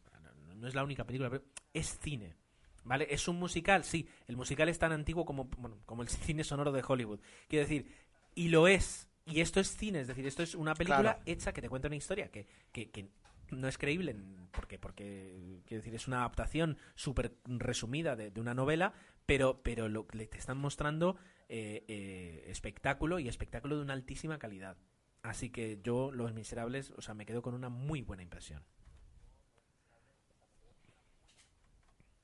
no 0.56 0.68
es 0.68 0.74
la 0.74 0.84
única 0.84 1.04
película, 1.04 1.28
pero 1.28 1.44
es 1.74 1.98
cine. 1.98 2.36
¿Vale? 2.84 3.06
¿Es 3.10 3.28
un 3.28 3.38
musical? 3.38 3.84
Sí, 3.84 4.08
el 4.26 4.36
musical 4.36 4.68
es 4.70 4.78
tan 4.78 4.92
antiguo 4.92 5.26
como, 5.26 5.44
bueno, 5.58 5.78
como 5.84 6.02
el 6.02 6.08
cine 6.08 6.44
sonoro 6.44 6.72
de 6.72 6.82
Hollywood. 6.86 7.20
Quiero 7.48 7.64
decir, 7.66 7.86
y 8.34 8.48
lo 8.48 8.68
es. 8.68 9.08
Y 9.26 9.40
esto 9.40 9.60
es 9.60 9.76
cine, 9.76 10.00
es 10.00 10.08
decir, 10.08 10.26
esto 10.26 10.42
es 10.42 10.54
una 10.54 10.74
película 10.74 11.02
Claro. 11.02 11.20
hecha 11.26 11.52
que 11.52 11.60
te 11.60 11.68
cuenta 11.68 11.88
una 11.88 11.96
historia 11.96 12.30
que, 12.30 12.46
que, 12.72 12.90
que 12.90 13.10
no 13.50 13.68
es 13.68 13.78
creíble, 13.78 14.16
porque, 14.52 14.78
porque 14.78 15.60
quiero 15.66 15.82
decir, 15.82 15.94
es 15.94 16.08
una 16.08 16.18
adaptación 16.20 16.78
súper 16.94 17.34
resumida 17.44 18.16
de, 18.16 18.30
de 18.30 18.40
una 18.40 18.54
novela, 18.54 18.92
pero, 19.26 19.60
pero 19.62 19.88
lo 19.88 20.06
le 20.12 20.26
te 20.26 20.38
están 20.38 20.58
mostrando 20.58 21.16
eh, 21.48 21.84
eh, 21.88 22.44
espectáculo 22.48 23.18
y 23.18 23.28
espectáculo 23.28 23.76
de 23.76 23.82
una 23.82 23.92
altísima 23.92 24.38
calidad. 24.38 24.76
Así 25.22 25.50
que 25.50 25.80
yo, 25.82 26.10
Los 26.12 26.32
Miserables, 26.32 26.92
o 26.96 27.02
sea, 27.02 27.14
me 27.14 27.26
quedo 27.26 27.42
con 27.42 27.54
una 27.54 27.68
muy 27.68 28.02
buena 28.02 28.22
impresión. 28.22 28.62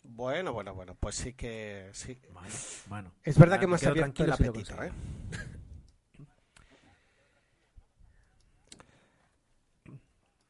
Bueno, 0.03 0.53
bueno, 0.53 0.75
bueno, 0.75 0.95
pues 0.99 1.17
sí 1.17 1.35
que 1.35 1.91
sí. 1.93 2.19
Bueno, 2.33 2.55
bueno. 2.89 3.13
Es 3.25 3.39
verdad 3.39 3.59
que 3.59 3.67
me 3.67 3.73
hemos 3.73 3.85
abierto 3.85 4.25
el 4.25 4.33
apetito, 4.33 4.83
¿eh? 4.83 4.93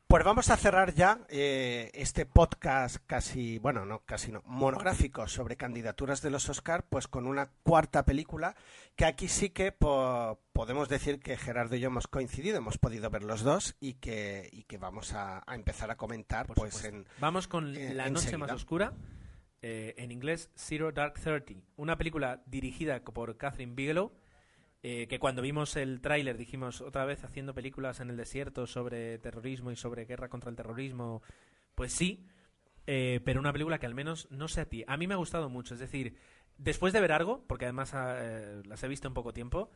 Pues 0.08 0.24
vamos 0.24 0.50
a 0.50 0.56
cerrar 0.56 0.94
ya 0.94 1.18
eh, 1.28 1.90
este 1.94 2.26
podcast 2.26 2.98
casi, 3.06 3.58
bueno, 3.58 3.84
no, 3.84 4.04
casi 4.04 4.30
no, 4.30 4.40
monográfico 4.46 5.26
sobre 5.26 5.56
candidaturas 5.56 6.22
de 6.22 6.30
los 6.30 6.48
Oscar, 6.48 6.84
pues 6.88 7.08
con 7.08 7.26
una 7.26 7.50
cuarta 7.64 8.04
película 8.04 8.54
que 8.94 9.04
aquí 9.04 9.26
sí 9.26 9.50
que 9.50 9.72
po- 9.72 10.38
podemos 10.52 10.88
decir 10.88 11.18
que 11.18 11.36
Gerardo 11.36 11.74
y 11.74 11.80
yo 11.80 11.88
hemos 11.88 12.06
coincidido, 12.06 12.56
hemos 12.56 12.78
podido 12.78 13.10
ver 13.10 13.24
los 13.24 13.42
dos 13.42 13.74
y 13.80 13.94
que, 13.94 14.48
y 14.52 14.62
que 14.62 14.78
vamos 14.78 15.12
a, 15.12 15.42
a 15.44 15.54
empezar 15.56 15.90
a 15.90 15.96
comentar 15.96 16.46
Por 16.46 16.54
pues 16.56 16.74
supuesto. 16.74 16.98
en... 16.98 17.06
Vamos 17.18 17.48
con 17.48 17.76
eh, 17.76 17.92
La 17.92 18.08
Noche. 18.08 18.36
Más 18.38 18.52
Oscura, 18.52 18.92
eh, 19.60 19.94
en 19.98 20.12
inglés 20.12 20.50
Zero 20.54 20.92
Dark 20.92 21.14
Thirty, 21.20 21.64
una 21.74 21.98
película 21.98 22.44
dirigida 22.46 23.00
por 23.00 23.36
Catherine 23.36 23.74
Bigelow, 23.74 24.12
eh, 24.88 25.08
que 25.08 25.18
cuando 25.18 25.42
vimos 25.42 25.74
el 25.74 26.00
tráiler 26.00 26.36
dijimos 26.36 26.80
otra 26.80 27.04
vez 27.04 27.24
haciendo 27.24 27.54
películas 27.54 27.98
en 27.98 28.08
el 28.10 28.16
desierto 28.16 28.68
sobre 28.68 29.18
terrorismo 29.18 29.72
y 29.72 29.76
sobre 29.76 30.04
guerra 30.04 30.28
contra 30.28 30.48
el 30.50 30.54
terrorismo, 30.56 31.22
pues 31.74 31.92
sí, 31.92 32.24
eh, 32.86 33.20
pero 33.24 33.40
una 33.40 33.52
película 33.52 33.78
que 33.80 33.86
al 33.86 33.94
menos, 33.94 34.28
no 34.30 34.46
sé 34.46 34.60
a 34.60 34.68
ti, 34.68 34.84
a 34.86 34.96
mí 34.96 35.08
me 35.08 35.14
ha 35.14 35.16
gustado 35.16 35.48
mucho, 35.50 35.74
es 35.74 35.80
decir, 35.80 36.14
después 36.56 36.92
de 36.92 37.00
ver 37.00 37.10
algo, 37.10 37.42
porque 37.48 37.64
además 37.64 37.92
eh, 37.96 38.62
las 38.64 38.80
he 38.84 38.88
visto 38.88 39.08
en 39.08 39.14
poco 39.14 39.32
tiempo, 39.32 39.70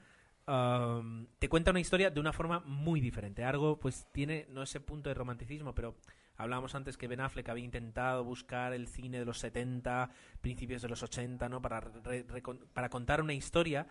um, 0.46 1.26
te 1.40 1.48
cuenta 1.48 1.72
una 1.72 1.80
historia 1.80 2.10
de 2.10 2.20
una 2.20 2.32
forma 2.32 2.60
muy 2.60 3.00
diferente. 3.00 3.42
Argo, 3.42 3.80
pues 3.80 4.06
tiene 4.12 4.46
no 4.50 4.62
ese 4.62 4.78
punto 4.80 5.08
de 5.10 5.14
romanticismo, 5.14 5.74
pero 5.74 5.96
hablábamos 6.36 6.76
antes 6.76 6.96
que 6.96 7.08
Ben 7.08 7.20
Affleck 7.20 7.48
había 7.48 7.64
intentado 7.64 8.22
buscar 8.22 8.72
el 8.74 8.86
cine 8.86 9.18
de 9.18 9.24
los 9.24 9.38
70, 9.40 10.08
principios 10.40 10.82
de 10.82 10.88
los 10.88 11.02
80, 11.02 11.48
¿no? 11.48 11.60
Para, 11.60 11.80
re- 11.80 12.26
recon- 12.28 12.64
para 12.72 12.88
contar 12.88 13.20
una 13.20 13.34
historia. 13.34 13.88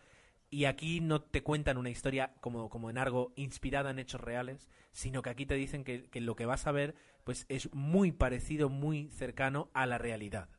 Y 0.50 0.66
aquí 0.66 1.00
no 1.00 1.22
te 1.22 1.44
cuentan 1.44 1.78
una 1.78 1.90
historia 1.90 2.34
como, 2.42 2.70
como 2.70 2.90
en 2.90 2.98
Argo, 2.98 3.34
inspirada 3.36 3.92
en 3.92 4.00
hechos 4.00 4.22
reales, 4.22 4.70
sino 4.92 5.22
que 5.22 5.30
aquí 5.30 5.46
te 5.46 5.56
dicen 5.56 5.84
que, 5.84 6.10
lo 6.14 6.36
que 6.36 6.46
vas 6.46 6.66
a 6.68 6.72
ver 6.72 6.96
pues 7.24 7.46
es 7.50 7.72
muy 7.74 8.12
parecido, 8.12 8.70
muy 8.70 9.10
cercano 9.10 9.70
a 9.74 9.86
la 9.86 10.00
realidad. 10.00 10.50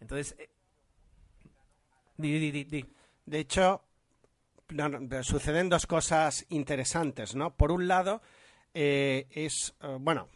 Entonces, 0.00 0.34
eh, 0.38 0.50
di, 2.16 2.50
di, 2.50 2.64
di. 2.64 2.86
De 3.26 3.38
hecho, 3.38 3.84
suceden 5.22 5.68
dos 5.68 5.86
cosas 5.86 6.46
interesantes, 6.48 7.36
¿no? 7.36 7.54
Por 7.54 7.70
un 7.70 7.86
lado, 7.86 8.22
eh, 8.74 9.28
es, 9.30 9.76
eh, 9.82 9.96
bueno, 10.00 10.28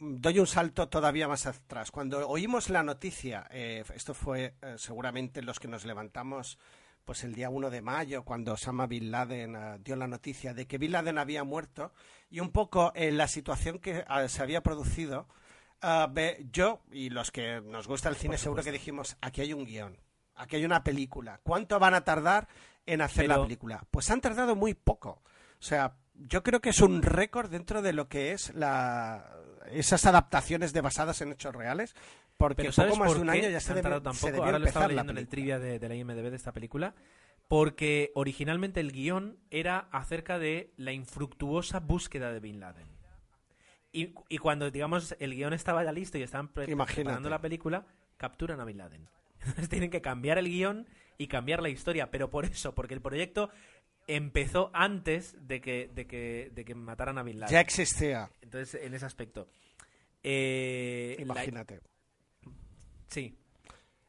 doy 0.00 0.38
un 0.38 0.46
salto 0.46 0.88
todavía 0.88 1.28
más 1.28 1.46
atrás. 1.46 1.90
Cuando 1.90 2.28
oímos 2.28 2.70
la 2.70 2.82
noticia, 2.82 3.46
eh, 3.50 3.84
esto 3.94 4.14
fue 4.14 4.54
eh, 4.62 4.74
seguramente 4.76 5.42
los 5.42 5.58
que 5.58 5.68
nos 5.68 5.84
levantamos 5.84 6.58
pues 7.04 7.24
el 7.24 7.34
día 7.34 7.50
1 7.50 7.70
de 7.70 7.82
mayo, 7.82 8.24
cuando 8.24 8.52
Osama 8.54 8.86
Bin 8.86 9.10
Laden 9.10 9.56
eh, 9.56 9.78
dio 9.84 9.96
la 9.96 10.06
noticia 10.08 10.54
de 10.54 10.66
que 10.66 10.78
Bin 10.78 10.92
Laden 10.92 11.18
había 11.18 11.44
muerto, 11.44 11.92
y 12.30 12.40
un 12.40 12.50
poco 12.50 12.92
en 12.94 13.16
la 13.16 13.28
situación 13.28 13.78
que 13.78 13.98
eh, 14.08 14.28
se 14.28 14.42
había 14.42 14.62
producido, 14.62 15.28
ah, 15.82 16.08
ve- 16.10 16.46
yo 16.52 16.80
y 16.90 17.10
los 17.10 17.30
que 17.30 17.60
nos 17.60 17.86
gusta 17.86 18.08
el 18.08 18.16
cine 18.16 18.38
seguro 18.38 18.62
que 18.62 18.72
dijimos, 18.72 19.16
aquí 19.20 19.40
hay 19.42 19.52
un 19.52 19.64
guion, 19.64 19.96
aquí 20.36 20.56
hay 20.56 20.64
una 20.64 20.82
película, 20.82 21.40
¿cuánto 21.42 21.78
van 21.78 21.94
a 21.94 22.04
tardar 22.04 22.48
en 22.86 23.00
hacer 23.02 23.28
la 23.28 23.36
película? 23.42 23.84
Pues 23.90 24.10
han 24.10 24.20
tardado 24.20 24.56
muy 24.56 24.74
poco. 24.74 25.22
O 25.58 25.66
sea, 25.66 25.94
yo 26.14 26.42
creo 26.42 26.60
que 26.60 26.70
es 26.70 26.80
un 26.80 27.02
récord 27.02 27.50
dentro 27.50 27.80
de 27.82 27.92
lo 27.92 28.08
que 28.08 28.32
es 28.32 28.54
la 28.54 29.30
esas 29.70 30.04
adaptaciones 30.04 30.74
de 30.74 30.82
basadas 30.82 31.22
en 31.22 31.32
hechos 31.32 31.54
reales, 31.54 31.94
porque 32.36 32.56
Pero 32.62 32.70
poco 32.70 32.74
¿sabes 32.74 32.98
más 32.98 33.08
por 33.08 33.16
de 33.16 33.22
un 33.22 33.28
qué 33.30 33.38
año 33.38 33.50
ya 33.50 33.60
se 33.60 33.74
tardado 33.74 34.02
tan 34.02 34.14
se 34.14 34.30
Ahora 34.30 34.58
lo 34.58 34.66
estaba 34.66 34.88
leyendo 34.88 35.12
en 35.12 35.18
el 35.18 35.28
trivia 35.28 35.58
de, 35.58 35.78
de 35.78 35.88
la 35.88 35.94
IMDB 35.94 36.30
de 36.30 36.36
esta 36.36 36.52
película. 36.52 36.94
Porque 37.48 38.10
originalmente 38.14 38.80
el 38.80 38.90
guion 38.90 39.38
era 39.50 39.88
acerca 39.92 40.38
de 40.38 40.72
la 40.76 40.92
infructuosa 40.92 41.78
búsqueda 41.80 42.32
de 42.32 42.40
Bin 42.40 42.58
Laden. 42.58 42.86
Y, 43.92 44.14
y 44.28 44.38
cuando, 44.38 44.70
digamos, 44.70 45.14
el 45.20 45.34
guion 45.34 45.52
estaba 45.52 45.84
ya 45.84 45.92
listo 45.92 46.16
y 46.18 46.22
estaban 46.22 46.48
pre- 46.48 46.64
Imagínate. 46.70 47.02
preparando 47.02 47.28
la 47.30 47.40
película, 47.40 47.86
capturan 48.16 48.60
a 48.60 48.64
Bin 48.64 48.78
Laden. 48.78 49.08
Entonces 49.40 49.68
tienen 49.68 49.90
que 49.90 50.00
cambiar 50.00 50.38
el 50.38 50.48
guion 50.48 50.88
y 51.18 51.28
cambiar 51.28 51.62
la 51.62 51.68
historia. 51.68 52.10
Pero 52.10 52.30
por 52.30 52.46
eso, 52.46 52.74
porque 52.74 52.94
el 52.94 53.02
proyecto 53.02 53.50
empezó 54.06 54.70
antes 54.72 55.36
de 55.46 55.60
que, 55.60 55.88
de 55.94 56.06
que, 56.06 56.50
de 56.52 56.64
que 56.64 56.74
mataran 56.74 57.18
a 57.18 57.22
Bin 57.22 57.40
Laden. 57.40 57.52
Ya 57.52 57.60
existía, 57.60 58.30
Entonces, 58.40 58.82
en 58.82 58.94
ese 58.94 59.04
aspecto. 59.04 59.48
Eh, 60.22 61.14
la- 61.18 61.22
imagínate. 61.24 61.80
Sí, 63.08 63.34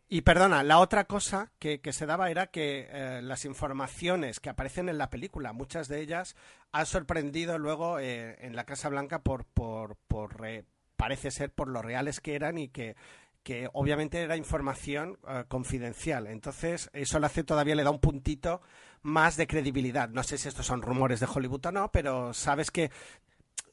Y 0.08 0.22
perdona, 0.22 0.62
la 0.64 0.78
otra 0.80 1.06
cosa 1.06 1.52
que, 1.58 1.82
que 1.82 1.92
se 1.92 2.06
daba 2.06 2.30
era 2.30 2.48
que 2.48 2.88
eh, 2.92 3.22
las 3.24 3.44
informaciones 3.44 4.40
que 4.40 4.50
aparecen 4.50 4.88
en 4.88 5.00
la 5.00 5.10
película, 5.10 5.52
muchas 5.52 5.88
de 5.88 6.00
ellas 6.02 6.36
han 6.72 6.86
sorprendido 6.86 7.58
luego 7.58 7.98
eh, 8.00 8.38
en 8.42 8.56
la 8.56 8.66
Casa 8.66 8.90
Blanca 8.90 9.20
por, 9.24 9.46
por, 9.46 9.96
por 10.08 10.40
re- 10.40 10.66
parece 10.96 11.32
ser 11.32 11.52
por 11.52 11.68
lo 11.68 11.82
reales 11.82 12.20
que 12.22 12.36
eran 12.36 12.58
y 12.60 12.70
que, 12.70 12.96
que 13.44 13.68
obviamente 13.74 14.22
era 14.22 14.38
información 14.38 15.18
eh, 15.28 15.44
confidencial. 15.48 16.28
Entonces, 16.28 16.90
eso 16.94 17.20
le 17.20 17.26
hace 17.26 17.44
todavía, 17.44 17.74
le 17.76 17.84
da 17.84 17.90
un 17.90 18.00
puntito 18.00 18.62
más 19.02 19.38
de 19.38 19.48
credibilidad. 19.48 20.10
No 20.10 20.22
sé 20.22 20.38
si 20.38 20.48
estos 20.48 20.68
son 20.68 20.84
rumores 20.84 21.20
de 21.20 21.28
Hollywood 21.34 21.66
o 21.66 21.72
no, 21.72 21.92
pero 21.92 22.32
sabes 22.34 22.70
que 22.70 22.92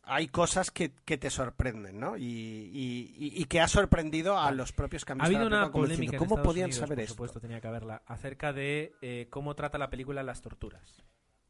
hay 0.05 0.29
cosas 0.29 0.71
que, 0.71 0.93
que 1.05 1.17
te 1.19 1.31
sorprenden, 1.31 2.01
¿no? 2.01 2.17
Y, 2.17 2.23
y- 2.25 3.15
y- 3.19 3.41
y 3.43 3.45
que 3.47 3.61
ha 3.61 3.69
sorprendido 3.69 4.39
a 4.39 4.51
los 4.51 4.73
propios 4.73 5.05
Ha 5.05 5.07
cambios 5.07 5.27
habido 5.27 5.45
de 5.45 5.51
la 5.51 5.57
una 5.57 5.57
película, 5.67 5.73
como 5.73 5.83
polémica 5.85 6.01
diciendo, 6.03 6.17
en 6.17 6.19
¿Cómo 6.29 6.35
Estados 6.37 6.47
podían 6.53 6.65
Unidos, 6.67 6.81
saber 6.81 6.97
por 6.97 7.03
esto? 7.03 7.15
supuesto, 7.15 7.41
tenía 7.41 7.61
que 7.61 7.69
haberla, 7.69 8.03
acerca 8.07 8.53
de 8.53 8.95
eh, 9.01 9.27
cómo 9.31 9.55
trata 9.55 9.79
la 9.79 9.91
película 9.91 10.23
las 10.23 10.41
torturas. 10.43 11.03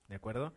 ¿De 0.09 0.17
acuerdo? 0.17 0.53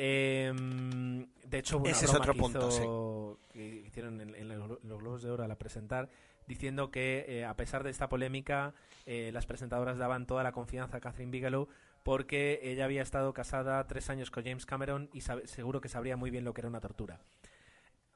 Em, 0.00 1.26
de 1.44 1.58
hecho, 1.58 1.78
una 1.78 1.90
Ese 1.90 2.04
es 2.04 2.10
broma 2.12 2.22
otro 2.22 2.32
que 2.34 2.38
punto, 2.38 2.68
hizo- 2.68 3.38
que 3.52 3.66
hicieron 3.86 4.20
en, 4.20 4.34
en 4.34 4.48
los 4.48 4.82
los 4.84 4.98
Globos 5.00 5.22
de 5.22 5.30
Oro 5.30 5.42
al 5.44 5.56
presentar, 5.56 6.08
diciendo 6.46 6.90
que 6.90 7.24
eh, 7.28 7.44
a 7.44 7.54
pesar 7.56 7.82
de 7.82 7.90
esta 7.90 8.08
polémica, 8.08 8.74
eh, 9.06 9.30
las 9.32 9.46
presentadoras 9.46 9.98
daban 9.98 10.26
toda 10.26 10.42
la 10.44 10.52
confianza 10.52 10.98
a 10.98 11.00
Catherine 11.00 11.32
Bigelow 11.32 11.68
porque 12.08 12.60
ella 12.62 12.86
había 12.86 13.02
estado 13.02 13.34
casada 13.34 13.86
tres 13.86 14.08
años 14.08 14.30
con 14.30 14.42
James 14.42 14.64
Cameron 14.64 15.10
y 15.12 15.20
sabe- 15.20 15.46
seguro 15.46 15.82
que 15.82 15.90
sabría 15.90 16.16
muy 16.16 16.30
bien 16.30 16.42
lo 16.42 16.54
que 16.54 16.62
era 16.62 16.68
una 16.70 16.80
tortura. 16.80 17.20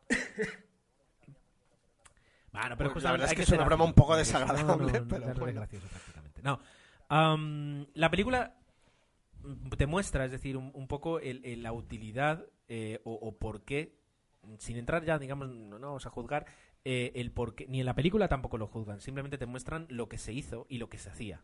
Bueno, 2.52 2.74
pero 2.78 2.92
Pues 2.92 3.04
la 3.04 3.12
verdad 3.12 3.28
es 3.28 3.34
que 3.34 3.42
es 3.42 3.48
una 3.50 3.64
broma 3.64 3.84
un 3.84 3.92
poco 3.94 4.16
desagradable, 4.16 4.92
no, 4.92 5.00
no, 5.00 5.08
pero 5.08 5.30
es 5.30 5.38
bueno. 5.38 5.60
gracioso 5.60 5.86
prácticamente. 5.88 6.40
No. 6.42 6.58
Am, 7.08 7.86
la 7.94 8.10
película 8.10 8.56
te 9.76 9.86
muestra, 9.86 10.24
es 10.26 10.30
decir, 10.30 10.56
un, 10.56 10.70
un 10.74 10.86
poco 10.88 11.18
el- 11.20 11.44
el- 11.44 11.62
la 11.62 11.72
utilidad 11.72 12.46
eh, 12.68 13.00
o, 13.04 13.12
o 13.12 13.36
por 13.38 13.62
qué, 13.64 13.94
sin 14.58 14.76
entrar 14.78 15.04
ya, 15.04 15.18
digamos, 15.18 15.48
no, 15.48 15.78
no 15.78 15.86
vamos 15.88 16.06
a 16.06 16.10
juzgar 16.10 16.46
eh, 16.84 17.12
el 17.14 17.30
por 17.30 17.54
qué, 17.54 17.66
ni 17.68 17.80
en 17.80 17.86
la 17.86 17.94
película 17.94 18.28
tampoco 18.28 18.56
lo 18.58 18.66
juzgan, 18.68 19.00
simplemente 19.00 19.36
te 19.38 19.46
muestran 19.46 19.86
lo 19.90 20.08
que 20.08 20.16
se 20.18 20.32
hizo 20.32 20.66
y 20.70 20.78
lo 20.78 20.88
que 20.88 20.98
se 20.98 21.10
hacía. 21.10 21.40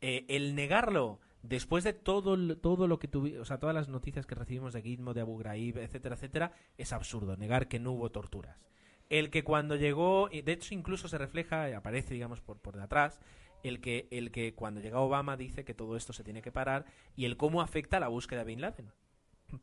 Eh, 0.00 0.24
el 0.28 0.54
negarlo 0.56 1.20
después 1.42 1.84
de 1.84 1.92
todo 1.92 2.56
todo 2.56 2.86
lo 2.88 2.98
que 2.98 3.10
tuvi- 3.10 3.38
o 3.38 3.44
sea, 3.44 3.58
todas 3.58 3.74
las 3.74 3.88
noticias 3.88 4.26
que 4.26 4.34
recibimos 4.34 4.72
de 4.72 4.82
Gizmo, 4.82 5.14
de 5.14 5.20
Abu 5.20 5.38
Ghraib, 5.38 5.78
etcétera, 5.78 6.14
etcétera, 6.16 6.52
es 6.76 6.92
absurdo 6.92 7.36
negar 7.36 7.68
que 7.68 7.78
no 7.78 7.92
hubo 7.92 8.10
torturas. 8.10 8.64
El 9.08 9.30
que 9.30 9.44
cuando 9.44 9.76
llegó, 9.76 10.28
de 10.28 10.52
hecho 10.52 10.74
incluso 10.74 11.08
se 11.08 11.16
refleja, 11.16 11.70
y 11.70 11.72
aparece, 11.72 12.12
digamos, 12.14 12.40
por, 12.40 12.58
por 12.58 12.76
detrás, 12.76 13.20
el 13.62 13.80
que, 13.80 14.06
el 14.10 14.30
que 14.30 14.54
cuando 14.54 14.80
llega 14.80 15.00
Obama 15.00 15.36
dice 15.36 15.64
que 15.64 15.74
todo 15.74 15.96
esto 15.96 16.12
se 16.12 16.22
tiene 16.24 16.42
que 16.42 16.52
parar 16.52 16.84
y 17.16 17.24
el 17.24 17.36
cómo 17.36 17.62
afecta 17.62 17.96
a 17.96 18.00
la 18.00 18.08
búsqueda 18.08 18.40
de 18.40 18.46
Bin 18.46 18.60
Laden. 18.60 18.92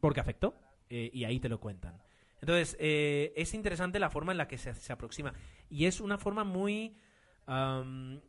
Porque 0.02 0.20
afectó 0.20 0.56
eh, 0.90 1.12
y 1.14 1.26
ahí 1.26 1.40
te 1.40 1.48
lo 1.48 1.60
cuentan. 1.60 2.02
Entonces, 2.42 2.76
eh, 2.80 3.34
es 3.36 3.54
interesante 3.54 4.00
la 4.00 4.10
forma 4.10 4.32
en 4.32 4.38
la 4.40 4.48
que 4.48 4.58
se, 4.58 4.74
se 4.74 4.92
aproxima. 4.92 5.34
Y 5.70 5.86
es 5.86 6.02
una 6.02 6.18
forma 6.18 6.44
muy 6.44 6.98
am, 7.46 8.20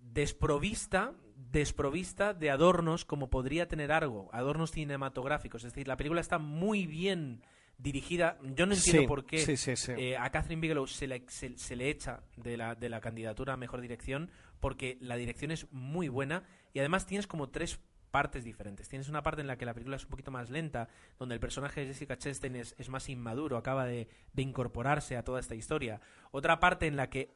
desprovista, 0.00 1.14
desprovista 1.58 2.34
de 2.34 2.50
adornos 2.50 3.04
como 3.04 3.30
podría 3.30 3.68
tener 3.68 3.92
algo, 3.92 4.28
adornos 4.32 4.70
cinematográficos. 4.72 5.64
Es 5.64 5.72
decir, 5.72 5.88
la 5.88 5.96
película 5.96 6.20
está 6.20 6.38
muy 6.38 6.86
bien 6.86 7.42
dirigida. 7.78 8.38
Yo 8.42 8.66
no 8.66 8.74
entiendo 8.74 9.02
Sí, 9.02 9.06
por 9.08 9.26
qué 9.26 9.38
sí, 9.38 9.56
sí, 9.56 9.74
sí. 9.76 9.92
eh, 9.96 10.16
a 10.16 10.30
Catherine 10.30 10.60
Bigelow 10.60 10.86
se 10.86 11.06
le, 11.08 11.24
se- 11.28 11.58
se 11.58 11.74
le 11.76 11.88
echa 11.90 12.22
de 12.36 12.56
la, 12.56 12.74
de 12.74 12.88
la 12.88 13.00
candidatura 13.00 13.54
a 13.54 13.56
mejor 13.56 13.80
dirección 13.80 14.30
porque 14.60 14.96
la 15.00 15.16
dirección 15.16 15.50
es 15.50 15.66
muy 15.72 16.08
buena 16.08 16.44
y 16.72 16.78
además 16.78 17.04
tienes 17.06 17.26
como 17.26 17.48
tres 17.50 17.80
partes 18.10 18.44
diferentes. 18.44 18.88
Tienes 18.88 19.08
una 19.08 19.22
parte 19.22 19.40
en 19.40 19.48
la 19.48 19.58
que 19.58 19.66
la 19.66 19.74
película 19.74 19.96
es 19.96 20.04
un 20.04 20.10
poquito 20.10 20.30
más 20.30 20.48
lenta, 20.48 20.88
donde 21.18 21.34
el 21.34 21.40
personaje 21.40 21.80
de 21.80 21.88
Jessica 21.88 22.16
Chastain 22.16 22.54
es, 22.54 22.76
es 22.78 22.88
más 22.88 23.08
inmaduro, 23.08 23.56
acaba 23.56 23.86
de, 23.86 24.06
de 24.32 24.42
incorporarse 24.42 25.16
a 25.16 25.24
toda 25.24 25.40
esta 25.40 25.56
historia. 25.56 26.00
Otra 26.30 26.60
parte 26.60 26.86
en 26.86 26.94
la 26.96 27.10
que... 27.10 27.34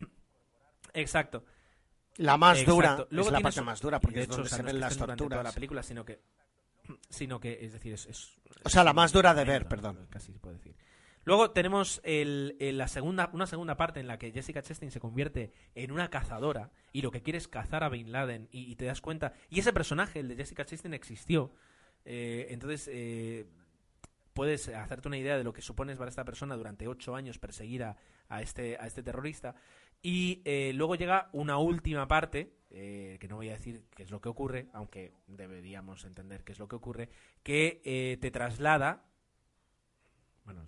Exacto. 0.94 1.44
La 2.18 2.36
más 2.36 2.58
Exacto. 2.58 2.74
dura 2.74 3.06
Luego 3.10 3.28
es 3.28 3.32
la 3.32 3.40
parte 3.40 3.60
más 3.62 3.80
dura 3.80 4.00
porque 4.00 4.16
de 4.16 4.22
es 4.22 4.26
hecho, 4.28 4.36
donde 4.36 4.46
o 4.46 4.50
sea, 4.50 4.56
se 4.58 4.62
no 4.62 4.66
ven 4.66 4.80
las 4.80 4.98
durante 4.98 5.16
toda 5.18 5.28
la 5.30 5.34
torturas. 5.36 5.54
película, 5.54 5.82
sino 5.82 6.04
que 6.04 6.20
sino 7.10 7.38
que 7.40 7.58
es 7.64 7.72
decir, 7.72 7.92
es, 7.94 8.06
es- 8.06 8.38
O 8.64 8.68
sea, 8.68 8.82
la 8.84 8.92
más 8.92 9.12
dura 9.12 9.34
de 9.34 9.44
ver, 9.44 9.66
perdón. 9.68 10.06
Casi 10.10 10.32
se 10.32 10.38
puede 10.38 10.56
decir. 10.56 10.74
Luego 11.24 11.50
tenemos 11.50 12.00
el, 12.04 12.56
el- 12.60 12.78
la 12.78 12.88
segunda, 12.88 13.28
una 13.34 13.46
segunda 13.46 13.76
parte 13.76 14.00
en 14.00 14.06
la 14.06 14.18
que 14.18 14.32
Jessica 14.32 14.62
Chastain 14.62 14.90
se 14.90 14.98
convierte 15.00 15.52
en 15.74 15.92
una 15.92 16.08
cazadora 16.08 16.70
y 16.92 17.02
lo 17.02 17.10
que 17.10 17.22
quiere 17.22 17.36
es 17.38 17.46
cazar 17.48 17.84
a 17.84 17.88
Bin 17.90 18.10
Laden 18.12 18.48
y, 18.50 18.70
y 18.72 18.76
te 18.76 18.86
das 18.86 19.00
cuenta. 19.02 19.34
Y 19.50 19.60
ese 19.60 19.72
personaje, 19.74 20.20
el 20.20 20.28
de 20.28 20.36
Jessica 20.36 20.64
Chastain, 20.64 20.94
existió. 20.94 21.52
Eh, 22.06 22.46
entonces, 22.50 22.88
eh, 22.90 23.46
puedes 24.32 24.68
hacerte 24.68 25.08
una 25.08 25.18
idea 25.18 25.36
de 25.36 25.44
lo 25.44 25.52
que 25.52 25.60
supones 25.62 25.98
para 25.98 26.08
esta 26.08 26.24
persona 26.24 26.56
durante 26.56 26.88
ocho 26.88 27.14
años 27.14 27.38
perseguir 27.38 27.84
a, 27.84 27.96
a 28.28 28.40
este, 28.40 28.76
a 28.78 28.86
este 28.86 29.02
terrorista. 29.02 29.54
Y 30.02 30.42
eh, 30.44 30.72
luego 30.74 30.94
llega 30.94 31.28
una 31.32 31.58
última 31.58 32.06
parte, 32.06 32.52
eh, 32.70 33.16
que 33.20 33.28
no 33.28 33.36
voy 33.36 33.48
a 33.48 33.52
decir 33.52 33.84
qué 33.96 34.02
es 34.04 34.10
lo 34.10 34.20
que 34.20 34.28
ocurre, 34.28 34.68
aunque 34.72 35.12
deberíamos 35.26 36.04
entender 36.04 36.44
qué 36.44 36.52
es 36.52 36.58
lo 36.58 36.68
que 36.68 36.76
ocurre, 36.76 37.08
que 37.42 37.80
eh, 37.84 38.16
te 38.20 38.30
traslada. 38.30 39.04
Bueno, 40.44 40.66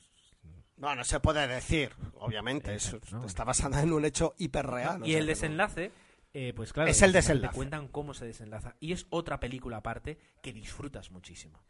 No, 0.77 0.95
no 0.97 1.05
se 1.05 1.21
puede 1.21 1.47
decir, 1.47 1.93
obviamente. 2.15 2.75
es- 2.75 2.87
Exacto, 2.93 3.19
¿no? 3.19 3.27
Está 3.27 3.45
basada 3.45 3.83
en 3.83 3.93
un 3.93 4.05
hecho 4.05 4.35
hiperreal. 4.39 5.07
y 5.07 5.15
el 5.15 5.27
desenlace, 5.27 5.93
eh, 6.33 6.53
pues 6.57 6.73
claro, 6.73 6.91
Es 6.91 7.03
el 7.03 7.13
te 7.13 7.19
desenlace. 7.19 7.55
cuentan 7.55 7.89
cómo 7.89 8.15
se 8.15 8.25
desenlaza. 8.27 8.77
Y 8.81 8.93
es 8.93 9.07
otra 9.11 9.39
película 9.41 9.77
aparte 9.79 10.19
que 10.43 10.53
disfrutas 10.53 11.11
muchísimo. 11.11 11.63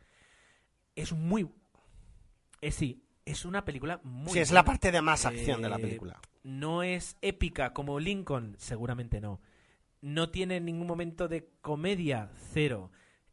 Es 0.95 1.13
muy. 1.13 1.49
Es 2.61 2.75
sí, 2.77 3.03
es 3.31 3.45
una 3.45 3.65
película 3.65 4.01
muy. 4.03 4.33
Sí, 4.33 4.39
es 4.41 4.51
la 4.53 4.65
parte 4.65 4.91
de 4.93 5.01
más 5.03 5.25
acción 5.27 5.63
de 5.63 5.69
la 5.69 5.77
Eh, 5.77 5.81
película. 5.81 6.21
No 6.43 6.83
es 6.83 7.17
épica 7.23 7.73
como 7.73 7.99
Lincoln, 8.01 8.55
seguramente 8.59 9.21
no. 9.21 9.41
No 10.01 10.31
tiene 10.31 10.61
ningún 10.61 10.87
momento 10.87 11.29
de 11.29 11.51
comedia, 11.61 12.31
cero. 12.53 12.91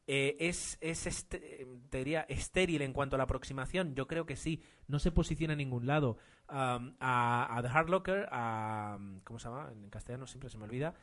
Eh, 0.10 0.38
es, 0.40 0.78
es 0.80 1.06
este- 1.06 1.68
te 1.90 1.98
diría, 1.98 2.22
estéril 2.30 2.82
en 2.82 2.94
cuanto 2.94 3.16
a 3.16 3.18
la 3.18 3.24
aproximación. 3.26 3.94
Yo 3.96 4.08
creo 4.08 4.26
que 4.26 4.36
sí. 4.36 4.62
No 4.88 5.00
se 5.00 5.12
posiciona 5.12 5.54
en 5.54 5.58
ningún 5.60 5.86
lado. 5.86 6.18
Um, 6.50 6.94
a, 7.02 7.58
a 7.58 7.62
The 7.62 7.68
Hard 7.68 7.90
Locker, 7.90 8.28
a, 8.32 8.98
¿cómo 9.26 9.38
se 9.40 9.50
llama? 9.50 9.70
En 9.74 9.90
castellano 9.90 10.28
siempre 10.28 10.50
se 10.50 10.58
me 10.58 10.64
olvida. 10.64 10.94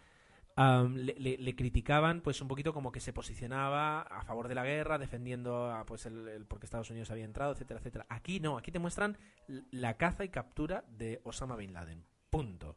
Le, 0.57 1.15
le- 1.39 1.57
criticaban 1.57 2.21
pues 2.21 2.41
un 2.41 2.47
poquito 2.49 2.73
como 2.73 2.93
que 2.93 3.01
se 3.01 3.13
posicionaba 3.13 4.03
a 4.03 4.23
favor 4.23 4.47
de 4.49 4.55
la 4.55 4.65
guerra, 4.65 4.99
defendiendo 4.99 5.71
a, 5.73 5.85
pues 5.85 6.07
el, 6.07 6.29
el 6.29 6.47
porque 6.47 6.67
Estados 6.67 6.91
Unidos 6.91 7.11
había 7.11 7.25
entrado, 7.25 7.53
etcétera, 7.53 7.81
etcétera. 7.81 8.07
Aquí 8.09 8.39
no, 8.41 8.57
aquí 8.57 8.71
te 8.71 8.79
muestran 8.79 9.19
la 9.73 9.95
caza 9.97 10.25
y 10.25 10.29
captura 10.29 10.85
de 10.89 11.21
Osama 11.25 11.57
Bin 11.57 11.73
Laden. 11.73 12.05
Punto. 12.31 12.77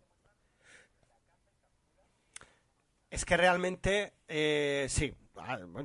Es 3.09 3.23
que 3.25 3.37
realmente, 3.37 4.13
eh, 4.27 4.87
sí, 4.89 5.13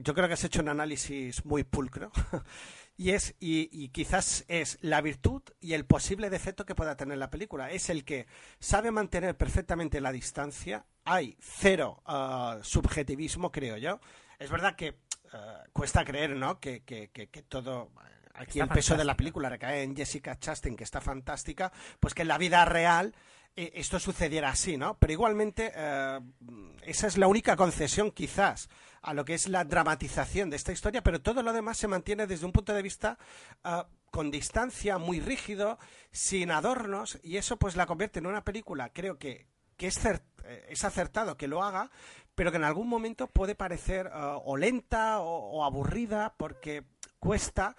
yo 0.02 0.14
creo 0.14 0.26
que 0.26 0.34
has 0.34 0.44
hecho 0.44 0.60
un 0.60 0.68
análisis 0.68 1.44
muy 1.44 1.62
pulcro. 1.64 2.10
y 2.96 3.10
es 3.10 3.34
y 3.40 3.88
quizás 3.90 4.44
es 4.48 4.78
la 4.82 5.00
virtud 5.00 5.42
y 5.60 5.74
el 5.74 5.84
posible 5.86 6.30
defecto 6.30 6.66
que 6.66 6.74
pueda 6.74 6.96
tener 6.96 7.18
la 7.18 7.30
película. 7.30 7.70
Es 7.70 7.90
el 7.90 8.04
que 8.04 8.26
sabe 8.58 8.90
mantener 8.90 9.36
perfectamente 9.36 10.00
la 10.00 10.12
distancia. 10.12 10.84
Hay 11.04 11.36
cero 11.40 12.02
ah, 12.06 12.58
subjetivismo, 12.62 13.50
creo 13.50 13.76
yo. 13.76 14.00
Es 14.38 14.50
verdad 14.50 14.76
que 14.76 14.96
ah, 15.32 15.62
cuesta 15.72 16.04
creer, 16.04 16.30
¿no? 16.36 16.60
Que, 16.60 16.82
que- 16.84 17.10
que- 17.10 17.28
que 17.28 17.42
todo... 17.42 17.90
Aquí 18.34 18.60
Está 18.60 18.64
el 18.64 18.70
peso 18.70 18.96
de 18.96 19.04
la 19.04 19.14
película 19.16 19.50
recae 19.50 19.82
en 19.82 19.94
Jessica 19.94 20.38
Chastain, 20.38 20.74
que 20.74 20.84
está 20.84 21.02
fantástica, 21.02 21.70
pues 22.00 22.14
que 22.14 22.22
en 22.22 22.28
la 22.28 22.38
vida 22.38 22.64
real 22.64 23.14
eh, 23.56 23.72
esto 23.74 24.00
sucediera 24.00 24.48
así, 24.48 24.78
¿no? 24.78 24.96
Pero 24.98 25.12
igualmente 25.12 25.70
eh, 25.74 26.18
esa 26.82 27.06
es 27.08 27.18
la 27.18 27.26
única 27.26 27.56
concesión 27.56 28.10
quizás 28.10 28.70
a 29.02 29.12
lo 29.12 29.26
que 29.26 29.34
es 29.34 29.48
la 29.48 29.64
dramatización 29.64 30.48
de 30.48 30.56
esta 30.56 30.72
historia, 30.72 31.02
pero 31.02 31.20
todo 31.20 31.42
lo 31.42 31.52
demás 31.52 31.76
se 31.76 31.88
mantiene 31.88 32.26
desde 32.26 32.46
un 32.46 32.52
punto 32.52 32.72
de 32.72 32.80
vista 32.80 33.18
ah, 33.64 33.86
con 34.10 34.30
distancia, 34.30 34.96
muy 34.96 35.20
rígido, 35.20 35.78
sin 36.10 36.52
adornos, 36.52 37.18
y 37.22 37.36
eso 37.36 37.58
pues 37.58 37.76
la 37.76 37.84
convierte 37.84 38.18
en 38.20 38.26
una 38.26 38.44
película, 38.44 38.88
creo 38.94 39.18
que, 39.18 39.46
que 39.82 39.88
es, 39.88 40.04
eh, 40.04 40.20
es 40.68 40.84
acertado 40.84 41.36
que 41.36 41.48
lo 41.48 41.60
haga, 41.64 41.90
pero 42.36 42.52
que 42.52 42.56
en 42.56 42.62
algún 42.62 42.88
momento 42.88 43.26
puede 43.26 43.56
parecer 43.56 44.08
ah, 44.12 44.36
o 44.44 44.56
lenta 44.56 45.18
o, 45.18 45.50
o 45.50 45.64
aburrida 45.64 46.34
porque 46.36 46.84
cuesta 47.18 47.74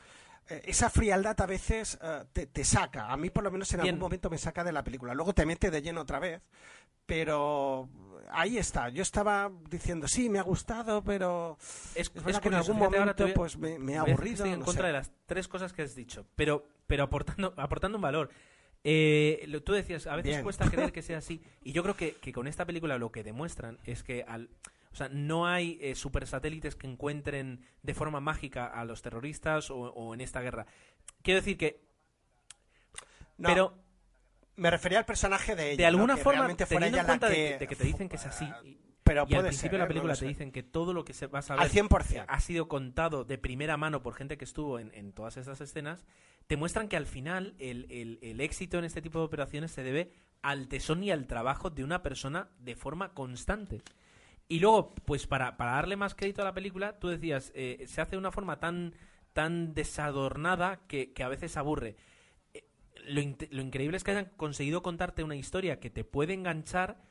eh, 0.49 0.63
esa 0.65 0.89
frialdad 0.89 1.39
a 1.39 1.45
veces 1.45 1.97
eh, 2.01 2.25
te, 2.33 2.47
te 2.47 2.65
saca. 2.65 3.09
A 3.09 3.15
mí, 3.15 3.29
por 3.29 3.41
lo 3.45 3.51
menos, 3.51 3.71
en 3.71 3.79
Bien. 3.79 3.95
algún 3.95 4.01
momento 4.01 4.29
me 4.29 4.37
saca 4.37 4.65
de 4.65 4.73
la 4.73 4.83
película. 4.83 5.13
Luego 5.13 5.31
te 5.31 5.45
mete 5.45 5.71
de 5.71 5.81
lleno 5.81 6.01
otra 6.01 6.19
vez. 6.19 6.41
Pero 7.05 7.87
ahí 8.31 8.57
está. 8.57 8.89
Yo 8.89 9.01
estaba 9.01 9.49
diciendo, 9.69 10.09
sí, 10.09 10.29
me 10.29 10.39
ha 10.39 10.43
gustado, 10.43 11.05
pero 11.05 11.57
Es, 11.95 12.07
es 12.07 12.13
verdad 12.15 12.31
es 12.31 12.39
que 12.41 12.47
en 12.49 12.53
algún 12.55 12.79
momento 12.79 13.27
pues 13.33 13.57
me, 13.57 13.79
me 13.79 13.97
ha 13.97 14.01
aburrido. 14.01 14.43
Estoy 14.43 14.51
en 14.51 14.59
no 14.59 14.65
contra 14.65 14.83
sé. 14.83 14.87
de 14.87 14.93
las 14.93 15.11
tres 15.25 15.47
cosas 15.47 15.71
que 15.71 15.83
has 15.83 15.95
dicho, 15.95 16.25
pero, 16.35 16.65
pero 16.85 17.03
aportando, 17.03 17.53
aportando 17.55 17.97
un 17.97 18.01
valor. 18.01 18.29
Eh, 18.83 19.45
lo- 19.47 19.63
tú 19.63 19.71
decías, 19.73 20.07
a 20.07 20.15
veces 20.15 20.31
Bien. 20.31 20.43
cuesta 20.43 20.69
creer 20.69 20.91
que 20.91 21.01
sea 21.01 21.17
así. 21.19 21.41
Y 21.63 21.71
yo 21.71 21.83
creo 21.83 21.95
que, 21.95 22.15
que 22.15 22.33
con 22.33 22.47
esta 22.47 22.65
película 22.65 22.97
lo 22.97 23.11
que 23.11 23.23
demuestran 23.23 23.79
es 23.85 24.03
que 24.03 24.23
al, 24.27 24.49
o 24.91 24.95
sea, 24.95 25.09
no 25.09 25.47
hay 25.47 25.77
eh, 25.81 25.95
supersatélites 25.95 26.75
que 26.75 26.87
encuentren 26.87 27.65
de 27.81 27.93
forma 27.93 28.19
mágica 28.19 28.65
a 28.67 28.83
los 28.85 29.01
terroristas 29.01 29.71
o, 29.71 29.77
o 29.77 30.13
en 30.13 30.21
esta 30.21 30.41
guerra. 30.41 30.65
Quiero 31.21 31.39
decir 31.39 31.57
que. 31.57 31.81
No, 33.37 33.49
pero 33.49 33.73
me 34.55 34.69
refería 34.69 34.99
al 34.99 35.05
personaje 35.05 35.55
de 35.55 35.69
ella. 35.71 35.77
de 35.77 35.85
alguna 35.87 36.15
forma, 36.17 36.43
fuera 36.47 36.65
teniendo 36.67 36.99
en 36.99 37.05
cuenta 37.05 37.29
de 37.29 37.35
que- 37.35 37.57
de 37.59 37.67
que 37.67 37.75
te 37.75 37.83
dicen 37.85 38.09
que 38.09 38.17
es 38.17 38.25
así. 38.25 38.45
y- 38.63 38.77
Pero 39.03 39.25
y 39.27 39.35
al 39.35 39.41
principio 39.43 39.71
de 39.73 39.77
la 39.79 39.83
¿eh? 39.85 39.87
Película 39.87 40.15
te 40.15 40.25
dicen 40.27 40.51
que 40.51 40.63
todo 40.63 40.93
lo 40.93 41.03
que 41.03 41.13
se 41.13 41.27
va 41.27 41.39
a 41.39 41.41
saber 41.41 41.63
Al 41.63 41.69
100%. 41.69 42.25
ha 42.27 42.39
sido 42.39 42.67
contado 42.67 43.25
de 43.25 43.37
primera 43.37 43.75
mano 43.77 44.01
por 44.01 44.13
gente 44.13 44.37
que 44.37 44.45
estuvo 44.45 44.79
en, 44.79 44.91
en 44.93 45.11
todas 45.11 45.35
estas 45.37 45.59
escenas, 45.61 46.05
te 46.47 46.55
muestran 46.57 46.87
que 46.87 46.95
al 46.97 47.05
final 47.05 47.55
el, 47.59 47.85
el- 47.89 48.19
el 48.21 48.39
éxito 48.41 48.77
en 48.79 48.85
este 48.85 49.01
tipo 49.01 49.19
de 49.19 49.25
operaciones 49.25 49.71
se 49.71 49.83
debe 49.83 50.11
al 50.41 50.67
tesón 50.67 51.03
y 51.03 51.11
al 51.11 51.27
trabajo 51.27 51.69
de 51.69 51.83
una 51.83 52.01
persona 52.03 52.49
de 52.59 52.75
forma 52.75 53.13
constante. 53.13 53.81
Y 54.49 54.59
luego, 54.59 54.93
pues 55.05 55.25
para, 55.25 55.55
para 55.57 55.71
darle 55.73 55.95
más 55.95 56.15
crédito 56.15 56.41
a 56.41 56.45
la 56.45 56.53
película, 56.53 56.99
tú 56.99 57.07
decías, 57.07 57.51
eh, 57.55 57.83
se 57.87 58.01
hace 58.01 58.11
de 58.11 58.17
una 58.17 58.31
forma 58.31 58.59
tan, 58.59 58.93
tan 59.31 59.73
desadornada 59.73 60.81
que, 60.87 61.13
que 61.13 61.23
a 61.23 61.29
veces 61.29 61.55
aburre. 61.57 61.95
Eh, 62.53 62.63
Lo, 63.07 63.21
lo 63.51 63.61
increíble 63.61 63.97
es 63.97 64.03
que 64.03 64.11
hayan 64.11 64.31
conseguido 64.37 64.83
contarte 64.83 65.23
una 65.23 65.35
historia 65.37 65.79
que 65.79 65.89
te 65.89 66.03
puede 66.03 66.33
enganchar 66.33 67.01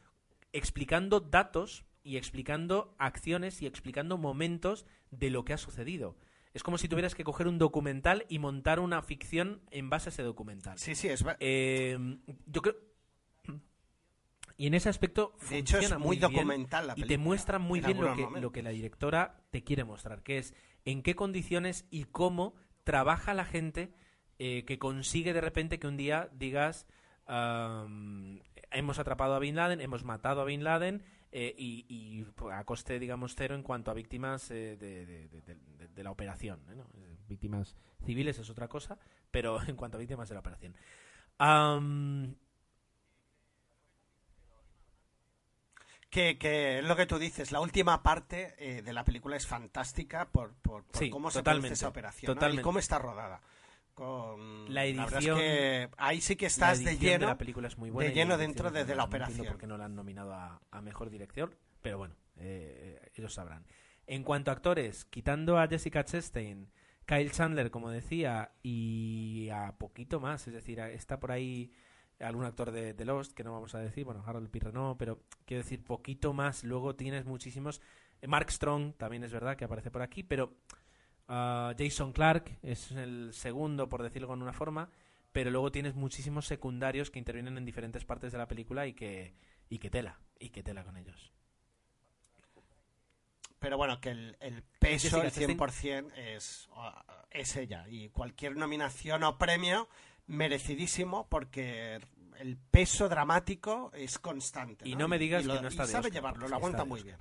explicando 0.52 1.20
datos 1.20 1.84
y 2.04 2.16
explicando 2.16 2.94
acciones 2.98 3.62
y 3.62 3.66
explicando 3.66 4.18
momentos 4.18 4.86
de 5.10 5.30
lo 5.30 5.44
que 5.44 5.52
ha 5.52 5.58
sucedido. 5.58 6.16
Es 6.54 6.62
como 6.62 6.76
si 6.76 6.88
tuvieras 6.88 7.14
que 7.14 7.24
coger 7.24 7.46
un 7.48 7.58
documental 7.58 8.26
y 8.28 8.38
montar 8.38 8.78
una 8.80 9.00
ficción 9.02 9.62
en 9.70 9.88
base 9.88 10.08
a 10.08 10.12
ese 10.12 10.22
documental. 10.22 10.78
Sí, 10.78 10.94
sí, 10.94 11.08
es 11.08 11.22
ver- 11.22 11.36
Eh, 11.40 11.98
yo 12.46 12.60
creo. 12.62 12.76
Y 14.58 14.66
en 14.66 14.74
ese 14.74 14.90
aspecto. 14.90 15.34
De 15.48 15.58
hecho, 15.58 15.78
es 15.78 15.98
muy 15.98 16.18
documental 16.18 16.88
la 16.88 16.92
Y 16.92 16.96
te 16.96 17.02
película, 17.02 17.24
muestra 17.24 17.58
muy 17.58 17.78
en 17.80 17.86
bien 17.86 18.00
lo 18.00 18.14
que, 18.14 18.40
lo 18.40 18.52
que 18.52 18.62
la 18.62 18.70
directora 18.70 19.40
te 19.50 19.64
quiere 19.64 19.84
mostrar, 19.84 20.22
que 20.22 20.38
es 20.38 20.54
en 20.84 21.02
qué 21.02 21.14
condiciones 21.16 21.86
y 21.90 22.04
cómo 22.04 22.54
trabaja 22.84 23.32
la 23.32 23.44
gente 23.46 23.94
eh, 24.38 24.64
que 24.66 24.78
consigue 24.78 25.32
de 25.32 25.40
repente 25.40 25.78
que 25.78 25.86
un 25.86 25.96
día 25.96 26.28
digas. 26.34 26.86
Hemos 28.74 28.98
atrapado 28.98 29.34
a 29.34 29.38
Bin 29.38 29.56
Laden, 29.56 29.80
hemos 29.80 30.04
matado 30.04 30.40
a 30.40 30.44
Bin 30.44 30.64
Laden 30.64 31.02
eh, 31.32 31.54
y, 31.56 31.86
y, 31.88 32.24
pues, 32.24 32.54
a 32.54 32.64
coste, 32.64 32.98
digamos, 32.98 33.34
cero 33.36 33.54
en 33.54 33.62
cuanto 33.62 33.90
a 33.90 33.94
víctimas 33.94 34.50
eh, 34.50 34.76
de, 34.78 35.06
de- 35.06 35.28
de- 35.28 35.54
de- 35.78 35.88
de 35.88 36.02
la 36.04 36.10
operación. 36.10 36.60
¿eh? 36.70 36.74
¿no? 36.76 36.82
Eh, 36.94 37.16
Víctimas 37.28 37.74
civiles 38.04 38.38
es 38.38 38.50
otra 38.50 38.68
cosa, 38.68 38.98
pero 39.30 39.58
en 39.68 39.76
cuanto 39.76 39.96
a 39.96 40.00
víctimas 40.00 40.28
de 40.28 40.34
la 40.34 40.40
operación. 40.40 40.74
Am, 41.38 42.34
Que, 46.10 46.36
que 46.36 46.80
es 46.80 46.84
lo 46.84 46.94
que 46.94 47.06
tú 47.06 47.18
dices, 47.18 47.52
la 47.52 47.60
última 47.60 48.02
parte 48.02 48.54
eh, 48.58 48.82
de 48.82 48.92
la 48.92 49.02
película 49.02 49.34
es 49.34 49.46
fantástica 49.46 50.28
por, 50.28 50.52
por, 50.56 50.84
por 50.84 50.98
Sí, 50.98 51.08
cómo 51.08 51.30
se 51.30 51.42
produce 51.42 51.72
esa 51.72 51.88
operación 51.88 52.36
y 52.52 52.58
cómo 52.60 52.78
está 52.78 52.98
rodada. 52.98 53.40
Con, 53.94 54.72
La 54.72 54.84
verdad 54.84 55.06
es 55.08 55.12
edición- 55.14 55.38
que 55.38 55.88
ahí 55.98 56.20
sí 56.20 56.36
que 56.36 56.46
estás 56.46 56.82
de 56.82 56.96
lleno. 56.98 57.26
la 57.26 57.36
película 57.38 57.68
es 57.68 57.76
muy 57.78 57.90
buena 57.90 58.08
de 58.08 58.14
lleno 58.14 58.38
dentro 58.38 58.70
de- 58.70 58.84
de 58.84 58.94
la. 58.94 59.02
No 59.02 59.08
operación. 59.08 59.46
por 59.46 59.58
qué 59.58 59.66
no 59.66 59.76
la 59.76 59.84
han 59.84 59.94
nominado 59.94 60.32
a, 60.32 60.60
a 60.70 60.80
mejor 60.80 61.10
dirección, 61.10 61.54
pero 61.82 61.98
bueno, 61.98 62.14
eh, 62.36 63.00
ellos 63.16 63.34
sabrán. 63.34 63.64
En 64.06 64.24
cuanto 64.24 64.50
a 64.50 64.54
actores, 64.54 65.04
quitando 65.04 65.58
a 65.58 65.68
Jessica 65.68 66.04
Chastain, 66.04 66.70
Kyle 67.06 67.30
Chandler, 67.30 67.70
como 67.70 67.90
decía, 67.90 68.52
y 68.62 69.48
a 69.52 69.72
poquito 69.78 70.20
más, 70.20 70.46
es 70.48 70.54
decir, 70.54 70.80
está 70.80 71.20
por 71.20 71.30
ahí 71.32 71.72
algún 72.20 72.44
actor 72.44 72.70
de, 72.70 72.94
de 72.94 73.04
Lost, 73.04 73.32
que 73.34 73.44
no 73.44 73.52
vamos 73.52 73.74
a 73.74 73.78
decir, 73.80 74.04
bueno, 74.04 74.22
Harold 74.26 74.48
Pirre 74.50 74.72
no, 74.72 74.96
pero 74.98 75.20
quiero 75.44 75.62
decir, 75.62 75.82
poquito 75.84 76.32
más, 76.32 76.64
luego 76.64 76.94
tienes 76.96 77.24
muchísimos. 77.24 77.80
Mark 78.26 78.50
Strong 78.52 78.94
también 78.96 79.24
es 79.24 79.32
verdad 79.32 79.56
que 79.56 79.64
aparece 79.64 79.90
por 79.90 80.02
aquí, 80.02 80.22
pero 80.22 80.54
Jason 81.78 82.12
Clark 82.12 82.58
es 82.62 82.90
el 82.92 83.32
segundo, 83.32 83.88
por 83.88 84.02
decirlo 84.02 84.28
con 84.28 84.42
una 84.42 84.52
forma, 84.52 84.90
pero 85.32 85.50
luego 85.50 85.72
tienes 85.72 85.94
muchísimos 85.94 86.46
secundarios 86.46 87.10
que 87.10 87.18
intervienen 87.18 87.56
en 87.56 87.64
diferentes 87.64 88.04
partes 88.04 88.32
de 88.32 88.38
la 88.38 88.46
película 88.48 88.86
y 88.86 88.92
que, 88.92 89.34
y 89.70 89.78
que 89.78 89.88
tela, 89.90 90.18
y 90.38 90.50
que 90.50 90.62
tela 90.62 90.84
con 90.84 90.96
ellos. 90.96 91.32
Pero 93.58 93.76
bueno, 93.76 94.00
que 94.00 94.10
el, 94.10 94.36
el 94.40 94.62
peso, 94.78 95.20
Jessica 95.22 95.46
el 95.54 95.56
Chastain- 95.58 96.10
100% 96.10 96.12
es, 96.16 96.68
ah, 96.74 97.24
es 97.30 97.56
ella. 97.56 97.86
Y 97.88 98.08
cualquier 98.08 98.56
nominación 98.56 99.22
o 99.22 99.38
premio, 99.38 99.88
merecidísimo, 100.26 101.28
porque 101.28 102.00
el 102.40 102.56
peso 102.56 103.08
dramático 103.08 103.92
es 103.94 104.18
constante. 104.18 104.88
Y 104.88 104.96
no 104.96 105.06
me 105.06 105.18
digas 105.18 105.44
Y 105.44 105.46
lo- 105.46 105.54
que 105.54 105.62
no 105.62 105.68
está 105.68 105.84
y 105.84 105.86
de 105.86 105.92
sabe 105.92 106.08
Oscar, 106.08 106.12
llevarlo, 106.12 106.48
lo 106.48 106.56
aguanta 106.56 106.84
muy 106.84 107.00
Oscar. 107.00 107.20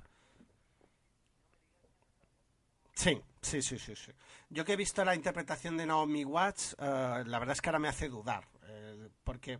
Sí, 3.02 3.20
sí, 3.40 3.60
sí, 3.62 3.80
sí, 3.80 3.96
sí. 3.96 4.12
Yo 4.48 4.64
que 4.64 4.74
he 4.74 4.76
visto 4.76 5.04
la 5.04 5.16
interpretación 5.16 5.76
de 5.76 5.86
Naomi 5.86 6.24
Watts, 6.24 6.76
eh, 6.78 7.24
la 7.26 7.38
verdad 7.40 7.54
es 7.54 7.60
que 7.60 7.68
ahora 7.68 7.80
me 7.80 7.88
hace 7.88 8.08
dudar, 8.08 8.46
eh, 8.68 9.08
porque 9.24 9.58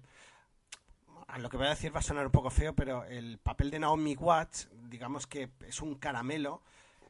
a 1.27 1.41
lo 1.41 1.49
que 1.49 1.57
voy 1.57 1.67
a 1.67 1.71
decir 1.71 1.93
va 1.93 1.99
a 1.99 2.05
sonar 2.05 2.27
un 2.27 2.31
poco 2.31 2.51
feo, 2.51 2.73
pero 2.73 3.03
el 3.03 3.39
papel 3.39 3.73
de 3.73 3.81
Naomi 3.81 4.15
Watts, 4.15 4.69
digamos 4.85 5.27
que 5.27 5.51
es 5.67 5.81
un 5.83 5.97
caramelo 5.97 6.63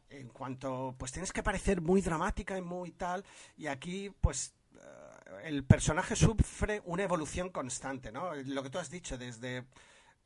en 0.09 0.29
cuanto, 0.31 0.95
pues 0.97 1.13
tienes 1.13 1.35
que 1.35 1.43
parecer 1.43 1.83
muy 1.83 2.01
dramática 2.01 2.57
y 2.57 2.63
muy 2.63 2.93
tal, 2.93 3.27
y 3.59 3.67
aquí, 3.67 4.09
pues 4.09 4.55
eh, 4.77 5.41
el 5.45 5.65
personaje 5.65 6.17
sufre 6.17 6.81
una 6.87 7.03
evolución 7.03 7.51
constante, 7.51 8.11
¿no? 8.11 8.35
Lo 8.37 8.63
que 8.63 8.71
tú 8.71 8.79
has 8.79 8.89
dicho, 8.89 9.19
desde 9.19 9.67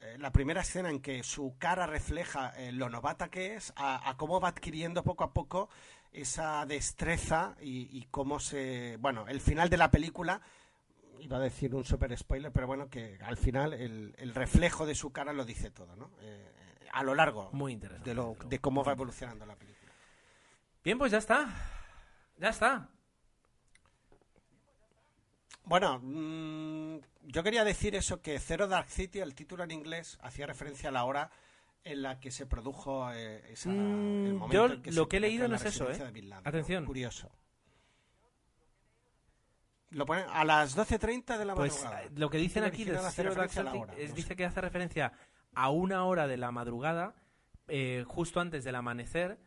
eh, 0.00 0.16
la 0.18 0.30
primera 0.30 0.60
escena 0.60 0.90
en 0.90 1.00
que 1.00 1.22
su 1.22 1.56
cara 1.58 1.86
refleja 1.86 2.52
eh, 2.56 2.70
lo 2.70 2.90
novata 2.90 3.30
que 3.30 3.54
es, 3.54 3.72
a, 3.76 4.08
a 4.08 4.16
cómo 4.18 4.40
va 4.40 4.48
adquiriendo 4.48 5.02
poco 5.02 5.24
a 5.24 5.32
poco 5.32 5.70
esa 6.20 6.64
destreza 6.66 7.56
y, 7.60 7.88
y 7.96 8.06
cómo 8.10 8.40
se... 8.40 8.96
Bueno, 8.98 9.26
el 9.28 9.40
final 9.40 9.68
de 9.68 9.76
la 9.76 9.90
película, 9.90 10.40
iba 11.20 11.36
a 11.36 11.40
decir 11.40 11.74
un 11.74 11.84
super 11.84 12.16
spoiler, 12.16 12.52
pero 12.52 12.66
bueno, 12.66 12.88
que 12.88 13.18
al 13.22 13.36
final 13.36 13.72
el, 13.72 14.14
el 14.18 14.34
reflejo 14.34 14.86
de 14.86 14.94
su 14.94 15.12
cara 15.12 15.32
lo 15.32 15.44
dice 15.44 15.70
todo, 15.70 15.94
¿no? 15.96 16.10
Eh, 16.20 16.52
a 16.92 17.02
lo 17.02 17.14
largo 17.14 17.50
Muy 17.52 17.72
interesante. 17.72 18.10
de, 18.10 18.14
lo, 18.14 18.36
de 18.46 18.58
cómo 18.58 18.82
va 18.82 18.92
evolucionando 18.92 19.44
la 19.44 19.56
película. 19.56 19.92
Bien, 20.82 20.98
pues 20.98 21.12
ya 21.12 21.18
está. 21.18 21.48
Ya 22.38 22.48
está. 22.48 22.88
Bueno, 25.64 25.98
mm, 26.02 26.98
yo 27.24 27.42
quería 27.42 27.64
decir 27.64 27.96
eso, 27.96 28.22
que 28.22 28.38
Zero 28.38 28.68
Dark 28.68 28.88
City, 28.88 29.18
el 29.18 29.34
título 29.34 29.64
en 29.64 29.72
inglés, 29.72 30.16
hacía 30.22 30.46
referencia 30.46 30.90
a 30.90 30.92
la 30.92 31.04
hora 31.04 31.30
en 31.86 32.02
la 32.02 32.20
que 32.20 32.30
se 32.30 32.46
produjo 32.46 33.10
eh, 33.12 33.42
esa, 33.52 33.70
el 33.70 33.76
Mm, 33.76 34.36
momento 34.36 34.52
yo 34.52 34.72
en 34.74 34.82
que 34.82 34.92
lo 34.92 35.02
se 35.04 35.08
que 35.08 35.16
he 35.16 35.20
leído 35.20 35.48
no 35.48 35.56
es 35.56 35.64
eso, 35.64 35.90
¿eh? 35.90 35.96
de 35.98 36.10
Bin 36.10 36.28
Laden, 36.28 36.44
¿no? 36.44 36.48
Atención. 36.48 36.84
Curioso. 36.84 37.30
Lo 39.90 40.04
ponen 40.04 40.26
a 40.30 40.44
las 40.44 40.76
12.30 40.76 41.38
de 41.38 41.44
la 41.44 41.54
Pues 41.54 41.74
madrugada. 41.74 42.02
eh, 42.04 42.10
lo 42.16 42.28
que 42.28 42.38
dicen 42.38 42.64
aquí 42.64 42.84
de 42.84 42.90
original 42.92 43.06
hace 43.06 43.16
Zero 43.22 43.34
Dark 43.34 43.50
referencia 43.50 43.60
a 43.60 43.64
la 43.64 43.70
Celtic 43.70 43.82
hora, 43.90 44.02
es, 44.02 44.10
no 44.10 44.16
dice 44.16 44.28
sé. 44.28 44.36
que 44.36 44.44
hace 44.44 44.60
referencia 44.60 45.12
a 45.54 45.70
una 45.70 46.04
hora 46.04 46.26
de 46.26 46.36
la 46.36 46.50
madrugada, 46.50 47.14
eh, 47.68 48.04
justo 48.06 48.40
antes 48.40 48.64
del 48.64 48.74
amanecer, 48.74 49.38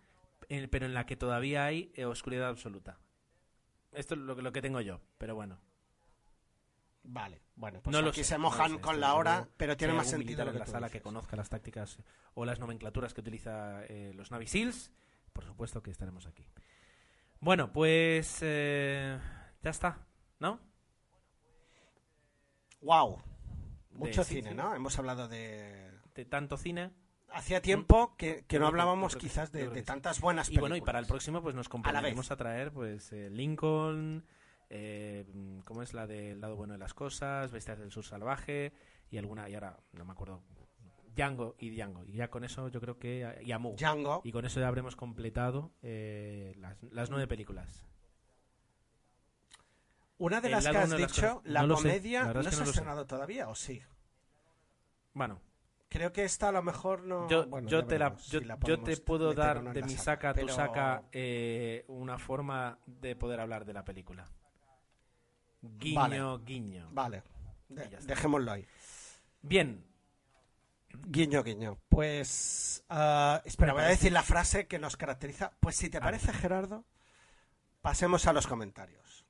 eh, 0.48 0.68
pero 0.72 0.86
en 0.86 0.94
la 0.94 1.06
que 1.06 1.16
todavía 1.18 1.66
hay 1.66 1.92
eh, 1.96 2.06
oscuridad 2.06 2.48
absoluta. 2.48 2.98
Esto 3.92 4.14
es 4.16 4.22
lo, 4.22 4.36
lo 4.36 4.52
que 4.52 4.62
tengo 4.62 4.82
yo, 4.82 5.02
pero 5.18 5.36
bueno. 5.36 5.60
Vale, 7.12 7.42
bueno, 7.56 7.82
pues 7.82 7.92
no 7.92 8.02
lo 8.04 8.14
sé, 8.14 8.24
se 8.24 8.36
no 8.36 8.42
mojan 8.44 8.72
lo 8.74 8.78
sé, 8.78 8.82
con 8.84 9.00
la 9.02 9.16
hora, 9.16 9.36
luego, 9.38 9.52
pero 9.58 9.74
si 9.74 9.78
tiene 9.78 9.94
hay 9.94 9.98
más 9.98 10.08
algún 10.10 10.20
sentido 10.20 10.46
lo 10.46 10.52
en 10.52 10.54
que 10.54 10.60
la 10.60 10.66
tú 10.66 10.72
sala 10.72 10.88
dices. 10.88 11.00
que 11.00 11.04
conozca 11.04 11.36
las 11.36 11.50
tácticas 11.50 11.98
o 12.36 12.46
las 12.46 12.60
nomenclaturas 12.60 13.14
que 13.16 13.22
utiliza 13.22 13.84
eh, 13.86 14.12
los 14.14 14.30
Navy 14.30 14.46
SEALs, 14.46 14.92
por 15.34 15.44
supuesto 15.44 15.82
que 15.82 15.90
estaremos 15.90 16.28
aquí. 16.28 16.46
Bueno, 17.40 17.72
pues 17.74 18.38
eh, 18.42 19.18
ya 19.64 19.70
está, 19.72 20.06
¿no? 20.40 20.60
Wow. 22.82 23.22
Mucho 23.92 24.24
sí, 24.24 24.36
cine, 24.36 24.50
sí. 24.52 24.56
¿no? 24.56 24.74
Hemos 24.76 24.98
hablado 25.00 25.28
de... 25.28 25.92
De 26.16 26.26
tanto 26.26 26.58
cine. 26.58 26.92
Hacía 27.32 27.62
tiempo 27.62 28.16
que, 28.18 28.46
que 28.48 28.58
Mm. 28.58 28.62
No 28.62 28.68
hablábamos 28.68 29.14
que- 29.16 29.20
quizás 29.22 29.52
de, 29.52 29.70
de 29.70 29.80
sí. 29.80 29.86
tantas 29.86 30.20
buenas 30.22 30.48
Y 30.48 30.52
películas. 30.52 30.70
bueno, 30.70 30.76
y 30.78 30.82
para 30.86 31.00
el 31.00 31.06
próximo 31.06 31.42
pues 31.42 31.56
nos 31.56 31.68
A 31.68 31.70
la 31.70 31.72
comprometemos 31.72 32.26
vez. 32.28 32.32
a, 32.32 32.36
traer 32.38 32.72
pues 32.72 33.12
eh, 33.14 33.30
Lincoln, 33.30 34.26
eh, 34.70 35.26
¿cómo 35.66 35.82
es 35.84 35.94
la 35.94 36.08
del 36.08 36.40
lado 36.42 36.56
bueno 36.56 36.74
de 36.74 36.80
las 36.80 36.94
cosas? 36.94 37.52
Bestias 37.52 37.80
del 37.80 37.92
Sur 37.92 38.06
Salvaje 38.06 38.74
y 39.12 39.18
alguna, 39.18 39.50
y 39.50 39.56
ahora 39.56 39.78
no 39.94 40.06
me 40.06 40.12
acuerdo, 40.12 40.42
Django 41.16 41.56
y 41.60 41.72
Django. 41.72 42.06
Y 42.06 42.14
ya 42.14 42.30
con 42.30 42.44
eso 42.44 42.68
yo 42.70 42.80
creo 42.80 42.98
que, 42.98 43.40
y 43.44 43.52
Amu. 43.52 43.76
Django. 43.76 44.22
Y 44.24 44.32
con 44.32 44.46
eso 44.46 44.60
ya 44.60 44.68
habremos 44.68 44.96
completado 44.96 45.72
eh, 45.82 46.54
las, 46.58 46.82
las 46.92 47.10
nueve 47.10 47.28
películas. 47.28 47.86
Una 50.18 50.42
de 50.42 50.50
las 50.50 50.68
que 50.68 50.78
has 50.78 50.90
de 50.90 50.98
dicho, 50.98 51.42
la 51.46 51.66
no 51.66 51.76
comedia, 51.76 52.26
la 52.26 52.34
no 52.34 52.40
es 52.42 52.48
que 52.48 52.52
se 52.52 52.60
no 52.62 52.66
ha 52.68 52.70
estrenado 52.70 53.06
todavía, 53.08 53.48
¿o 53.48 53.56
sí? 53.56 53.82
Bueno, 55.14 55.42
Creo 55.90 56.14
que 56.14 56.24
esta 56.24 56.50
a 56.50 56.52
lo 56.52 56.62
mejor 56.62 57.02
no... 57.04 57.28
yo, 57.28 57.48
bueno, 57.48 57.68
yo 57.68 57.84
te, 57.84 57.98
la, 57.98 58.16
yo, 58.28 58.40
si 58.40 58.46
la 58.46 58.60
yo 58.60 58.80
te 58.80 58.96
puedo 58.98 59.34
dar 59.34 59.74
de 59.74 59.82
mi 59.82 59.96
saca 59.96 60.30
a 60.30 60.34
tu 60.34 60.42
pero- 60.42 60.54
saca 60.54 61.04
eh, 61.12 61.84
una 61.88 62.20
forma 62.20 62.78
de 62.86 63.16
poder 63.16 63.40
hablar 63.40 63.66
de 63.66 63.74
la 63.74 63.84
película. 63.84 64.26
Guiño, 65.62 66.00
Vale. 66.00 66.44
guiño. 66.46 66.90
Vale, 66.92 67.24
de- 67.68 67.98
dejémoslo 68.06 68.52
ahí. 68.52 68.66
Bien, 69.42 69.86
Guiño, 70.92 71.44
guiño. 71.44 71.78
Pues... 71.88 72.84
ah, 72.90 73.42
espera, 73.46 73.74
voy 73.74 73.84
a 73.84 73.88
decir 73.88 74.12
la 74.12 74.24
frase 74.24 74.66
que 74.68 74.80
nos 74.80 74.98
caracteriza. 74.98 75.52
Pues 75.60 75.76
si 75.76 75.90
te 75.90 76.00
parece, 76.02 76.34
Gerardo, 76.34 76.84
pasemos 77.82 78.26
a 78.26 78.34
los 78.34 78.48
comentarios. 78.48 79.24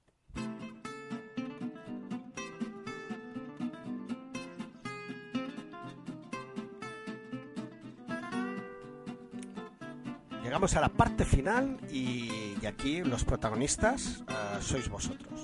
Llegamos 10.43 10.76
a 10.76 10.81
la 10.81 10.89
parte 10.89 11.26
final 11.26 11.77
y, 11.91 12.56
y 12.61 12.65
aquí 12.65 13.03
los 13.03 13.23
protagonistas 13.23 14.23
ah, 14.27 14.57
sois 14.61 14.88
vosotros. 14.89 15.41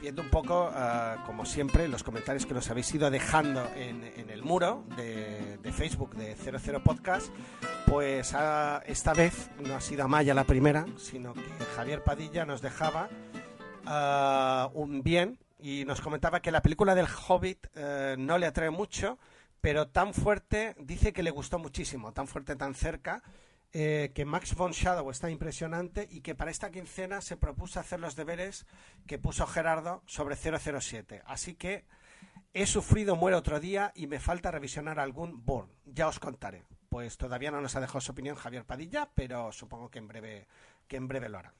Viendo 0.00 0.22
un 0.22 0.30
poco, 0.30 0.70
ah, 0.72 1.22
como 1.26 1.44
siempre, 1.44 1.86
los 1.86 2.02
comentarios 2.02 2.46
que 2.46 2.54
nos 2.54 2.70
habéis 2.70 2.94
ido 2.94 3.10
dejando 3.10 3.62
en, 3.76 4.02
en 4.16 4.30
el 4.30 4.42
muro 4.42 4.84
de, 4.96 5.58
Facebook 5.72 6.14
de 6.16 6.34
00 6.36 6.82
Podcast, 6.82 7.28
pues 7.86 8.32
ah, 8.34 8.82
esta 8.86 9.12
vez 9.12 9.50
no 9.60 9.74
ha 9.74 9.80
sido 9.82 10.04
Amaya 10.04 10.32
la 10.32 10.44
primera, 10.44 10.86
sino 10.96 11.34
que 11.34 11.64
Javier 11.76 12.02
Padilla 12.02 12.46
nos 12.46 12.62
dejaba 12.62 13.10
ah, 13.84 14.70
un 14.72 15.02
bien 15.02 15.38
y 15.58 15.84
nos 15.84 16.00
comentaba 16.00 16.40
que 16.40 16.50
la 16.50 16.62
película 16.62 16.94
del 16.94 17.06
Hobbit 17.06 17.66
eh, 17.74 18.16
no 18.18 18.38
le 18.38 18.46
atrae 18.46 18.70
mucho, 18.70 19.18
pero 19.60 19.88
tan 19.88 20.14
fuerte, 20.14 20.74
dice 20.78 21.12
que 21.12 21.22
le 21.22 21.30
gustó 21.30 21.58
muchísimo, 21.58 22.12
tan 22.12 22.26
fuerte, 22.26 22.56
tan 22.56 22.74
cerca, 22.74 23.22
eh, 23.72 24.10
que 24.14 24.24
Max 24.24 24.56
von 24.56 24.72
Shadow 24.72 25.08
está 25.10 25.30
impresionante 25.30 26.08
y 26.10 26.22
que 26.22 26.34
para 26.34 26.50
esta 26.50 26.72
quincena 26.72 27.20
se 27.20 27.36
propuso 27.36 27.78
hacer 27.78 28.00
los 28.00 28.16
deberes 28.16 28.66
que 29.06 29.18
puso 29.18 29.46
Gerardo 29.46 30.02
sobre 30.06 30.34
007. 30.34 31.22
Así 31.24 31.54
que 31.54 31.84
he 32.52 32.66
sufrido 32.66 33.14
muero 33.14 33.38
otro 33.38 33.60
día 33.60 33.92
y 33.94 34.08
me 34.08 34.18
falta 34.18 34.50
revisionar 34.50 34.98
algún 34.98 35.44
Bourne. 35.44 35.72
Ya 35.84 36.08
os 36.08 36.18
contaré. 36.18 36.64
Pues 36.88 37.16
todavía 37.16 37.52
no 37.52 37.60
nos 37.60 37.76
ha 37.76 37.80
dejado 37.80 38.00
su 38.00 38.10
opinión 38.10 38.34
Javier 38.34 38.64
Padilla, 38.64 39.08
pero 39.14 39.52
supongo 39.52 39.88
que 39.88 40.00
en 40.00 40.08
breve, 40.08 40.48
que 40.88 40.96
en 40.96 41.06
breve 41.06 41.28
lo 41.28 41.38
hará. 41.38 41.54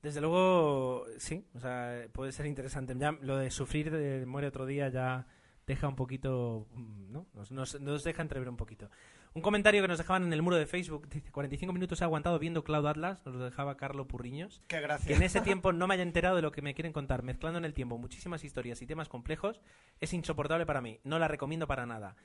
desde 0.00 0.22
luego 0.22 1.04
sí, 1.18 1.46
o 1.54 1.60
sea, 1.60 2.06
puede 2.12 2.32
ser 2.32 2.46
interesante. 2.46 2.94
Ya 2.96 3.12
lo 3.12 3.36
de 3.36 3.50
sufrir 3.50 3.90
de 3.90 4.24
muere 4.24 4.48
otro 4.48 4.64
día 4.64 4.88
ya 4.88 5.26
deja 5.66 5.88
un 5.88 5.96
poquito, 5.96 6.66
mm, 6.72 7.12
¿no? 7.12 7.26
Nos, 7.34 7.50
nos, 7.52 7.78
nos 7.82 8.02
deja 8.02 8.22
entrever 8.22 8.48
un 8.48 8.56
poquito. 8.56 8.88
Un 9.32 9.42
comentario 9.42 9.80
que 9.80 9.86
nos 9.88 9.98
dejaban 9.98 10.24
en 10.24 10.32
el 10.32 10.42
muro 10.42 10.56
de 10.56 10.66
Facebook, 10.66 11.08
dice, 11.08 11.30
45 11.30 11.72
minutos 11.72 12.00
he 12.00 12.04
aguantado 12.04 12.38
viendo 12.40 12.64
Cloud 12.64 12.86
Atlas, 12.86 13.24
nos 13.24 13.36
lo 13.36 13.44
dejaba 13.44 13.76
Carlo 13.76 14.08
Purriños. 14.08 14.60
Qué 14.66 14.76
Que 14.76 14.82
gracia. 14.82 15.14
en 15.14 15.22
ese 15.22 15.40
tiempo 15.40 15.72
no 15.72 15.86
me 15.86 15.94
haya 15.94 16.02
enterado 16.02 16.34
de 16.36 16.42
lo 16.42 16.50
que 16.50 16.62
me 16.62 16.74
quieren 16.74 16.92
contar, 16.92 17.22
mezclando 17.22 17.58
en 17.58 17.64
el 17.64 17.72
tiempo 17.72 17.96
muchísimas 17.96 18.42
historias 18.42 18.82
y 18.82 18.86
temas 18.86 19.08
complejos, 19.08 19.60
es 20.00 20.12
insoportable 20.12 20.66
para 20.66 20.80
mí. 20.80 20.98
No 21.04 21.18
la 21.20 21.28
recomiendo 21.28 21.68
para 21.68 21.86
nada. 21.86 22.16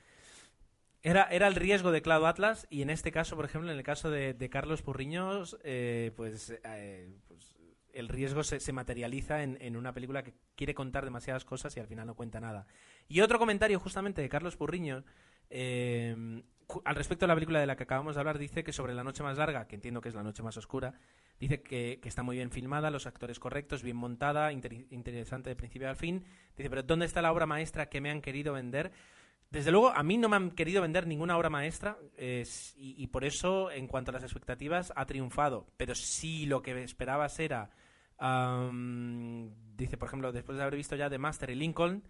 Era, 1.02 1.24
era 1.30 1.46
el 1.46 1.54
riesgo 1.54 1.92
de 1.92 2.02
Cloud 2.02 2.24
Atlas 2.26 2.66
y 2.70 2.82
en 2.82 2.90
este 2.90 3.12
caso, 3.12 3.36
por 3.36 3.44
ejemplo, 3.44 3.70
en 3.70 3.76
el 3.78 3.84
caso 3.84 4.10
de, 4.10 4.34
de 4.34 4.50
Carlos 4.50 4.82
Purriños, 4.82 5.56
eh, 5.62 6.10
pues, 6.16 6.58
eh, 6.64 7.08
pues 7.28 7.54
el 7.92 8.08
riesgo 8.08 8.42
se, 8.42 8.58
se 8.58 8.72
materializa 8.72 9.44
en, 9.44 9.56
en, 9.60 9.76
una 9.76 9.92
película 9.92 10.24
que 10.24 10.34
quiere 10.56 10.74
contar 10.74 11.04
demasiadas 11.04 11.44
cosas 11.44 11.76
y 11.76 11.80
al 11.80 11.86
final 11.86 12.08
no 12.08 12.16
cuenta 12.16 12.40
nada. 12.40 12.66
Y 13.06 13.20
otro 13.20 13.38
comentario 13.38 13.78
justamente 13.78 14.20
de 14.20 14.28
Carlos 14.28 14.56
Purriños, 14.56 15.04
eh, 15.50 16.42
al 16.84 16.94
respecto 16.94 17.24
de 17.24 17.28
la 17.28 17.34
película 17.34 17.60
de 17.60 17.66
la 17.66 17.76
que 17.76 17.84
acabamos 17.84 18.14
de 18.14 18.20
hablar, 18.20 18.38
dice 18.38 18.64
que 18.64 18.72
sobre 18.72 18.94
La 18.94 19.04
Noche 19.04 19.22
Más 19.22 19.38
Larga, 19.38 19.66
que 19.66 19.76
entiendo 19.76 20.00
que 20.00 20.08
es 20.08 20.14
La 20.14 20.22
Noche 20.22 20.42
Más 20.42 20.56
Oscura, 20.56 20.94
dice 21.38 21.62
que, 21.62 22.00
está 22.04 22.22
muy 22.22 22.36
bien 22.36 22.50
filmada, 22.50 22.90
los 22.90 23.06
actores 23.06 23.38
correctos, 23.38 23.82
bien 23.82 23.96
montada, 23.96 24.52
inter 24.52 24.72
interesante 24.90 25.50
de 25.50 25.56
principio 25.56 25.88
al 25.88 25.96
fin. 25.96 26.24
Dice, 26.56 26.68
pero 26.68 26.82
¿dónde 26.82 27.06
está 27.06 27.22
la 27.22 27.32
obra 27.32 27.46
maestra 27.46 27.88
que 27.88 28.00
me 28.00 28.10
han 28.10 28.20
querido 28.20 28.52
vender? 28.52 28.92
Desde 29.50 29.70
luego, 29.70 29.90
a 29.90 30.02
mí 30.02 30.18
no 30.18 30.28
me 30.28 30.36
han 30.36 30.50
querido 30.50 30.82
vender 30.82 31.06
ninguna 31.06 31.36
obra 31.36 31.50
maestra 31.50 31.96
y, 32.76 33.06
por 33.06 33.24
eso, 33.24 33.70
en 33.70 33.86
cuanto 33.86 34.10
a 34.10 34.14
las 34.14 34.24
expectativas, 34.24 34.92
ha 34.96 35.06
triunfado. 35.06 35.66
Pero 35.76 35.94
si 35.94 36.46
lo 36.46 36.62
que 36.62 36.82
esperabas 36.82 37.38
era, 37.38 37.70
um, 38.20 39.48
dice, 39.76 39.96
por 39.96 40.08
ejemplo, 40.08 40.32
después 40.32 40.58
de 40.58 40.62
haber 40.62 40.76
visto 40.76 40.96
ya 40.96 41.08
The 41.08 41.18
Master 41.18 41.50
y 41.50 41.54
Lincoln, 41.54 42.02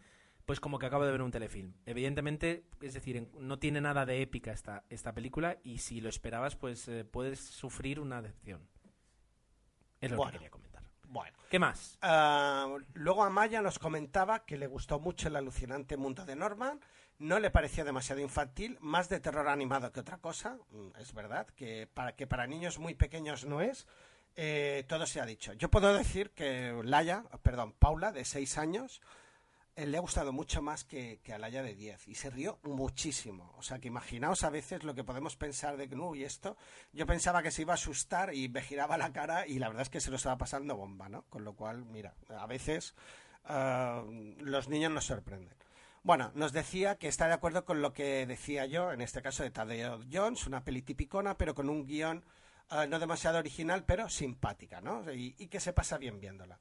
pues 0.47 0.60
como 0.60 0.78
que 0.78 0.86
acabo 0.86 1.05
de 1.05 1.12
ver 1.12 1.23
un 1.23 1.31
telefilm. 1.32 1.74
Evidentemente, 1.85 2.64
es 2.81 2.94
decir, 2.94 3.28
no 3.39 3.59
tiene 3.59 3.81
nada 3.81 4.06
de 4.06 4.23
épica 4.23 4.52
esta, 4.52 4.85
esta 4.89 5.12
película 5.12 5.59
y 5.64 5.78
si 5.78 6.01
lo 6.01 6.09
esperabas, 6.09 6.55
pues 6.56 6.86
eh, 6.89 7.05
puedes 7.05 7.40
sufrir 7.40 7.98
una 8.01 8.23
decepción. 8.23 8.66
Es 10.01 10.10
lo 10.12 10.16
Bueno. 10.18 10.32
que 10.32 10.39
quería 10.39 10.51
comentar. 10.51 10.82
Bueno. 11.09 11.36
¿Qué 11.51 11.59
más? 11.59 11.98
Ah, 12.02 12.77
luego 12.94 13.24
Amaya 13.24 13.60
nos 13.60 13.78
comentaba 13.78 14.44
que 14.44 14.56
le 14.56 14.66
gustó 14.66 15.01
mucho 15.01 15.28
el 15.28 15.36
alucinante 15.36 15.97
mundo 15.97 16.24
de 16.24 16.36
Norman, 16.36 16.81
no 17.18 17.39
le 17.40 17.51
pareció 17.51 17.85
demasiado 17.85 18.20
infantil, 18.20 18.77
más 18.81 19.09
de 19.09 19.20
terror 19.20 19.48
animado 19.48 19.90
que 19.93 20.01
otra 20.01 20.18
cosa, 20.18 20.59
mm, 20.70 20.89
es 20.98 21.12
verdad, 21.12 21.47
que 21.48 21.89
para, 21.93 22.14
que 22.14 22.27
para 22.27 22.47
niños 22.47 22.78
muy 22.78 22.94
pequeños 22.94 23.47
no 23.47 23.60
es, 23.60 23.86
eh, 24.35 24.85
todo 24.89 25.06
se 25.06 25.20
ha 25.20 25.27
dicho. 25.27 25.55
Yo 25.55 25.70
puedo 25.70 25.94
decir 25.94 26.31
que 26.32 26.78
Laia, 26.85 27.24
perdón, 27.43 27.73
Paula, 27.73 28.12
de 28.12 28.24
6 28.24 28.59
años, 28.59 29.01
le 29.77 29.97
ha 29.98 30.01
gustado 30.01 30.32
mucho 30.32 30.62
más 30.62 30.85
que, 30.85 31.20
que 31.23 31.35
a 31.35 31.39
Laia 31.39 31.62
de 31.62 31.74
10 31.74 32.09
y 32.09 32.15
se 32.15 32.31
rió 32.31 32.59
muchísimo. 32.62 33.53
O 33.59 33.62
sea 33.62 33.78
que 33.78 33.89
imaginaos 33.89 34.43
a 34.43 34.51
veces 34.51 34.85
lo 34.85 34.94
que 34.94 35.05
podemos 35.05 35.36
pensar 35.36 35.77
de 35.77 35.89
que, 35.89 35.97
uy, 35.97 36.24
esto, 36.24 36.57
yo 36.93 37.07
pensaba 37.07 37.43
que 37.43 37.51
se 37.51 37.62
iba 37.62 37.74
a 37.74 37.74
asustar 37.74 38.35
y 38.35 38.48
me 38.48 38.62
giraba 38.62 38.97
la 38.97 39.12
cara 39.12 39.47
y 39.47 39.59
la 39.59 39.69
verdad 39.69 39.82
es 39.82 39.90
que 39.90 40.01
se 40.01 40.11
lo 40.11 40.16
estaba 40.16 40.39
pasando 40.39 40.77
bomba, 40.77 41.11
¿no? 41.11 41.24
Con 41.28 41.44
lo 41.44 41.55
cual, 41.55 41.85
mira, 41.85 42.15
a 42.31 42.47
veces 42.47 42.94
eh, 43.48 44.35
los 44.39 44.69
niños 44.69 44.93
nos 44.93 45.05
sorprenden. 45.05 45.55
Bueno, 46.03 46.31
nos 46.35 46.53
decía 46.53 46.97
que 46.97 47.09
está 47.09 47.27
de 47.27 47.35
acuerdo 47.35 47.65
con 47.66 47.82
lo 47.82 47.93
que 47.93 48.27
decía 48.27 48.65
yo, 48.65 48.93
en 48.93 49.03
este 49.03 49.20
caso 49.20 49.43
de 49.43 49.51
Tadeo 49.51 50.01
Jones, 50.11 50.47
una 50.47 50.65
peli 50.65 50.81
tipicona, 50.81 51.36
pero 51.36 51.55
con 51.55 51.69
un 51.69 51.85
guion 51.85 52.24
eh, 52.70 52.86
no 52.89 52.98
demasiado 52.98 53.39
original, 53.39 53.85
pero 53.85 54.09
simpática, 54.09 54.81
¿no? 54.81 55.12
Y, 55.12 55.35
y 55.36 55.48
que 55.48 55.61
se 55.61 55.74
pasa 55.74 55.98
bien 55.98 56.19
viéndola. 56.19 56.59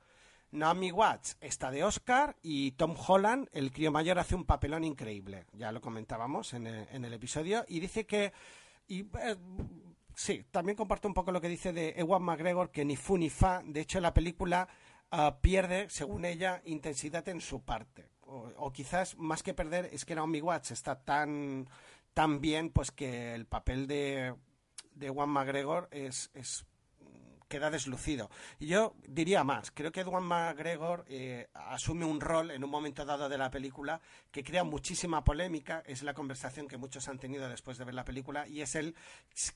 Naomi 0.51 0.91
Watts 0.91 1.37
está 1.41 1.69
de 1.71 1.83
Oscar 1.83 2.37
y 2.41 2.71
Tom 2.71 2.95
Holland, 2.95 3.49
el 3.51 3.71
crío 3.71 3.91
mayor, 3.91 4.19
hace 4.19 4.35
un 4.35 4.45
papelón 4.45 4.83
increíble. 4.83 5.45
Ya 5.53 5.71
lo 5.71 5.81
comentábamos 5.81 6.53
en 6.53 6.67
el, 6.67 6.87
en 6.91 7.05
el 7.05 7.13
episodio. 7.13 7.65
Y 7.67 7.79
dice 7.79 8.05
que. 8.05 8.31
Y, 8.87 9.01
eh, 9.01 9.35
sí, 10.15 10.45
también 10.51 10.77
comparto 10.77 11.07
un 11.07 11.13
poco 11.13 11.31
lo 11.31 11.41
que 11.41 11.49
dice 11.49 11.73
de 11.73 11.93
Ewan 11.97 12.23
McGregor, 12.23 12.71
que 12.71 12.85
ni 12.85 12.95
fu 12.95 13.17
ni 13.17 13.29
fa. 13.29 13.61
De 13.65 13.81
hecho, 13.81 13.99
la 13.99 14.13
película 14.13 14.67
uh, 15.11 15.39
pierde, 15.41 15.89
según 15.89 16.25
ella, 16.25 16.61
intensidad 16.65 17.27
en 17.29 17.41
su 17.41 17.63
parte. 17.63 18.09
O, 18.27 18.71
quizás 18.71 19.15
más 19.17 19.43
que 19.43 19.53
perder 19.53 19.89
es 19.93 20.03
que 20.03 20.15
Naomi 20.15 20.41
Watts 20.41 20.71
está 20.71 20.99
tan, 21.03 21.69
tan 22.13 22.41
bien, 22.41 22.71
pues 22.71 22.89
que 22.91 23.35
el 23.35 23.45
papel 23.45 23.85
de, 23.85 24.33
de 24.93 25.07
Ewan 25.07 25.29
McGregor 25.29 25.87
es 25.91 26.31
queda 27.55 27.71
deslucido. 27.71 28.29
Y 28.59 28.67
yo 28.67 28.95
diría 29.07 29.45
más, 29.45 29.71
creo 29.71 29.89
que 29.89 30.01
Edward 30.01 30.23
McGregor 30.23 31.05
eh, 31.07 31.47
asume 31.53 32.03
un 32.03 32.19
rol 32.19 32.51
en 32.51 32.65
un 32.65 32.69
momento 32.69 33.05
dado 33.05 33.29
de 33.29 33.37
la 33.37 33.49
película 33.49 34.01
que 34.29 34.43
crea 34.43 34.65
muchísima 34.65 35.23
polémica, 35.23 35.81
es 35.85 36.03
la 36.03 36.13
conversación 36.13 36.67
que 36.67 36.75
muchos 36.75 37.07
han 37.07 37.17
tenido 37.17 37.47
después 37.47 37.77
de 37.77 37.85
ver 37.85 37.93
la 37.93 38.03
película, 38.03 38.45
y 38.45 38.59
es 38.59 38.75
el 38.75 38.93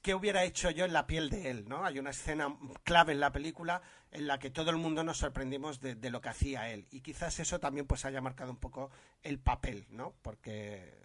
qué 0.01 0.15
hubiera 0.15 0.45
hecho 0.45 0.69
yo 0.69 0.85
en 0.85 0.93
la 0.93 1.07
piel 1.07 1.29
de 1.29 1.49
él, 1.49 1.67
¿no? 1.67 1.83
Hay 1.83 1.99
una 1.99 2.11
escena 2.11 2.55
clave 2.85 3.11
en 3.11 3.19
la 3.19 3.33
película 3.33 3.81
en 4.11 4.27
la 4.27 4.39
que 4.39 4.49
todo 4.49 4.69
el 4.69 4.77
mundo 4.77 5.03
nos 5.03 5.17
sorprendimos 5.17 5.81
de, 5.81 5.95
de 5.95 6.09
lo 6.09 6.21
que 6.21 6.29
hacía 6.29 6.71
él, 6.71 6.87
y 6.89 7.01
quizás 7.01 7.37
eso 7.41 7.59
también 7.59 7.85
pues 7.85 8.05
haya 8.05 8.21
marcado 8.21 8.51
un 8.51 8.59
poco 8.59 8.91
el 9.23 9.39
papel, 9.39 9.87
¿no? 9.89 10.13
Porque 10.21 10.97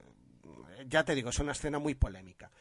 ya 0.86 1.04
te 1.04 1.16
digo, 1.16 1.30
es 1.30 1.38
una 1.40 1.52
escena 1.52 1.80
muy 1.80 1.94
polémica. 1.94 2.52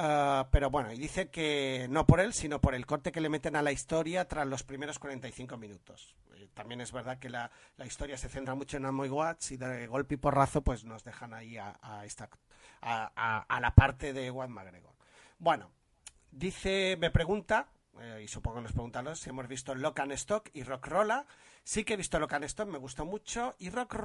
Uh, 0.00 0.48
pero 0.50 0.70
bueno, 0.70 0.90
y 0.92 0.96
dice 0.96 1.28
que 1.28 1.86
no 1.90 2.06
por 2.06 2.20
él, 2.20 2.32
sino 2.32 2.58
por 2.58 2.74
el 2.74 2.86
corte 2.86 3.12
que 3.12 3.20
le 3.20 3.28
meten 3.28 3.54
a 3.54 3.60
la 3.60 3.70
historia 3.70 4.26
tras 4.26 4.46
los 4.46 4.62
primeros 4.62 4.98
45 4.98 5.58
minutos. 5.58 6.16
Eh, 6.36 6.48
también 6.54 6.80
es 6.80 6.90
verdad 6.90 7.18
que 7.18 7.28
la, 7.28 7.50
la, 7.76 7.84
historia 7.84 8.16
se 8.16 8.30
centra 8.30 8.54
mucho 8.54 8.78
en 8.78 8.86
Amoy 8.86 9.10
Watts 9.10 9.52
y 9.52 9.58
de 9.58 9.86
golpe 9.88 10.14
y 10.14 10.16
porrazo 10.16 10.62
pues 10.62 10.84
nos 10.84 11.04
dejan 11.04 11.34
ahí 11.34 11.58
a, 11.58 11.76
esta, 12.06 12.30
a, 12.80 13.60
la 13.60 13.74
parte 13.74 14.14
de 14.14 14.30
Juan 14.30 14.50
McGregor. 14.52 14.94
Bueno, 15.38 15.70
dice, 16.30 16.96
me 16.98 17.10
pregunta, 17.10 17.68
eh, 18.00 18.22
y 18.24 18.28
supongo 18.28 18.56
que 18.56 18.62
nos 18.62 18.72
preguntan 18.72 19.14
si 19.16 19.28
hemos 19.28 19.48
visto 19.48 19.74
Lock 19.74 20.00
and 20.00 20.12
Stock 20.12 20.48
y 20.54 20.62
Rock 20.62 20.86
Rolla. 20.86 21.26
Sí 21.62 21.84
que 21.84 21.92
he 21.92 21.98
visto 21.98 22.18
Lock 22.18 22.32
and 22.32 22.44
Stock, 22.44 22.70
me 22.70 22.78
gustó 22.78 23.04
mucho, 23.04 23.54
y 23.58 23.68
Rock 23.68 23.96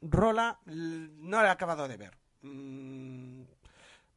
Rolla 0.00 0.60
no 0.64 1.42
la 1.42 1.48
he 1.48 1.50
acabado 1.50 1.88
de 1.88 1.98
ver. 1.98 2.16
Mm, 2.40 3.42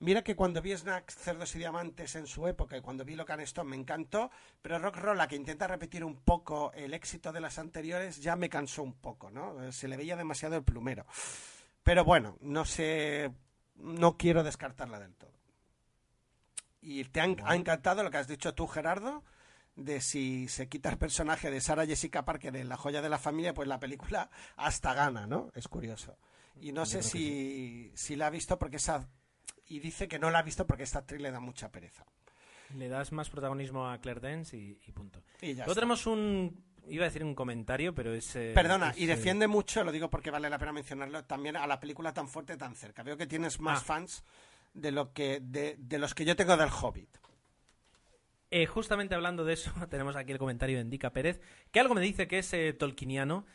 Mira 0.01 0.23
que 0.23 0.35
cuando 0.35 0.61
vi 0.61 0.75
Snacks, 0.75 1.17
Cerdos 1.17 1.53
y 1.55 1.59
Diamantes 1.59 2.15
en 2.15 2.25
su 2.25 2.47
época 2.47 2.77
y 2.77 2.81
cuando 2.81 3.03
vi 3.03 3.15
Locan 3.15 3.41
Stone 3.41 3.69
me 3.69 3.75
encantó, 3.75 4.31
pero 4.61 4.79
Rock 4.79 4.95
Rolla, 4.95 5.27
que 5.27 5.35
intenta 5.35 5.67
repetir 5.67 6.05
un 6.05 6.15
poco 6.15 6.71
el 6.73 6.93
éxito 6.93 7.33
de 7.33 7.41
las 7.41 7.59
anteriores, 7.59 8.21
ya 8.21 8.37
me 8.37 8.47
cansó 8.47 8.81
un 8.81 8.93
poco, 8.93 9.29
¿no? 9.29 9.71
Se 9.73 9.89
le 9.89 9.97
veía 9.97 10.15
demasiado 10.15 10.55
el 10.55 10.63
plumero. 10.63 11.05
Pero 11.83 12.05
bueno, 12.05 12.37
no 12.39 12.63
sé, 12.63 13.29
no 13.75 14.15
quiero 14.15 14.41
descartarla 14.43 14.99
del 14.99 15.15
todo. 15.15 15.33
Y 16.81 17.03
te 17.03 17.19
han, 17.19 17.35
ha 17.43 17.55
encantado 17.55 18.01
lo 18.01 18.09
que 18.09 18.17
has 18.17 18.27
dicho 18.29 18.53
tú, 18.53 18.67
Gerardo, 18.67 19.25
de 19.75 19.99
si 19.99 20.47
se 20.47 20.69
quita 20.69 20.89
el 20.89 20.97
personaje 20.97 21.51
de 21.51 21.59
Sarah 21.59 21.85
Jessica 21.85 22.23
Parker 22.23 22.55
en 22.55 22.69
La 22.69 22.77
joya 22.77 23.01
de 23.01 23.09
la 23.09 23.17
familia, 23.19 23.53
pues 23.53 23.67
la 23.67 23.81
película 23.81 24.29
hasta 24.55 24.93
gana, 24.93 25.27
¿no? 25.27 25.51
Es 25.55 25.67
curioso. 25.67 26.17
Y 26.61 26.71
no 26.71 26.85
sé 26.85 27.03
si, 27.03 27.11
sí. 27.11 27.91
si 27.95 28.15
la 28.15 28.27
ha 28.27 28.29
visto 28.29 28.57
porque 28.57 28.77
esa 28.77 29.09
y 29.69 29.79
dice 29.79 30.07
que 30.07 30.19
no 30.19 30.31
la 30.31 30.39
ha 30.39 30.43
visto 30.43 30.67
porque 30.67 30.83
esta 30.83 30.99
actriz 30.99 31.21
le 31.21 31.31
da 31.31 31.39
mucha 31.39 31.71
pereza. 31.71 32.05
Le 32.75 32.89
das 32.89 33.11
más 33.11 33.29
protagonismo 33.29 33.87
a 33.87 33.99
Claire 33.99 34.19
Dance 34.19 34.57
y, 34.57 34.79
y 34.85 34.91
punto. 34.91 35.23
Y 35.41 35.53
Luego 35.53 35.73
tenemos 35.73 36.05
un, 36.05 36.63
iba 36.87 37.05
a 37.05 37.07
decir 37.07 37.23
un 37.23 37.35
comentario, 37.35 37.93
pero 37.93 38.13
es... 38.13 38.35
Eh, 38.35 38.51
Perdona, 38.53 38.91
es, 38.91 38.97
y 38.97 39.05
defiende 39.05 39.45
eh... 39.45 39.47
mucho, 39.47 39.83
lo 39.83 39.91
digo 39.91 40.09
porque 40.09 40.31
vale 40.31 40.49
la 40.49 40.57
pena 40.57 40.73
mencionarlo, 40.73 41.23
también 41.25 41.55
a 41.55 41.67
la 41.67 41.79
película 41.79 42.13
tan 42.13 42.27
fuerte, 42.27 42.57
tan 42.57 42.75
cerca. 42.75 43.03
Veo 43.03 43.15
que 43.15 43.27
tienes 43.27 43.59
más 43.59 43.81
ah. 43.81 43.85
fans 43.85 44.23
de, 44.73 44.91
lo 44.91 45.13
que, 45.13 45.39
de, 45.39 45.75
de, 45.77 45.99
los 45.99 46.13
que 46.13 46.25
yo 46.25 46.35
tengo 46.35 46.57
del 46.57 46.69
Hobbit. 46.69 47.17
Eh, 48.51 48.65
justamente 48.65 49.13
hablando 49.13 49.45
de 49.45 49.53
eso, 49.53 49.71
tenemos 49.89 50.15
aquí 50.15 50.31
el 50.31 50.39
comentario 50.39 50.77
de 50.77 50.83
Indica 50.83 51.13
Pérez, 51.13 51.39
que 51.71 51.79
algo 51.79 51.93
me 51.93 52.01
dice 52.01 52.27
que 52.27 52.39
es 52.39 52.55
tolkieniano, 52.77 53.45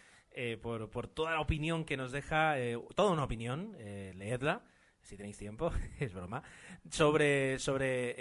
por, 0.63 0.91
por, 0.91 1.07
toda 1.07 1.31
la 1.31 1.41
opinión 1.41 1.85
que 1.85 1.97
nos 1.97 2.11
deja, 2.11 2.57
toda 2.97 3.13
una 3.13 3.23
opinión, 3.23 3.77
leedla 3.79 4.65
si 5.05 5.17
tenéis 5.17 5.37
tiempo, 5.37 5.71
es 6.01 6.13
broma, 6.13 6.43
sobre, 6.91 7.59
sobre, 7.59 8.15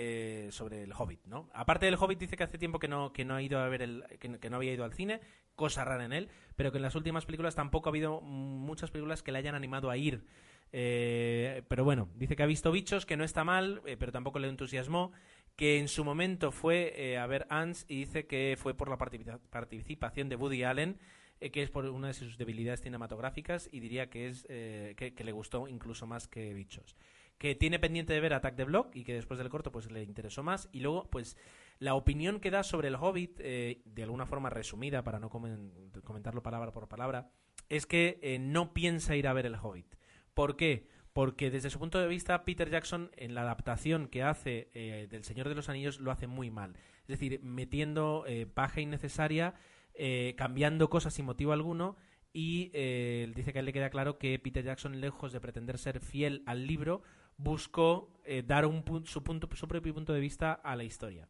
eh, 0.47 0.51
sobre 0.51 0.83
el 0.83 0.93
Hobbit, 0.93 1.25
¿no? 1.25 1.49
Aparte 1.53 1.85
del 1.85 1.95
Hobbit 1.95 2.19
dice 2.19 2.37
que 2.37 2.43
hace 2.43 2.57
tiempo 2.57 2.79
que 2.79 2.87
no, 2.87 3.13
que 3.13 3.25
no 3.25 3.35
ha 3.35 3.41
ido 3.41 3.59
a 3.59 3.67
ver 3.69 3.81
el, 3.81 4.03
que, 4.19 4.49
no 4.49 4.57
había 4.57 4.73
ido 4.73 4.83
al 4.83 4.93
cine, 4.93 5.21
cosa 5.55 5.85
rara 5.85 6.05
en 6.05 6.13
él, 6.13 6.29
pero 6.55 6.71
que 6.71 6.77
en 6.77 6.83
las 6.83 6.95
últimas 6.95 7.25
películas 7.25 7.55
tampoco 7.55 7.89
ha 7.89 7.91
habido 7.91 8.21
muchas 8.21 8.91
películas 8.91 9.23
que 9.23 9.31
le 9.31 9.39
hayan 9.39 9.55
animado 9.55 9.89
a 9.89 9.97
ir. 9.97 10.25
Eh, 10.71 11.61
pero 11.67 11.83
bueno, 11.83 12.09
dice 12.15 12.35
que 12.35 12.43
ha 12.43 12.47
visto 12.47 12.71
bichos, 12.71 13.05
que 13.05 13.15
no 13.15 13.23
está 13.23 13.43
mal, 13.43 13.81
eh, 13.85 13.95
pero 13.97 14.11
tampoco 14.11 14.39
le 14.39 14.49
entusiasmó, 14.49 15.11
que 15.55 15.79
en 15.79 15.87
su 15.87 16.03
momento 16.03 16.51
fue 16.51 17.17
a 17.17 17.27
ver 17.27 17.45
Ants 17.49 17.85
y 17.87 17.99
dice 17.99 18.25
que 18.25 18.57
fue 18.59 18.73
por 18.73 18.89
la 18.89 18.97
participación 18.97 20.27
de 20.27 20.35
Woody 20.35 20.63
Allen 20.63 20.99
eh, 21.43 21.51
que 21.51 21.61
es 21.61 21.69
por 21.69 21.85
una 21.85 22.07
de 22.07 22.13
sus 22.13 22.37
debilidades 22.37 22.79
cinematográficas 22.79 23.67
y 23.69 23.81
diría 23.81 24.09
que 24.09 24.29
es 24.29 24.45
eh, 24.47 24.93
que, 24.95 25.23
le 25.25 25.31
gustó 25.33 25.67
incluso 25.67 26.07
más 26.07 26.29
que 26.29 26.53
Bichos. 26.53 26.95
Que 27.37 27.53
tiene 27.53 27.79
pendiente 27.79 28.13
de 28.13 28.21
ver 28.21 28.33
Attack 28.33 28.55
the 28.55 28.63
Block 28.63 28.95
y 28.95 29.03
que 29.03 29.13
después 29.13 29.39
del 29.39 29.49
corto 29.49 29.69
pues 29.69 29.91
le 29.91 30.03
interesó 30.03 30.41
más. 30.41 30.69
Y 30.71 30.79
luego, 30.79 31.09
pues, 31.09 31.35
la 31.79 31.95
opinión 31.95 32.39
que 32.39 32.49
da 32.49 32.63
sobre 32.63 32.87
el 32.87 32.95
Hobbit, 32.95 33.41
eh, 33.41 33.81
de 33.83 34.03
alguna 34.03 34.25
forma 34.25 34.49
resumida, 34.49 35.03
para 35.03 35.19
no 35.19 35.29
comen 35.29 35.73
comentarlo 36.05 36.41
palabra 36.41 36.71
por 36.71 36.87
palabra, 36.87 37.29
es 37.67 37.85
que 37.85 38.37
no 38.39 38.73
piensa 38.73 39.17
ir 39.17 39.27
a 39.27 39.33
ver 39.33 39.45
el 39.45 39.55
Hobbit. 39.55 39.95
¿Por 40.33 40.55
qué? 40.55 40.87
Porque 41.11 41.51
desde 41.51 41.69
su 41.69 41.77
punto 41.77 41.99
de 41.99 42.07
vista, 42.07 42.45
Peter 42.45 42.69
Jackson, 42.69 43.11
en 43.17 43.35
la 43.35 43.41
adaptación 43.41 44.07
que 44.07 44.23
hace 44.23 44.69
del 45.09 45.25
Señor 45.25 45.49
de 45.49 45.55
los 45.55 45.67
Anillos, 45.67 45.99
lo 45.99 46.09
hace 46.11 46.27
muy 46.27 46.49
mal. 46.49 46.77
Es 47.01 47.19
decir, 47.19 47.41
metiendo 47.43 48.25
paja 48.53 48.79
innecesaria 48.79 49.55
eh, 49.95 50.33
cambiando 50.37 50.89
cosas 50.89 51.13
sin 51.13 51.25
motivo 51.25 51.53
alguno 51.53 51.97
y 52.33 52.71
eh, 52.73 53.31
dice 53.35 53.53
que 53.53 53.59
a 53.59 53.61
él 53.61 53.67
le 53.67 53.73
queda 53.73 53.89
claro 53.91 54.17
que 54.17 54.39
Peter 54.39 54.63
Jackson, 54.65 54.99
lejos 54.99 55.31
de 55.31 55.39
pretender 55.39 55.77
ser 55.77 55.99
fiel 55.99 56.41
al 56.47 56.65
libro, 56.65 57.03
buscó 57.37 58.11
eh, 58.25 58.43
dar 58.45 58.65
un 58.65 58.83
su, 59.05 59.23
punto, 59.23 59.47
su 59.55 59.67
propio 59.67 59.93
punto 59.93 60.13
de 60.13 60.19
vista 60.19 60.53
a 60.53 60.75
la 60.75 60.83
historia. 60.83 61.29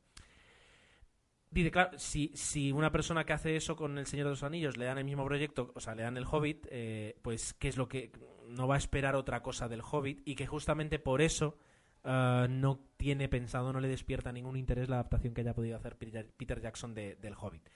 Dice, 1.51 1.69
claro, 1.69 1.91
si, 1.99 2.71
una 2.71 2.91
persona 2.91 3.25
que 3.25 3.33
hace 3.33 3.55
eso 3.55 3.75
con 3.75 3.99
El 3.99 4.07
Señor 4.07 4.25
de 4.25 4.31
los 4.31 4.41
Anillos 4.41 4.75
le 4.75 4.85
dan 4.85 4.97
el 4.97 5.05
mismo 5.05 5.23
proyecto, 5.23 5.71
o 5.75 5.79
sea, 5.79 5.93
le 5.93 6.01
dan 6.01 6.17
el 6.17 6.25
Hobbit, 6.25 6.65
eh, 6.71 7.19
pues 7.21 7.53
qué 7.53 7.67
es 7.67 7.77
lo 7.77 7.87
que 7.87 8.11
no 8.47 8.67
va 8.67 8.75
a 8.75 8.79
esperar 8.79 9.15
otra 9.15 9.43
cosa 9.43 9.67
del 9.67 9.81
Hobbit 9.81 10.21
y 10.25 10.33
que 10.33 10.47
justamente 10.47 10.97
por 10.97 11.21
eso 11.21 11.59
ah, 12.03 12.47
no 12.49 12.79
tiene 12.97 13.29
pensado, 13.29 13.71
no 13.71 13.81
le 13.81 13.87
despierta 13.87 14.31
ningún 14.31 14.57
interés 14.57 14.89
la 14.89 14.95
adaptación 14.95 15.35
que 15.35 15.41
haya 15.41 15.53
podido 15.53 15.77
hacer 15.77 15.95
Peter 15.95 16.59
Jackson 16.59 16.95
de- 16.95 17.17
del 17.17 17.35
Hobbit. 17.35 17.69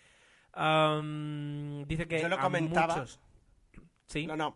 Dice 1.87 2.07
que 2.07 2.21
Yo 2.21 2.29
lo 2.29 2.35
a 2.37 2.41
comentaba. 2.41 2.95
muchos- 2.97 3.19
Sí. 4.07 4.25
No, 4.25 4.35
no. 4.35 4.55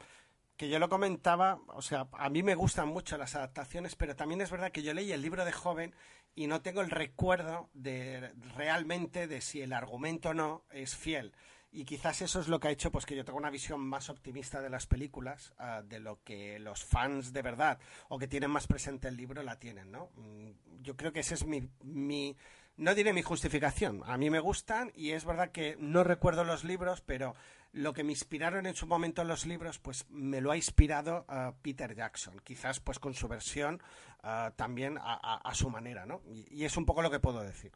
Que 0.58 0.70
yo 0.70 0.80
lo 0.80 0.90
comentaba, 0.90 1.60
o 1.68 1.82
sea, 1.82 2.08
a 2.14 2.30
mí 2.30 2.44
me 2.44 2.56
gustan 2.56 2.88
mucho 2.88 3.18
las 3.18 3.36
adaptaciones, 3.36 3.96
pero 3.96 4.16
también 4.16 4.42
es 4.42 4.52
verdad 4.52 4.72
que 4.72 4.84
yo 4.84 4.94
leí 4.94 5.12
el 5.12 5.22
libro 5.22 5.44
de 5.44 5.52
joven 5.52 5.94
y 6.36 6.48
no 6.48 6.62
tengo 6.62 6.82
el 6.82 6.90
recuerdo 6.92 7.70
de 7.74 8.32
realmente 8.56 9.28
de 9.28 9.42
si 9.42 9.62
el 9.62 9.74
argumento 9.74 10.30
o 10.30 10.34
no 10.34 10.64
es 10.72 10.96
fiel. 10.96 11.34
Y 11.74 11.86
quizás 11.86 12.22
eso 12.22 12.40
es 12.42 12.48
lo 12.48 12.60
que 12.60 12.68
ha 12.68 12.72
hecho 12.72 12.92
pues 12.92 13.06
que 13.06 13.16
yo 13.16 13.24
tenga 13.26 13.38
una 13.40 13.50
visión 13.50 13.80
más 13.82 14.10
optimista 14.10 14.62
de 14.62 14.70
las 14.70 14.88
películas, 14.88 15.54
ah, 15.58 15.82
de 15.84 16.00
lo 16.00 16.22
que 16.24 16.60
los 16.60 16.84
fans 16.84 17.32
de 17.34 17.42
verdad 17.42 17.80
o 18.10 18.20
que 18.20 18.28
tienen 18.28 18.52
más 18.52 18.68
presente 18.68 19.08
el 19.08 19.16
libro 19.18 19.42
la 19.42 19.58
tienen, 19.58 19.90
¿no? 19.92 20.10
Mm, 20.16 20.52
Yo 20.84 20.96
creo 20.98 21.12
que 21.14 21.22
ese 21.22 21.34
es 21.36 21.46
mi, 21.46 21.70
mi 21.84 22.36
no 22.82 22.96
diré 22.96 23.14
mi 23.14 23.22
justificación. 23.22 24.02
A 24.06 24.18
mí 24.18 24.30
me 24.30 24.40
gustan 24.40 24.92
y 24.96 25.12
es 25.12 25.24
verdad 25.26 25.52
que 25.52 25.78
no 25.80 26.04
recuerdo 26.04 26.44
los 26.44 26.64
libros, 26.64 27.02
pero 27.02 27.36
lo 27.74 27.94
que 27.94 28.04
me 28.04 28.12
inspiraron 28.12 28.66
en 28.66 28.76
su 28.76 28.88
momento 28.88 29.24
los 29.24 29.46
libros, 29.46 29.80
pues 29.80 30.06
me 30.10 30.42
lo 30.42 30.52
ha 30.52 30.56
inspirado 30.58 31.24
a 31.30 31.54
Peter 31.62 31.96
Jackson. 31.96 32.40
Quizás 32.44 32.80
pues 32.80 33.00
con 33.00 33.14
su 33.14 33.28
versión 33.28 33.82
ah, 34.24 34.52
también 34.56 34.98
a, 34.98 35.14
a- 35.14 35.38
a 35.50 35.54
su 35.56 35.70
manera, 35.70 36.06
¿no? 36.06 36.22
Y, 36.26 36.48
y 36.54 36.66
es 36.66 36.76
un 36.76 36.86
poco 36.86 37.02
lo 37.02 37.12
que 37.12 37.20
puedo 37.20 37.42
decir. 37.42 37.72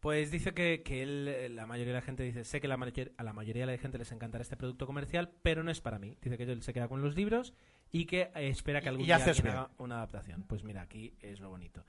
Pues 0.00 0.30
dice 0.30 0.54
que, 0.54 0.82
que 0.84 1.02
él, 1.02 1.26
eh, 1.26 1.48
la 1.48 1.66
mayoría 1.66 1.92
de 1.94 1.98
la 2.00 2.06
gente 2.06 2.22
dice, 2.22 2.44
sé 2.44 2.60
que 2.60 2.68
la 2.68 2.76
mayor- 2.76 3.10
a 3.16 3.24
la 3.24 3.32
mayoría 3.32 3.66
de 3.66 3.72
la 3.72 3.78
gente 3.82 3.98
les 3.98 4.12
encantará 4.12 4.42
este 4.42 4.56
producto 4.56 4.86
comercial, 4.86 5.32
pero 5.42 5.64
no 5.64 5.72
es 5.72 5.80
para 5.80 5.98
mí. 5.98 6.16
Dice 6.22 6.36
que 6.38 6.44
él 6.44 6.62
se 6.62 6.72
queda 6.72 6.86
con 6.86 7.02
los 7.02 7.16
libros 7.16 7.52
y 7.90 8.04
que 8.06 8.30
eh, 8.36 8.48
espera 8.48 8.80
que 8.80 8.90
algún 8.90 9.02
y 9.02 9.06
día 9.06 9.16
haga 9.50 9.70
una 9.78 9.96
adaptación. 9.96 10.44
Pues 10.44 10.62
mira, 10.62 10.82
aquí 10.82 11.14
es 11.20 11.40
lo 11.40 11.48
bonito. 11.48 11.84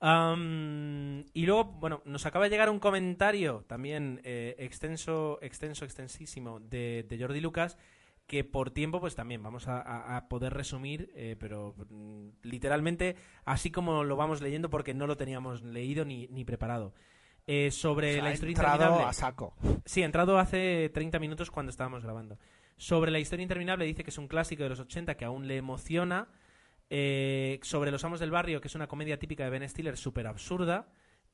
Y 0.00 1.46
luego, 1.46 1.64
bueno, 1.64 2.02
nos 2.04 2.26
acaba 2.26 2.44
de 2.44 2.50
llegar 2.50 2.68
un 2.70 2.78
comentario 2.78 3.64
también 3.66 4.20
eh, 4.24 4.54
extenso, 4.58 5.38
extenso, 5.40 5.84
extensísimo 5.84 6.60
de, 6.60 7.04
de 7.08 7.18
Jordi 7.18 7.40
Lucas 7.40 7.78
que 8.26 8.44
por 8.44 8.70
tiempo 8.70 9.00
pues 9.00 9.14
también 9.14 9.42
vamos 9.42 9.64
a, 9.68 10.26
poder 10.28 10.54
resumir, 10.54 11.10
eh, 11.14 11.36
pero 11.38 11.74
mm, 11.90 12.28
literalmente 12.42 13.16
así 13.44 13.70
como 13.70 14.04
lo 14.04 14.16
vamos 14.16 14.40
leyendo 14.40 14.70
porque 14.70 14.94
no 14.94 15.06
lo 15.06 15.16
teníamos 15.16 15.62
leído 15.62 16.04
ni, 16.04 16.26
ni 16.28 16.44
preparado. 16.44 16.94
Eh, 17.46 17.70
sobre 17.70 18.10
O 18.10 18.14
sea, 18.14 18.22
la 18.22 18.28
ha 18.30 18.32
historia 18.32 18.52
entrado 18.52 18.74
interminable. 18.74 19.10
a 19.10 19.12
saco. 19.12 19.54
Sí, 19.84 20.02
ha 20.02 20.06
entrado 20.06 20.38
hace 20.38 20.90
30 20.94 21.18
minutos 21.18 21.50
cuando 21.50 21.68
estábamos 21.68 22.02
grabando. 22.02 22.38
Sobre 22.76 23.10
la 23.10 23.18
historia 23.18 23.42
interminable 23.42 23.84
dice 23.84 24.02
que 24.02 24.10
es 24.10 24.18
un 24.18 24.28
clásico 24.28 24.62
de 24.62 24.70
los 24.70 24.80
80 24.80 25.14
que 25.16 25.26
aún 25.26 25.46
le 25.46 25.58
emociona. 25.58 26.28
Eh, 26.96 27.58
sobre 27.62 27.90
Los 27.90 28.04
Amos 28.04 28.20
del 28.20 28.30
Barrio, 28.30 28.60
que 28.60 28.68
es 28.68 28.74
una 28.76 28.86
comedia 28.86 29.18
típica 29.18 29.42
de 29.42 29.50
Ben 29.50 29.68
Stiller 29.68 29.96
súper 29.96 30.28
absurda. 30.28 30.86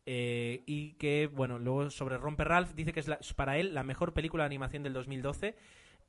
Eh, 0.07 0.63
y 0.65 0.93
que, 0.95 1.27
bueno, 1.27 1.59
luego 1.59 1.91
sobre 1.91 2.17
Romper 2.17 2.49
Ralph 2.49 2.73
dice 2.75 2.95
que 2.95 3.01
es 3.01 3.09
la- 3.09 3.19
para 3.37 3.59
él 3.59 3.75
la 3.75 3.83
mejor 3.83 4.15
película 4.15 4.45
de 4.45 4.47
animación 4.47 4.83
del 4.83 4.95
2012. 4.95 5.57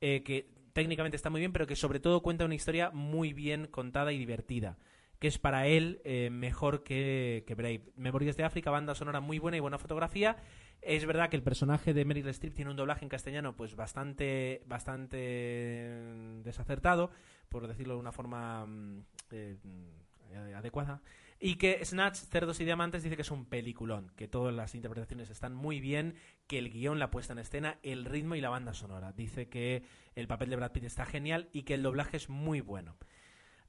eh, 0.00 0.22
que 0.24 0.48
técnicamente 0.72 1.16
está 1.16 1.28
muy 1.30 1.40
bien, 1.40 1.52
pero 1.52 1.66
que 1.66 1.76
sobre 1.76 2.00
todo 2.00 2.22
cuenta 2.22 2.44
una 2.46 2.54
historia 2.56 2.90
muy 2.92 3.32
bien 3.34 3.66
contada 3.66 4.10
y 4.12 4.18
divertida. 4.18 4.78
Que 5.20 5.28
es 5.28 5.38
para 5.38 5.66
él 5.68 6.00
eh, 6.04 6.30
mejor 6.30 6.82
que, 6.82 7.44
que 7.46 7.54
Brave. 7.54 7.82
Memorias 7.96 8.36
de 8.38 8.42
África, 8.44 8.70
banda 8.72 8.94
sonora 8.96 9.20
muy 9.20 9.38
buena 9.38 9.58
y 9.58 9.60
buena 9.60 9.78
fotografía. 9.78 10.38
Es 10.80 11.04
verdad 11.06 11.28
que 11.30 11.36
el 11.36 11.42
personaje 11.44 11.94
de 11.94 12.04
Meryl 12.04 12.26
Streep 12.30 12.54
tiene 12.54 12.70
un 12.72 12.76
doblaje 12.76 13.04
en 13.04 13.10
castellano 13.10 13.54
pues 13.54 13.76
bastante 13.76 14.62
bastante 14.66 15.18
eh, 15.20 16.40
desacertado, 16.42 17.10
por 17.48 17.68
decirlo 17.68 17.94
de 17.94 18.00
una 18.00 18.10
forma 18.12 18.66
mm, 18.66 19.04
eh, 19.32 19.56
mm, 19.62 20.54
adecuada. 20.56 21.02
Y 21.44 21.56
que 21.56 21.84
Snatch, 21.84 22.16
Cerdos 22.16 22.60
y 22.60 22.64
Diamantes 22.64 23.02
dice 23.02 23.16
que 23.16 23.22
es 23.22 23.30
un 23.32 23.46
peliculón, 23.46 24.12
que 24.14 24.28
todas 24.28 24.54
las 24.54 24.76
interpretaciones 24.76 25.28
están 25.28 25.54
muy 25.54 25.80
bien, 25.80 26.14
que 26.46 26.58
el 26.58 26.70
guion, 26.70 27.00
la 27.00 27.10
puesta 27.10 27.32
en 27.32 27.40
escena, 27.40 27.78
el 27.82 28.04
ritmo 28.04 28.36
y 28.36 28.40
la 28.40 28.48
banda 28.48 28.74
sonora. 28.74 29.12
Dice 29.12 29.48
que 29.48 29.82
el 30.14 30.28
papel 30.28 30.50
de 30.50 30.56
Brad 30.56 30.70
Pitt 30.70 30.84
está 30.84 31.04
genial 31.04 31.48
y 31.52 31.64
que 31.64 31.74
el 31.74 31.82
doblaje 31.82 32.16
es 32.16 32.28
muy 32.28 32.60
bueno. 32.60 32.96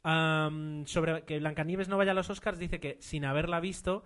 Sobre 0.03 1.23
que 1.23 1.39
Blancanieves 1.39 1.87
no 1.87 1.97
vaya 1.97 2.11
a 2.11 2.15
los 2.15 2.29
Oscars, 2.29 2.59
dice 2.59 2.79
que 2.79 2.97
sin 2.99 3.25
haberla 3.25 3.59
visto, 3.59 4.03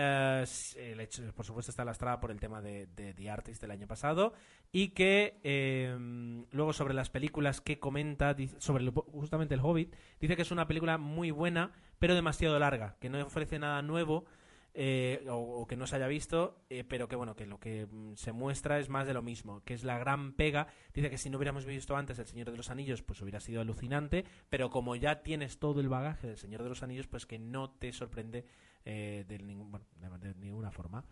eh, 0.00 0.44
el 0.92 1.00
hecho, 1.00 1.22
por 1.34 1.44
supuesto 1.44 1.70
está 1.72 1.84
lastrada 1.84 2.20
por 2.20 2.30
el 2.30 2.38
tema 2.38 2.62
de, 2.62 2.86
de 2.94 3.14
The 3.14 3.30
Artist 3.30 3.60
del 3.60 3.72
año 3.72 3.86
pasado 3.88 4.32
y 4.70 4.90
que 4.90 5.38
eh, 5.42 5.96
luego 6.52 6.72
sobre 6.72 6.94
las 6.94 7.10
películas 7.10 7.60
que 7.60 7.78
comenta 7.80 8.36
sobre 8.58 8.84
el- 8.84 8.90
justamente 8.90 9.54
el 9.54 9.60
Hobbit 9.60 9.94
dice 10.20 10.36
que 10.36 10.42
es 10.42 10.50
una 10.50 10.68
película 10.68 10.98
muy 10.98 11.30
buena 11.30 11.72
pero 11.98 12.14
demasiado 12.14 12.58
larga 12.58 12.96
que 13.00 13.08
no 13.10 13.18
ofrece 13.26 13.58
nada 13.58 13.82
nuevo 13.82 14.24
eh, 14.74 15.24
o, 15.28 15.66
que 15.66 15.76
no 15.76 15.86
se 15.86 15.96
haya 15.96 16.06
visto 16.06 16.64
eh, 16.70 16.84
pero 16.84 17.08
que 17.08 17.16
bueno 17.16 17.34
que 17.34 17.46
lo 17.46 17.58
que 17.58 17.86
mm, 17.86 18.14
se 18.14 18.32
muestra 18.32 18.78
es 18.78 18.88
más 18.88 19.06
de 19.06 19.14
lo 19.14 19.22
mismo 19.22 19.62
que 19.64 19.74
es 19.74 19.82
la 19.82 19.98
gran 19.98 20.34
pega 20.34 20.68
dice 20.94 21.10
que 21.10 21.18
si 21.18 21.30
no 21.30 21.38
hubiéramos 21.38 21.64
visto 21.64 21.96
antes 21.96 22.18
el 22.18 22.26
Señor 22.26 22.50
de 22.50 22.56
los 22.56 22.70
Anillos 22.70 23.02
pues 23.02 23.20
hubiera 23.22 23.40
sido 23.40 23.60
alucinante 23.60 24.24
pero 24.50 24.70
como 24.70 24.94
ya 24.94 25.22
tienes 25.22 25.58
todo 25.58 25.80
el 25.80 25.88
bagaje 25.88 26.28
del 26.28 26.36
Señor 26.36 26.62
de 26.62 26.68
los 26.68 26.82
Anillos 26.82 27.06
pues 27.06 27.26
que 27.26 27.38
no 27.38 27.70
te 27.70 27.92
sorprende 27.92 28.44
eh, 28.84 29.24
de, 29.28 29.38
ninguna 29.38 30.70
forma. 30.70 31.04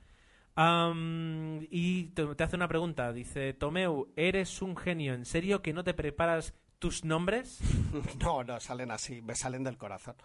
Y 1.71 2.05
te, 2.05 2.35
te 2.35 2.45
hace 2.45 2.57
una 2.57 2.69
pregunta, 2.69 3.13
dice, 3.13 3.53
Tomeu, 3.53 4.13
eres 4.17 4.63
un 4.63 4.77
genio, 4.79 5.13
¿en 5.13 5.27
serio 5.27 5.61
que 5.61 5.75
no 5.75 5.85
te 5.85 5.93
preparas 5.93 6.55
tus 6.79 7.05
nombres? 7.05 7.61
No, 8.21 8.45
no, 8.45 8.61
salen 8.61 8.91
así, 8.91 9.23
me 9.23 9.35
salen 9.35 9.65
del 9.65 9.77
corazón. 9.77 10.17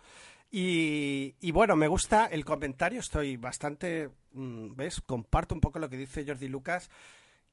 Y, 0.53 1.51
bueno, 1.53 1.77
me 1.77 1.87
gusta 1.87 2.25
el 2.25 2.43
comentario, 2.43 2.99
estoy 2.99 3.37
bastante, 3.37 4.09
mm, 4.33 4.75
¿ves? 4.75 4.99
Comparto 4.99 5.55
un 5.55 5.61
poco 5.61 5.79
lo 5.79 5.89
que 5.89 5.95
dice 5.95 6.25
Jordi 6.27 6.49
Lucas. 6.49 6.89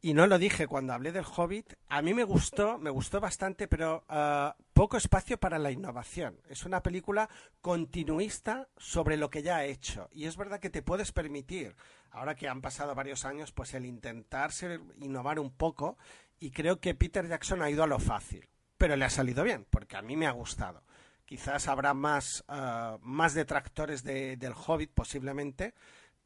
Y 0.01 0.15
no 0.15 0.27
lo 0.27 0.39
dije 0.39 0.66
cuando 0.66 0.93
hablé 0.93 1.12
del 1.12 1.25
Hobbit. 1.25 1.75
A 1.89 2.03
mí 2.03 2.15
me 2.15 2.25
gustó, 2.25 2.79
me 2.79 2.91
gustó 2.91 3.20
bastante, 3.20 3.66
pero 3.66 4.05
ah, 4.09 4.57
poco 4.73 4.97
espacio 4.97 5.39
para 5.39 5.59
la 5.59 5.73
innovación. 5.73 6.41
Es 6.49 6.65
una 6.65 6.83
película 6.83 7.29
continuista 7.61 8.69
sobre 8.77 9.16
lo 9.16 9.31
que 9.31 9.43
ya 9.43 9.57
ha 9.57 9.65
hecho. 9.65 10.09
Y 10.12 10.27
es 10.27 10.37
verdad 10.37 10.61
que 10.61 10.70
te 10.70 10.83
puedes 10.83 11.11
permitir, 11.12 11.75
ahora 12.11 12.37
que 12.37 12.49
han 12.49 12.61
pasado 12.61 12.95
varios 12.95 13.25
años, 13.25 13.51
pues 13.53 13.75
el 13.75 13.87
intentar 13.87 14.53
ser, 14.53 14.81
innovar 15.01 15.41
un 15.41 15.51
poco. 15.51 15.99
Y 16.39 16.51
creo 16.51 16.81
que 16.81 16.95
Peter 16.95 17.27
Jackson 17.29 17.62
ha 17.62 17.70
ido 17.70 17.83
a 17.83 17.89
lo 17.89 17.99
fácil. 17.99 18.49
Pero 18.77 18.95
le 18.95 19.05
ha 19.05 19.11
salido 19.11 19.43
bien, 19.43 19.66
porque 19.69 19.97
a 19.97 20.03
mí 20.03 20.16
me 20.16 20.29
ha 20.29 20.33
gustado. 20.33 20.83
Quizás 21.29 21.69
habrá 21.69 21.93
más, 21.93 22.43
ah, 22.49 22.97
más 23.03 23.35
detractores 23.35 24.03
de- 24.03 24.39
del 24.39 24.55
Hobbit, 24.55 24.91
posiblemente, 24.95 25.75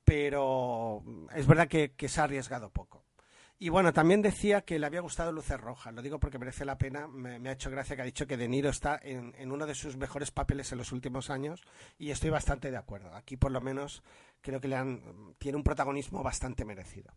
pero 0.04 1.02
es 1.34 1.44
verdad 1.44 1.66
que, 1.66 1.92
se 2.08 2.20
ha 2.20 2.24
arriesgado 2.24 2.70
poco. 2.70 3.04
Y 3.58 3.68
bueno, 3.68 3.92
también 3.92 4.22
decía 4.22 4.60
que 4.60 4.78
le 4.78 4.86
había 4.86 5.00
gustado 5.00 5.32
Luces 5.32 5.60
Rojas. 5.60 5.92
Lo 5.92 6.02
digo 6.02 6.20
porque 6.20 6.38
merece 6.38 6.64
la 6.64 6.78
pena. 6.78 7.08
Me, 7.08 7.40
me 7.40 7.48
ha 7.48 7.52
hecho 7.52 7.68
gracia 7.68 7.96
que 7.96 8.02
ha 8.02 8.04
dicho 8.04 8.28
que 8.28 8.36
De 8.36 8.46
Niro 8.46 8.70
está 8.70 8.96
en, 9.02 9.34
en 9.38 9.50
uno 9.50 9.66
de 9.66 9.74
sus 9.74 9.96
mejores 9.96 10.30
papeles 10.30 10.70
en 10.70 10.78
los 10.78 10.92
últimos 10.92 11.30
años 11.30 11.64
y 11.98 12.12
estoy 12.12 12.30
bastante 12.30 12.70
de 12.70 12.76
acuerdo. 12.76 13.12
Aquí 13.12 13.36
por 13.36 13.50
lo 13.50 13.60
menos 13.60 14.04
creo 14.40 14.60
que 14.60 14.68
le 14.68 14.76
han, 14.76 15.34
tiene 15.38 15.56
un 15.56 15.64
protagonismo 15.64 16.22
bastante 16.22 16.64
merecido. 16.64 17.12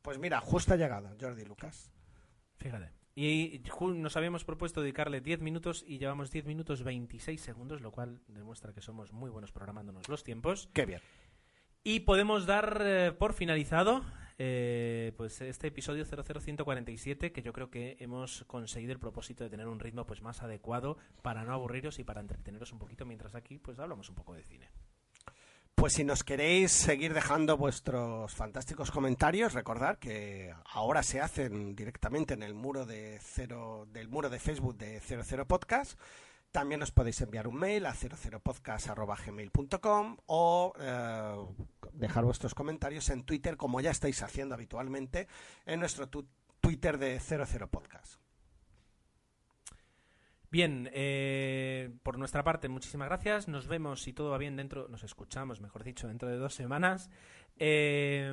Pues 0.00 0.18
mira, 0.18 0.40
justo 0.40 0.72
ha 0.72 0.76
llegado 0.78 1.14
Jordi 1.20 1.44
Lucas. 1.44 1.90
Fíjate. 2.56 3.03
Y 3.16 3.62
nos 3.78 4.16
habíamos 4.16 4.44
propuesto 4.44 4.80
dedicarle 4.80 5.20
10 5.20 5.40
minutos 5.40 5.84
y 5.86 5.98
llevamos 5.98 6.32
10 6.32 6.46
minutos 6.46 6.82
26 6.82 7.40
segundos, 7.40 7.80
lo 7.80 7.92
cual 7.92 8.20
demuestra 8.26 8.72
que 8.72 8.80
somos 8.80 9.12
muy 9.12 9.30
buenos 9.30 9.52
programándonos 9.52 10.08
los 10.08 10.24
tiempos. 10.24 10.68
Qué 10.72 10.84
bien. 10.84 11.00
Y 11.84 12.00
podemos 12.00 12.46
dar 12.46 12.80
eh, 12.82 13.12
por 13.12 13.34
finalizado 13.34 14.02
eh, 14.38 15.12
pues 15.16 15.40
este 15.42 15.68
episodio 15.68 16.04
00147 16.04 17.30
que 17.30 17.42
yo 17.42 17.52
creo 17.52 17.70
que 17.70 17.96
hemos 18.00 18.42
conseguido 18.48 18.92
el 18.92 18.98
propósito 18.98 19.44
de 19.44 19.50
tener 19.50 19.68
un 19.68 19.78
ritmo 19.78 20.06
pues 20.06 20.22
más 20.22 20.42
adecuado 20.42 20.98
para 21.22 21.44
no 21.44 21.52
aburriros 21.52 22.00
y 22.00 22.04
para 22.04 22.20
entreteneros 22.20 22.72
un 22.72 22.80
poquito 22.80 23.06
mientras 23.06 23.36
aquí 23.36 23.58
pues 23.58 23.78
hablamos 23.78 24.08
un 24.08 24.16
poco 24.16 24.34
de 24.34 24.42
cine. 24.42 24.70
Pues 25.74 25.94
si 25.94 26.04
nos 26.04 26.24
queréis 26.24 26.72
seguir 26.72 27.12
dejando 27.12 27.56
vuestros 27.56 28.34
fantásticos 28.34 28.90
comentarios, 28.90 29.52
recordad 29.52 29.98
que 29.98 30.54
ahora 30.72 31.02
se 31.02 31.20
hacen 31.20 31.76
directamente 31.76 32.32
en 32.34 32.42
el 32.42 32.54
muro 32.54 32.86
de 32.86 33.18
cero, 33.20 33.86
del 33.92 34.08
muro 34.08 34.30
de 34.30 34.38
Facebook 34.38 34.78
de 34.78 35.00
00 35.00 35.46
Podcast. 35.46 35.98
También 36.52 36.82
os 36.82 36.92
podéis 36.92 37.20
enviar 37.20 37.48
un 37.48 37.56
mail 37.56 37.84
a 37.86 37.94
00podcast.gmail.com 37.94 40.16
o 40.26 40.72
eh, 40.78 41.36
dejar 41.92 42.24
vuestros 42.24 42.54
comentarios 42.54 43.10
en 43.10 43.24
Twitter, 43.24 43.56
como 43.56 43.80
ya 43.80 43.90
estáis 43.90 44.22
haciendo 44.22 44.54
habitualmente 44.54 45.26
en 45.66 45.80
nuestro 45.80 46.08
Twitter 46.60 46.96
de 46.96 47.18
00 47.18 47.68
Podcast. 47.68 48.23
Bien, 50.54 50.88
eh, 50.92 51.90
por 52.04 52.16
nuestra 52.16 52.44
parte, 52.44 52.68
muchísimas 52.68 53.08
gracias. 53.08 53.48
Nos 53.48 53.66
vemos, 53.66 54.04
si 54.04 54.12
todo 54.12 54.30
va 54.30 54.38
bien, 54.38 54.54
dentro, 54.54 54.86
nos 54.86 55.02
escuchamos, 55.02 55.60
mejor 55.60 55.82
dicho, 55.82 56.06
dentro 56.06 56.28
de 56.28 56.36
dos 56.36 56.54
semanas, 56.54 57.10
eh, 57.58 58.28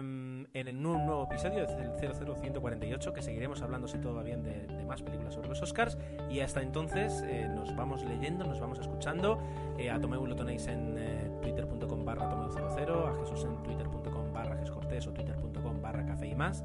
en 0.53 0.85
un 0.85 1.05
nuevo 1.07 1.23
episodio 1.23 1.65
del 1.65 2.13
00148, 2.13 3.11
que 3.11 3.23
seguiremos 3.23 3.63
hablando, 3.63 3.87
si 3.87 3.97
todo 3.97 4.13
va 4.13 4.21
bien, 4.21 4.43
de, 4.43 4.67
de 4.67 4.85
más 4.85 5.01
películas 5.01 5.33
sobre 5.33 5.49
los 5.49 5.63
Oscars. 5.63 5.97
Y 6.29 6.41
hasta 6.41 6.61
entonces 6.61 7.23
eh, 7.25 7.49
nos 7.49 7.75
vamos 7.75 8.03
leyendo, 8.03 8.45
nos 8.45 8.59
vamos 8.59 8.77
escuchando. 8.77 9.41
Eh, 9.79 9.89
a 9.89 9.99
Tomeu 9.99 10.23
lo 10.27 10.35
tenéis 10.35 10.67
en 10.67 11.39
twitter.com 11.41 12.05
barra 12.05 12.29
Tomeu00, 12.29 13.15
a 13.15 13.19
Jesús 13.19 13.45
en 13.45 13.63
twitter.com 13.63 14.31
barra 14.31 14.57
Jescortés 14.57 15.07
o 15.07 15.11
twitter.com 15.11 15.81
barra 15.81 16.05
Café 16.05 16.27
y 16.27 16.35
más. 16.35 16.63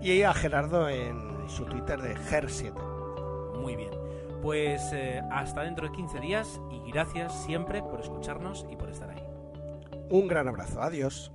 Y 0.00 0.22
a 0.22 0.32
Gerardo 0.32 0.88
en 0.88 1.48
su 1.48 1.64
Twitter 1.64 2.00
de 2.00 2.14
Ger7. 2.14 3.60
Muy 3.60 3.74
bien. 3.74 3.93
Pues 4.44 4.92
eh, 4.92 5.22
hasta 5.30 5.62
dentro 5.62 5.86
de 5.88 5.92
15 5.94 6.20
días 6.20 6.60
y 6.70 6.90
gracias 6.90 7.32
siempre 7.46 7.80
por 7.80 7.98
escucharnos 7.98 8.66
y 8.70 8.76
por 8.76 8.90
estar 8.90 9.08
ahí. 9.08 9.22
Un 10.10 10.28
gran 10.28 10.46
abrazo. 10.48 10.82
Adiós. 10.82 11.32